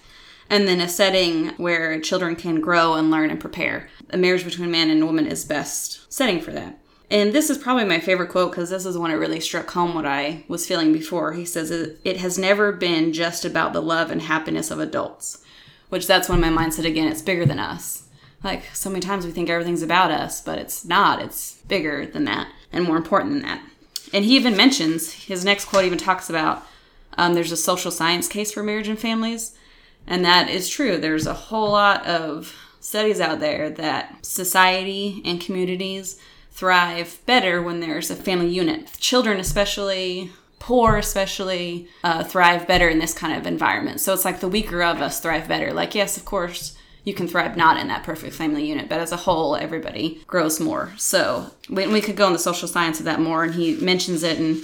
and 0.51 0.67
then 0.67 0.81
a 0.81 0.89
setting 0.89 1.51
where 1.51 1.99
children 2.01 2.35
can 2.35 2.61
grow 2.61 2.95
and 2.95 3.11
learn 3.11 3.31
and 3.31 3.41
prepare. 3.41 3.89
A 4.11 4.19
marriage 4.19 4.45
between 4.45 4.71
man 4.71 4.91
and 4.91 5.07
woman 5.07 5.27
is 5.27 5.45
best 5.45 6.13
setting 6.13 6.41
for 6.41 6.51
that. 6.51 6.77
And 7.09 7.33
this 7.33 7.51
is 7.51 7.59
probably 7.59 7.85
my 7.85 8.01
favorite 8.01 8.31
quote 8.31 8.51
because 8.51 8.71
this 8.71 8.85
is 8.85 8.99
one 8.99 9.11
that 9.11 9.19
really 9.19 9.41
struck 9.41 9.71
home 9.71 9.95
what 9.95 10.07
I 10.07 10.45
was 10.49 10.67
feeling 10.67 10.93
before. 10.93 11.33
He 11.33 11.45
says, 11.45 11.71
It 11.71 12.17
has 12.19 12.39
never 12.39 12.73
been 12.73 13.13
just 13.13 13.45
about 13.45 13.73
the 13.73 13.81
love 13.81 14.11
and 14.11 14.23
happiness 14.23 14.71
of 14.71 14.81
adults, 14.81 15.43
which 15.89 16.07
that's 16.07 16.29
when 16.29 16.41
my 16.41 16.51
mind 16.51 16.75
said 16.75 16.85
again, 16.85 17.11
it's 17.11 17.23
bigger 17.23 17.47
than 17.47 17.59
us. 17.59 18.09
Like 18.43 18.65
so 18.75 18.91
many 18.91 19.01
times 19.01 19.27
we 19.27 19.33
think 19.33 19.51
everything's 19.51 19.83
about 19.83 20.11
us, 20.11 20.41
but 20.41 20.59
it's 20.59 20.85
not. 20.85 21.21
It's 21.21 21.57
bigger 21.63 22.07
than 22.07 22.25
that 22.25 22.49
and 22.73 22.85
more 22.85 22.97
important 22.97 23.33
than 23.33 23.43
that. 23.43 23.63
And 24.13 24.25
he 24.25 24.37
even 24.37 24.57
mentions, 24.57 25.13
his 25.13 25.45
next 25.45 25.67
quote 25.67 25.85
even 25.85 25.99
talks 25.99 26.31
about 26.31 26.67
um, 27.19 27.35
there's 27.35 27.53
a 27.53 27.57
social 27.57 27.91
science 27.91 28.29
case 28.29 28.53
for 28.53 28.63
marriage 28.63 28.89
and 28.89 28.99
families. 28.99 29.57
And 30.07 30.25
that 30.25 30.51
is 30.51 30.69
true. 30.69 30.97
There's 30.97 31.27
a 31.27 31.35
whole 31.35 31.71
lot 31.71 32.07
of 32.07 32.55
studies 32.81 33.21
out 33.21 33.41
there 33.41 33.71
that 33.71 34.25
society 34.25 35.23
and 35.25 35.41
communities 35.41 36.19
thrive 36.51 37.21
better 37.27 37.63
when 37.63 37.81
there's 37.81 38.11
a 38.11 38.17
family 38.17 38.49
unit. 38.49 38.91
Children, 38.99 39.39
especially, 39.39 40.31
poor 40.59 40.97
especially, 40.97 41.89
uh, 42.03 42.25
thrive 42.25 42.67
better 42.67 42.89
in 42.89 42.99
this 42.99 43.15
kind 43.15 43.37
of 43.39 43.47
environment. 43.47 44.01
So 44.01 44.13
it's 44.13 44.25
like 44.25 44.41
the 44.41 44.49
weaker 44.49 44.83
of 44.83 45.01
us 45.01 45.21
thrive 45.21 45.47
better. 45.47 45.73
Like, 45.73 45.95
yes, 45.95 46.17
of 46.17 46.25
course, 46.25 46.77
you 47.05 47.15
can 47.15 47.29
thrive 47.29 47.57
not 47.57 47.79
in 47.79 47.89
that 47.89 48.03
perfect 48.03 48.35
family 48.35 48.67
unit, 48.67 48.89
but 48.89 49.01
as 49.01 49.13
a 49.13 49.17
whole, 49.17 49.57
everybody 49.57 50.23
grows 50.27 50.61
more. 50.61 50.93
So 50.99 51.51
we, 51.71 51.87
we 51.87 52.01
could 52.01 52.17
go 52.17 52.31
the 52.31 52.39
social 52.39 52.69
science 52.69 52.99
of 52.99 53.07
that 53.07 53.21
more, 53.21 53.45
and 53.45 53.55
he 53.55 53.77
mentions 53.77 54.23
it 54.23 54.39
and 54.39 54.63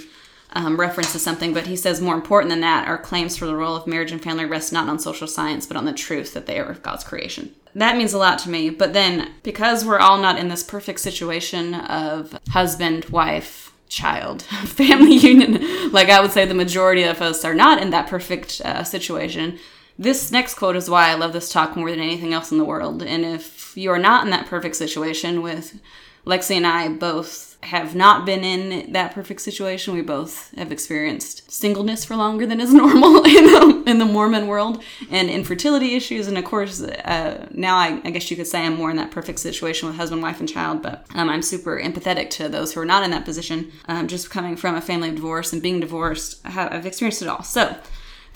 um, 0.53 0.79
references 0.79 1.21
something, 1.21 1.53
but 1.53 1.67
he 1.67 1.75
says 1.75 2.01
more 2.01 2.15
important 2.15 2.49
than 2.49 2.61
that, 2.61 2.87
our 2.87 2.97
claims 2.97 3.37
for 3.37 3.45
the 3.45 3.55
role 3.55 3.75
of 3.75 3.87
marriage 3.87 4.11
and 4.11 4.21
family 4.21 4.45
rest 4.45 4.71
not 4.71 4.87
on 4.87 4.99
social 4.99 5.27
science, 5.27 5.65
but 5.65 5.77
on 5.77 5.85
the 5.85 5.93
truth 5.93 6.33
that 6.33 6.45
they 6.45 6.59
are 6.59 6.69
of 6.69 6.83
God's 6.83 7.03
creation. 7.03 7.53
That 7.75 7.97
means 7.97 8.13
a 8.13 8.17
lot 8.17 8.39
to 8.39 8.49
me. 8.49 8.69
But 8.69 8.93
then, 8.93 9.31
because 9.43 9.85
we're 9.85 9.99
all 9.99 10.17
not 10.17 10.39
in 10.39 10.47
this 10.47 10.63
perfect 10.63 10.99
situation 10.99 11.75
of 11.75 12.39
husband, 12.49 13.05
wife, 13.05 13.73
child, 13.89 14.41
family 14.65 15.15
union, 15.15 15.91
like 15.91 16.09
I 16.09 16.21
would 16.21 16.31
say 16.31 16.45
the 16.45 16.53
majority 16.53 17.03
of 17.03 17.21
us 17.21 17.45
are 17.45 17.53
not 17.53 17.81
in 17.81 17.91
that 17.91 18.07
perfect 18.07 18.61
uh, 18.63 18.83
situation 18.83 19.59
this 19.99 20.31
next 20.31 20.55
quote 20.55 20.75
is 20.75 20.89
why 20.89 21.09
I 21.09 21.15
love 21.15 21.33
this 21.33 21.51
talk 21.51 21.75
more 21.75 21.89
than 21.89 21.99
anything 21.99 22.33
else 22.33 22.51
in 22.51 22.57
the 22.57 22.65
world. 22.65 23.01
And 23.01 23.25
if 23.25 23.75
you 23.75 23.89
are 23.89 23.99
not 23.99 24.25
in 24.25 24.31
that 24.31 24.45
perfect 24.45 24.75
situation 24.75 25.41
with 25.41 25.79
Lexi 26.27 26.57
and 26.57 26.67
I 26.67 26.89
both 26.89 27.57
have 27.63 27.95
not 27.95 28.25
been 28.25 28.43
in 28.43 28.91
that 28.91 29.13
perfect 29.13 29.41
situation. 29.41 29.93
We 29.93 30.01
both 30.01 30.53
have 30.57 30.71
experienced 30.71 31.49
singleness 31.51 32.05
for 32.05 32.15
longer 32.15 32.45
than 32.45 32.59
is 32.59 32.73
normal 32.83 33.23
in 33.25 33.45
the, 33.45 33.83
in 33.87 33.99
the 33.99 34.05
Mormon 34.05 34.47
world 34.47 34.83
and 35.09 35.29
infertility 35.29 35.95
issues. 35.95 36.27
And 36.27 36.37
of 36.37 36.43
course, 36.43 36.81
uh, 36.81 37.47
now 37.51 37.77
I, 37.77 38.01
I, 38.03 38.11
guess 38.11 38.29
you 38.29 38.37
could 38.37 38.47
say 38.47 38.65
I'm 38.65 38.75
more 38.75 38.91
in 38.91 38.97
that 38.97 39.11
perfect 39.11 39.39
situation 39.39 39.87
with 39.87 39.97
husband, 39.97 40.21
wife, 40.21 40.39
and 40.39 40.49
child, 40.49 40.83
but 40.83 41.05
um, 41.15 41.29
I'm 41.29 41.41
super 41.41 41.79
empathetic 41.79 42.29
to 42.31 42.49
those 42.49 42.73
who 42.73 42.81
are 42.81 42.85
not 42.85 43.03
in 43.03 43.11
that 43.11 43.25
position. 43.25 43.71
Um, 43.87 44.07
just 44.07 44.29
coming 44.29 44.55
from 44.55 44.75
a 44.75 44.81
family 44.81 45.09
of 45.09 45.15
divorce 45.15 45.53
and 45.53 45.61
being 45.61 45.79
divorced, 45.79 46.39
I've 46.45 46.85
experienced 46.85 47.21
it 47.21 47.27
all. 47.27 47.43
So, 47.43 47.75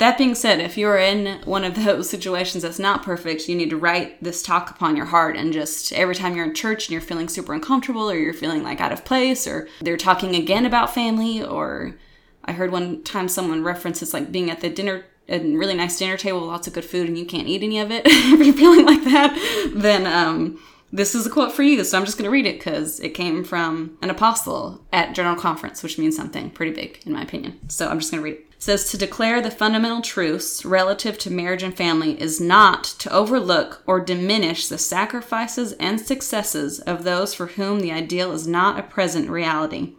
that 0.02 0.18
being 0.18 0.34
said, 0.34 0.60
if 0.60 0.80
you're 0.80 0.98
in 0.98 1.40
one 1.46 1.64
of 1.64 1.76
those 1.76 2.10
situations 2.10 2.64
that's 2.64 2.80
not 2.80 3.04
perfect, 3.04 3.48
you 3.48 3.56
need 3.56 3.70
to 3.70 3.78
write 3.78 4.22
this 4.24 4.42
talk 4.42 4.72
upon 4.72 4.96
your 4.96 5.06
heart 5.06 5.38
and 5.38 5.54
just 5.54 5.94
every 5.94 6.16
time 6.16 6.36
you're 6.36 6.46
in 6.46 6.56
church 6.56 6.88
and 6.88 6.92
you're 6.92 7.02
feeling 7.02 7.28
super 7.28 7.54
uncomfortable 7.54 8.10
or 8.10 8.16
you're 8.16 8.34
feeling 8.34 8.64
like 8.64 8.82
out 8.82 8.92
of 8.92 9.06
place 9.06 9.46
or 9.46 9.68
they're 9.82 9.98
talking 9.98 10.36
again 10.36 10.66
about 10.66 10.92
family 10.92 11.44
or 11.44 11.96
I 12.44 12.54
heard 12.54 12.72
one 12.72 13.04
time 13.04 13.28
someone 13.28 13.64
reference 13.64 14.02
it's 14.02 14.12
like 14.14 14.32
being 14.32 14.50
at 14.50 14.62
the 14.62 14.72
dinner 14.72 15.06
a 15.30 15.38
really 15.40 15.76
nice 15.76 16.00
dinner 16.00 16.18
table 16.18 16.42
with 16.42 16.50
lots 16.50 16.66
of 16.66 16.74
good 16.74 16.84
food 16.84 17.08
and 17.08 17.16
you 17.16 17.26
can't 17.26 17.48
eat 17.48 17.62
any 17.62 17.80
of 17.80 17.92
it. 17.92 18.02
if 18.06 18.44
you're 18.44 18.56
feeling 18.56 18.86
like 18.86 19.04
that, 19.04 19.72
then 19.76 20.08
um, 20.08 20.60
this 20.92 21.14
is 21.14 21.28
a 21.28 21.30
quote 21.30 21.52
for 21.52 21.62
you. 21.62 21.84
So 21.84 21.98
I'm 21.98 22.06
just 22.06 22.18
going 22.18 22.26
to 22.26 22.32
read 22.32 22.48
it 22.48 22.58
because 22.58 23.00
it 23.00 23.10
came 23.10 23.44
from 23.44 24.00
an 24.02 24.10
apostle 24.10 24.84
at 24.92 25.14
General 25.14 25.36
Conference, 25.36 25.84
which 25.84 26.00
means 26.00 26.16
something 26.16 26.50
pretty 26.50 26.72
big 26.72 27.02
in 27.06 27.14
my 27.14 27.22
opinion. 27.22 27.70
So 27.70 27.88
I'm 27.88 28.00
just 28.00 28.12
going 28.12 28.24
to 28.24 28.30
read 28.30 28.40
it 28.40 28.51
says 28.62 28.92
to 28.92 28.96
declare 28.96 29.42
the 29.42 29.50
fundamental 29.50 30.04
truths 30.04 30.64
relative 30.64 31.18
to 31.18 31.32
marriage 31.32 31.64
and 31.64 31.76
family 31.76 32.22
is 32.22 32.40
not 32.40 32.84
to 32.84 33.12
overlook 33.12 33.82
or 33.88 34.00
diminish 34.00 34.68
the 34.68 34.78
sacrifices 34.78 35.72
and 35.80 36.00
successes 36.00 36.80
of 36.82 37.04
those 37.04 37.34
for 37.34 37.48
whom 37.48 37.80
the 37.80 37.92
ideal 37.92 38.32
is 38.32 38.46
not 38.46 38.78
a 38.78 38.84
present 38.84 39.28
reality. 39.32 39.94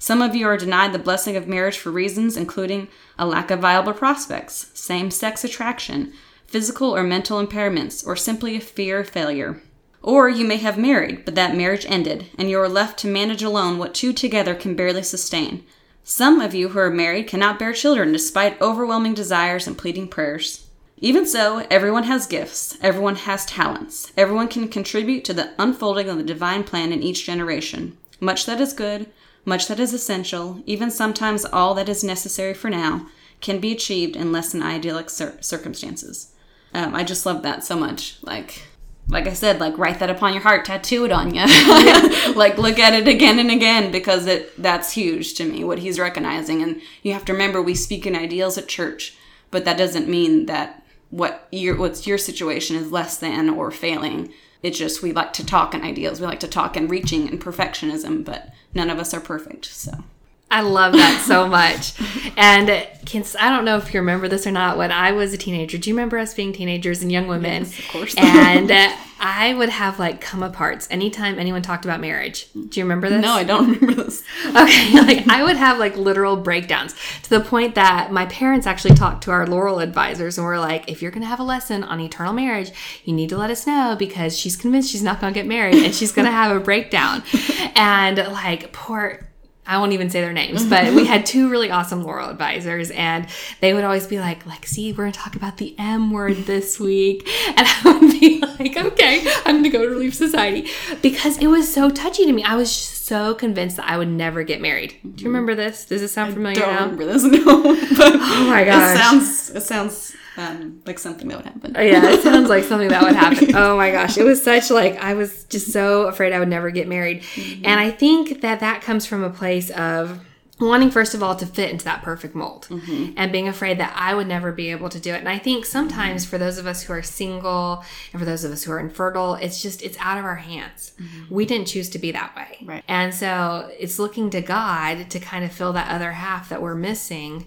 Some 0.00 0.20
of 0.20 0.34
you 0.34 0.48
are 0.48 0.56
denied 0.56 0.92
the 0.92 0.98
blessing 0.98 1.36
of 1.36 1.46
marriage 1.46 1.78
for 1.78 1.92
reasons 1.92 2.36
including 2.36 2.88
a 3.20 3.24
lack 3.24 3.52
of 3.52 3.60
viable 3.60 3.92
prospects, 3.92 4.72
same 4.74 5.12
sex 5.12 5.44
attraction, 5.44 6.12
physical 6.48 6.96
or 6.96 7.04
mental 7.04 7.40
impairments, 7.40 8.04
or 8.04 8.16
simply 8.16 8.56
a 8.56 8.60
fear 8.60 8.98
of 8.98 9.10
failure. 9.10 9.62
Or 10.02 10.28
you 10.28 10.44
may 10.44 10.56
have 10.56 10.76
married, 10.76 11.24
but 11.24 11.36
that 11.36 11.56
marriage 11.56 11.86
ended, 11.88 12.26
and 12.36 12.50
you 12.50 12.58
are 12.58 12.68
left 12.68 12.98
to 12.98 13.06
manage 13.06 13.44
alone 13.44 13.78
what 13.78 13.94
two 13.94 14.12
together 14.12 14.56
can 14.56 14.74
barely 14.74 15.04
sustain 15.04 15.62
some 16.04 16.40
of 16.40 16.54
you 16.54 16.70
who 16.70 16.78
are 16.78 16.90
married 16.90 17.28
cannot 17.28 17.58
bear 17.58 17.72
children 17.72 18.12
despite 18.12 18.60
overwhelming 18.60 19.14
desires 19.14 19.66
and 19.66 19.78
pleading 19.78 20.08
prayers. 20.08 20.66
Even 20.98 21.26
so, 21.26 21.66
everyone 21.70 22.04
has 22.04 22.26
gifts, 22.26 22.78
everyone 22.80 23.16
has 23.16 23.44
talents, 23.44 24.12
everyone 24.16 24.48
can 24.48 24.68
contribute 24.68 25.24
to 25.24 25.34
the 25.34 25.50
unfolding 25.58 26.08
of 26.08 26.16
the 26.16 26.22
divine 26.22 26.62
plan 26.64 26.92
in 26.92 27.02
each 27.02 27.26
generation. 27.26 27.96
Much 28.20 28.46
that 28.46 28.60
is 28.60 28.72
good, 28.72 29.10
much 29.44 29.66
that 29.66 29.80
is 29.80 29.92
essential, 29.92 30.62
even 30.66 30.90
sometimes 30.90 31.44
all 31.44 31.74
that 31.74 31.88
is 31.88 32.04
necessary 32.04 32.54
for 32.54 32.70
now, 32.70 33.06
can 33.40 33.58
be 33.58 33.72
achieved 33.72 34.14
in 34.14 34.30
less 34.30 34.52
than 34.52 34.62
idyllic 34.62 35.10
cir- 35.10 35.36
circumstances. 35.40 36.32
Um, 36.72 36.94
I 36.94 37.02
just 37.02 37.26
love 37.26 37.42
that 37.42 37.64
so 37.64 37.76
much. 37.76 38.18
Like, 38.22 38.62
like 39.08 39.26
I 39.26 39.32
said, 39.32 39.60
like 39.60 39.76
write 39.78 39.98
that 39.98 40.10
upon 40.10 40.32
your 40.32 40.42
heart, 40.42 40.64
tattoo 40.64 41.04
it 41.04 41.12
on 41.12 41.34
you. 41.34 41.42
like 42.34 42.56
look 42.58 42.78
at 42.78 42.94
it 42.94 43.08
again 43.08 43.38
and 43.38 43.50
again 43.50 43.92
because 43.92 44.26
it 44.26 44.60
that's 44.60 44.92
huge 44.92 45.34
to 45.34 45.44
me 45.44 45.64
what 45.64 45.80
he's 45.80 45.98
recognizing. 45.98 46.62
And 46.62 46.80
you 47.02 47.12
have 47.12 47.24
to 47.26 47.32
remember 47.32 47.60
we 47.60 47.74
speak 47.74 48.06
in 48.06 48.16
ideals 48.16 48.56
at 48.56 48.68
church, 48.68 49.16
but 49.50 49.64
that 49.64 49.78
doesn't 49.78 50.08
mean 50.08 50.46
that 50.46 50.82
what 51.10 51.46
your 51.52 51.76
what's 51.76 52.06
your 52.06 52.18
situation 52.18 52.76
is 52.76 52.90
less 52.90 53.18
than 53.18 53.50
or 53.50 53.70
failing. 53.70 54.32
It's 54.62 54.78
just 54.78 55.02
we 55.02 55.12
like 55.12 55.32
to 55.34 55.44
talk 55.44 55.74
in 55.74 55.82
ideals. 55.82 56.20
We 56.20 56.26
like 56.26 56.40
to 56.40 56.48
talk 56.48 56.76
in 56.76 56.88
reaching 56.88 57.28
and 57.28 57.40
perfectionism, 57.40 58.24
but 58.24 58.50
none 58.74 58.90
of 58.90 58.98
us 58.98 59.12
are 59.12 59.20
perfect. 59.20 59.66
So 59.66 60.04
I 60.52 60.60
love 60.60 60.92
that 60.92 61.24
so 61.26 61.48
much. 61.48 61.94
And 62.36 62.86
can, 63.06 63.24
I 63.40 63.48
don't 63.48 63.64
know 63.64 63.78
if 63.78 63.92
you 63.94 64.00
remember 64.00 64.28
this 64.28 64.46
or 64.46 64.50
not. 64.50 64.76
When 64.76 64.92
I 64.92 65.12
was 65.12 65.32
a 65.32 65.38
teenager, 65.38 65.78
do 65.78 65.88
you 65.88 65.96
remember 65.96 66.18
us 66.18 66.34
being 66.34 66.52
teenagers 66.52 67.02
and 67.02 67.10
young 67.10 67.26
women? 67.26 67.62
Yes, 67.62 67.78
of 67.78 67.88
course. 67.88 68.14
and 68.18 68.70
uh, 68.70 68.94
I 69.18 69.54
would 69.54 69.70
have 69.70 69.98
like 69.98 70.20
come 70.20 70.40
aparts 70.40 70.88
anytime 70.90 71.38
anyone 71.38 71.62
talked 71.62 71.86
about 71.86 72.00
marriage. 72.00 72.48
Do 72.52 72.80
you 72.80 72.84
remember 72.84 73.08
this? 73.08 73.22
No, 73.22 73.32
I 73.32 73.44
don't 73.44 73.70
remember 73.70 74.02
this. 74.02 74.22
Okay, 74.46 74.92
like 75.00 75.26
I 75.26 75.42
would 75.42 75.56
have 75.56 75.78
like 75.78 75.96
literal 75.96 76.36
breakdowns 76.36 76.94
to 77.22 77.30
the 77.30 77.40
point 77.40 77.74
that 77.76 78.12
my 78.12 78.26
parents 78.26 78.66
actually 78.66 78.94
talked 78.94 79.24
to 79.24 79.30
our 79.30 79.46
Laurel 79.46 79.78
advisors 79.78 80.36
and 80.36 80.46
were 80.46 80.58
like, 80.58 80.90
if 80.90 81.00
you're 81.00 81.12
going 81.12 81.22
to 81.22 81.28
have 81.28 81.40
a 81.40 81.44
lesson 81.44 81.82
on 81.82 81.98
eternal 81.98 82.34
marriage, 82.34 82.72
you 83.04 83.14
need 83.14 83.30
to 83.30 83.38
let 83.38 83.50
us 83.50 83.66
know 83.66 83.96
because 83.98 84.38
she's 84.38 84.56
convinced 84.56 84.90
she's 84.90 85.02
not 85.02 85.18
going 85.18 85.32
to 85.32 85.38
get 85.38 85.46
married 85.46 85.76
and 85.76 85.94
she's 85.94 86.12
going 86.12 86.26
to 86.26 86.32
have 86.32 86.54
a 86.54 86.60
breakdown. 86.60 87.22
and 87.74 88.18
like 88.18 88.72
poor 88.72 89.20
I 89.66 89.78
won't 89.78 89.92
even 89.92 90.10
say 90.10 90.20
their 90.20 90.32
names, 90.32 90.66
but 90.68 90.92
we 90.94 91.06
had 91.06 91.24
two 91.24 91.48
really 91.48 91.70
awesome 91.70 92.02
Laurel 92.02 92.28
advisors, 92.28 92.90
and 92.90 93.26
they 93.60 93.74
would 93.74 93.84
always 93.84 94.06
be 94.06 94.18
like, 94.18 94.44
Lexi, 94.44 94.90
we're 94.96 95.04
gonna 95.04 95.12
talk 95.12 95.36
about 95.36 95.58
the 95.58 95.74
M 95.78 96.10
word 96.10 96.36
this 96.36 96.80
week. 96.80 97.28
And 97.48 97.66
I 97.66 97.80
would 97.84 98.20
be 98.20 98.40
like, 98.40 98.76
okay, 98.76 99.22
I'm 99.44 99.56
gonna 99.56 99.70
go 99.70 99.82
to 99.82 99.88
Relief 99.88 100.14
Society. 100.14 100.68
Because 101.00 101.38
it 101.38 101.46
was 101.46 101.72
so 101.72 101.90
touchy 101.90 102.24
to 102.24 102.32
me. 102.32 102.42
I 102.42 102.56
was 102.56 102.72
so 102.72 103.34
convinced 103.34 103.76
that 103.76 103.88
I 103.88 103.98
would 103.98 104.08
never 104.08 104.42
get 104.42 104.60
married. 104.60 104.90
Do 105.02 105.08
you 105.08 105.12
mm-hmm. 105.12 105.26
remember 105.26 105.54
this? 105.54 105.84
Does 105.84 106.02
it 106.02 106.08
sound 106.08 106.34
familiar 106.34 106.62
I 106.62 106.66
don't 106.66 106.74
now? 106.74 106.80
remember 106.82 107.04
this, 107.04 107.22
no. 107.24 107.62
But 107.96 108.14
oh 108.16 108.46
my 108.48 108.64
gosh. 108.64 108.96
It 108.96 108.98
sounds 108.98 109.50
it 109.50 109.62
sounds 109.62 110.16
um, 110.36 110.82
like 110.86 110.98
something 110.98 111.28
that 111.28 111.36
would 111.36 111.46
happen. 111.46 111.74
yeah, 111.74 112.10
it 112.10 112.22
sounds 112.22 112.48
like 112.48 112.64
something 112.64 112.88
that 112.88 113.02
would 113.02 113.14
happen. 113.14 113.54
Oh 113.62 113.76
my 113.76 113.90
gosh, 113.90 114.18
it 114.18 114.24
was 114.24 114.42
such 114.42 114.70
like 114.70 114.96
I 114.96 115.14
was 115.14 115.44
just 115.44 115.72
so 115.72 116.06
afraid 116.06 116.32
I 116.32 116.38
would 116.38 116.48
never 116.48 116.70
get 116.70 116.88
married, 116.88 117.22
mm-hmm. 117.22 117.64
and 117.64 117.78
I 117.78 117.90
think 117.90 118.40
that 118.40 118.60
that 118.60 118.82
comes 118.82 119.06
from 119.06 119.22
a 119.22 119.30
place 119.30 119.70
of 119.70 120.20
wanting 120.62 120.90
first 120.90 121.14
of 121.14 121.22
all 121.22 121.34
to 121.36 121.46
fit 121.46 121.70
into 121.70 121.84
that 121.84 122.02
perfect 122.02 122.34
mold 122.34 122.66
mm-hmm. 122.70 123.12
and 123.16 123.32
being 123.32 123.48
afraid 123.48 123.78
that 123.78 123.92
I 123.96 124.14
would 124.14 124.28
never 124.28 124.52
be 124.52 124.70
able 124.70 124.88
to 124.90 125.00
do 125.00 125.12
it. 125.12 125.18
And 125.18 125.28
I 125.28 125.38
think 125.38 125.66
sometimes 125.66 126.24
for 126.24 126.38
those 126.38 126.58
of 126.58 126.66
us 126.66 126.82
who 126.82 126.92
are 126.92 127.02
single 127.02 127.84
and 128.12 128.20
for 128.20 128.24
those 128.24 128.44
of 128.44 128.52
us 128.52 128.62
who 128.62 128.72
are 128.72 128.78
infertile, 128.78 129.34
it's 129.34 129.60
just 129.60 129.82
it's 129.82 129.98
out 129.98 130.18
of 130.18 130.24
our 130.24 130.36
hands. 130.36 130.92
Mm-hmm. 131.00 131.34
We 131.34 131.46
didn't 131.46 131.66
choose 131.66 131.88
to 131.90 131.98
be 131.98 132.12
that 132.12 132.34
way. 132.36 132.58
Right. 132.64 132.84
And 132.88 133.14
so 133.14 133.70
it's 133.78 133.98
looking 133.98 134.30
to 134.30 134.40
God 134.40 135.10
to 135.10 135.18
kind 135.18 135.44
of 135.44 135.52
fill 135.52 135.72
that 135.72 135.90
other 135.90 136.12
half 136.12 136.48
that 136.48 136.62
we're 136.62 136.74
missing. 136.74 137.46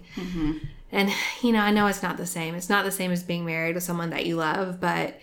And 0.92 1.10
you 1.42 1.52
know, 1.52 1.60
I 1.60 1.70
know 1.70 1.86
it's 1.86 2.02
not 2.02 2.16
the 2.16 2.26
same. 2.26 2.54
It's 2.54 2.68
not 2.70 2.84
the 2.84 2.92
same 2.92 3.10
as 3.10 3.22
being 3.22 3.44
married 3.44 3.74
with 3.74 3.84
someone 3.84 4.10
that 4.10 4.26
you 4.26 4.36
love, 4.36 4.80
but 4.80 5.18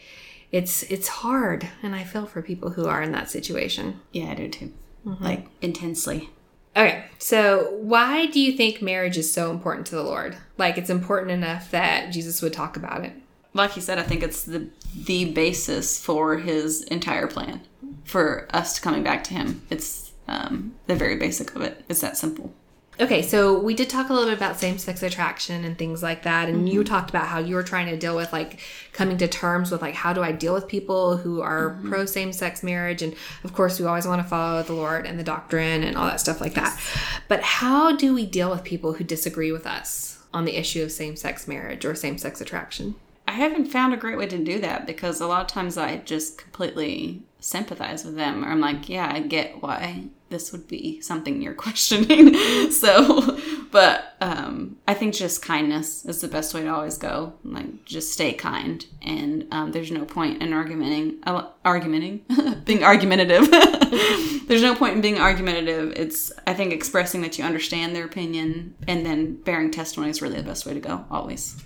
it's 0.51 0.83
it's 0.83 1.07
hard 1.07 1.67
and 1.81 1.95
I 1.95 2.03
feel 2.03 2.25
for 2.25 2.41
people 2.41 2.71
who 2.71 2.85
are 2.85 3.01
in 3.01 3.11
that 3.11 3.29
situation. 3.29 3.99
Yeah, 4.11 4.31
I 4.31 4.35
do 4.35 4.49
too. 4.49 4.73
Mm-hmm. 5.05 5.23
Like 5.23 5.47
intensely. 5.61 6.29
Okay, 6.75 7.05
so 7.19 7.77
why 7.81 8.25
do 8.25 8.39
you 8.39 8.53
think 8.53 8.81
marriage 8.81 9.17
is 9.17 9.31
so 9.31 9.51
important 9.51 9.85
to 9.87 9.95
the 9.95 10.03
Lord? 10.03 10.37
Like 10.57 10.77
it's 10.77 10.89
important 10.89 11.31
enough 11.31 11.69
that 11.71 12.11
Jesus 12.11 12.41
would 12.41 12.53
talk 12.53 12.77
about 12.77 13.03
it. 13.03 13.13
Like 13.53 13.75
you 13.75 13.81
said, 13.81 13.99
I 13.99 14.03
think 14.03 14.23
it's 14.23 14.43
the 14.43 14.69
the 14.95 15.31
basis 15.31 16.03
for 16.03 16.37
his 16.37 16.83
entire 16.83 17.27
plan 17.27 17.61
for 18.05 18.47
us 18.53 18.79
coming 18.79 19.03
back 19.03 19.23
to 19.25 19.33
him. 19.33 19.61
It's 19.69 20.11
um, 20.27 20.75
the 20.87 20.95
very 20.95 21.15
basic 21.15 21.55
of 21.55 21.61
it. 21.61 21.83
It's 21.89 22.01
that 22.01 22.17
simple. 22.17 22.53
Okay, 22.99 23.23
so 23.23 23.59
we 23.59 23.73
did 23.73 23.89
talk 23.89 24.09
a 24.09 24.13
little 24.13 24.29
bit 24.29 24.37
about 24.37 24.59
same 24.59 24.77
sex 24.77 25.01
attraction 25.01 25.65
and 25.65 25.77
things 25.77 26.03
like 26.03 26.23
that. 26.23 26.47
And 26.47 26.69
you 26.69 26.81
mm-hmm. 26.81 26.93
talked 26.93 27.09
about 27.09 27.25
how 27.25 27.39
you 27.39 27.55
were 27.55 27.63
trying 27.63 27.87
to 27.87 27.97
deal 27.97 28.15
with 28.15 28.31
like 28.31 28.59
coming 28.91 29.17
to 29.17 29.27
terms 29.27 29.71
with 29.71 29.81
like 29.81 29.95
how 29.95 30.13
do 30.13 30.21
I 30.21 30.31
deal 30.31 30.53
with 30.53 30.67
people 30.67 31.17
who 31.17 31.41
are 31.41 31.71
mm-hmm. 31.71 31.89
pro 31.89 32.05
same 32.05 32.31
sex 32.31 32.61
marriage? 32.61 33.01
And 33.01 33.15
of 33.43 33.53
course, 33.53 33.79
we 33.79 33.87
always 33.87 34.05
want 34.05 34.21
to 34.21 34.27
follow 34.27 34.61
the 34.61 34.73
Lord 34.73 35.07
and 35.07 35.17
the 35.17 35.23
doctrine 35.23 35.83
and 35.83 35.97
all 35.97 36.05
that 36.05 36.19
stuff 36.19 36.39
like 36.39 36.53
that. 36.53 36.79
But 37.27 37.41
how 37.41 37.95
do 37.95 38.13
we 38.13 38.27
deal 38.27 38.51
with 38.51 38.63
people 38.63 38.93
who 38.93 39.03
disagree 39.03 39.51
with 39.51 39.65
us 39.65 40.23
on 40.31 40.45
the 40.45 40.55
issue 40.55 40.83
of 40.83 40.91
same 40.91 41.15
sex 41.15 41.47
marriage 41.47 41.85
or 41.85 41.95
same 41.95 42.19
sex 42.19 42.41
attraction? 42.41 42.95
I 43.27 43.31
haven't 43.31 43.71
found 43.71 43.93
a 43.93 43.97
great 43.97 44.17
way 44.17 44.27
to 44.27 44.37
do 44.37 44.59
that 44.59 44.85
because 44.85 45.19
a 45.19 45.27
lot 45.27 45.41
of 45.41 45.47
times 45.47 45.77
I 45.77 45.97
just 45.97 46.37
completely 46.37 47.23
sympathize 47.39 48.05
with 48.05 48.15
them. 48.15 48.43
Or 48.43 48.49
I'm 48.49 48.61
like, 48.61 48.89
yeah, 48.89 49.11
I 49.11 49.21
get 49.21 49.61
why 49.61 50.09
this 50.33 50.51
would 50.51 50.67
be 50.67 50.99
something 50.99 51.41
you're 51.41 51.53
questioning. 51.65 52.33
so, 52.71 53.39
but 53.71 54.15
um, 54.19 54.77
I 54.87 54.93
think 54.93 55.13
just 55.13 55.41
kindness 55.41 56.05
is 56.05 56.21
the 56.21 56.27
best 56.27 56.53
way 56.53 56.63
to 56.63 56.67
always 56.67 56.97
go. 56.97 57.33
Like, 57.43 57.85
just 57.85 58.11
stay 58.11 58.33
kind, 58.33 58.85
and 59.01 59.47
um, 59.51 59.71
there's 59.71 59.91
no 59.91 60.03
point 60.03 60.41
in 60.41 60.51
argumenting, 60.51 61.19
uh, 61.23 61.47
argumenting, 61.63 62.25
being 62.65 62.83
argumentative. 62.83 63.49
there's 64.47 64.61
no 64.61 64.75
point 64.75 64.95
in 64.95 65.01
being 65.01 65.19
argumentative. 65.19 65.93
It's 65.95 66.31
I 66.45 66.53
think 66.53 66.73
expressing 66.73 67.21
that 67.21 67.37
you 67.37 67.45
understand 67.45 67.95
their 67.95 68.05
opinion 68.05 68.75
and 68.87 69.05
then 69.05 69.35
bearing 69.35 69.71
testimony 69.71 70.09
is 70.09 70.21
really 70.21 70.37
the 70.37 70.43
best 70.43 70.65
way 70.65 70.73
to 70.73 70.79
go. 70.79 71.05
Always. 71.09 71.63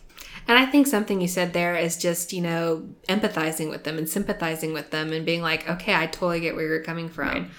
And 0.47 0.57
I 0.57 0.65
think 0.65 0.87
something 0.87 1.19
you 1.19 1.27
said 1.27 1.51
there 1.51 1.75
is 1.75 1.97
just, 1.97 2.31
you 2.31 2.41
know, 2.41 2.87
empathizing 3.09 3.69
with 3.69 3.83
them 3.83 3.97
and 3.97 4.07
sympathizing 4.07 4.71
with 4.71 4.91
them 4.91 5.11
and 5.11 5.25
being 5.25 5.41
like, 5.41 5.69
okay, 5.69 5.93
I 5.93 6.07
totally 6.07 6.39
get 6.39 6.55
where 6.55 6.65
you're 6.65 6.83
coming 6.83 7.09
from. 7.09 7.27
Right. 7.27 7.49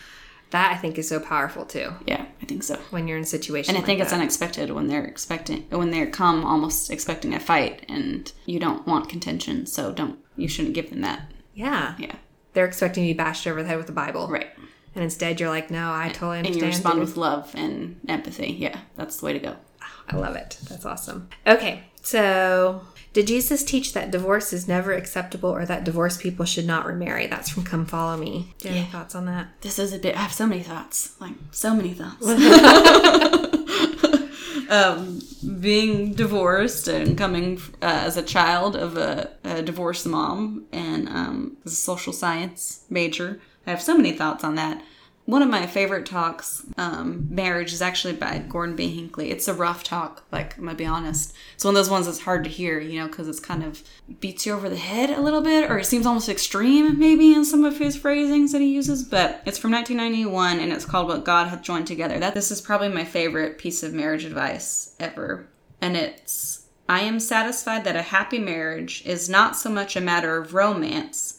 That 0.51 0.73
I 0.73 0.77
think 0.77 0.97
is 0.99 1.09
so 1.09 1.21
powerful 1.21 1.65
too 1.67 1.93
Yeah, 2.07 2.25
I 2.43 2.45
think 2.47 2.63
so. 2.63 2.77
when 2.91 3.07
you're 3.07 3.19
in 3.19 3.25
a 3.25 3.27
situation. 3.27 3.71
And 3.71 3.77
I 3.77 3.81
like 3.81 3.87
think 3.87 4.01
it's 4.01 4.11
that. 4.11 4.19
unexpected 4.21 4.71
when 4.71 4.87
they're 4.89 5.05
expecting 5.05 5.63
when 5.71 5.91
they 5.91 6.07
come 6.07 6.45
almost 6.45 6.91
expecting 6.91 7.35
a 7.35 7.41
fight, 7.41 7.85
and 7.89 8.33
you 8.47 8.59
don't 8.59 8.87
want 8.87 9.09
contention, 9.09 9.67
so 9.67 9.93
don't 9.93 10.19
you 10.37 10.49
shouldn't 10.49 10.75
give 10.75 10.91
them 10.91 11.01
that. 11.03 11.31
yeah. 11.55 11.95
Yeah, 11.99 12.15
They're 12.55 12.65
expecting 12.67 13.05
to 13.05 13.09
be 13.09 13.15
bashed 13.15 13.47
over 13.47 13.63
the 13.63 13.69
head 13.69 13.77
with 13.79 13.87
the 13.89 13.93
Bible. 13.93 14.29
right. 14.29 14.49
And 14.95 15.05
instead 15.05 15.39
you're 15.39 15.51
like, 15.51 15.71
no, 15.71 15.93
I 15.93 16.09
totally 16.09 16.39
And 16.39 16.57
you 16.57 16.65
respond 16.65 16.99
with 16.99 17.17
love 17.17 17.53
and 17.55 18.01
empathy. 18.09 18.53
Yeah, 18.59 18.79
that's 18.97 19.19
the 19.19 19.27
way 19.27 19.33
to 19.35 19.39
go. 19.39 19.57
Ah, 19.83 20.03
I 20.09 20.17
love 20.17 20.35
it. 20.35 20.59
That's 20.69 20.85
awesome. 20.87 21.29
Okay, 21.47 21.85
so 22.03 22.81
did 23.19 23.27
Jesus 23.27 23.65
teach 23.65 23.95
that 23.95 24.13
divorce 24.13 24.53
is 24.53 24.69
never 24.69 24.93
acceptable 24.93 25.51
or 25.51 25.67
that 25.67 25.83
divorced 25.83 26.21
people 26.21 26.45
should 26.45 26.69
not 26.69 26.87
remarry? 26.87 27.27
That's 27.27 27.51
from 27.51 27.65
Come 27.65 27.85
Follow 27.85 28.17
Me. 28.17 28.55
Do 28.59 28.69
you 28.69 28.75
have 28.75 28.85
any 28.85 28.93
thoughts 28.93 29.17
on 29.17 29.25
that? 29.25 29.49
This 29.61 29.81
is 29.81 29.93
a 29.93 29.99
bit. 29.99 30.15
I 30.15 30.21
have 30.21 30.33
so 30.33 30.47
many 30.47 30.63
thoughts, 30.63 31.17
like 31.19 31.35
so 31.51 31.75
many 31.75 31.95
thoughts. 31.95 32.25
um, 34.71 35.21
being 35.61 36.15
divorced 36.15 36.87
and 36.87 37.19
coming 37.19 37.61
uh, 37.83 38.07
as 38.07 38.17
a 38.17 38.23
child 38.23 38.77
of 38.77 38.97
a, 38.97 39.33
a 39.43 39.63
divorced 39.63 40.07
mom 40.07 40.67
and 40.71 41.09
um, 41.09 41.57
as 41.67 41.73
a 41.73 41.75
social 41.75 42.13
science 42.13 42.85
major, 42.89 43.41
I 43.67 43.71
have 43.71 43.83
so 43.83 43.97
many 43.97 44.13
thoughts 44.13 44.45
on 44.45 44.55
that. 44.55 44.81
One 45.29 45.43
of 45.43 45.51
my 45.51 45.67
favorite 45.67 46.07
talks, 46.07 46.65
um, 46.79 47.27
Marriage, 47.29 47.75
is 47.75 47.83
actually 47.83 48.15
by 48.15 48.39
Gordon 48.39 48.75
B. 48.75 48.89
Hinckley. 48.89 49.31
It's 49.31 49.47
a 49.47 49.53
rough 49.53 49.85
talk, 49.85 50.25
like, 50.33 50.57
I'm 50.57 50.65
gonna 50.65 50.75
be 50.75 50.87
honest. 50.87 51.35
It's 51.55 51.67
one 51.67 51.75
of 51.75 51.79
those 51.79 51.91
ones 51.91 52.07
that's 52.07 52.21
hard 52.21 52.45
to 52.45 52.51
hear, 52.51 52.81
you 52.81 52.99
know, 52.99 53.09
because 53.09 53.29
it's 53.29 53.39
kind 53.39 53.63
of 53.63 53.83
beats 54.21 54.47
you 54.47 54.55
over 54.55 54.71
the 54.71 54.77
head 54.77 55.11
a 55.11 55.21
little 55.21 55.43
bit, 55.43 55.71
or 55.71 55.79
it 55.79 55.85
seems 55.85 56.07
almost 56.07 56.31
extreme, 56.31 56.99
maybe, 56.99 57.35
in 57.35 57.45
some 57.45 57.67
of 57.67 57.77
his 57.77 57.95
phrasings 57.95 58.53
that 58.53 58.63
he 58.63 58.69
uses. 58.69 59.05
But 59.05 59.43
it's 59.45 59.59
from 59.59 59.73
1991, 59.73 60.61
and 60.61 60.73
it's 60.73 60.87
called 60.87 61.09
What 61.09 61.27
God 61.27 61.49
Hath 61.49 61.61
Joined 61.61 61.87
Together. 61.87 62.19
That 62.19 62.33
This 62.33 62.51
is 62.51 62.63
probably 62.63 62.89
my 62.89 63.05
favorite 63.05 63.59
piece 63.59 63.83
of 63.83 63.93
marriage 63.93 64.25
advice 64.25 64.95
ever. 64.99 65.47
And 65.83 65.95
it's 65.95 66.69
I 66.89 67.01
am 67.01 67.21
satisfied 67.21 67.85
that 67.85 67.97
a 67.97 68.01
happy 68.01 68.39
marriage 68.39 69.03
is 69.05 69.29
not 69.29 69.57
so 69.57 69.69
much 69.69 69.95
a 69.95 70.01
matter 70.01 70.39
of 70.39 70.55
romance 70.55 71.38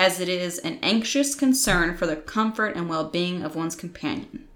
as 0.00 0.18
it 0.18 0.30
is 0.30 0.58
an 0.60 0.78
anxious 0.82 1.34
concern 1.34 1.94
for 1.94 2.06
the 2.06 2.16
comfort 2.16 2.74
and 2.74 2.88
well 2.88 3.04
being 3.04 3.42
of 3.42 3.54
one's 3.54 3.76
companion. 3.76 4.48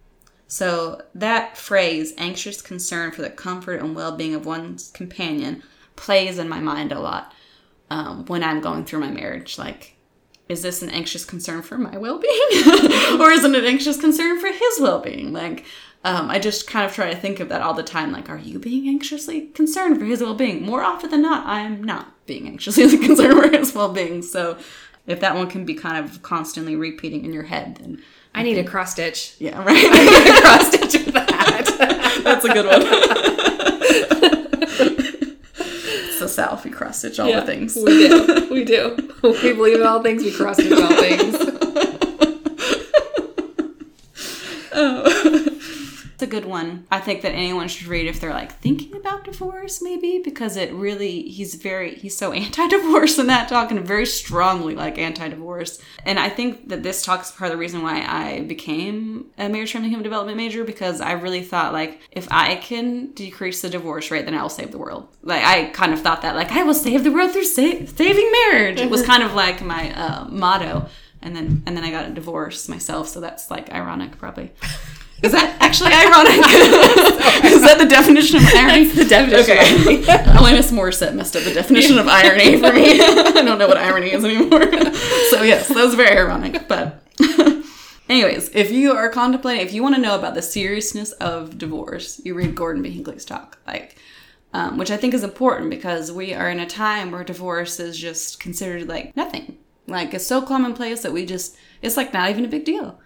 So, 0.48 1.02
that 1.14 1.58
phrase, 1.58 2.14
anxious 2.16 2.62
concern 2.62 3.10
for 3.10 3.20
the 3.20 3.28
comfort 3.28 3.82
and 3.82 3.94
well 3.94 4.16
being 4.16 4.34
of 4.34 4.46
one's 4.46 4.90
companion, 4.92 5.62
plays 5.96 6.38
in 6.38 6.48
my 6.48 6.60
mind 6.60 6.92
a 6.92 6.98
lot 6.98 7.34
um, 7.90 8.24
when 8.24 8.42
I'm 8.42 8.62
going 8.62 8.86
through 8.86 9.00
my 9.00 9.10
marriage. 9.10 9.58
Like, 9.58 9.96
is 10.48 10.62
this 10.62 10.80
an 10.80 10.88
anxious 10.88 11.26
concern 11.26 11.60
for 11.60 11.76
my 11.76 11.98
well 11.98 12.18
being? 12.18 13.20
or 13.20 13.30
is 13.30 13.44
it 13.44 13.54
an 13.54 13.66
anxious 13.66 14.00
concern 14.00 14.40
for 14.40 14.48
his 14.48 14.80
well 14.80 15.00
being? 15.00 15.34
Like, 15.34 15.66
um, 16.04 16.30
I 16.30 16.38
just 16.38 16.66
kind 16.66 16.86
of 16.86 16.94
try 16.94 17.12
to 17.12 17.20
think 17.20 17.38
of 17.38 17.50
that 17.50 17.60
all 17.60 17.74
the 17.74 17.82
time. 17.82 18.12
Like, 18.12 18.30
are 18.30 18.38
you 18.38 18.58
being 18.58 18.88
anxiously 18.88 19.48
concerned 19.48 19.98
for 19.98 20.06
his 20.06 20.22
well 20.22 20.34
being? 20.34 20.64
More 20.64 20.82
often 20.82 21.10
than 21.10 21.20
not, 21.20 21.46
I'm 21.46 21.84
not 21.84 22.24
being 22.24 22.46
anxiously 22.46 22.96
concerned 23.06 23.42
for 23.42 23.54
his 23.54 23.74
well 23.74 23.92
being. 23.92 24.22
So, 24.22 24.56
if 25.06 25.20
that 25.20 25.34
one 25.34 25.48
can 25.48 25.64
be 25.64 25.74
kind 25.74 26.04
of 26.04 26.22
constantly 26.22 26.76
repeating 26.76 27.24
in 27.24 27.32
your 27.32 27.44
head, 27.44 27.76
then 27.80 28.02
I 28.34 28.42
need 28.42 28.58
a 28.58 28.64
cross 28.64 28.92
stitch. 28.92 29.36
yeah, 29.38 29.58
right. 29.64 29.76
I 29.76 30.04
need 30.04 30.28
a 30.36 30.40
cross 30.40 30.66
stitch 30.68 31.04
with 31.04 31.14
that. 31.14 32.20
That's 32.24 32.44
a 32.44 32.48
good 32.52 32.66
one. 32.66 32.80
the 36.24 36.28
South. 36.28 36.64
We 36.64 36.70
cross 36.70 36.98
stitch 36.98 37.20
all 37.20 37.30
the 37.32 37.42
things. 37.42 37.76
We 37.76 38.08
do. 38.08 38.48
We 38.50 38.64
do. 38.64 39.10
We 39.24 39.54
believe 39.54 39.80
in 39.80 39.86
all 39.86 40.02
things. 40.02 40.22
We 40.22 40.32
cross 40.32 40.56
stitch 40.56 40.72
all 40.72 40.88
things. 40.96 41.36
It's 46.14 46.22
a 46.22 46.28
good 46.28 46.44
one. 46.44 46.86
I 46.92 47.00
think 47.00 47.22
that 47.22 47.32
anyone 47.32 47.66
should 47.66 47.88
read 47.88 48.06
if 48.06 48.20
they're 48.20 48.32
like 48.32 48.52
thinking 48.60 48.94
about 48.94 49.24
divorce, 49.24 49.82
maybe 49.82 50.20
because 50.24 50.56
it 50.56 50.72
really 50.72 51.22
he's 51.22 51.56
very 51.56 51.96
he's 51.96 52.16
so 52.16 52.32
anti-divorce 52.44 53.18
in 53.18 53.26
that 53.26 53.48
talk 53.48 53.72
and 53.72 53.84
very 53.86 54.06
strongly 54.06 54.76
like 54.76 54.96
anti-divorce. 54.96 55.82
And 56.04 56.20
I 56.20 56.28
think 56.28 56.68
that 56.68 56.84
this 56.84 57.04
talk 57.04 57.22
is 57.22 57.32
part 57.32 57.50
of 57.50 57.56
the 57.56 57.60
reason 57.60 57.82
why 57.82 58.04
I 58.06 58.42
became 58.42 59.26
a 59.38 59.48
marriage 59.48 59.72
family 59.72 59.88
human 59.88 60.04
development 60.04 60.36
major 60.36 60.62
because 60.62 61.00
I 61.00 61.12
really 61.12 61.42
thought 61.42 61.72
like 61.72 62.00
if 62.12 62.28
I 62.30 62.56
can 62.56 63.10
decrease 63.12 63.60
the 63.62 63.68
divorce 63.68 64.12
rate, 64.12 64.24
then 64.24 64.34
I 64.34 64.42
will 64.42 64.48
save 64.48 64.70
the 64.70 64.78
world. 64.78 65.08
Like 65.22 65.42
I 65.42 65.64
kind 65.70 65.92
of 65.92 66.00
thought 66.00 66.22
that 66.22 66.36
like 66.36 66.52
I 66.52 66.62
will 66.62 66.74
save 66.74 67.02
the 67.02 67.10
world 67.10 67.32
through 67.32 67.44
sa- 67.44 67.86
saving 67.86 68.30
marriage. 68.30 68.78
It 68.78 68.88
was 68.88 69.02
kind 69.12 69.24
of 69.24 69.34
like 69.34 69.62
my 69.62 69.92
uh, 69.92 70.26
motto. 70.28 70.88
And 71.20 71.34
then 71.34 71.62
and 71.66 71.76
then 71.76 71.82
I 71.82 71.90
got 71.90 72.06
a 72.06 72.10
divorce 72.12 72.68
myself, 72.68 73.08
so 73.08 73.18
that's 73.18 73.50
like 73.50 73.72
ironic, 73.72 74.18
probably. 74.18 74.52
Is 75.24 75.32
that 75.32 75.56
actually 75.60 75.90
ironic? 75.92 76.36
Is 77.50 77.62
that 77.62 77.78
the 77.78 77.86
definition 77.86 78.36
of 78.36 78.44
irony? 78.54 78.84
the 78.88 79.04
definition 79.06 79.56
Okay. 79.56 80.02
Alanis 80.36 80.70
Morissette 80.78 81.14
messed 81.14 81.34
up 81.34 81.44
the 81.44 81.54
definition 81.54 81.98
of 81.98 82.06
irony 82.06 82.58
for 82.58 82.72
me. 82.74 83.00
I 83.00 83.32
don't 83.42 83.58
know 83.58 83.66
what 83.66 83.78
irony 83.78 84.12
is 84.12 84.22
anymore. 84.22 84.70
so 85.30 85.42
yes, 85.42 85.68
that 85.68 85.82
was 85.82 85.94
very 85.94 86.18
ironic. 86.18 86.68
But 86.68 87.02
anyways, 88.08 88.50
if 88.54 88.70
you 88.70 88.92
are 88.92 89.08
contemplating, 89.08 89.66
if 89.66 89.72
you 89.72 89.82
want 89.82 89.94
to 89.94 90.00
know 90.00 90.14
about 90.18 90.34
the 90.34 90.42
seriousness 90.42 91.12
of 91.12 91.56
divorce, 91.56 92.20
you 92.22 92.34
read 92.34 92.54
Gordon 92.54 92.82
B. 92.82 92.90
Hinckley's 92.90 93.24
talk. 93.24 93.58
Like, 93.66 93.96
um, 94.52 94.76
which 94.76 94.90
I 94.90 94.98
think 94.98 95.14
is 95.14 95.24
important 95.24 95.70
because 95.70 96.12
we 96.12 96.34
are 96.34 96.50
in 96.50 96.60
a 96.60 96.66
time 96.66 97.10
where 97.10 97.24
divorce 97.24 97.80
is 97.80 97.98
just 97.98 98.40
considered 98.40 98.88
like 98.88 99.16
nothing. 99.16 99.56
Like 99.86 100.12
it's 100.12 100.26
so 100.26 100.42
commonplace 100.42 101.00
that 101.02 101.12
we 101.12 101.24
just 101.24 101.56
it's 101.80 101.96
like 101.96 102.12
not 102.12 102.28
even 102.28 102.44
a 102.44 102.48
big 102.48 102.64
deal 102.66 103.00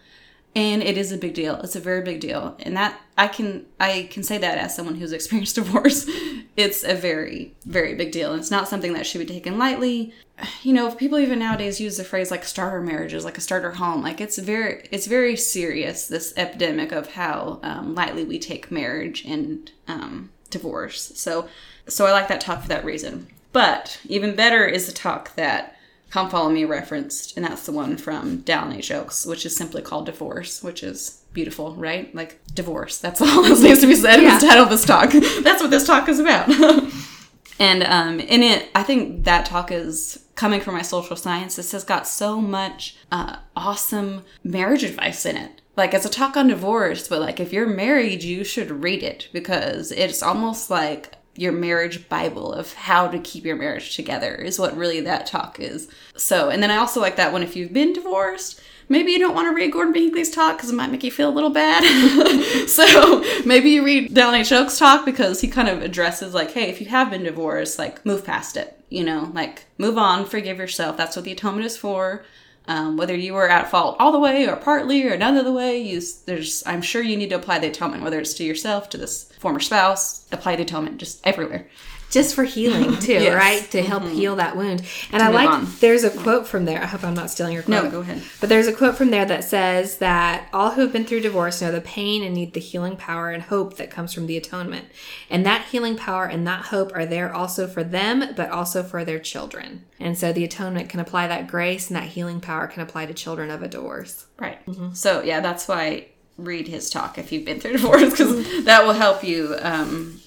and 0.54 0.82
it 0.82 0.96
is 0.96 1.12
a 1.12 1.18
big 1.18 1.34
deal. 1.34 1.56
It's 1.56 1.76
a 1.76 1.80
very 1.80 2.02
big 2.02 2.20
deal. 2.20 2.56
And 2.60 2.76
that 2.76 3.00
i 3.16 3.26
can 3.26 3.66
i 3.80 4.08
can 4.10 4.22
say 4.22 4.38
that 4.38 4.58
as 4.58 4.74
someone 4.74 4.94
who's 4.94 5.12
experienced 5.18 5.54
divorce. 5.54 6.08
It's 6.56 6.84
a 6.84 6.94
very 6.94 7.54
very 7.64 7.94
big 7.94 8.12
deal. 8.12 8.32
And 8.32 8.40
it's 8.40 8.50
not 8.50 8.68
something 8.68 8.92
that 8.94 9.06
should 9.06 9.20
be 9.20 9.26
taken 9.26 9.58
lightly. 9.58 10.12
You 10.62 10.72
know 10.72 10.90
people 10.92 11.18
even 11.18 11.38
nowadays 11.38 11.80
use 11.80 11.96
the 11.96 12.04
phrase 12.04 12.30
like 12.30 12.44
starter 12.44 12.80
marriages 12.80 13.24
like 13.24 13.38
a 13.38 13.42
starter 13.42 13.72
home. 13.72 14.02
Like 14.02 14.20
it's 14.20 14.38
very 14.38 14.88
it's 14.90 15.06
very 15.06 15.36
serious 15.36 16.08
this 16.08 16.32
epidemic 16.36 16.92
of 16.92 17.12
how 17.12 17.60
um, 17.62 17.94
lightly 17.94 18.24
we 18.24 18.38
take 18.38 18.70
marriage 18.70 19.24
and 19.24 19.70
um, 19.86 20.30
divorce. 20.50 21.12
So 21.14 21.48
so 21.86 22.06
i 22.06 22.12
like 22.12 22.28
that 22.28 22.40
talk 22.40 22.62
for 22.62 22.68
that 22.68 22.84
reason. 22.84 23.28
But 23.52 24.00
even 24.06 24.36
better 24.36 24.66
is 24.66 24.86
the 24.86 24.92
talk 24.92 25.34
that 25.36 25.77
Come 26.10 26.30
Follow 26.30 26.48
Me 26.48 26.64
referenced, 26.64 27.36
and 27.36 27.44
that's 27.44 27.66
the 27.66 27.72
one 27.72 27.98
from 27.98 28.38
Dallin 28.38 28.76
H. 28.76 28.90
Oaks, 28.90 29.26
which 29.26 29.44
is 29.44 29.54
simply 29.54 29.82
called 29.82 30.06
Divorce, 30.06 30.62
which 30.62 30.82
is 30.82 31.22
beautiful, 31.34 31.74
right? 31.74 32.14
Like, 32.14 32.40
divorce. 32.54 32.98
That's 32.98 33.20
all 33.22 33.42
that 33.42 33.60
needs 33.60 33.80
to 33.80 33.86
be 33.86 33.94
said 33.94 34.18
in 34.18 34.24
the 34.24 34.46
title 34.46 34.64
of 34.64 34.70
this 34.70 34.86
talk. 34.86 35.10
that's 35.42 35.60
what 35.60 35.70
this 35.70 35.86
talk 35.86 36.08
is 36.08 36.18
about. 36.18 36.48
and 37.58 37.82
um, 37.84 38.20
in 38.20 38.42
it, 38.42 38.70
I 38.74 38.82
think 38.82 39.24
that 39.24 39.44
talk 39.44 39.70
is 39.70 40.24
coming 40.34 40.60
from 40.62 40.74
my 40.74 40.82
social 40.82 41.16
science. 41.16 41.56
This 41.56 41.72
has 41.72 41.84
got 41.84 42.06
so 42.06 42.40
much 42.40 42.96
uh, 43.12 43.36
awesome 43.54 44.24
marriage 44.42 44.84
advice 44.84 45.26
in 45.26 45.36
it. 45.36 45.60
Like, 45.76 45.92
it's 45.92 46.06
a 46.06 46.10
talk 46.10 46.36
on 46.38 46.48
divorce, 46.48 47.06
but 47.06 47.20
like, 47.20 47.38
if 47.38 47.52
you're 47.52 47.66
married, 47.66 48.22
you 48.22 48.44
should 48.44 48.70
read 48.82 49.02
it 49.02 49.28
because 49.32 49.92
it's 49.92 50.22
almost 50.22 50.70
like 50.70 51.17
your 51.38 51.52
marriage 51.52 52.08
bible 52.08 52.52
of 52.52 52.72
how 52.72 53.06
to 53.06 53.18
keep 53.20 53.44
your 53.44 53.54
marriage 53.54 53.94
together 53.94 54.34
is 54.34 54.58
what 54.58 54.76
really 54.76 55.00
that 55.00 55.24
talk 55.24 55.60
is. 55.60 55.88
So, 56.16 56.50
and 56.50 56.60
then 56.60 56.70
I 56.70 56.76
also 56.76 57.00
like 57.00 57.16
that 57.16 57.32
one 57.32 57.44
if 57.44 57.54
you've 57.54 57.72
been 57.72 57.92
divorced, 57.92 58.60
maybe 58.88 59.12
you 59.12 59.20
don't 59.20 59.34
want 59.34 59.46
to 59.46 59.54
read 59.54 59.72
Gordon 59.72 59.92
B. 59.92 60.08
Talk 60.24 60.56
because 60.56 60.70
it 60.70 60.74
might 60.74 60.90
make 60.90 61.04
you 61.04 61.12
feel 61.12 61.28
a 61.28 61.30
little 61.30 61.50
bad. 61.50 61.84
so 62.68 63.24
maybe 63.44 63.70
you 63.70 63.84
read 63.84 64.12
Dallin 64.12 64.40
H. 64.40 64.52
Oaks' 64.52 64.78
talk 64.78 65.04
because 65.04 65.40
he 65.40 65.48
kind 65.48 65.68
of 65.68 65.80
addresses 65.82 66.34
like, 66.34 66.50
hey, 66.50 66.68
if 66.68 66.80
you 66.80 66.88
have 66.88 67.10
been 67.10 67.22
divorced, 67.22 67.78
like 67.78 68.04
move 68.04 68.24
past 68.24 68.56
it. 68.56 68.74
You 68.90 69.04
know, 69.04 69.30
like 69.34 69.66
move 69.76 69.96
on, 69.96 70.24
forgive 70.24 70.58
yourself. 70.58 70.96
That's 70.96 71.14
what 71.14 71.24
the 71.24 71.32
atonement 71.32 71.66
is 71.66 71.76
for. 71.76 72.24
Um, 72.68 72.98
whether 72.98 73.16
you 73.16 73.32
were 73.32 73.48
at 73.48 73.70
fault 73.70 73.96
all 73.98 74.12
the 74.12 74.18
way 74.18 74.46
or 74.46 74.54
partly 74.54 75.02
or 75.08 75.16
none 75.16 75.36
of 75.38 75.46
the 75.46 75.52
way, 75.52 75.78
you, 75.78 76.02
there's 76.26 76.62
I'm 76.66 76.82
sure 76.82 77.02
you 77.02 77.16
need 77.16 77.30
to 77.30 77.36
apply 77.36 77.58
the 77.58 77.68
atonement, 77.68 78.02
whether 78.04 78.20
it's 78.20 78.34
to 78.34 78.44
yourself, 78.44 78.90
to 78.90 78.98
this 78.98 79.32
former 79.40 79.58
spouse, 79.58 80.26
apply 80.32 80.56
the 80.56 80.62
atonement 80.62 80.98
just 80.98 81.26
everywhere 81.26 81.66
just 82.10 82.34
for 82.34 82.44
healing 82.44 82.96
too, 83.00 83.12
yes. 83.12 83.34
right? 83.34 83.70
To 83.72 83.82
help 83.82 84.02
mm-hmm. 84.02 84.14
heal 84.14 84.36
that 84.36 84.56
wound. 84.56 84.82
And 85.12 85.20
to 85.20 85.26
I 85.26 85.28
like 85.28 85.48
on. 85.48 85.68
there's 85.80 86.04
a 86.04 86.10
quote 86.10 86.46
from 86.46 86.64
there. 86.64 86.82
I 86.82 86.86
hope 86.86 87.04
I'm 87.04 87.14
not 87.14 87.30
stealing 87.30 87.54
your 87.54 87.62
quote. 87.62 87.84
No, 87.84 87.90
go 87.90 88.00
ahead. 88.00 88.22
But 88.40 88.48
there's 88.48 88.66
a 88.66 88.72
quote 88.72 88.96
from 88.96 89.10
there 89.10 89.24
that 89.24 89.44
says 89.44 89.98
that 89.98 90.48
all 90.52 90.72
who 90.72 90.82
have 90.82 90.92
been 90.92 91.04
through 91.04 91.20
divorce 91.20 91.60
know 91.60 91.72
the 91.72 91.80
pain 91.80 92.22
and 92.22 92.34
need 92.34 92.54
the 92.54 92.60
healing 92.60 92.96
power 92.96 93.30
and 93.30 93.42
hope 93.42 93.76
that 93.76 93.90
comes 93.90 94.12
from 94.12 94.26
the 94.26 94.36
atonement. 94.36 94.86
And 95.28 95.44
that 95.44 95.66
healing 95.66 95.96
power 95.96 96.24
and 96.24 96.46
that 96.46 96.66
hope 96.66 96.92
are 96.94 97.06
there 97.06 97.34
also 97.34 97.66
for 97.66 97.84
them, 97.84 98.34
but 98.36 98.50
also 98.50 98.82
for 98.82 99.04
their 99.04 99.18
children. 99.18 99.84
And 100.00 100.16
so 100.16 100.32
the 100.32 100.44
atonement 100.44 100.88
can 100.88 101.00
apply 101.00 101.26
that 101.28 101.48
grace 101.48 101.88
and 101.88 101.96
that 101.96 102.08
healing 102.08 102.40
power 102.40 102.66
can 102.66 102.82
apply 102.82 103.06
to 103.06 103.14
children 103.14 103.50
of 103.50 103.62
a 103.62 103.68
divorce. 103.68 104.26
Right. 104.38 104.64
Mm-hmm. 104.66 104.94
So 104.94 105.22
yeah, 105.22 105.40
that's 105.40 105.68
why 105.68 106.08
read 106.38 106.68
his 106.68 106.88
talk 106.88 107.18
if 107.18 107.32
you've 107.32 107.44
been 107.44 107.60
through 107.60 107.72
divorce 107.78 108.10
because 108.10 108.64
that 108.64 108.84
will 108.84 108.92
help 108.92 109.24
you 109.24 109.56
um, 109.60 110.17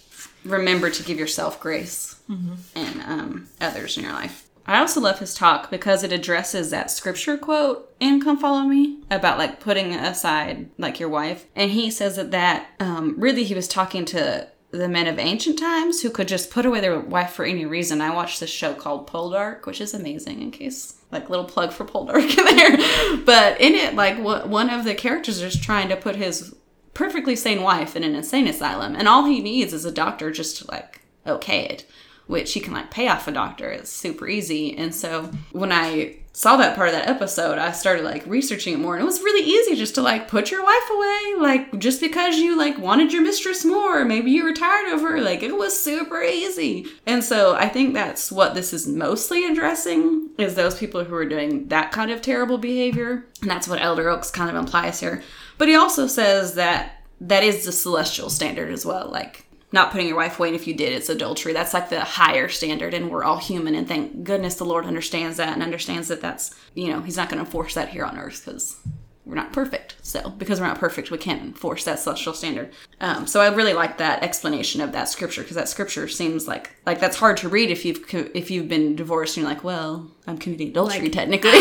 remember 0.44 0.89
to 0.89 1.04
give 1.04 1.20
yourself 1.20 1.60
grace 1.60 2.20
mm-hmm. 2.30 2.54
and 2.76 3.02
um, 3.02 3.48
others 3.60 3.98
in 3.98 4.04
your 4.04 4.14
life. 4.14 4.48
I 4.66 4.80
also 4.80 5.02
love 5.02 5.20
his 5.20 5.34
talk 5.34 5.72
because 5.72 6.04
it 6.04 6.12
addresses 6.12 6.70
that 6.70 6.92
scripture 6.92 7.38
quote 7.38 7.94
in 8.00 8.22
Come 8.22 8.38
Follow 8.38 8.62
Me 8.62 9.00
about 9.10 9.38
like 9.38 9.60
putting 9.60 9.94
aside 9.94 10.70
like 10.78 11.00
your 11.00 11.10
wife. 11.10 11.46
And 11.56 11.72
he 11.72 11.89
says 11.89 12.16
that 12.16 12.32
that 12.32 12.68
um, 12.80 13.16
really 13.18 13.44
he 13.44 13.56
was 13.56 13.68
talking 13.68 14.06
to 14.06 14.48
the 14.72 14.88
men 14.88 15.08
of 15.08 15.20
ancient 15.20 15.60
times 15.60 16.02
who 16.02 16.10
could 16.10 16.28
just 16.28 16.50
put 16.50 16.66
away 16.66 16.80
their 16.80 17.00
wife 17.00 17.32
for 17.32 17.44
any 17.44 17.66
reason. 17.66 18.02
I 18.02 18.14
watched 18.14 18.39
this 18.39 18.50
show 18.50 18.74
called 18.74 19.08
Poldark, 19.10 19.66
which 19.66 19.82
is 19.82 19.94
amazing 19.94 20.42
in 20.42 20.52
case 20.52 20.96
like 21.12 21.30
little 21.30 21.46
plug 21.46 21.74
for 21.74 21.84
Poldark 21.84 22.38
in 22.38 22.56
there. 22.56 23.18
But 23.26 23.60
in 23.60 23.76
it, 23.76 23.96
like 23.96 24.18
one 24.20 24.70
of 24.70 24.86
the 24.86 24.96
characters 24.96 25.42
is 25.42 25.60
trying 25.60 25.89
to 25.89 25.98
put 25.98 26.16
his 26.16 26.56
perfectly 26.94 27.36
sane 27.36 27.62
wife 27.62 27.96
in 27.96 28.04
an 28.04 28.16
insane 28.16 28.48
asylum, 28.48 28.96
and 28.96 29.08
all 29.08 29.26
he 29.26 29.42
needs 29.42 29.74
is 29.74 29.86
a 29.86 29.92
doctor 29.92 30.32
just 30.32 30.58
to 30.58 30.72
like 30.72 31.02
okay 31.26 31.66
it, 31.66 31.86
which 32.28 32.54
he 32.54 32.60
can 32.60 32.74
like 32.74 32.92
pay 32.92 33.08
off 33.08 33.28
a 33.28 33.32
doctor. 33.32 33.70
It's 33.70 33.92
super 33.92 34.28
easy. 34.28 34.76
And 34.78 34.94
so 34.94 35.32
when 35.52 35.72
I 35.72 36.18
saw 36.34 36.56
that 36.56 36.78
part 36.78 36.88
of 36.88 36.96
that 36.96 37.10
episode, 37.10 37.58
I 37.58 37.74
started 37.74 38.06
like 38.06 38.26
researching 38.26 38.74
it 38.74 38.80
more, 38.80 38.96
and 38.96 39.04
it 39.04 39.06
was 39.06 39.20
really 39.20 39.46
easy 39.46 39.76
just 39.76 39.96
to 39.96 40.02
like 40.02 40.30
put 40.30 40.50
your 40.50 40.64
wife 40.64 40.89
away, 40.89 41.34
like 41.39 41.78
just 41.78 42.00
because 42.00 42.38
you 42.38 42.58
like 42.58 42.78
wanted 42.78 43.12
your 43.12 43.22
mistress 43.22 43.66
more, 43.66 44.06
maybe 44.06 44.32
you 44.32 44.46
were 44.46 44.54
tired 44.54 44.94
of 44.94 45.02
her, 45.02 45.20
like 45.20 45.44
it 45.44 45.58
was 45.58 45.78
super 45.78 46.22
easy. 46.22 46.88
And 47.06 47.22
so 47.22 47.56
I 47.56 47.68
think 47.68 47.94
that's 47.94 48.32
what 48.32 48.54
this 48.54 48.72
is 48.72 48.88
mostly 48.88 49.46
addressing 49.46 50.30
is 50.38 50.56
those 50.56 50.78
people 50.80 51.04
who 51.04 51.16
are 51.16 51.26
doing 51.26 51.68
that 51.68 51.92
kind 51.92 52.12
of 52.12 52.22
terrible 52.22 52.58
behavior, 52.58 53.28
and 53.42 53.52
that's 53.52 53.68
what 53.68 53.82
Elder 53.82 54.08
Oaks 54.08 54.32
kind 54.32 54.50
of 54.50 54.56
implies 54.56 55.02
here. 55.02 55.22
But 55.62 55.68
he 55.68 55.76
also 55.76 56.07
says 56.07 56.55
that 56.55 57.03
that 57.20 57.43
is 57.43 57.66
the 57.66 57.72
celestial 57.72 58.32
standard 58.32 58.74
as 58.74 58.84
well. 58.84 59.07
Like, 59.12 59.45
not 59.72 59.91
putting 59.91 60.07
your 60.07 60.18
wife 60.18 60.39
away, 60.39 60.47
and 60.47 60.55
if 60.55 60.66
you 60.66 60.74
did, 60.74 60.91
it's 60.91 61.07
adultery. 61.07 61.53
That's 61.53 61.76
like 61.76 61.91
the 61.91 61.99
higher 61.99 62.49
standard, 62.49 62.95
and 62.95 63.12
we're 63.12 63.24
all 63.24 63.38
human. 63.38 63.76
And 63.76 63.88
thank 63.88 64.24
goodness 64.24 64.55
the 64.55 64.66
Lord 64.66 64.88
understands 64.88 65.38
that 65.38 65.53
and 65.53 65.62
understands 65.62 66.07
that 66.07 66.20
that's, 66.20 66.55
you 66.74 66.88
know, 66.88 67.01
He's 67.01 67.16
not 67.16 67.30
going 67.30 67.45
to 67.45 67.51
force 67.51 67.76
that 67.76 67.89
here 67.89 68.05
on 68.05 68.18
earth 68.18 68.43
because 68.43 68.76
we're 69.32 69.38
not 69.38 69.54
perfect. 69.54 69.96
So 70.02 70.30
because 70.32 70.60
we're 70.60 70.68
not 70.68 70.78
perfect, 70.78 71.10
we 71.10 71.18
can't 71.18 71.42
enforce 71.42 71.86
that 71.86 72.00
celestial 72.00 72.34
standard. 72.34 72.74
Um, 73.00 73.26
so 73.26 73.40
I 73.40 73.48
really 73.48 73.72
like 73.72 73.98
that 74.00 74.22
explanation 74.24 74.82
of 74.82 74.92
that 74.92 75.08
scripture 75.08 75.42
because 75.42 75.56
that 75.56 75.70
scripture 75.70 76.10
seems 76.10 76.50
like 76.50 76.76
like 76.86 77.00
that's 77.00 77.16
hard 77.16 77.38
to 77.38 77.48
read 77.48 77.72
if 77.72 77.86
you've 77.86 78.04
if 78.36 78.52
you've 78.52 78.68
been 78.68 78.98
divorced 78.98 79.38
and 79.38 79.44
you're 79.44 79.54
like, 79.54 79.64
well, 79.64 80.12
I'm 80.28 80.38
committing 80.38 80.68
adultery 80.68 81.04
like, 81.04 81.14
technically, 81.14 81.52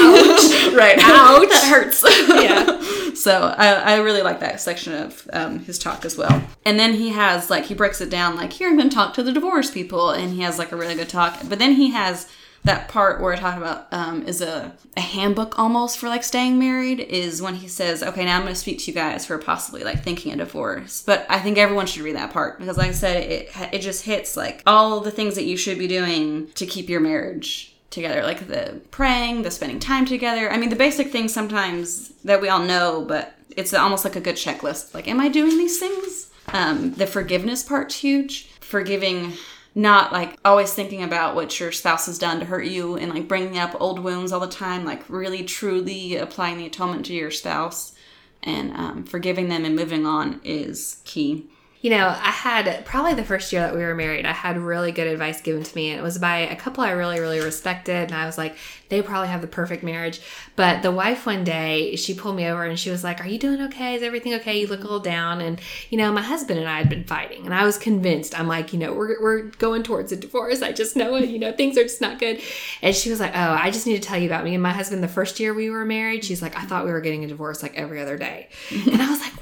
right? 0.76 0.98
Ouch, 0.98 1.48
that 1.48 1.68
hurts. 1.70 2.02
yeah. 2.28 3.14
so 3.14 3.54
I, 3.56 3.94
I 3.94 3.96
really 3.98 4.22
like 4.22 4.40
that 4.40 4.60
section 4.60 4.92
of 4.92 5.30
um, 5.32 5.60
his 5.60 5.78
talk 5.78 6.04
as 6.04 6.18
well. 6.18 6.42
And 6.66 6.76
then 6.76 6.94
he 6.94 7.10
has 7.10 7.50
like 7.50 7.66
he 7.66 7.74
breaks 7.74 8.00
it 8.00 8.10
down 8.10 8.34
like 8.34 8.52
here 8.52 8.68
I'm 8.68 8.76
going 8.76 8.90
to 8.90 8.94
talk 8.94 9.14
to 9.14 9.22
the 9.22 9.30
divorced 9.30 9.72
people, 9.72 10.10
and 10.10 10.34
he 10.34 10.42
has 10.42 10.58
like 10.58 10.72
a 10.72 10.76
really 10.76 10.96
good 10.96 11.08
talk. 11.08 11.38
But 11.48 11.60
then 11.60 11.74
he 11.74 11.92
has 11.92 12.28
that 12.64 12.88
part 12.88 13.20
where 13.20 13.32
I 13.32 13.36
talk 13.36 13.56
about 13.56 13.86
um, 13.90 14.26
is 14.26 14.42
a, 14.42 14.72
a 14.96 15.00
handbook 15.00 15.58
almost 15.58 15.98
for 15.98 16.08
like 16.08 16.22
staying 16.22 16.58
married 16.58 17.00
is 17.00 17.40
when 17.40 17.54
he 17.54 17.68
says, 17.68 18.02
okay, 18.02 18.24
now 18.24 18.36
I'm 18.36 18.42
going 18.42 18.52
to 18.52 18.60
speak 18.60 18.80
to 18.80 18.90
you 18.90 18.94
guys 18.94 19.24
for 19.24 19.38
possibly 19.38 19.82
like 19.82 20.02
thinking 20.02 20.32
a 20.32 20.36
divorce. 20.36 21.02
But 21.02 21.24
I 21.30 21.38
think 21.38 21.56
everyone 21.56 21.86
should 21.86 22.02
read 22.02 22.16
that 22.16 22.32
part 22.32 22.58
because, 22.58 22.76
like 22.76 22.90
I 22.90 22.92
said, 22.92 23.22
it 23.22 23.50
it 23.72 23.78
just 23.80 24.04
hits 24.04 24.36
like 24.36 24.62
all 24.66 25.00
the 25.00 25.10
things 25.10 25.36
that 25.36 25.44
you 25.44 25.56
should 25.56 25.78
be 25.78 25.88
doing 25.88 26.48
to 26.52 26.66
keep 26.66 26.88
your 26.88 27.00
marriage 27.00 27.74
together, 27.88 28.22
like 28.22 28.46
the 28.46 28.80
praying, 28.90 29.42
the 29.42 29.50
spending 29.50 29.80
time 29.80 30.04
together. 30.04 30.50
I 30.50 30.56
mean, 30.56 30.70
the 30.70 30.76
basic 30.76 31.10
things 31.10 31.32
sometimes 31.32 32.10
that 32.24 32.40
we 32.40 32.48
all 32.48 32.62
know, 32.62 33.04
but 33.06 33.34
it's 33.56 33.74
almost 33.74 34.04
like 34.04 34.16
a 34.16 34.20
good 34.20 34.36
checklist. 34.36 34.94
Like, 34.94 35.08
am 35.08 35.18
I 35.20 35.28
doing 35.28 35.58
these 35.58 35.78
things? 35.78 36.30
Um, 36.48 36.92
the 36.94 37.06
forgiveness 37.06 37.62
part's 37.62 37.96
huge. 37.96 38.48
Forgiving 38.60 39.32
not 39.80 40.12
like 40.12 40.36
always 40.44 40.72
thinking 40.72 41.02
about 41.02 41.34
what 41.34 41.58
your 41.58 41.72
spouse 41.72 42.06
has 42.06 42.18
done 42.18 42.38
to 42.40 42.46
hurt 42.46 42.66
you 42.66 42.96
and 42.96 43.12
like 43.12 43.26
bringing 43.26 43.58
up 43.58 43.74
old 43.80 43.98
wounds 43.98 44.30
all 44.30 44.40
the 44.40 44.46
time, 44.46 44.84
like 44.84 45.08
really 45.08 45.42
truly 45.42 46.16
applying 46.16 46.58
the 46.58 46.66
atonement 46.66 47.06
to 47.06 47.14
your 47.14 47.30
spouse 47.30 47.94
and 48.42 48.72
um, 48.72 49.04
forgiving 49.04 49.48
them 49.48 49.64
and 49.64 49.74
moving 49.74 50.06
on 50.06 50.40
is 50.44 51.00
key 51.04 51.50
you 51.80 51.88
know, 51.88 52.08
I 52.08 52.30
had 52.30 52.84
probably 52.84 53.14
the 53.14 53.24
first 53.24 53.52
year 53.52 53.62
that 53.62 53.74
we 53.74 53.80
were 53.80 53.94
married, 53.94 54.26
I 54.26 54.32
had 54.32 54.58
really 54.58 54.92
good 54.92 55.06
advice 55.06 55.40
given 55.40 55.62
to 55.62 55.74
me. 55.74 55.90
And 55.90 55.98
it 55.98 56.02
was 56.02 56.18
by 56.18 56.38
a 56.38 56.56
couple 56.56 56.84
I 56.84 56.90
really, 56.90 57.20
really 57.20 57.40
respected. 57.40 58.10
And 58.10 58.14
I 58.14 58.26
was 58.26 58.36
like, 58.36 58.56
they 58.90 59.00
probably 59.00 59.28
have 59.28 59.40
the 59.40 59.46
perfect 59.46 59.82
marriage. 59.82 60.20
But 60.56 60.82
the 60.82 60.90
wife 60.90 61.24
one 61.24 61.42
day, 61.42 61.96
she 61.96 62.12
pulled 62.12 62.36
me 62.36 62.46
over 62.46 62.64
and 62.64 62.78
she 62.78 62.90
was 62.90 63.02
like, 63.02 63.20
Are 63.22 63.26
you 63.26 63.38
doing 63.38 63.62
okay? 63.62 63.94
Is 63.94 64.02
everything 64.02 64.34
okay? 64.34 64.60
You 64.60 64.66
look 64.66 64.80
a 64.80 64.82
little 64.82 65.00
down. 65.00 65.40
And, 65.40 65.58
you 65.88 65.96
know, 65.96 66.12
my 66.12 66.20
husband 66.20 66.58
and 66.58 66.68
I 66.68 66.76
had 66.76 66.90
been 66.90 67.04
fighting. 67.04 67.46
And 67.46 67.54
I 67.54 67.64
was 67.64 67.78
convinced, 67.78 68.38
I'm 68.38 68.48
like, 68.48 68.74
you 68.74 68.78
know, 68.78 68.92
we're, 68.92 69.20
we're 69.22 69.42
going 69.42 69.82
towards 69.82 70.12
a 70.12 70.16
divorce. 70.16 70.60
I 70.60 70.72
just 70.72 70.96
know 70.96 71.14
it. 71.14 71.30
You 71.30 71.38
know, 71.38 71.52
things 71.52 71.78
are 71.78 71.84
just 71.84 72.00
not 72.02 72.18
good. 72.18 72.42
And 72.82 72.94
she 72.94 73.08
was 73.08 73.20
like, 73.20 73.32
Oh, 73.34 73.52
I 73.52 73.70
just 73.70 73.86
need 73.86 73.94
to 73.94 74.06
tell 74.06 74.18
you 74.18 74.26
about 74.26 74.44
me 74.44 74.52
and 74.52 74.62
my 74.62 74.72
husband 74.72 75.02
the 75.02 75.08
first 75.08 75.40
year 75.40 75.54
we 75.54 75.70
were 75.70 75.86
married. 75.86 76.24
She's 76.24 76.42
like, 76.42 76.56
I 76.56 76.66
thought 76.66 76.84
we 76.84 76.92
were 76.92 77.00
getting 77.00 77.24
a 77.24 77.28
divorce 77.28 77.62
like 77.62 77.76
every 77.76 78.00
other 78.02 78.18
day. 78.18 78.48
and 78.70 79.00
I 79.00 79.08
was 79.08 79.20
like, 79.20 79.39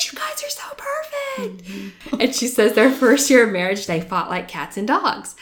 You 0.00 0.18
guys 0.18 0.42
are 0.42 0.50
so 0.50 0.62
perfect. 0.76 1.64
Mm-hmm. 1.64 2.20
and 2.20 2.34
she 2.34 2.46
says 2.46 2.74
their 2.74 2.90
first 2.90 3.30
year 3.30 3.44
of 3.46 3.52
marriage, 3.52 3.86
they 3.86 4.00
fought 4.00 4.30
like 4.30 4.48
cats 4.48 4.76
and 4.76 4.86
dogs. 4.88 5.36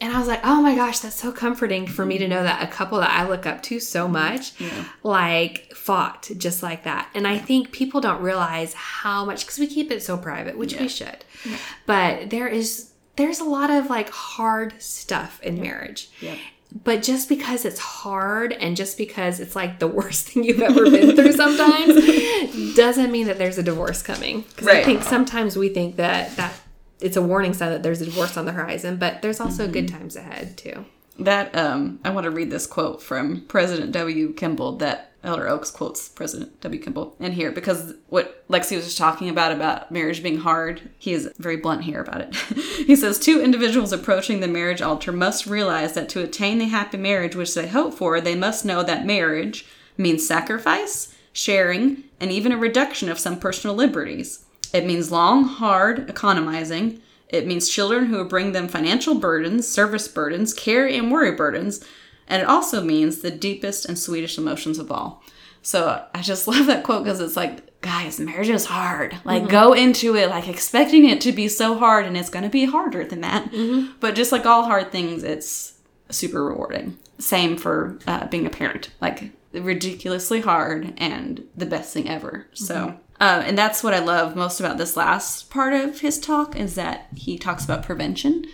And 0.00 0.14
I 0.14 0.18
was 0.18 0.28
like, 0.28 0.40
oh 0.44 0.60
my 0.60 0.74
gosh, 0.74 0.98
that's 0.98 1.16
so 1.16 1.32
comforting 1.32 1.86
for 1.86 2.04
me 2.04 2.18
to 2.18 2.28
know 2.28 2.42
that 2.42 2.62
a 2.62 2.70
couple 2.70 2.98
that 2.98 3.10
I 3.10 3.26
look 3.26 3.46
up 3.46 3.62
to 3.64 3.80
so 3.80 4.06
much, 4.06 4.58
yeah. 4.60 4.84
like, 5.02 5.72
fought 5.74 6.30
just 6.36 6.62
like 6.62 6.84
that. 6.84 7.08
And 7.14 7.26
I 7.26 7.38
think 7.38 7.72
people 7.72 8.02
don't 8.02 8.20
realize 8.20 8.74
how 8.74 9.24
much, 9.24 9.46
because 9.46 9.58
we 9.58 9.66
keep 9.66 9.90
it 9.90 10.02
so 10.02 10.18
private, 10.18 10.58
which 10.58 10.74
yeah. 10.74 10.82
we 10.82 10.88
should. 10.88 11.24
Yeah. 11.46 11.56
But 11.86 12.28
there 12.28 12.46
is, 12.46 12.90
there's 13.16 13.40
a 13.40 13.44
lot 13.44 13.70
of 13.70 13.88
like 13.88 14.10
hard 14.10 14.74
stuff 14.82 15.40
in 15.42 15.62
marriage. 15.62 16.10
But 16.84 17.02
just 17.02 17.28
because 17.28 17.64
it's 17.64 17.78
hard 17.78 18.52
and 18.52 18.76
just 18.76 18.98
because 18.98 19.40
it's 19.40 19.56
like 19.56 19.78
the 19.78 19.86
worst 19.86 20.30
thing 20.30 20.44
you've 20.44 20.60
ever 20.60 20.84
been 20.90 21.16
through 21.16 21.32
sometimes 21.32 22.74
doesn't 22.76 23.10
mean 23.10 23.26
that 23.26 23.38
there's 23.38 23.58
a 23.58 23.62
divorce 23.62 24.02
coming. 24.02 24.42
Because 24.42 24.66
right. 24.66 24.78
I 24.78 24.84
think 24.84 25.02
sometimes 25.02 25.56
we 25.56 25.68
think 25.68 25.96
that 25.96 26.36
that 26.36 26.54
it's 27.00 27.16
a 27.16 27.22
warning 27.22 27.52
sign 27.52 27.70
that 27.70 27.82
there's 27.82 28.00
a 28.00 28.06
divorce 28.06 28.36
on 28.36 28.46
the 28.46 28.52
horizon, 28.52 28.96
but 28.96 29.22
there's 29.22 29.40
also 29.40 29.64
mm-hmm. 29.64 29.72
good 29.72 29.88
times 29.88 30.16
ahead 30.16 30.56
too. 30.56 30.84
That 31.18 31.56
um, 31.56 32.00
I 32.04 32.10
want 32.10 32.24
to 32.24 32.30
read 32.30 32.50
this 32.50 32.66
quote 32.66 33.02
from 33.02 33.42
President 33.42 33.92
W. 33.92 34.34
Kimball 34.34 34.76
that 34.78 35.12
Elder 35.26 35.48
Oaks 35.48 35.70
quotes 35.70 36.08
President 36.08 36.60
W. 36.60 36.80
Kimball 36.80 37.16
in 37.18 37.32
here 37.32 37.50
because 37.50 37.94
what 38.08 38.46
Lexi 38.48 38.76
was 38.76 38.84
just 38.84 38.96
talking 38.96 39.28
about 39.28 39.52
about 39.52 39.90
marriage 39.90 40.22
being 40.22 40.38
hard, 40.38 40.88
he 40.98 41.12
is 41.12 41.30
very 41.38 41.56
blunt 41.56 41.82
here 41.82 42.00
about 42.00 42.20
it. 42.20 42.34
he 42.86 42.94
says 42.94 43.18
two 43.18 43.42
individuals 43.42 43.92
approaching 43.92 44.40
the 44.40 44.48
marriage 44.48 44.80
altar 44.80 45.12
must 45.12 45.46
realize 45.46 45.94
that 45.94 46.08
to 46.10 46.22
attain 46.22 46.58
the 46.58 46.66
happy 46.66 46.96
marriage 46.96 47.34
which 47.34 47.54
they 47.54 47.66
hope 47.66 47.94
for, 47.94 48.20
they 48.20 48.36
must 48.36 48.64
know 48.64 48.82
that 48.82 49.04
marriage 49.04 49.66
means 49.98 50.26
sacrifice, 50.26 51.14
sharing, 51.32 52.04
and 52.20 52.30
even 52.30 52.52
a 52.52 52.56
reduction 52.56 53.08
of 53.08 53.18
some 53.18 53.38
personal 53.38 53.74
liberties. 53.74 54.44
It 54.72 54.86
means 54.86 55.10
long, 55.10 55.44
hard 55.44 56.08
economizing. 56.08 57.00
It 57.28 57.46
means 57.46 57.68
children 57.68 58.06
who 58.06 58.24
bring 58.24 58.52
them 58.52 58.68
financial 58.68 59.14
burdens, 59.14 59.66
service 59.66 60.06
burdens, 60.06 60.54
care 60.54 60.86
and 60.86 61.10
worry 61.10 61.32
burdens. 61.32 61.84
And 62.28 62.42
it 62.42 62.48
also 62.48 62.82
means 62.82 63.20
the 63.20 63.30
deepest 63.30 63.86
and 63.86 63.98
sweetest 63.98 64.38
emotions 64.38 64.78
of 64.78 64.90
all. 64.90 65.22
So 65.62 66.04
I 66.14 66.22
just 66.22 66.46
love 66.48 66.66
that 66.66 66.84
quote 66.84 67.04
because 67.04 67.20
it's 67.20 67.36
like, 67.36 67.80
guys, 67.80 68.18
marriage 68.18 68.48
is 68.48 68.66
hard. 68.66 69.16
Like, 69.24 69.48
go 69.48 69.72
into 69.72 70.16
it 70.16 70.28
like 70.30 70.48
expecting 70.48 71.08
it 71.08 71.20
to 71.22 71.32
be 71.32 71.48
so 71.48 71.78
hard, 71.78 72.04
and 72.06 72.16
it's 72.16 72.30
going 72.30 72.42
to 72.44 72.48
be 72.48 72.64
harder 72.64 73.04
than 73.04 73.20
that. 73.20 73.50
But 74.00 74.14
just 74.14 74.32
like 74.32 74.46
all 74.46 74.64
hard 74.64 74.90
things, 74.90 75.22
it's 75.22 75.74
super 76.10 76.44
rewarding. 76.44 76.98
Same 77.18 77.56
for 77.56 77.98
uh, 78.06 78.26
being 78.26 78.46
a 78.46 78.50
parent. 78.50 78.90
Like, 79.00 79.30
ridiculously 79.52 80.40
hard 80.40 80.94
and 80.98 81.44
the 81.56 81.66
best 81.66 81.92
thing 81.92 82.08
ever. 82.08 82.46
So. 82.52 82.98
Uh, 83.18 83.42
and 83.46 83.56
that's 83.56 83.82
what 83.82 83.94
I 83.94 84.00
love 84.00 84.36
most 84.36 84.60
about 84.60 84.76
this 84.76 84.94
last 84.94 85.48
part 85.48 85.72
of 85.72 86.00
his 86.00 86.20
talk 86.20 86.54
is 86.54 86.74
that 86.74 87.06
he 87.16 87.38
talks 87.38 87.64
about 87.64 87.82
prevention, 87.82 88.44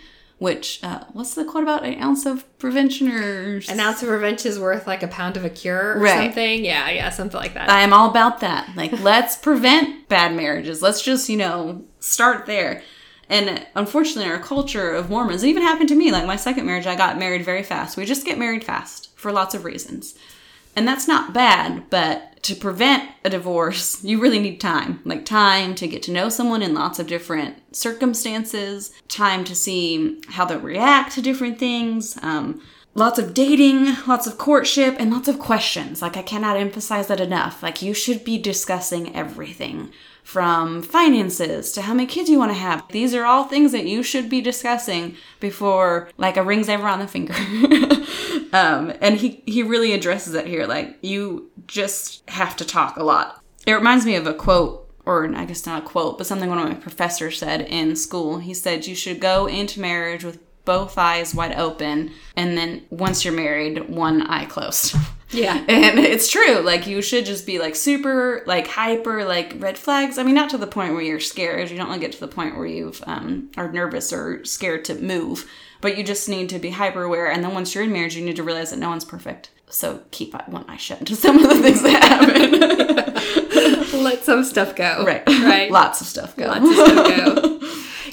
which 0.43 0.83
uh, 0.83 1.01
what's 1.13 1.35
the 1.35 1.45
quote 1.45 1.63
about 1.63 1.85
an 1.85 2.01
ounce 2.03 2.25
of 2.25 2.45
prevention 2.59 3.09
or 3.09 3.61
An 3.69 3.79
ounce 3.79 4.01
of 4.03 4.09
prevention 4.09 4.51
is 4.51 4.59
worth 4.59 4.85
like 4.85 5.01
a 5.01 5.07
pound 5.07 5.37
of 5.37 5.45
a 5.45 5.49
cure 5.49 5.93
or 5.95 5.99
Right. 5.99 6.25
something. 6.25 6.65
Yeah, 6.65 6.89
yeah, 6.89 7.09
something 7.11 7.39
like 7.39 7.53
that. 7.53 7.69
I 7.69 7.79
am 7.81 7.93
all 7.93 8.09
about 8.09 8.41
that. 8.41 8.69
Like, 8.75 8.91
let's 8.99 9.37
prevent 9.37 10.09
bad 10.09 10.35
marriages. 10.35 10.81
Let's 10.81 11.01
just, 11.01 11.29
you 11.29 11.37
know, 11.37 11.85
start 12.01 12.45
there. 12.45 12.83
And 13.29 13.65
unfortunately, 13.73 14.29
our 14.29 14.37
culture 14.37 14.91
of 14.93 15.09
Mormons, 15.09 15.43
it 15.43 15.47
even 15.47 15.63
happened 15.63 15.87
to 15.89 15.95
me. 15.95 16.11
Like, 16.11 16.25
my 16.25 16.35
second 16.35 16.65
marriage, 16.65 16.87
I 16.87 16.97
got 16.97 17.17
married 17.17 17.45
very 17.45 17.63
fast. 17.63 17.95
We 17.95 18.03
just 18.03 18.25
get 18.25 18.37
married 18.37 18.65
fast 18.65 19.17
for 19.17 19.31
lots 19.31 19.55
of 19.55 19.63
reasons. 19.63 20.13
And 20.75 20.87
that's 20.87 21.07
not 21.07 21.33
bad, 21.33 21.89
but 21.89 22.41
to 22.43 22.55
prevent 22.55 23.09
a 23.23 23.29
divorce, 23.29 24.03
you 24.03 24.19
really 24.19 24.39
need 24.39 24.59
time. 24.59 24.99
Like, 25.05 25.25
time 25.25 25.75
to 25.75 25.87
get 25.87 26.03
to 26.03 26.11
know 26.11 26.29
someone 26.29 26.61
in 26.61 26.73
lots 26.73 26.99
of 26.99 27.07
different 27.07 27.75
circumstances, 27.75 28.91
time 29.07 29.43
to 29.45 29.55
see 29.55 30.21
how 30.29 30.45
they 30.45 30.57
react 30.57 31.13
to 31.13 31.21
different 31.21 31.57
things. 31.57 32.17
Um, 32.21 32.61
lots 32.95 33.17
of 33.17 33.33
dating, 33.33 33.95
lots 34.07 34.27
of 34.27 34.37
courtship, 34.37 34.95
and 34.99 35.11
lots 35.11 35.29
of 35.29 35.39
questions. 35.39 36.01
Like, 36.01 36.17
I 36.17 36.21
cannot 36.21 36.57
emphasize 36.57 37.07
that 37.07 37.21
enough. 37.21 37.63
Like, 37.63 37.81
you 37.81 37.93
should 37.93 38.25
be 38.25 38.37
discussing 38.37 39.15
everything 39.15 39.91
from 40.23 40.81
finances 40.81 41.71
to 41.73 41.81
how 41.81 41.93
many 41.93 42.07
kids 42.07 42.29
you 42.29 42.39
want 42.39 42.51
to 42.51 42.57
have. 42.57 42.87
These 42.89 43.13
are 43.13 43.25
all 43.25 43.43
things 43.45 43.71
that 43.73 43.85
you 43.85 44.03
should 44.03 44.29
be 44.29 44.41
discussing 44.41 45.17
before, 45.39 46.09
like, 46.17 46.37
a 46.37 46.43
ring's 46.43 46.69
ever 46.69 46.87
on 46.87 46.99
the 46.99 47.07
finger. 47.07 47.33
um, 48.53 48.93
and 49.01 49.17
he, 49.17 49.43
he 49.45 49.63
really 49.63 49.93
addresses 49.93 50.33
it 50.33 50.47
here. 50.47 50.65
Like, 50.65 50.97
you 51.01 51.51
just 51.67 52.27
have 52.29 52.55
to 52.57 52.65
talk 52.65 52.95
a 52.95 53.03
lot. 53.03 53.41
It 53.65 53.73
reminds 53.73 54.05
me 54.05 54.15
of 54.15 54.27
a 54.27 54.33
quote 54.33 54.83
or 55.05 55.33
I 55.35 55.45
guess 55.45 55.65
not 55.65 55.83
a 55.83 55.85
quote, 55.85 56.17
but 56.17 56.27
something 56.27 56.49
one 56.49 56.59
of 56.59 56.69
my 56.69 56.75
professors 56.75 57.37
said 57.37 57.61
in 57.61 57.95
school. 57.95 58.37
He 58.37 58.53
said, 58.53 58.87
You 58.87 58.95
should 58.95 59.19
go 59.19 59.47
into 59.47 59.81
marriage 59.81 60.23
with 60.23 60.39
both 60.65 60.97
eyes 60.97 61.35
wide 61.35 61.53
open, 61.55 62.11
and 62.37 62.57
then 62.57 62.83
once 62.89 63.25
you're 63.25 63.33
married, 63.33 63.89
one 63.89 64.21
eye 64.21 64.45
closed. 64.45 64.95
yeah. 65.33 65.63
And 65.67 65.99
it's 65.99 66.29
true. 66.29 66.59
Like, 66.59 66.87
you 66.87 67.01
should 67.01 67.25
just 67.25 67.45
be 67.45 67.59
like 67.59 67.75
super, 67.75 68.43
like 68.45 68.67
hyper, 68.67 69.25
like 69.25 69.55
red 69.57 69.77
flags. 69.77 70.17
I 70.17 70.23
mean, 70.23 70.35
not 70.35 70.49
to 70.51 70.57
the 70.57 70.67
point 70.67 70.93
where 70.93 71.01
you're 71.01 71.19
scared. 71.19 71.69
You 71.69 71.77
don't 71.77 71.89
want 71.89 72.01
to 72.01 72.07
get 72.07 72.13
to 72.13 72.19
the 72.19 72.27
point 72.27 72.55
where 72.55 72.65
you've 72.65 73.03
um, 73.07 73.49
are 73.57 73.71
nervous 73.71 74.11
or 74.13 74.43
scared 74.45 74.85
to 74.85 74.95
move, 74.95 75.49
but 75.81 75.97
you 75.97 76.03
just 76.03 76.29
need 76.29 76.49
to 76.49 76.59
be 76.59 76.69
hyper 76.71 77.03
aware. 77.03 77.31
And 77.31 77.43
then 77.43 77.53
once 77.53 77.73
you're 77.73 77.83
in 77.83 77.91
marriage, 77.91 78.15
you 78.15 78.23
need 78.25 78.35
to 78.37 78.43
realize 78.43 78.71
that 78.71 78.79
no 78.79 78.89
one's 78.89 79.05
perfect. 79.05 79.49
So 79.67 80.03
keep 80.11 80.33
one 80.47 80.65
eye 80.67 80.77
shut 80.77 81.05
to 81.07 81.15
some 81.25 81.37
of 81.43 81.49
the 81.49 81.61
things 81.61 81.81
that 81.81 82.03
happen. 82.03 83.23
Let 84.03 84.23
some 84.23 84.43
stuff 84.43 84.75
go. 84.75 85.03
right. 85.05 85.23
Right. 85.27 85.71
Lots 85.71 86.01
of 86.01 86.07
stuff 86.07 86.35
go. 86.35 86.45
Lots 86.47 86.65
of 86.67 86.73
stuff 86.73 87.07
go. 87.07 87.59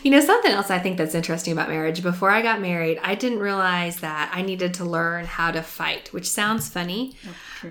You 0.02 0.10
know, 0.10 0.20
something 0.20 0.52
else 0.52 0.70
I 0.70 0.78
think 0.78 0.96
that's 0.98 1.14
interesting 1.14 1.52
about 1.52 1.68
marriage. 1.68 2.02
Before 2.02 2.30
I 2.30 2.42
got 2.42 2.60
married, 2.60 2.98
I 3.02 3.14
didn't 3.14 3.40
realize 3.40 4.00
that 4.00 4.30
I 4.34 4.42
needed 4.42 4.74
to 4.74 4.84
learn 4.84 5.24
how 5.24 5.50
to 5.50 5.62
fight, 5.62 6.12
which 6.12 6.28
sounds 6.28 6.68
funny, 6.68 7.16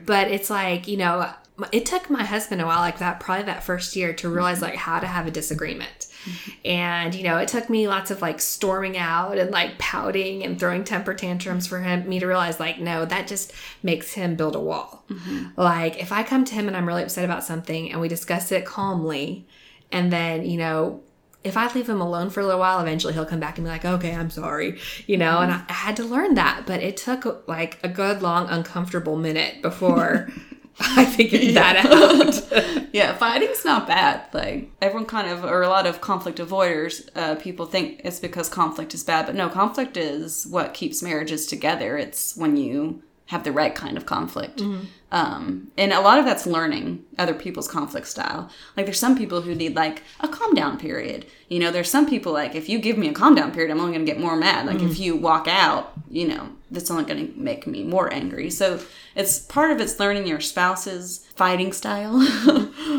but 0.05 0.29
it's 0.29 0.49
like, 0.49 0.87
you 0.87 0.97
know, 0.97 1.31
it 1.73 1.85
took 1.85 2.09
my 2.09 2.23
husband 2.23 2.61
a 2.61 2.65
while, 2.65 2.79
like 2.79 2.99
that, 2.99 3.19
probably 3.19 3.43
that 3.45 3.63
first 3.63 3.95
year, 3.95 4.13
to 4.13 4.29
realize 4.29 4.61
like 4.61 4.73
mm-hmm. 4.73 4.91
how 4.91 4.99
to 4.99 5.07
have 5.07 5.27
a 5.27 5.31
disagreement. 5.31 6.07
Mm-hmm. 6.23 6.51
And, 6.65 7.15
you 7.15 7.23
know, 7.23 7.37
it 7.37 7.49
took 7.49 7.69
me 7.69 7.87
lots 7.87 8.11
of 8.11 8.21
like 8.21 8.39
storming 8.39 8.97
out 8.97 9.37
and 9.37 9.51
like 9.51 9.77
pouting 9.77 10.43
and 10.43 10.57
throwing 10.59 10.83
temper 10.83 11.13
tantrums 11.13 11.67
for 11.67 11.79
him, 11.79 12.07
me 12.07 12.19
to 12.19 12.27
realize 12.27 12.59
like, 12.59 12.79
no, 12.79 13.05
that 13.05 13.27
just 13.27 13.51
makes 13.83 14.13
him 14.13 14.35
build 14.35 14.55
a 14.55 14.59
wall. 14.59 15.03
Mm-hmm. 15.09 15.59
Like, 15.59 16.01
if 16.01 16.11
I 16.11 16.23
come 16.23 16.45
to 16.45 16.53
him 16.53 16.67
and 16.67 16.77
I'm 16.77 16.87
really 16.87 17.03
upset 17.03 17.25
about 17.25 17.43
something 17.43 17.91
and 17.91 17.99
we 17.99 18.07
discuss 18.07 18.51
it 18.51 18.65
calmly, 18.65 19.45
and 19.91 20.13
then, 20.13 20.45
you 20.45 20.57
know, 20.57 21.01
if 21.43 21.55
I 21.55 21.71
leave 21.73 21.87
him 21.87 22.01
alone 22.01 22.29
for 22.29 22.41
a 22.41 22.45
little 22.45 22.59
while, 22.59 22.79
eventually 22.81 23.13
he'll 23.13 23.25
come 23.25 23.39
back 23.39 23.57
and 23.57 23.65
be 23.65 23.71
like, 23.71 23.85
okay, 23.85 24.13
I'm 24.13 24.29
sorry, 24.29 24.77
you 25.07 25.17
know, 25.17 25.39
and 25.39 25.51
I, 25.51 25.63
I 25.69 25.73
had 25.73 25.95
to 25.97 26.03
learn 26.03 26.33
that, 26.35 26.63
but 26.65 26.81
it 26.83 26.97
took 26.97 27.47
like 27.47 27.79
a 27.83 27.87
good, 27.87 28.21
long, 28.21 28.49
uncomfortable 28.49 29.15
minute 29.15 29.61
before 29.61 30.29
I 30.81 31.05
figured 31.05 31.55
that 31.55 31.85
out. 31.85 32.85
Yeah, 32.91 33.15
fighting's 33.15 33.63
not 33.63 33.85
bad. 33.85 34.23
Like 34.33 34.71
everyone 34.81 35.05
kind 35.05 35.29
of, 35.29 35.45
or 35.45 35.61
a 35.61 35.69
lot 35.69 35.85
of 35.85 36.01
conflict 36.01 36.39
avoiders, 36.39 37.07
uh, 37.15 37.35
people 37.35 37.67
think 37.67 38.01
it's 38.03 38.19
because 38.19 38.49
conflict 38.49 38.95
is 38.95 39.03
bad, 39.03 39.27
but 39.27 39.35
no, 39.35 39.47
conflict 39.47 39.95
is 39.95 40.47
what 40.47 40.73
keeps 40.73 41.03
marriages 41.03 41.45
together. 41.45 41.97
It's 41.97 42.35
when 42.35 42.57
you 42.57 43.03
have 43.27 43.43
the 43.43 43.51
right 43.51 43.75
kind 43.75 43.95
of 43.95 44.07
conflict. 44.07 44.63
Um, 45.11 45.71
and 45.77 45.91
a 45.91 46.01
lot 46.01 46.19
of 46.19 46.25
that's 46.25 46.45
learning 46.45 47.03
other 47.17 47.33
people's 47.33 47.67
conflict 47.67 48.07
style. 48.07 48.49
Like 48.77 48.85
there's 48.85 48.99
some 48.99 49.17
people 49.17 49.41
who 49.41 49.55
need 49.55 49.75
like 49.75 50.03
a 50.19 50.27
calm 50.27 50.53
down 50.53 50.77
period. 50.79 51.25
You 51.47 51.59
know, 51.59 51.71
there's 51.71 51.89
some 51.89 52.07
people 52.07 52.31
like 52.31 52.53
if 52.53 52.69
you 52.69 52.77
give 52.79 52.97
me 52.97 53.09
a 53.09 53.13
calm 53.13 53.33
down 53.33 53.51
period, 53.51 53.71
I'm 53.71 53.79
only 53.79 53.93
going 53.93 54.05
to 54.05 54.11
get 54.11 54.21
more 54.21 54.35
mad. 54.35 54.67
Like 54.67 54.81
if 54.81 54.99
you 54.99 55.15
walk 55.15 55.47
out, 55.47 55.93
you 56.09 56.27
know, 56.27 56.49
that's 56.69 56.91
only 56.91 57.05
going 57.05 57.27
to 57.33 57.39
make 57.39 57.65
me 57.65 57.83
more 57.83 58.13
angry. 58.13 58.51
So 58.51 58.79
it's 59.15 59.39
part 59.39 59.71
of 59.71 59.81
it's 59.81 59.99
learning 59.99 60.27
your 60.27 60.39
spouse's 60.39 61.25
fighting 61.35 61.73
style. 61.73 62.19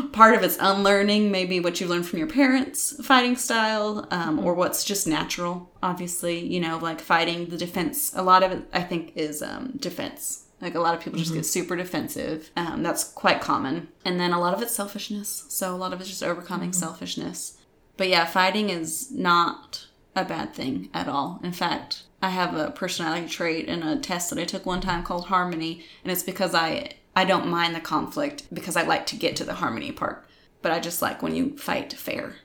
part 0.11 0.35
of 0.35 0.43
it's 0.43 0.57
unlearning 0.59 1.31
maybe 1.31 1.59
what 1.61 1.79
you 1.79 1.87
learned 1.87 2.07
from 2.07 2.19
your 2.19 2.27
parents' 2.27 2.93
fighting 3.05 3.37
style, 3.37 4.07
um, 4.11 4.39
or 4.39 4.53
what's 4.53 4.83
just 4.83 5.07
natural. 5.07 5.71
Obviously, 5.81 6.39
you 6.39 6.59
know, 6.59 6.77
like 6.77 6.99
fighting 6.99 7.47
the 7.47 7.57
defense. 7.57 8.13
A 8.15 8.21
lot 8.21 8.43
of 8.43 8.51
it, 8.51 8.63
I 8.73 8.81
think, 8.81 9.13
is 9.15 9.41
um, 9.41 9.73
defense. 9.77 10.45
Like 10.61 10.75
a 10.75 10.79
lot 10.79 10.95
of 10.95 11.01
people 11.01 11.19
just 11.19 11.33
get 11.33 11.45
super 11.45 11.75
defensive. 11.75 12.51
Um, 12.55 12.83
that's 12.83 13.03
quite 13.03 13.41
common. 13.41 13.87
And 14.05 14.19
then 14.19 14.31
a 14.31 14.39
lot 14.39 14.53
of 14.53 14.61
it's 14.61 14.75
selfishness. 14.75 15.45
So 15.49 15.73
a 15.73 15.77
lot 15.77 15.91
of 15.91 15.99
it's 15.99 16.09
just 16.09 16.23
overcoming 16.23 16.71
selfishness. 16.71 17.57
But 17.97 18.09
yeah, 18.09 18.25
fighting 18.25 18.69
is 18.69 19.11
not 19.11 19.87
a 20.15 20.23
bad 20.25 20.53
thing 20.53 20.89
at 20.93 21.07
all. 21.07 21.39
In 21.43 21.51
fact, 21.51 22.03
I 22.21 22.29
have 22.29 22.55
a 22.55 22.71
personality 22.71 23.27
trait 23.27 23.67
in 23.67 23.83
a 23.83 23.99
test 23.99 24.29
that 24.29 24.39
I 24.39 24.45
took 24.45 24.65
one 24.65 24.81
time 24.81 25.03
called 25.03 25.25
harmony, 25.25 25.85
and 26.03 26.11
it's 26.11 26.23
because 26.23 26.53
I 26.53 26.91
I 27.15 27.25
don't 27.25 27.47
mind 27.47 27.75
the 27.75 27.81
conflict 27.81 28.43
because 28.53 28.75
I 28.77 28.83
like 28.83 29.05
to 29.07 29.15
get 29.15 29.35
to 29.37 29.43
the 29.43 29.55
harmony 29.55 29.91
part. 29.91 30.25
But 30.61 30.71
I 30.71 30.79
just 30.79 31.01
like 31.01 31.21
when 31.21 31.35
you 31.35 31.57
fight 31.57 31.93
fair. 31.93 32.35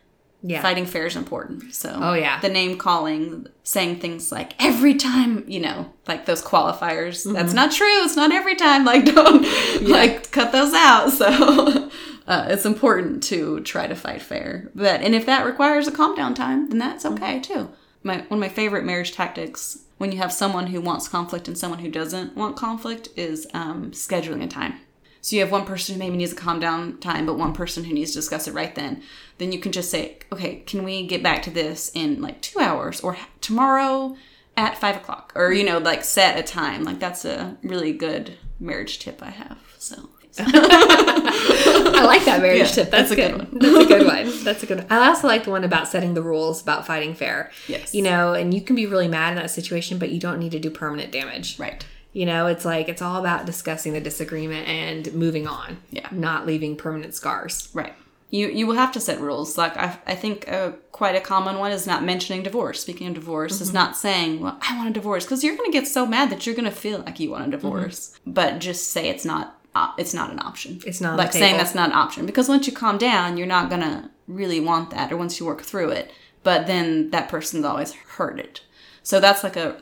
Yeah. 0.48 0.62
Fighting 0.62 0.86
fair 0.86 1.06
is 1.06 1.16
important. 1.16 1.74
So 1.74 1.98
Oh, 2.00 2.14
yeah. 2.14 2.38
the 2.40 2.48
name 2.48 2.78
calling, 2.78 3.46
saying 3.64 3.98
things 4.00 4.30
like 4.30 4.52
every 4.62 4.94
time, 4.94 5.44
you 5.48 5.58
know, 5.60 5.92
like 6.06 6.26
those 6.26 6.42
qualifiers. 6.42 7.24
That's 7.24 7.48
Mm-hmm. 7.48 7.56
not 7.56 7.72
true. 7.72 8.04
It's 8.04 8.16
not 8.16 8.30
every 8.32 8.54
time. 8.54 8.84
Like 8.84 9.04
don't 9.14 9.42
like 9.82 10.30
cut 10.30 10.52
those 10.52 10.72
out. 10.74 11.10
So 11.10 11.26
uh, 12.28 12.46
it's 12.48 12.64
important 12.66 13.22
to 13.24 13.60
try 13.60 13.86
to 13.86 13.94
fight 13.96 14.22
fair. 14.22 14.70
But 14.74 15.00
and 15.02 15.14
if 15.14 15.26
that 15.26 15.46
requires 15.46 15.88
a 15.88 15.92
calm 15.92 16.14
down 16.14 16.34
time, 16.34 16.68
then 16.68 16.78
that's 16.78 17.04
Mm-hmm. 17.04 17.14
okay 17.24 17.40
too. 17.40 17.70
My 18.02 18.18
one 18.28 18.38
of 18.38 18.38
my 18.38 18.48
favorite 18.48 18.84
marriage 18.84 19.12
tactics 19.12 19.78
when 19.98 20.12
you 20.12 20.18
have 20.18 20.32
someone 20.32 20.68
who 20.68 20.80
wants 20.80 21.08
conflict 21.08 21.48
and 21.48 21.56
someone 21.58 21.80
who 21.80 21.90
doesn't 21.90 22.36
want 22.36 22.54
conflict 22.56 23.08
is 23.16 23.46
um, 23.54 23.90
scheduling 23.92 24.44
a 24.44 24.46
time. 24.46 24.74
So 25.22 25.34
you 25.34 25.42
have 25.42 25.50
one 25.50 25.64
person 25.64 25.94
who 25.94 25.98
maybe 25.98 26.16
needs 26.16 26.30
a 26.32 26.36
calm 26.36 26.60
down 26.60 26.98
time, 27.00 27.26
but 27.26 27.36
one 27.36 27.52
person 27.52 27.82
who 27.82 27.92
needs 27.94 28.12
to 28.12 28.18
discuss 28.18 28.46
it 28.46 28.54
right 28.54 28.72
then. 28.76 29.02
Then 29.38 29.52
you 29.52 29.58
can 29.58 29.72
just 29.72 29.90
say, 29.90 30.18
okay, 30.32 30.56
can 30.66 30.82
we 30.82 31.06
get 31.06 31.22
back 31.22 31.42
to 31.42 31.50
this 31.50 31.90
in 31.94 32.22
like 32.22 32.40
two 32.40 32.58
hours 32.58 33.00
or 33.02 33.16
tomorrow 33.40 34.16
at 34.56 34.78
five 34.78 34.96
o'clock? 34.96 35.32
Or, 35.34 35.52
you 35.52 35.64
know, 35.64 35.78
like 35.78 36.04
set 36.04 36.38
a 36.38 36.42
time. 36.42 36.84
Like 36.84 36.98
that's 36.98 37.24
a 37.24 37.56
really 37.62 37.92
good 37.92 38.38
marriage 38.58 38.98
tip 38.98 39.22
I 39.22 39.30
have. 39.30 39.58
So 39.78 40.08
I 40.38 42.02
like 42.04 42.24
that 42.24 42.40
marriage 42.42 42.58
Yeah, 42.60 42.66
tip. 42.66 42.90
That's, 42.90 43.10
that's 43.10 43.12
a 43.12 43.16
good. 43.16 43.38
good 43.50 43.52
one. 43.52 43.58
that's 43.60 43.84
a 43.84 43.86
good 43.86 44.06
one. 44.06 44.44
That's 44.44 44.62
a 44.62 44.66
good 44.66 44.78
one. 44.78 44.86
I 44.90 45.08
also 45.08 45.26
like 45.28 45.44
the 45.44 45.50
one 45.50 45.64
about 45.64 45.88
setting 45.88 46.14
the 46.14 46.22
rules 46.22 46.62
about 46.62 46.86
fighting 46.86 47.14
fair. 47.14 47.50
Yes. 47.68 47.94
You 47.94 48.02
know, 48.02 48.34
and 48.34 48.52
you 48.52 48.60
can 48.60 48.76
be 48.76 48.86
really 48.86 49.08
mad 49.08 49.30
in 49.30 49.36
that 49.36 49.50
situation, 49.50 49.98
but 49.98 50.10
you 50.10 50.20
don't 50.20 50.38
need 50.38 50.52
to 50.52 50.58
do 50.58 50.70
permanent 50.70 51.12
damage. 51.12 51.58
right. 51.58 51.84
You 52.12 52.24
know, 52.24 52.46
it's 52.46 52.64
like 52.64 52.88
it's 52.88 53.02
all 53.02 53.20
about 53.20 53.44
discussing 53.44 53.92
the 53.92 54.00
disagreement 54.00 54.66
and 54.68 55.12
moving 55.12 55.46
on. 55.46 55.76
Yeah. 55.90 56.08
Not 56.10 56.46
leaving 56.46 56.74
permanent 56.76 57.14
scars. 57.14 57.68
Right. 57.74 57.92
You 58.30 58.48
you 58.48 58.66
will 58.66 58.74
have 58.74 58.92
to 58.92 59.00
set 59.00 59.20
rules. 59.20 59.56
Like 59.56 59.76
I, 59.76 59.98
I 60.06 60.14
think 60.14 60.50
uh, 60.50 60.72
quite 60.92 61.14
a 61.14 61.20
common 61.20 61.58
one 61.58 61.70
is 61.70 61.86
not 61.86 62.02
mentioning 62.02 62.42
divorce. 62.42 62.80
Speaking 62.80 63.06
of 63.08 63.14
divorce, 63.14 63.60
is 63.60 63.72
not 63.72 63.96
saying, 63.96 64.40
"Well, 64.40 64.58
I 64.60 64.76
want 64.76 64.90
a 64.90 64.92
divorce," 64.92 65.24
because 65.24 65.44
you're 65.44 65.56
going 65.56 65.70
to 65.70 65.78
get 65.78 65.86
so 65.86 66.06
mad 66.06 66.30
that 66.30 66.44
you're 66.44 66.56
going 66.56 66.64
to 66.64 66.70
feel 66.74 66.98
like 67.00 67.20
you 67.20 67.30
want 67.30 67.46
a 67.46 67.50
divorce. 67.50 68.18
But 68.26 68.58
just 68.58 68.90
say 68.90 69.08
it's 69.08 69.24
not. 69.24 69.58
Uh, 69.74 69.92
it's 69.98 70.14
not 70.14 70.30
an 70.30 70.40
option. 70.40 70.80
It's 70.86 71.02
not 71.02 71.18
like 71.18 71.32
saying 71.32 71.58
that's 71.58 71.74
not 71.74 71.90
an 71.90 71.96
option 71.96 72.24
because 72.24 72.48
once 72.48 72.66
you 72.66 72.72
calm 72.72 72.96
down, 72.96 73.36
you're 73.36 73.46
not 73.46 73.68
going 73.68 73.82
to 73.82 74.10
really 74.26 74.58
want 74.58 74.90
that, 74.90 75.12
or 75.12 75.18
once 75.18 75.38
you 75.38 75.46
work 75.46 75.62
through 75.62 75.90
it. 75.90 76.10
But 76.42 76.66
then 76.66 77.10
that 77.10 77.28
person's 77.28 77.64
always 77.64 77.94
it. 78.18 78.62
So 79.02 79.20
that's 79.20 79.44
like 79.44 79.56
a 79.56 79.76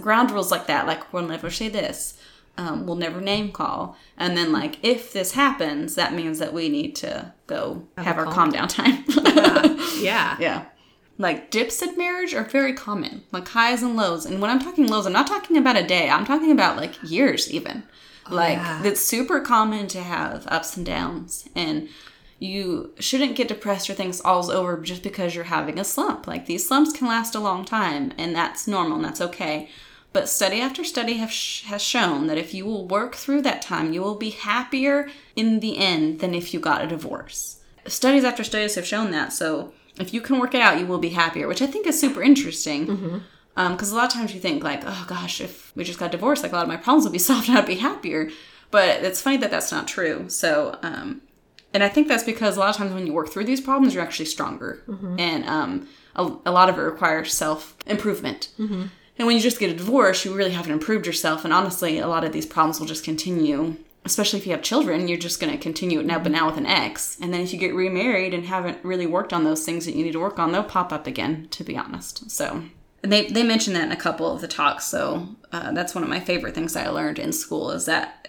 ground 0.00 0.30
rules 0.32 0.50
like 0.50 0.66
that. 0.66 0.86
Like 0.86 1.12
we'll 1.12 1.28
never 1.28 1.50
say 1.50 1.68
this. 1.68 2.18
Um, 2.56 2.86
we'll 2.86 2.96
never 2.96 3.20
name 3.20 3.52
call. 3.52 3.96
And 4.16 4.36
then, 4.36 4.52
like, 4.52 4.78
if 4.82 5.12
this 5.12 5.32
happens, 5.32 5.94
that 5.96 6.14
means 6.14 6.38
that 6.38 6.52
we 6.52 6.68
need 6.68 6.94
to 6.96 7.32
go 7.46 7.86
have, 7.98 8.18
a 8.18 8.20
our 8.20 8.32
calm 8.32 8.50
down 8.50 8.68
time. 8.68 9.04
Yeah. 10.00 10.36
yeah. 10.38 10.66
Like, 11.16 11.50
dips 11.50 11.80
in 11.80 11.96
marriage 11.96 12.34
are 12.34 12.44
very 12.44 12.74
common, 12.74 13.22
like 13.32 13.48
highs 13.48 13.82
and 13.82 13.96
lows. 13.96 14.26
And 14.26 14.40
when 14.40 14.50
I'm 14.50 14.58
talking 14.58 14.86
lows, 14.86 15.06
I'm 15.06 15.12
not 15.12 15.26
talking 15.26 15.56
about 15.56 15.76
a 15.76 15.86
day, 15.86 16.10
I'm 16.10 16.26
talking 16.26 16.50
about 16.50 16.76
like 16.76 16.94
years, 17.02 17.50
even. 17.50 17.84
like, 18.28 18.58
yeah. 18.58 18.82
it's 18.84 19.04
super 19.04 19.40
common 19.40 19.86
to 19.88 20.02
have 20.02 20.46
ups 20.48 20.76
and 20.76 20.84
downs. 20.84 21.48
And 21.54 21.88
you 22.38 22.92
shouldn't 22.98 23.36
get 23.36 23.48
depressed 23.48 23.88
or 23.88 23.94
things 23.94 24.20
all's 24.20 24.50
over 24.50 24.76
just 24.78 25.02
because 25.02 25.34
you're 25.34 25.44
having 25.44 25.78
a 25.78 25.84
slump. 25.84 26.26
Like, 26.26 26.46
these 26.46 26.66
slumps 26.66 26.92
can 26.92 27.06
last 27.06 27.34
a 27.34 27.40
long 27.40 27.64
time, 27.64 28.12
and 28.18 28.34
that's 28.34 28.66
normal 28.66 28.96
and 28.96 29.04
that's 29.04 29.20
okay. 29.20 29.70
But 30.14 30.28
study 30.28 30.60
after 30.60 30.82
study 30.84 31.14
have 31.14 31.30
sh- 31.32 31.64
has 31.64 31.82
shown 31.82 32.28
that 32.28 32.38
if 32.38 32.54
you 32.54 32.64
will 32.64 32.86
work 32.86 33.14
through 33.16 33.42
that 33.42 33.60
time, 33.60 33.92
you 33.92 34.00
will 34.00 34.14
be 34.14 34.30
happier 34.30 35.10
in 35.36 35.60
the 35.60 35.76
end 35.76 36.20
than 36.20 36.34
if 36.34 36.54
you 36.54 36.60
got 36.60 36.82
a 36.84 36.86
divorce. 36.86 37.60
Studies 37.86 38.24
after 38.24 38.44
studies 38.44 38.76
have 38.76 38.86
shown 38.86 39.10
that. 39.10 39.32
So 39.32 39.72
if 40.00 40.14
you 40.14 40.20
can 40.22 40.38
work 40.38 40.54
it 40.54 40.60
out, 40.62 40.78
you 40.78 40.86
will 40.86 40.98
be 40.98 41.10
happier, 41.10 41.46
which 41.48 41.60
I 41.60 41.66
think 41.66 41.86
is 41.86 42.00
super 42.00 42.22
interesting. 42.22 43.22
Because 43.56 43.90
a 43.92 43.96
lot 43.96 44.06
of 44.06 44.12
times 44.12 44.32
you 44.34 44.40
think 44.40 44.64
like, 44.64 44.82
oh 44.86 45.04
gosh, 45.08 45.40
if 45.40 45.72
we 45.76 45.84
just 45.84 45.98
got 45.98 46.12
divorced, 46.12 46.42
like 46.44 46.52
a 46.52 46.56
lot 46.56 46.62
of 46.62 46.68
my 46.68 46.76
problems 46.76 47.04
would 47.04 47.12
be 47.12 47.18
solved 47.30 47.48
and 47.48 47.58
I'd 47.58 47.66
be 47.66 47.74
happier. 47.76 48.30
But 48.70 49.02
it's 49.04 49.20
funny 49.20 49.36
that 49.38 49.50
that's 49.50 49.70
not 49.72 49.86
true. 49.88 50.28
So, 50.28 50.78
um, 50.82 51.22
and 51.72 51.82
I 51.82 51.88
think 51.88 52.06
that's 52.08 52.24
because 52.24 52.56
a 52.56 52.60
lot 52.60 52.70
of 52.70 52.76
times 52.76 52.92
when 52.94 53.06
you 53.06 53.12
work 53.12 53.28
through 53.30 53.44
these 53.46 53.60
problems, 53.60 53.94
you're 53.94 54.02
actually 54.02 54.26
stronger, 54.26 54.82
and 55.18 55.44
um, 55.48 55.88
a, 56.14 56.22
a 56.46 56.52
lot 56.52 56.68
of 56.68 56.78
it 56.78 56.82
requires 56.82 57.34
self 57.34 57.76
improvement. 57.86 58.48
And 59.18 59.26
when 59.26 59.36
you 59.36 59.42
just 59.42 59.60
get 59.60 59.70
a 59.70 59.76
divorce, 59.76 60.24
you 60.24 60.34
really 60.34 60.52
haven't 60.52 60.72
improved 60.72 61.06
yourself. 61.06 61.44
And 61.44 61.52
honestly, 61.52 61.98
a 61.98 62.08
lot 62.08 62.24
of 62.24 62.32
these 62.32 62.46
problems 62.46 62.80
will 62.80 62.86
just 62.86 63.04
continue. 63.04 63.76
Especially 64.04 64.38
if 64.38 64.46
you 64.46 64.52
have 64.52 64.62
children, 64.62 65.08
you're 65.08 65.16
just 65.16 65.40
going 65.40 65.52
to 65.52 65.58
continue 65.58 66.00
it 66.00 66.06
now, 66.06 66.18
but 66.18 66.32
now 66.32 66.46
with 66.46 66.58
an 66.58 66.66
ex. 66.66 67.16
And 67.20 67.32
then 67.32 67.40
if 67.40 67.52
you 67.54 67.58
get 67.58 67.74
remarried 67.74 68.34
and 68.34 68.44
haven't 68.44 68.84
really 68.84 69.06
worked 69.06 69.32
on 69.32 69.44
those 69.44 69.64
things 69.64 69.86
that 69.86 69.94
you 69.94 70.04
need 70.04 70.12
to 70.12 70.20
work 70.20 70.38
on, 70.38 70.52
they'll 70.52 70.62
pop 70.62 70.92
up 70.92 71.06
again. 71.06 71.48
To 71.52 71.64
be 71.64 71.76
honest, 71.76 72.30
so 72.30 72.64
and 73.02 73.12
they 73.12 73.26
they 73.28 73.42
mentioned 73.42 73.76
that 73.76 73.84
in 73.84 73.92
a 73.92 73.96
couple 73.96 74.30
of 74.30 74.42
the 74.42 74.48
talks. 74.48 74.84
So 74.84 75.28
uh, 75.52 75.72
that's 75.72 75.94
one 75.94 76.04
of 76.04 76.10
my 76.10 76.20
favorite 76.20 76.54
things 76.54 76.76
I 76.76 76.88
learned 76.88 77.18
in 77.18 77.32
school 77.32 77.70
is 77.70 77.86
that 77.86 78.28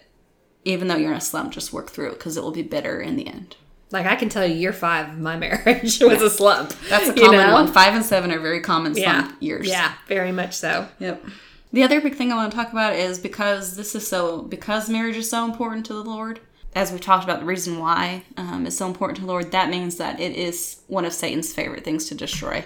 even 0.64 0.88
though 0.88 0.96
you're 0.96 1.12
in 1.12 1.18
a 1.18 1.22
slump, 1.22 1.52
just 1.52 1.74
work 1.74 1.90
through 1.90 2.12
it 2.12 2.20
because 2.20 2.38
it 2.38 2.44
will 2.44 2.52
be 2.52 2.64
better 2.64 3.02
in 3.02 3.16
the 3.16 3.28
end. 3.28 3.58
Like 3.92 4.06
I 4.06 4.16
can 4.16 4.30
tell 4.30 4.46
you, 4.46 4.56
year 4.56 4.74
five 4.74 5.10
of 5.10 5.20
my 5.20 5.38
marriage 5.46 6.00
was 6.00 6.22
a 6.22 6.30
slump. 6.30 6.74
That's 6.90 7.10
a 7.10 7.16
you 7.16 7.24
common 7.26 7.40
know? 7.40 7.54
one. 7.54 7.68
Five 7.72 7.94
and 7.94 8.04
seven 8.06 8.32
are 8.32 8.40
very 8.40 8.62
common 8.62 8.96
Yeah. 8.96 9.24
slump 9.24 9.42
years. 9.42 9.68
Yeah, 9.68 9.94
very 10.08 10.32
much 10.32 10.54
so. 10.54 10.88
Yep. 11.00 11.24
The 11.72 11.84
other 11.84 12.00
big 12.02 12.16
thing 12.16 12.32
I 12.32 12.36
want 12.36 12.52
to 12.52 12.58
talk 12.58 12.72
about 12.72 12.94
is 12.94 13.20
because 13.20 13.76
this 13.76 13.96
is 13.96 14.08
so 14.08 14.42
because 14.44 14.90
marriage 14.90 15.18
is 15.18 15.30
so 15.30 15.46
important 15.46 15.86
to 15.88 15.94
the 15.94 16.04
Lord. 16.04 16.40
As 16.74 16.92
we've 16.92 17.00
talked 17.00 17.24
about, 17.24 17.40
the 17.40 17.46
reason 17.46 17.80
why 17.80 18.24
um, 18.36 18.66
it's 18.66 18.76
so 18.78 18.88
important 18.88 19.16
to 19.18 19.22
the 19.22 19.28
Lord, 19.28 19.52
that 19.52 19.70
means 19.70 19.96
that 19.96 20.20
it 20.20 20.36
is 20.36 20.82
one 20.88 21.06
of 21.06 21.14
Satan's 21.14 21.54
favorite 21.54 21.86
things 21.86 22.06
to 22.10 22.16
destroy, 22.16 22.66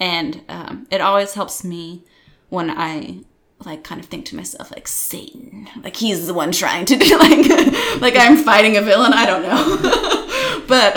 and 0.00 0.40
um, 0.48 0.86
it 0.90 1.02
always 1.02 1.34
helps 1.34 1.62
me 1.62 2.04
when 2.48 2.70
I 2.70 3.20
like 3.64 3.84
kind 3.84 4.00
of 4.00 4.06
think 4.06 4.26
to 4.26 4.36
myself 4.36 4.70
like 4.70 4.88
Satan, 4.88 5.68
like 5.82 5.96
he's 5.96 6.26
the 6.26 6.34
one 6.34 6.52
trying 6.52 6.84
to 6.86 6.96
do 6.96 7.18
like 7.18 8.00
like 8.00 8.16
I'm 8.16 8.36
fighting 8.36 8.76
a 8.76 8.82
villain. 8.82 9.12
I 9.12 9.26
don't 9.26 9.42
know, 9.42 10.64
but 10.68 10.96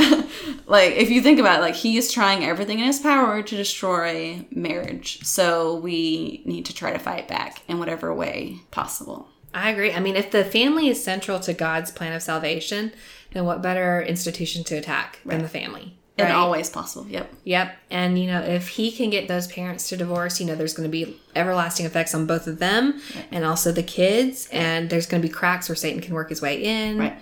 like 0.68 0.93
if 0.93 1.09
you 1.09 1.22
think 1.22 1.39
about 1.39 1.59
it, 1.59 1.61
like 1.61 1.76
he 1.76 1.97
is 1.97 2.11
trying 2.11 2.43
everything 2.43 2.80
in 2.80 2.86
his 2.86 2.99
power 2.99 3.41
to 3.41 3.55
destroy 3.55 4.45
marriage. 4.51 5.24
So 5.24 5.76
we 5.76 6.43
need 6.45 6.66
to 6.66 6.74
try 6.74 6.91
to 6.91 6.99
fight 6.99 7.28
back 7.28 7.61
in 7.68 7.80
whatever 7.80 8.13
way 8.13 8.59
possible. 8.72 9.30
I 9.53 9.70
agree. 9.70 9.93
I 9.93 10.01
mean, 10.01 10.18
if 10.18 10.32
the 10.32 10.43
family 10.43 10.89
is 10.89 11.01
central 11.01 11.39
to 11.39 11.53
God's 11.53 11.89
plan 11.89 12.11
of 12.11 12.22
salvation, 12.22 12.91
then 13.32 13.45
what 13.45 13.61
better 13.61 14.01
institution 14.01 14.66
to 14.66 14.76
attack 14.76 15.20
than 15.26 15.41
the 15.41 15.47
family? 15.47 15.97
In 16.18 16.26
right? 16.26 16.34
all 16.34 16.49
ways 16.49 16.70
possible. 16.70 17.05
Yep. 17.09 17.34
Yep. 17.43 17.78
And, 17.89 18.18
you 18.18 18.28
know, 18.28 18.41
if 18.41 18.70
he 18.70 18.89
can 18.89 19.09
get 19.09 19.28
those 19.28 19.47
parents 19.47 19.89
to 19.89 19.97
divorce, 19.97 20.39
you 20.39 20.45
know, 20.45 20.55
there's 20.55 20.74
going 20.74 20.89
to 20.89 20.91
be 20.91 21.20
everlasting 21.36 21.86
effects 21.86 22.16
on 22.16 22.26
both 22.26 22.47
of 22.47 22.59
them 22.59 23.01
and 23.32 23.43
also 23.43 23.74
the 23.74 23.84
kids. 23.84 24.47
And 24.49 24.89
there's 24.89 25.07
going 25.07 25.22
to 25.22 25.28
be 25.28 25.34
cracks 25.34 25.68
where 25.68 25.76
Satan 25.76 25.99
can 25.99 26.13
work 26.13 26.30
his 26.30 26.41
way 26.41 26.63
in. 26.63 26.99
Right. 26.99 27.18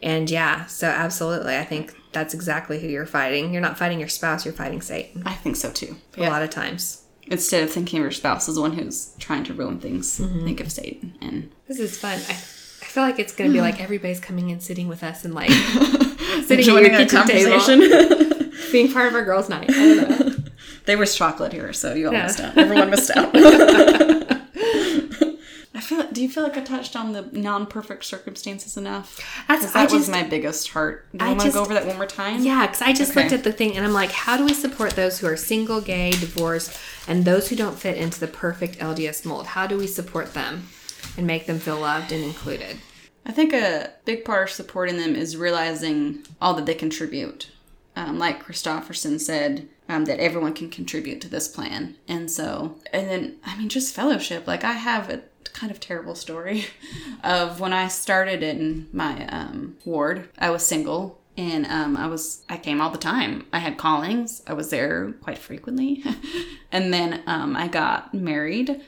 And 0.00 0.30
yeah, 0.30 0.66
so 0.66 0.86
absolutely. 0.86 1.56
I 1.56 1.64
think 1.64 1.94
that's 2.12 2.34
exactly 2.34 2.80
who 2.80 2.86
you're 2.86 3.06
fighting. 3.06 3.52
You're 3.52 3.62
not 3.62 3.78
fighting 3.78 3.98
your 3.98 4.08
spouse, 4.08 4.44
you're 4.44 4.54
fighting 4.54 4.80
Satan 4.80 5.22
I 5.26 5.34
think 5.34 5.56
so 5.56 5.70
too. 5.70 5.96
a 6.16 6.22
lot 6.28 6.42
of 6.42 6.50
times. 6.50 7.02
Instead 7.28 7.64
of 7.64 7.70
thinking 7.70 7.98
of 7.98 8.04
your 8.04 8.12
spouse 8.12 8.48
as 8.48 8.54
the 8.54 8.60
one 8.60 8.72
who's 8.72 9.14
trying 9.18 9.42
to 9.44 9.54
ruin 9.54 9.80
things, 9.80 10.20
mm-hmm. 10.20 10.44
think 10.44 10.60
of 10.60 10.70
Satan. 10.70 11.18
And 11.20 11.50
This 11.66 11.80
is 11.80 11.98
fun. 11.98 12.20
I, 12.28 12.32
I 12.32 12.34
feel 12.34 13.02
like 13.02 13.18
it's 13.18 13.34
going 13.34 13.50
to 13.50 13.52
be 13.52 13.58
hmm. 13.58 13.64
like 13.64 13.80
everybody's 13.80 14.20
coming 14.20 14.52
and 14.52 14.62
sitting 14.62 14.86
with 14.86 15.02
us 15.02 15.24
and 15.24 15.34
like 15.34 15.50
sitting 16.44 16.60
at 16.60 16.66
your 16.66 16.92
our 16.92 17.04
kitchen 17.04 17.26
table, 17.26 17.60
being 18.72 18.92
part 18.92 19.08
of 19.08 19.14
our 19.14 19.24
girls' 19.24 19.48
night. 19.48 19.70
I 19.70 19.72
don't 19.72 20.08
know. 20.20 20.44
there 20.86 20.98
was 20.98 21.14
chocolate 21.14 21.52
here, 21.52 21.72
so 21.72 21.94
you 21.94 22.08
all 22.08 22.12
Yeah. 22.12 22.24
missed 22.24 22.40
out. 22.40 22.56
Everyone 22.56 22.90
missed 22.90 23.10
out. 23.16 23.30
I 25.74 25.80
feel. 25.80 26.06
Do 26.10 26.22
you 26.22 26.28
feel 26.30 26.42
like 26.42 26.56
I 26.56 26.62
touched 26.62 26.96
on 26.96 27.12
the 27.12 27.22
non-perfect 27.32 28.02
circumstances 28.04 28.76
enough? 28.78 29.20
That's 29.46 29.70
that 29.72 29.90
I 29.90 29.94
was 29.94 30.08
my 30.08 30.22
biggest 30.22 30.68
heart. 30.70 31.06
Do 31.14 31.22
you 31.22 31.30
I 31.30 31.34
want 31.34 31.42
to 31.42 31.50
go 31.52 31.60
over 31.60 31.74
that 31.74 31.86
one 31.86 31.96
more 31.96 32.06
time? 32.06 32.42
Yeah, 32.42 32.66
because 32.66 32.80
I 32.80 32.94
just 32.94 33.10
Okay. 33.10 33.20
looked 33.22 33.32
at 33.34 33.44
the 33.44 33.52
thing 33.52 33.76
and 33.76 33.84
I'm 33.84 33.92
like, 33.92 34.10
how 34.10 34.38
do 34.38 34.44
we 34.44 34.54
support 34.54 34.92
those 34.92 35.18
who 35.18 35.26
are 35.26 35.36
single, 35.36 35.82
gay, 35.82 36.12
divorced, 36.12 36.72
and 37.06 37.24
those 37.26 37.48
who 37.50 37.56
don't 37.56 37.78
fit 37.78 37.98
into 37.98 38.18
the 38.18 38.26
perfect 38.26 38.78
LDS 38.78 39.26
mold? 39.26 39.48
How 39.48 39.66
do 39.66 39.76
we 39.76 39.86
support 39.86 40.32
them 40.32 40.68
and 41.18 41.26
make 41.26 41.44
them 41.46 41.58
feel 41.58 41.78
loved 41.78 42.10
and 42.10 42.24
included? 42.24 42.78
I 43.26 43.32
think 43.32 43.52
a 43.52 43.90
big 44.06 44.24
part 44.24 44.48
of 44.48 44.54
supporting 44.54 44.96
them 44.96 45.14
is 45.14 45.36
realizing 45.36 46.24
all 46.40 46.54
that 46.54 46.64
they 46.64 46.74
contribute. 46.74 47.50
Um, 47.96 48.18
like 48.18 48.44
Christofferson 48.44 49.18
said, 49.20 49.68
um, 49.88 50.04
that 50.04 50.20
everyone 50.20 50.52
can 50.52 50.68
contribute 50.68 51.20
to 51.22 51.28
this 51.28 51.48
plan. 51.48 51.96
And 52.06 52.30
so, 52.30 52.76
and 52.92 53.08
then, 53.08 53.36
I 53.44 53.56
mean, 53.56 53.68
just 53.68 53.94
fellowship. 53.94 54.46
Like, 54.46 54.64
I 54.64 54.72
have 54.72 55.08
a 55.08 55.22
kind 55.52 55.70
of 55.70 55.80
terrible 55.80 56.14
story 56.14 56.66
of 57.24 57.60
when 57.60 57.72
I 57.72 57.88
started 57.88 58.42
in 58.42 58.88
my 58.92 59.26
um, 59.28 59.76
ward, 59.84 60.28
I 60.38 60.50
was 60.50 60.64
single. 60.64 61.20
And 61.38 61.66
um, 61.66 61.98
I 61.98 62.06
was, 62.06 62.44
I 62.48 62.56
came 62.56 62.80
all 62.80 62.90
the 62.90 62.96
time. 62.96 63.46
I 63.52 63.58
had 63.58 63.76
callings. 63.76 64.42
I 64.46 64.54
was 64.54 64.70
there 64.70 65.12
quite 65.20 65.36
frequently. 65.36 66.02
and 66.72 66.94
then 66.94 67.22
um, 67.26 67.54
I 67.56 67.68
got 67.68 68.14
married 68.14 68.82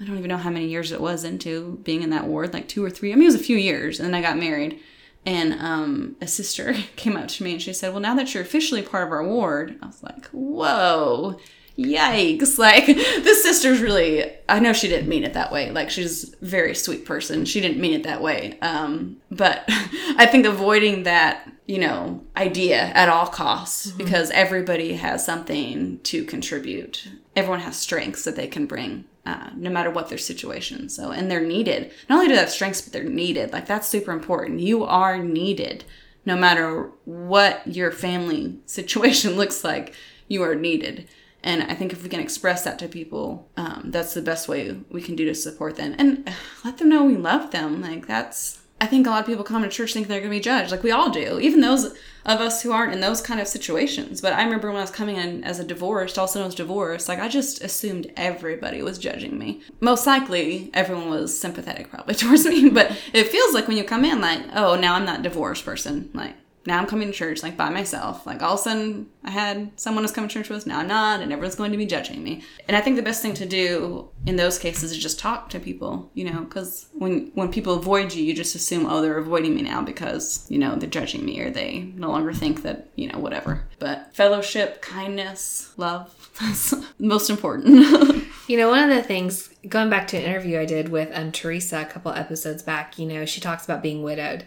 I 0.00 0.04
don't 0.04 0.18
even 0.18 0.28
know 0.28 0.36
how 0.36 0.50
many 0.50 0.66
years 0.66 0.92
it 0.92 1.00
was 1.00 1.24
into 1.24 1.78
being 1.84 2.02
in 2.02 2.10
that 2.10 2.26
ward, 2.26 2.52
like 2.52 2.68
two 2.68 2.84
or 2.84 2.90
three. 2.90 3.12
I 3.12 3.14
mean, 3.14 3.22
it 3.22 3.32
was 3.32 3.34
a 3.36 3.44
few 3.44 3.56
years, 3.56 4.00
and 4.00 4.06
then 4.06 4.14
I 4.14 4.20
got 4.20 4.36
married. 4.36 4.80
And 5.26 5.54
um, 5.54 6.16
a 6.20 6.26
sister 6.26 6.74
came 6.96 7.16
up 7.16 7.28
to 7.28 7.44
me 7.44 7.52
and 7.52 7.62
she 7.62 7.72
said, 7.72 7.92
"Well, 7.92 8.00
now 8.00 8.14
that 8.14 8.34
you're 8.34 8.42
officially 8.42 8.82
part 8.82 9.06
of 9.06 9.12
our 9.12 9.26
ward," 9.26 9.78
I 9.82 9.86
was 9.86 10.02
like, 10.02 10.26
"Whoa, 10.26 11.38
yikes!" 11.78 12.58
Like 12.58 12.86
this 12.86 13.42
sister's 13.42 13.80
really. 13.80 14.30
I 14.48 14.58
know 14.60 14.72
she 14.72 14.88
didn't 14.88 15.08
mean 15.08 15.24
it 15.24 15.32
that 15.34 15.50
way. 15.52 15.70
Like 15.70 15.90
she's 15.90 16.34
a 16.34 16.44
very 16.44 16.74
sweet 16.74 17.06
person. 17.06 17.44
She 17.46 17.60
didn't 17.60 17.80
mean 17.80 17.94
it 17.94 18.02
that 18.02 18.22
way. 18.22 18.58
Um, 18.60 19.16
but 19.30 19.64
I 19.68 20.26
think 20.26 20.46
avoiding 20.46 21.04
that, 21.04 21.50
you 21.66 21.78
know, 21.78 22.22
idea 22.36 22.76
at 22.76 23.08
all 23.08 23.26
costs 23.26 23.90
because 23.90 24.30
everybody 24.30 24.94
has 24.94 25.24
something 25.24 25.98
to 26.00 26.24
contribute. 26.24 27.08
Everyone 27.34 27.60
has 27.60 27.76
strengths 27.76 28.24
that 28.24 28.36
they 28.36 28.46
can 28.46 28.66
bring 28.66 29.06
uh, 29.26 29.50
no 29.56 29.70
matter 29.70 29.90
what 29.90 30.08
their 30.08 30.18
situation. 30.18 30.88
So, 30.88 31.10
and 31.10 31.30
they're 31.30 31.40
needed. 31.40 31.92
Not 32.08 32.16
only 32.16 32.28
do 32.28 32.34
they 32.34 32.40
have 32.40 32.50
strengths, 32.50 32.82
but 32.82 32.92
they're 32.92 33.04
needed. 33.04 33.52
Like 33.52 33.66
that's 33.66 33.88
super 33.88 34.12
important. 34.12 34.60
You 34.60 34.84
are 34.84 35.18
needed, 35.18 35.84
no 36.26 36.36
matter 36.36 36.90
what 37.04 37.66
your 37.66 37.90
family 37.90 38.58
situation 38.66 39.32
looks 39.36 39.64
like. 39.64 39.94
You 40.28 40.42
are 40.42 40.54
needed, 40.54 41.06
and 41.42 41.62
I 41.64 41.74
think 41.74 41.92
if 41.92 42.02
we 42.02 42.08
can 42.08 42.20
express 42.20 42.64
that 42.64 42.78
to 42.78 42.88
people, 42.88 43.50
um, 43.58 43.90
that's 43.90 44.14
the 44.14 44.22
best 44.22 44.48
way 44.48 44.74
we 44.88 45.02
can 45.02 45.16
do 45.16 45.26
to 45.26 45.34
support 45.34 45.76
them 45.76 45.94
and 45.98 46.26
uh, 46.26 46.32
let 46.64 46.78
them 46.78 46.88
know 46.88 47.04
we 47.04 47.16
love 47.16 47.50
them. 47.50 47.82
Like 47.82 48.06
that's. 48.06 48.60
I 48.84 48.86
think 48.86 49.06
a 49.06 49.10
lot 49.10 49.20
of 49.20 49.26
people 49.26 49.44
come 49.44 49.62
to 49.62 49.68
church 49.70 49.94
thinking 49.94 50.10
they're 50.10 50.20
going 50.20 50.30
to 50.30 50.36
be 50.36 50.42
judged, 50.42 50.70
like 50.70 50.82
we 50.82 50.90
all 50.90 51.08
do, 51.08 51.40
even 51.40 51.62
those 51.62 51.86
of 52.26 52.40
us 52.42 52.60
who 52.60 52.70
aren't 52.70 52.92
in 52.92 53.00
those 53.00 53.22
kind 53.22 53.40
of 53.40 53.48
situations. 53.48 54.20
But 54.20 54.34
I 54.34 54.44
remember 54.44 54.68
when 54.68 54.76
I 54.76 54.82
was 54.82 54.90
coming 54.90 55.16
in 55.16 55.42
as 55.42 55.58
a 55.58 55.64
divorced, 55.64 56.18
also 56.18 56.38
known 56.38 56.48
as 56.48 56.54
divorced, 56.54 57.08
like 57.08 57.18
I 57.18 57.28
just 57.28 57.64
assumed 57.64 58.12
everybody 58.14 58.82
was 58.82 58.98
judging 58.98 59.38
me. 59.38 59.62
Most 59.80 60.06
likely, 60.06 60.70
everyone 60.74 61.08
was 61.08 61.38
sympathetic 61.40 61.88
probably 61.88 62.14
towards 62.14 62.44
me, 62.44 62.68
but 62.68 62.94
it 63.14 63.28
feels 63.28 63.54
like 63.54 63.68
when 63.68 63.78
you 63.78 63.84
come 63.84 64.04
in, 64.04 64.20
like, 64.20 64.42
oh, 64.54 64.76
now 64.76 64.96
I'm 64.96 65.06
that 65.06 65.22
divorced 65.22 65.64
person. 65.64 66.10
Like, 66.12 66.34
now 66.66 66.78
I'm 66.78 66.86
coming 66.86 67.08
to 67.08 67.12
church 67.12 67.42
like 67.42 67.56
by 67.56 67.70
myself. 67.70 68.26
Like 68.26 68.42
all 68.42 68.54
of 68.54 68.60
a 68.60 68.62
sudden 68.62 69.06
I 69.24 69.30
had 69.30 69.78
someone 69.78 70.04
who's 70.04 70.12
coming 70.12 70.28
to 70.28 70.34
church 70.34 70.48
with, 70.48 70.66
now 70.66 70.80
I'm 70.80 70.88
not, 70.88 71.20
and 71.20 71.32
everyone's 71.32 71.54
going 71.54 71.72
to 71.72 71.76
be 71.78 71.86
judging 71.86 72.22
me. 72.22 72.42
And 72.68 72.76
I 72.76 72.80
think 72.80 72.96
the 72.96 73.02
best 73.02 73.22
thing 73.22 73.34
to 73.34 73.46
do 73.46 74.08
in 74.26 74.36
those 74.36 74.58
cases 74.58 74.92
is 74.92 74.98
just 74.98 75.18
talk 75.18 75.50
to 75.50 75.60
people, 75.60 76.10
you 76.14 76.24
know, 76.30 76.40
because 76.40 76.86
when 76.92 77.30
when 77.34 77.50
people 77.52 77.74
avoid 77.74 78.14
you, 78.14 78.24
you 78.24 78.34
just 78.34 78.54
assume, 78.54 78.86
oh, 78.86 79.02
they're 79.02 79.18
avoiding 79.18 79.54
me 79.54 79.62
now 79.62 79.82
because 79.82 80.46
you 80.48 80.58
know 80.58 80.76
they're 80.76 80.88
judging 80.88 81.24
me 81.24 81.40
or 81.40 81.50
they 81.50 81.92
no 81.94 82.10
longer 82.10 82.32
think 82.32 82.62
that 82.62 82.88
you 82.96 83.08
know 83.08 83.18
whatever. 83.18 83.64
But 83.78 84.14
fellowship, 84.14 84.80
kindness, 84.80 85.72
love, 85.76 86.30
that's 86.40 86.74
most 86.98 87.30
important. 87.30 88.24
You 88.46 88.58
know, 88.58 88.68
one 88.68 88.90
of 88.90 88.94
the 88.94 89.02
things 89.02 89.48
going 89.66 89.88
back 89.88 90.06
to 90.08 90.18
an 90.18 90.24
interview 90.24 90.58
I 90.58 90.66
did 90.66 90.90
with 90.90 91.10
um, 91.14 91.32
Teresa 91.32 91.80
a 91.80 91.84
couple 91.86 92.12
episodes 92.12 92.62
back, 92.62 92.98
you 92.98 93.06
know, 93.06 93.24
she 93.24 93.40
talks 93.40 93.64
about 93.64 93.82
being 93.82 94.02
widowed. 94.02 94.44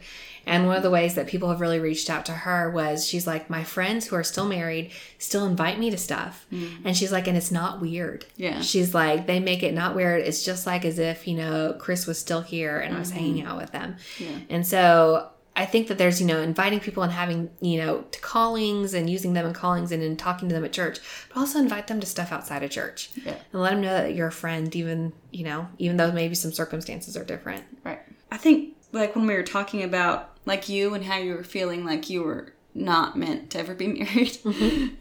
And 0.47 0.65
one 0.65 0.77
of 0.77 0.83
the 0.83 0.89
ways 0.89 1.15
that 1.15 1.27
people 1.27 1.49
have 1.49 1.61
really 1.61 1.79
reached 1.79 2.09
out 2.09 2.25
to 2.27 2.31
her 2.31 2.71
was 2.71 3.05
she's 3.07 3.27
like, 3.27 3.49
my 3.49 3.63
friends 3.63 4.07
who 4.07 4.15
are 4.15 4.23
still 4.23 4.47
married 4.47 4.91
still 5.19 5.45
invite 5.45 5.77
me 5.77 5.91
to 5.91 5.97
stuff. 5.97 6.47
Mm. 6.51 6.85
And 6.85 6.97
she's 6.97 7.11
like, 7.11 7.27
and 7.27 7.35
it's 7.35 7.51
not 7.51 7.81
weird. 7.81 8.25
Yeah. 8.37 8.61
She's 8.61 8.93
like, 8.93 9.27
they 9.27 9.39
make 9.39 9.61
it 9.61 9.73
not 9.73 9.95
weird. 9.95 10.21
It's 10.21 10.43
just 10.43 10.65
like 10.65 10.85
as 10.85 10.99
if, 10.99 11.27
you 11.27 11.35
know, 11.35 11.75
Chris 11.77 12.07
was 12.07 12.17
still 12.17 12.41
here 12.41 12.79
and 12.79 12.95
I 12.95 12.99
was 12.99 13.09
mm-hmm. 13.09 13.19
hanging 13.19 13.45
out 13.45 13.57
with 13.57 13.71
them. 13.71 13.97
Yeah. 14.17 14.39
And 14.49 14.65
so 14.65 15.31
I 15.57 15.65
think 15.65 15.87
that 15.87 15.97
there's, 15.97 16.21
you 16.21 16.27
know, 16.27 16.39
inviting 16.39 16.79
people 16.79 17.03
and 17.03 17.11
having, 17.11 17.49
you 17.59 17.79
know, 17.79 18.01
to 18.01 18.19
callings 18.21 18.93
and 18.93 19.09
using 19.09 19.33
them 19.33 19.45
in 19.45 19.53
callings 19.53 19.91
and 19.91 20.03
in 20.03 20.15
talking 20.15 20.47
to 20.49 20.55
them 20.55 20.63
at 20.63 20.71
church, 20.71 20.99
but 21.27 21.39
also 21.39 21.57
invite 21.57 21.87
them 21.87 21.99
to 21.99 22.05
stuff 22.05 22.31
outside 22.31 22.61
of 22.63 22.69
church. 22.69 23.09
Yeah. 23.25 23.35
And 23.51 23.61
let 23.61 23.71
them 23.71 23.81
know 23.81 23.93
that 23.93 24.13
you're 24.13 24.27
a 24.27 24.31
friend, 24.31 24.73
even, 24.75 25.13
you 25.31 25.43
know, 25.43 25.67
even 25.79 25.97
though 25.97 26.11
maybe 26.11 26.35
some 26.35 26.53
circumstances 26.53 27.17
are 27.17 27.25
different. 27.25 27.65
Right. 27.83 27.99
I 28.31 28.37
think 28.37 28.75
like 28.91 29.15
when 29.15 29.27
we 29.27 29.33
were 29.33 29.43
talking 29.43 29.83
about 29.83 30.37
like 30.45 30.69
you 30.69 30.93
and 30.93 31.05
how 31.05 31.17
you 31.17 31.33
were 31.33 31.43
feeling 31.43 31.85
like 31.85 32.09
you 32.09 32.23
were 32.23 32.53
not 32.73 33.17
meant 33.17 33.49
to 33.49 33.59
ever 33.59 33.73
be 33.73 33.87
married. 34.03 34.37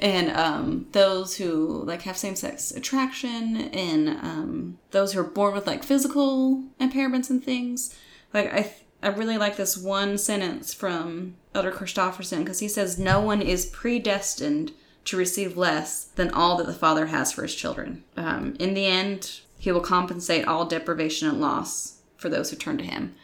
And 0.00 0.30
um, 0.30 0.86
those 0.92 1.36
who 1.36 1.82
like 1.84 2.02
have 2.02 2.16
same-sex 2.16 2.72
attraction 2.72 3.68
and 3.72 4.08
um, 4.08 4.78
those 4.90 5.12
who 5.12 5.20
are 5.20 5.24
born 5.24 5.54
with 5.54 5.66
like 5.66 5.84
physical 5.84 6.64
impairments 6.80 7.30
and 7.30 7.44
things. 7.44 7.94
Like 8.34 8.52
i 8.52 8.62
th- 8.62 8.82
i 9.02 9.08
really 9.08 9.38
like 9.38 9.56
this 9.56 9.76
one 9.76 10.18
sentence 10.18 10.74
from 10.74 11.36
elder 11.54 11.70
christofferson 11.70 12.38
because 12.38 12.58
he 12.58 12.68
says 12.68 12.98
no 12.98 13.20
one 13.20 13.40
is 13.40 13.66
predestined 13.66 14.72
to 15.04 15.16
receive 15.16 15.56
less 15.56 16.04
than 16.04 16.30
all 16.30 16.56
that 16.56 16.66
the 16.66 16.72
father 16.72 17.06
has 17.06 17.32
for 17.32 17.42
his 17.42 17.54
children. 17.54 18.02
Um, 18.16 18.56
in 18.58 18.74
the 18.74 18.86
end 18.86 19.40
he 19.58 19.70
will 19.70 19.80
compensate 19.80 20.46
all 20.46 20.66
deprivation 20.66 21.28
and 21.28 21.40
loss 21.40 22.00
for 22.16 22.28
those 22.28 22.50
who 22.50 22.56
turn 22.56 22.78
to 22.78 22.84
him 22.84 23.14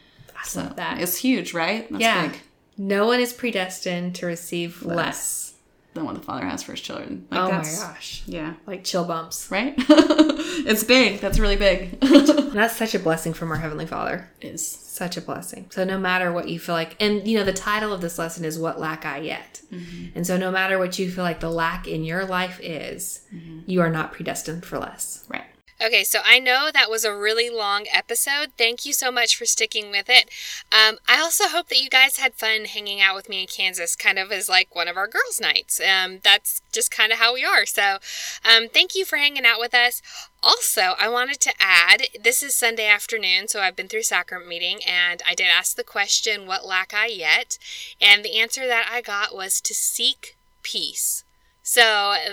I 0.45 0.63
love 0.63 0.77
that. 0.77 1.01
it's 1.01 1.17
huge, 1.17 1.55
right? 1.55 1.91
That's 1.91 2.03
yeah. 2.03 2.29
big. 2.29 2.41
No 2.77 3.07
one 3.07 3.21
is 3.21 3.33
predestined 3.33 4.15
to 4.17 4.27
receive 4.27 4.83
less. 4.85 5.55
Than 5.95 6.07
what 6.07 6.15
the 6.15 6.23
father 6.23 6.47
has 6.47 6.63
for 6.63 6.73
his 6.73 6.81
children. 6.81 7.27
Like 7.31 7.41
Oh 7.41 7.53
my 7.53 7.63
gosh. 7.63 8.23
Yeah. 8.25 8.55
Like 8.67 8.83
chill 8.83 9.05
bumps. 9.05 9.51
Right? 9.51 9.75
it's 9.79 10.85
big. 10.85 11.21
That's 11.21 11.39
really 11.39 11.57
big. 11.57 12.01
That's 12.01 12.77
such 12.77 12.95
a 12.95 12.99
blessing 12.99 13.35
from 13.35 13.51
our 13.51 13.59
Heavenly 13.59 13.85
Father. 13.85 14.31
is. 14.41 14.67
Such 14.67 15.19
a 15.19 15.21
blessing. 15.21 15.67
So 15.71 15.85
no 15.85 15.99
matter 15.99 16.33
what 16.33 16.49
you 16.49 16.59
feel 16.59 16.75
like, 16.75 16.97
and 17.01 17.27
you 17.27 17.39
know, 17.39 17.45
the 17.45 17.53
title 17.53 17.93
of 17.93 18.01
this 18.01 18.19
lesson 18.19 18.45
is 18.45 18.59
What 18.59 18.81
Lack 18.81 19.05
I 19.05 19.19
Yet? 19.19 19.61
Mm-hmm. 19.71 20.17
And 20.17 20.27
so 20.27 20.37
no 20.37 20.51
matter 20.51 20.79
what 20.79 20.99
you 20.99 21.11
feel 21.11 21.25
like 21.25 21.41
the 21.41 21.51
lack 21.51 21.87
in 21.87 22.05
your 22.05 22.25
life 22.25 22.59
is, 22.63 23.27
mm-hmm. 23.35 23.61
you 23.67 23.81
are 23.83 23.91
not 23.91 24.13
predestined 24.13 24.65
for 24.65 24.79
less. 24.79 25.25
Right. 25.29 25.45
Okay, 25.85 26.05
so 26.05 26.21
I 26.25 26.39
know 26.39 26.71
that 26.73 26.91
was 26.91 27.05
a 27.05 27.13
really 27.13 27.51
long 27.51 27.87
episode. 27.93 28.53
Thank 28.57 28.87
you 28.87 28.93
so 28.93 29.11
much 29.11 29.37
for 29.37 29.45
sticking 29.45 29.91
with 29.91 30.09
it. 30.09 30.31
Um, 30.71 30.99
I 31.09 31.21
also 31.21 31.49
hope 31.49 31.69
that 31.69 31.81
you 31.83 31.91
guys 31.91 32.19
had 32.19 32.35
fun 32.35 32.67
hanging 32.67 33.01
out 33.01 33.17
with 33.17 33.29
me 33.29 33.41
in 33.41 33.49
Kansas, 33.49 33.97
kind 33.97 34.17
of 34.17 34.31
as 34.31 34.49
like 34.49 34.77
one 34.77 34.87
of 34.87 34.97
our 34.97 35.09
girls' 35.09 35.41
nights. 35.41 35.81
Um, 35.81 36.21
that's 36.23 36.63
just 36.71 36.93
kind 36.93 37.11
of 37.11 37.19
how 37.19 37.35
we 37.35 37.45
are. 37.45 37.67
So, 37.67 37.99
um, 38.45 38.69
thank 38.69 38.95
you 38.95 39.05
for 39.05 39.17
hanging 39.17 39.45
out 39.45 39.59
with 39.59 39.75
us. 39.75 40.03
Also, 40.41 40.95
I 41.01 41.09
wanted 41.09 41.41
to 41.41 41.55
add 41.59 42.03
this 42.23 42.45
is 42.45 42.55
Sunday 42.55 42.87
afternoon, 42.87 43.49
so 43.49 43.61
I've 43.61 43.75
been 43.75 43.89
through 43.89 44.03
sacrament 44.03 44.49
meeting, 44.49 44.79
and 44.87 45.21
I 45.27 45.35
did 45.35 45.49
ask 45.49 45.75
the 45.75 45.83
question, 45.83 46.47
What 46.47 46.65
lack 46.65 46.95
I 46.95 47.07
yet? 47.07 47.59
And 48.01 48.25
the 48.25 48.39
answer 48.39 48.69
that 48.69 48.89
I 48.89 49.01
got 49.01 49.35
was 49.35 49.61
to 49.63 49.75
seek 49.75 50.37
peace. 50.63 51.25
So 51.73 51.81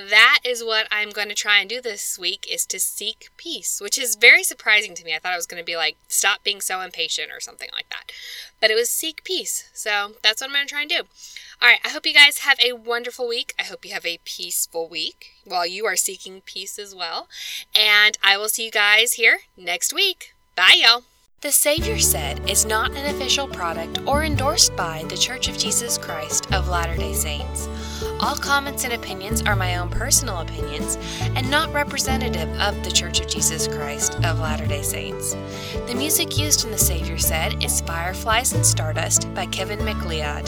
that 0.10 0.40
is 0.44 0.66
what 0.66 0.86
I'm 0.92 1.12
going 1.12 1.30
to 1.30 1.34
try 1.34 1.60
and 1.62 1.70
do 1.70 1.80
this 1.80 2.20
week 2.20 2.46
is 2.52 2.66
to 2.66 2.78
seek 2.78 3.30
peace, 3.38 3.80
which 3.80 3.98
is 3.98 4.18
very 4.18 4.44
surprising 4.44 4.94
to 4.96 5.06
me. 5.06 5.16
I 5.16 5.20
thought 5.20 5.32
it 5.32 5.38
was 5.38 5.46
going 5.46 5.62
to 5.62 5.66
be 5.66 5.78
like 5.78 5.96
stop 6.10 6.44
being 6.44 6.60
so 6.60 6.82
impatient 6.82 7.32
or 7.32 7.40
something 7.40 7.70
like 7.72 7.88
that. 7.90 8.12
But 8.60 8.70
it 8.70 8.76
was 8.76 8.90
seek 8.90 9.24
peace. 9.24 9.70
So 9.74 10.16
that's 10.22 10.42
what 10.42 10.50
I'm 10.50 10.54
going 10.54 10.68
to 10.68 10.70
try 10.70 10.82
and 10.82 10.90
do. 10.90 11.04
All 11.62 11.70
right, 11.70 11.80
I 11.86 11.88
hope 11.88 12.06
you 12.06 12.14
guys 12.14 12.40
have 12.40 12.60
a 12.60 12.74
wonderful 12.74 13.30
week. 13.30 13.54
I 13.58 13.64
hope 13.64 13.86
you 13.86 13.94
have 13.94 14.06
a 14.06 14.20
peaceful 14.26 14.90
week 14.90 15.32
while 15.46 15.66
you 15.66 15.86
are 15.86 15.96
seeking 15.96 16.42
peace 16.42 16.78
as 16.78 16.94
well. 16.94 17.30
And 17.74 18.18
I 18.22 18.36
will 18.36 18.50
see 18.50 18.66
you 18.66 18.72
guys 18.72 19.14
here 19.14 19.40
next 19.56 19.94
week. 19.94 20.34
Bye 20.58 20.82
y'all. 20.84 21.04
The 21.40 21.54
Savior 21.54 21.98
Said 21.98 22.50
is 22.50 22.66
not 22.66 22.92
an 22.92 23.16
official 23.16 23.48
product 23.48 24.06
or 24.06 24.26
endorsed 24.26 24.76
by 24.76 25.06
The 25.08 25.16
Church 25.16 25.48
of 25.48 25.58
Jesus 25.58 25.98
Christ 25.98 26.54
of 26.54 26.68
Latter 26.68 26.98
day 26.98 27.14
Saints. 27.14 27.59
All 28.22 28.36
comments 28.36 28.84
and 28.84 28.92
opinions 28.92 29.42
are 29.44 29.56
my 29.56 29.78
own 29.78 29.88
personal 29.90 30.40
opinions 30.40 30.98
and 31.22 31.50
not 31.50 31.74
representative 31.74 32.50
of 32.60 32.84
The 32.84 32.92
Church 32.92 33.22
of 33.22 33.28
Jesus 33.28 33.66
Christ 33.66 34.16
of 34.26 34.40
Latter 34.40 34.66
day 34.66 34.82
Saints. 34.82 35.38
The 35.88 35.96
music 35.96 36.38
used 36.38 36.66
in 36.66 36.72
The 36.72 36.78
Savior 36.78 37.18
Said 37.18 37.64
is 37.64 37.80
Fireflies 37.82 38.52
and 38.52 38.66
Stardust 38.66 39.34
by 39.34 39.46
Kevin 39.46 39.86
MacLeod. 39.86 40.48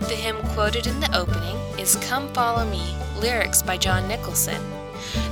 The 0.00 0.16
hymn 0.16 0.38
quoted 0.54 0.86
in 0.86 1.00
the 1.00 1.14
opening 1.14 1.58
is 1.78 1.96
Come 1.96 2.32
Follow 2.32 2.64
Me, 2.64 2.96
lyrics 3.20 3.60
by 3.60 3.76
John 3.76 4.08
Nicholson. 4.08 4.62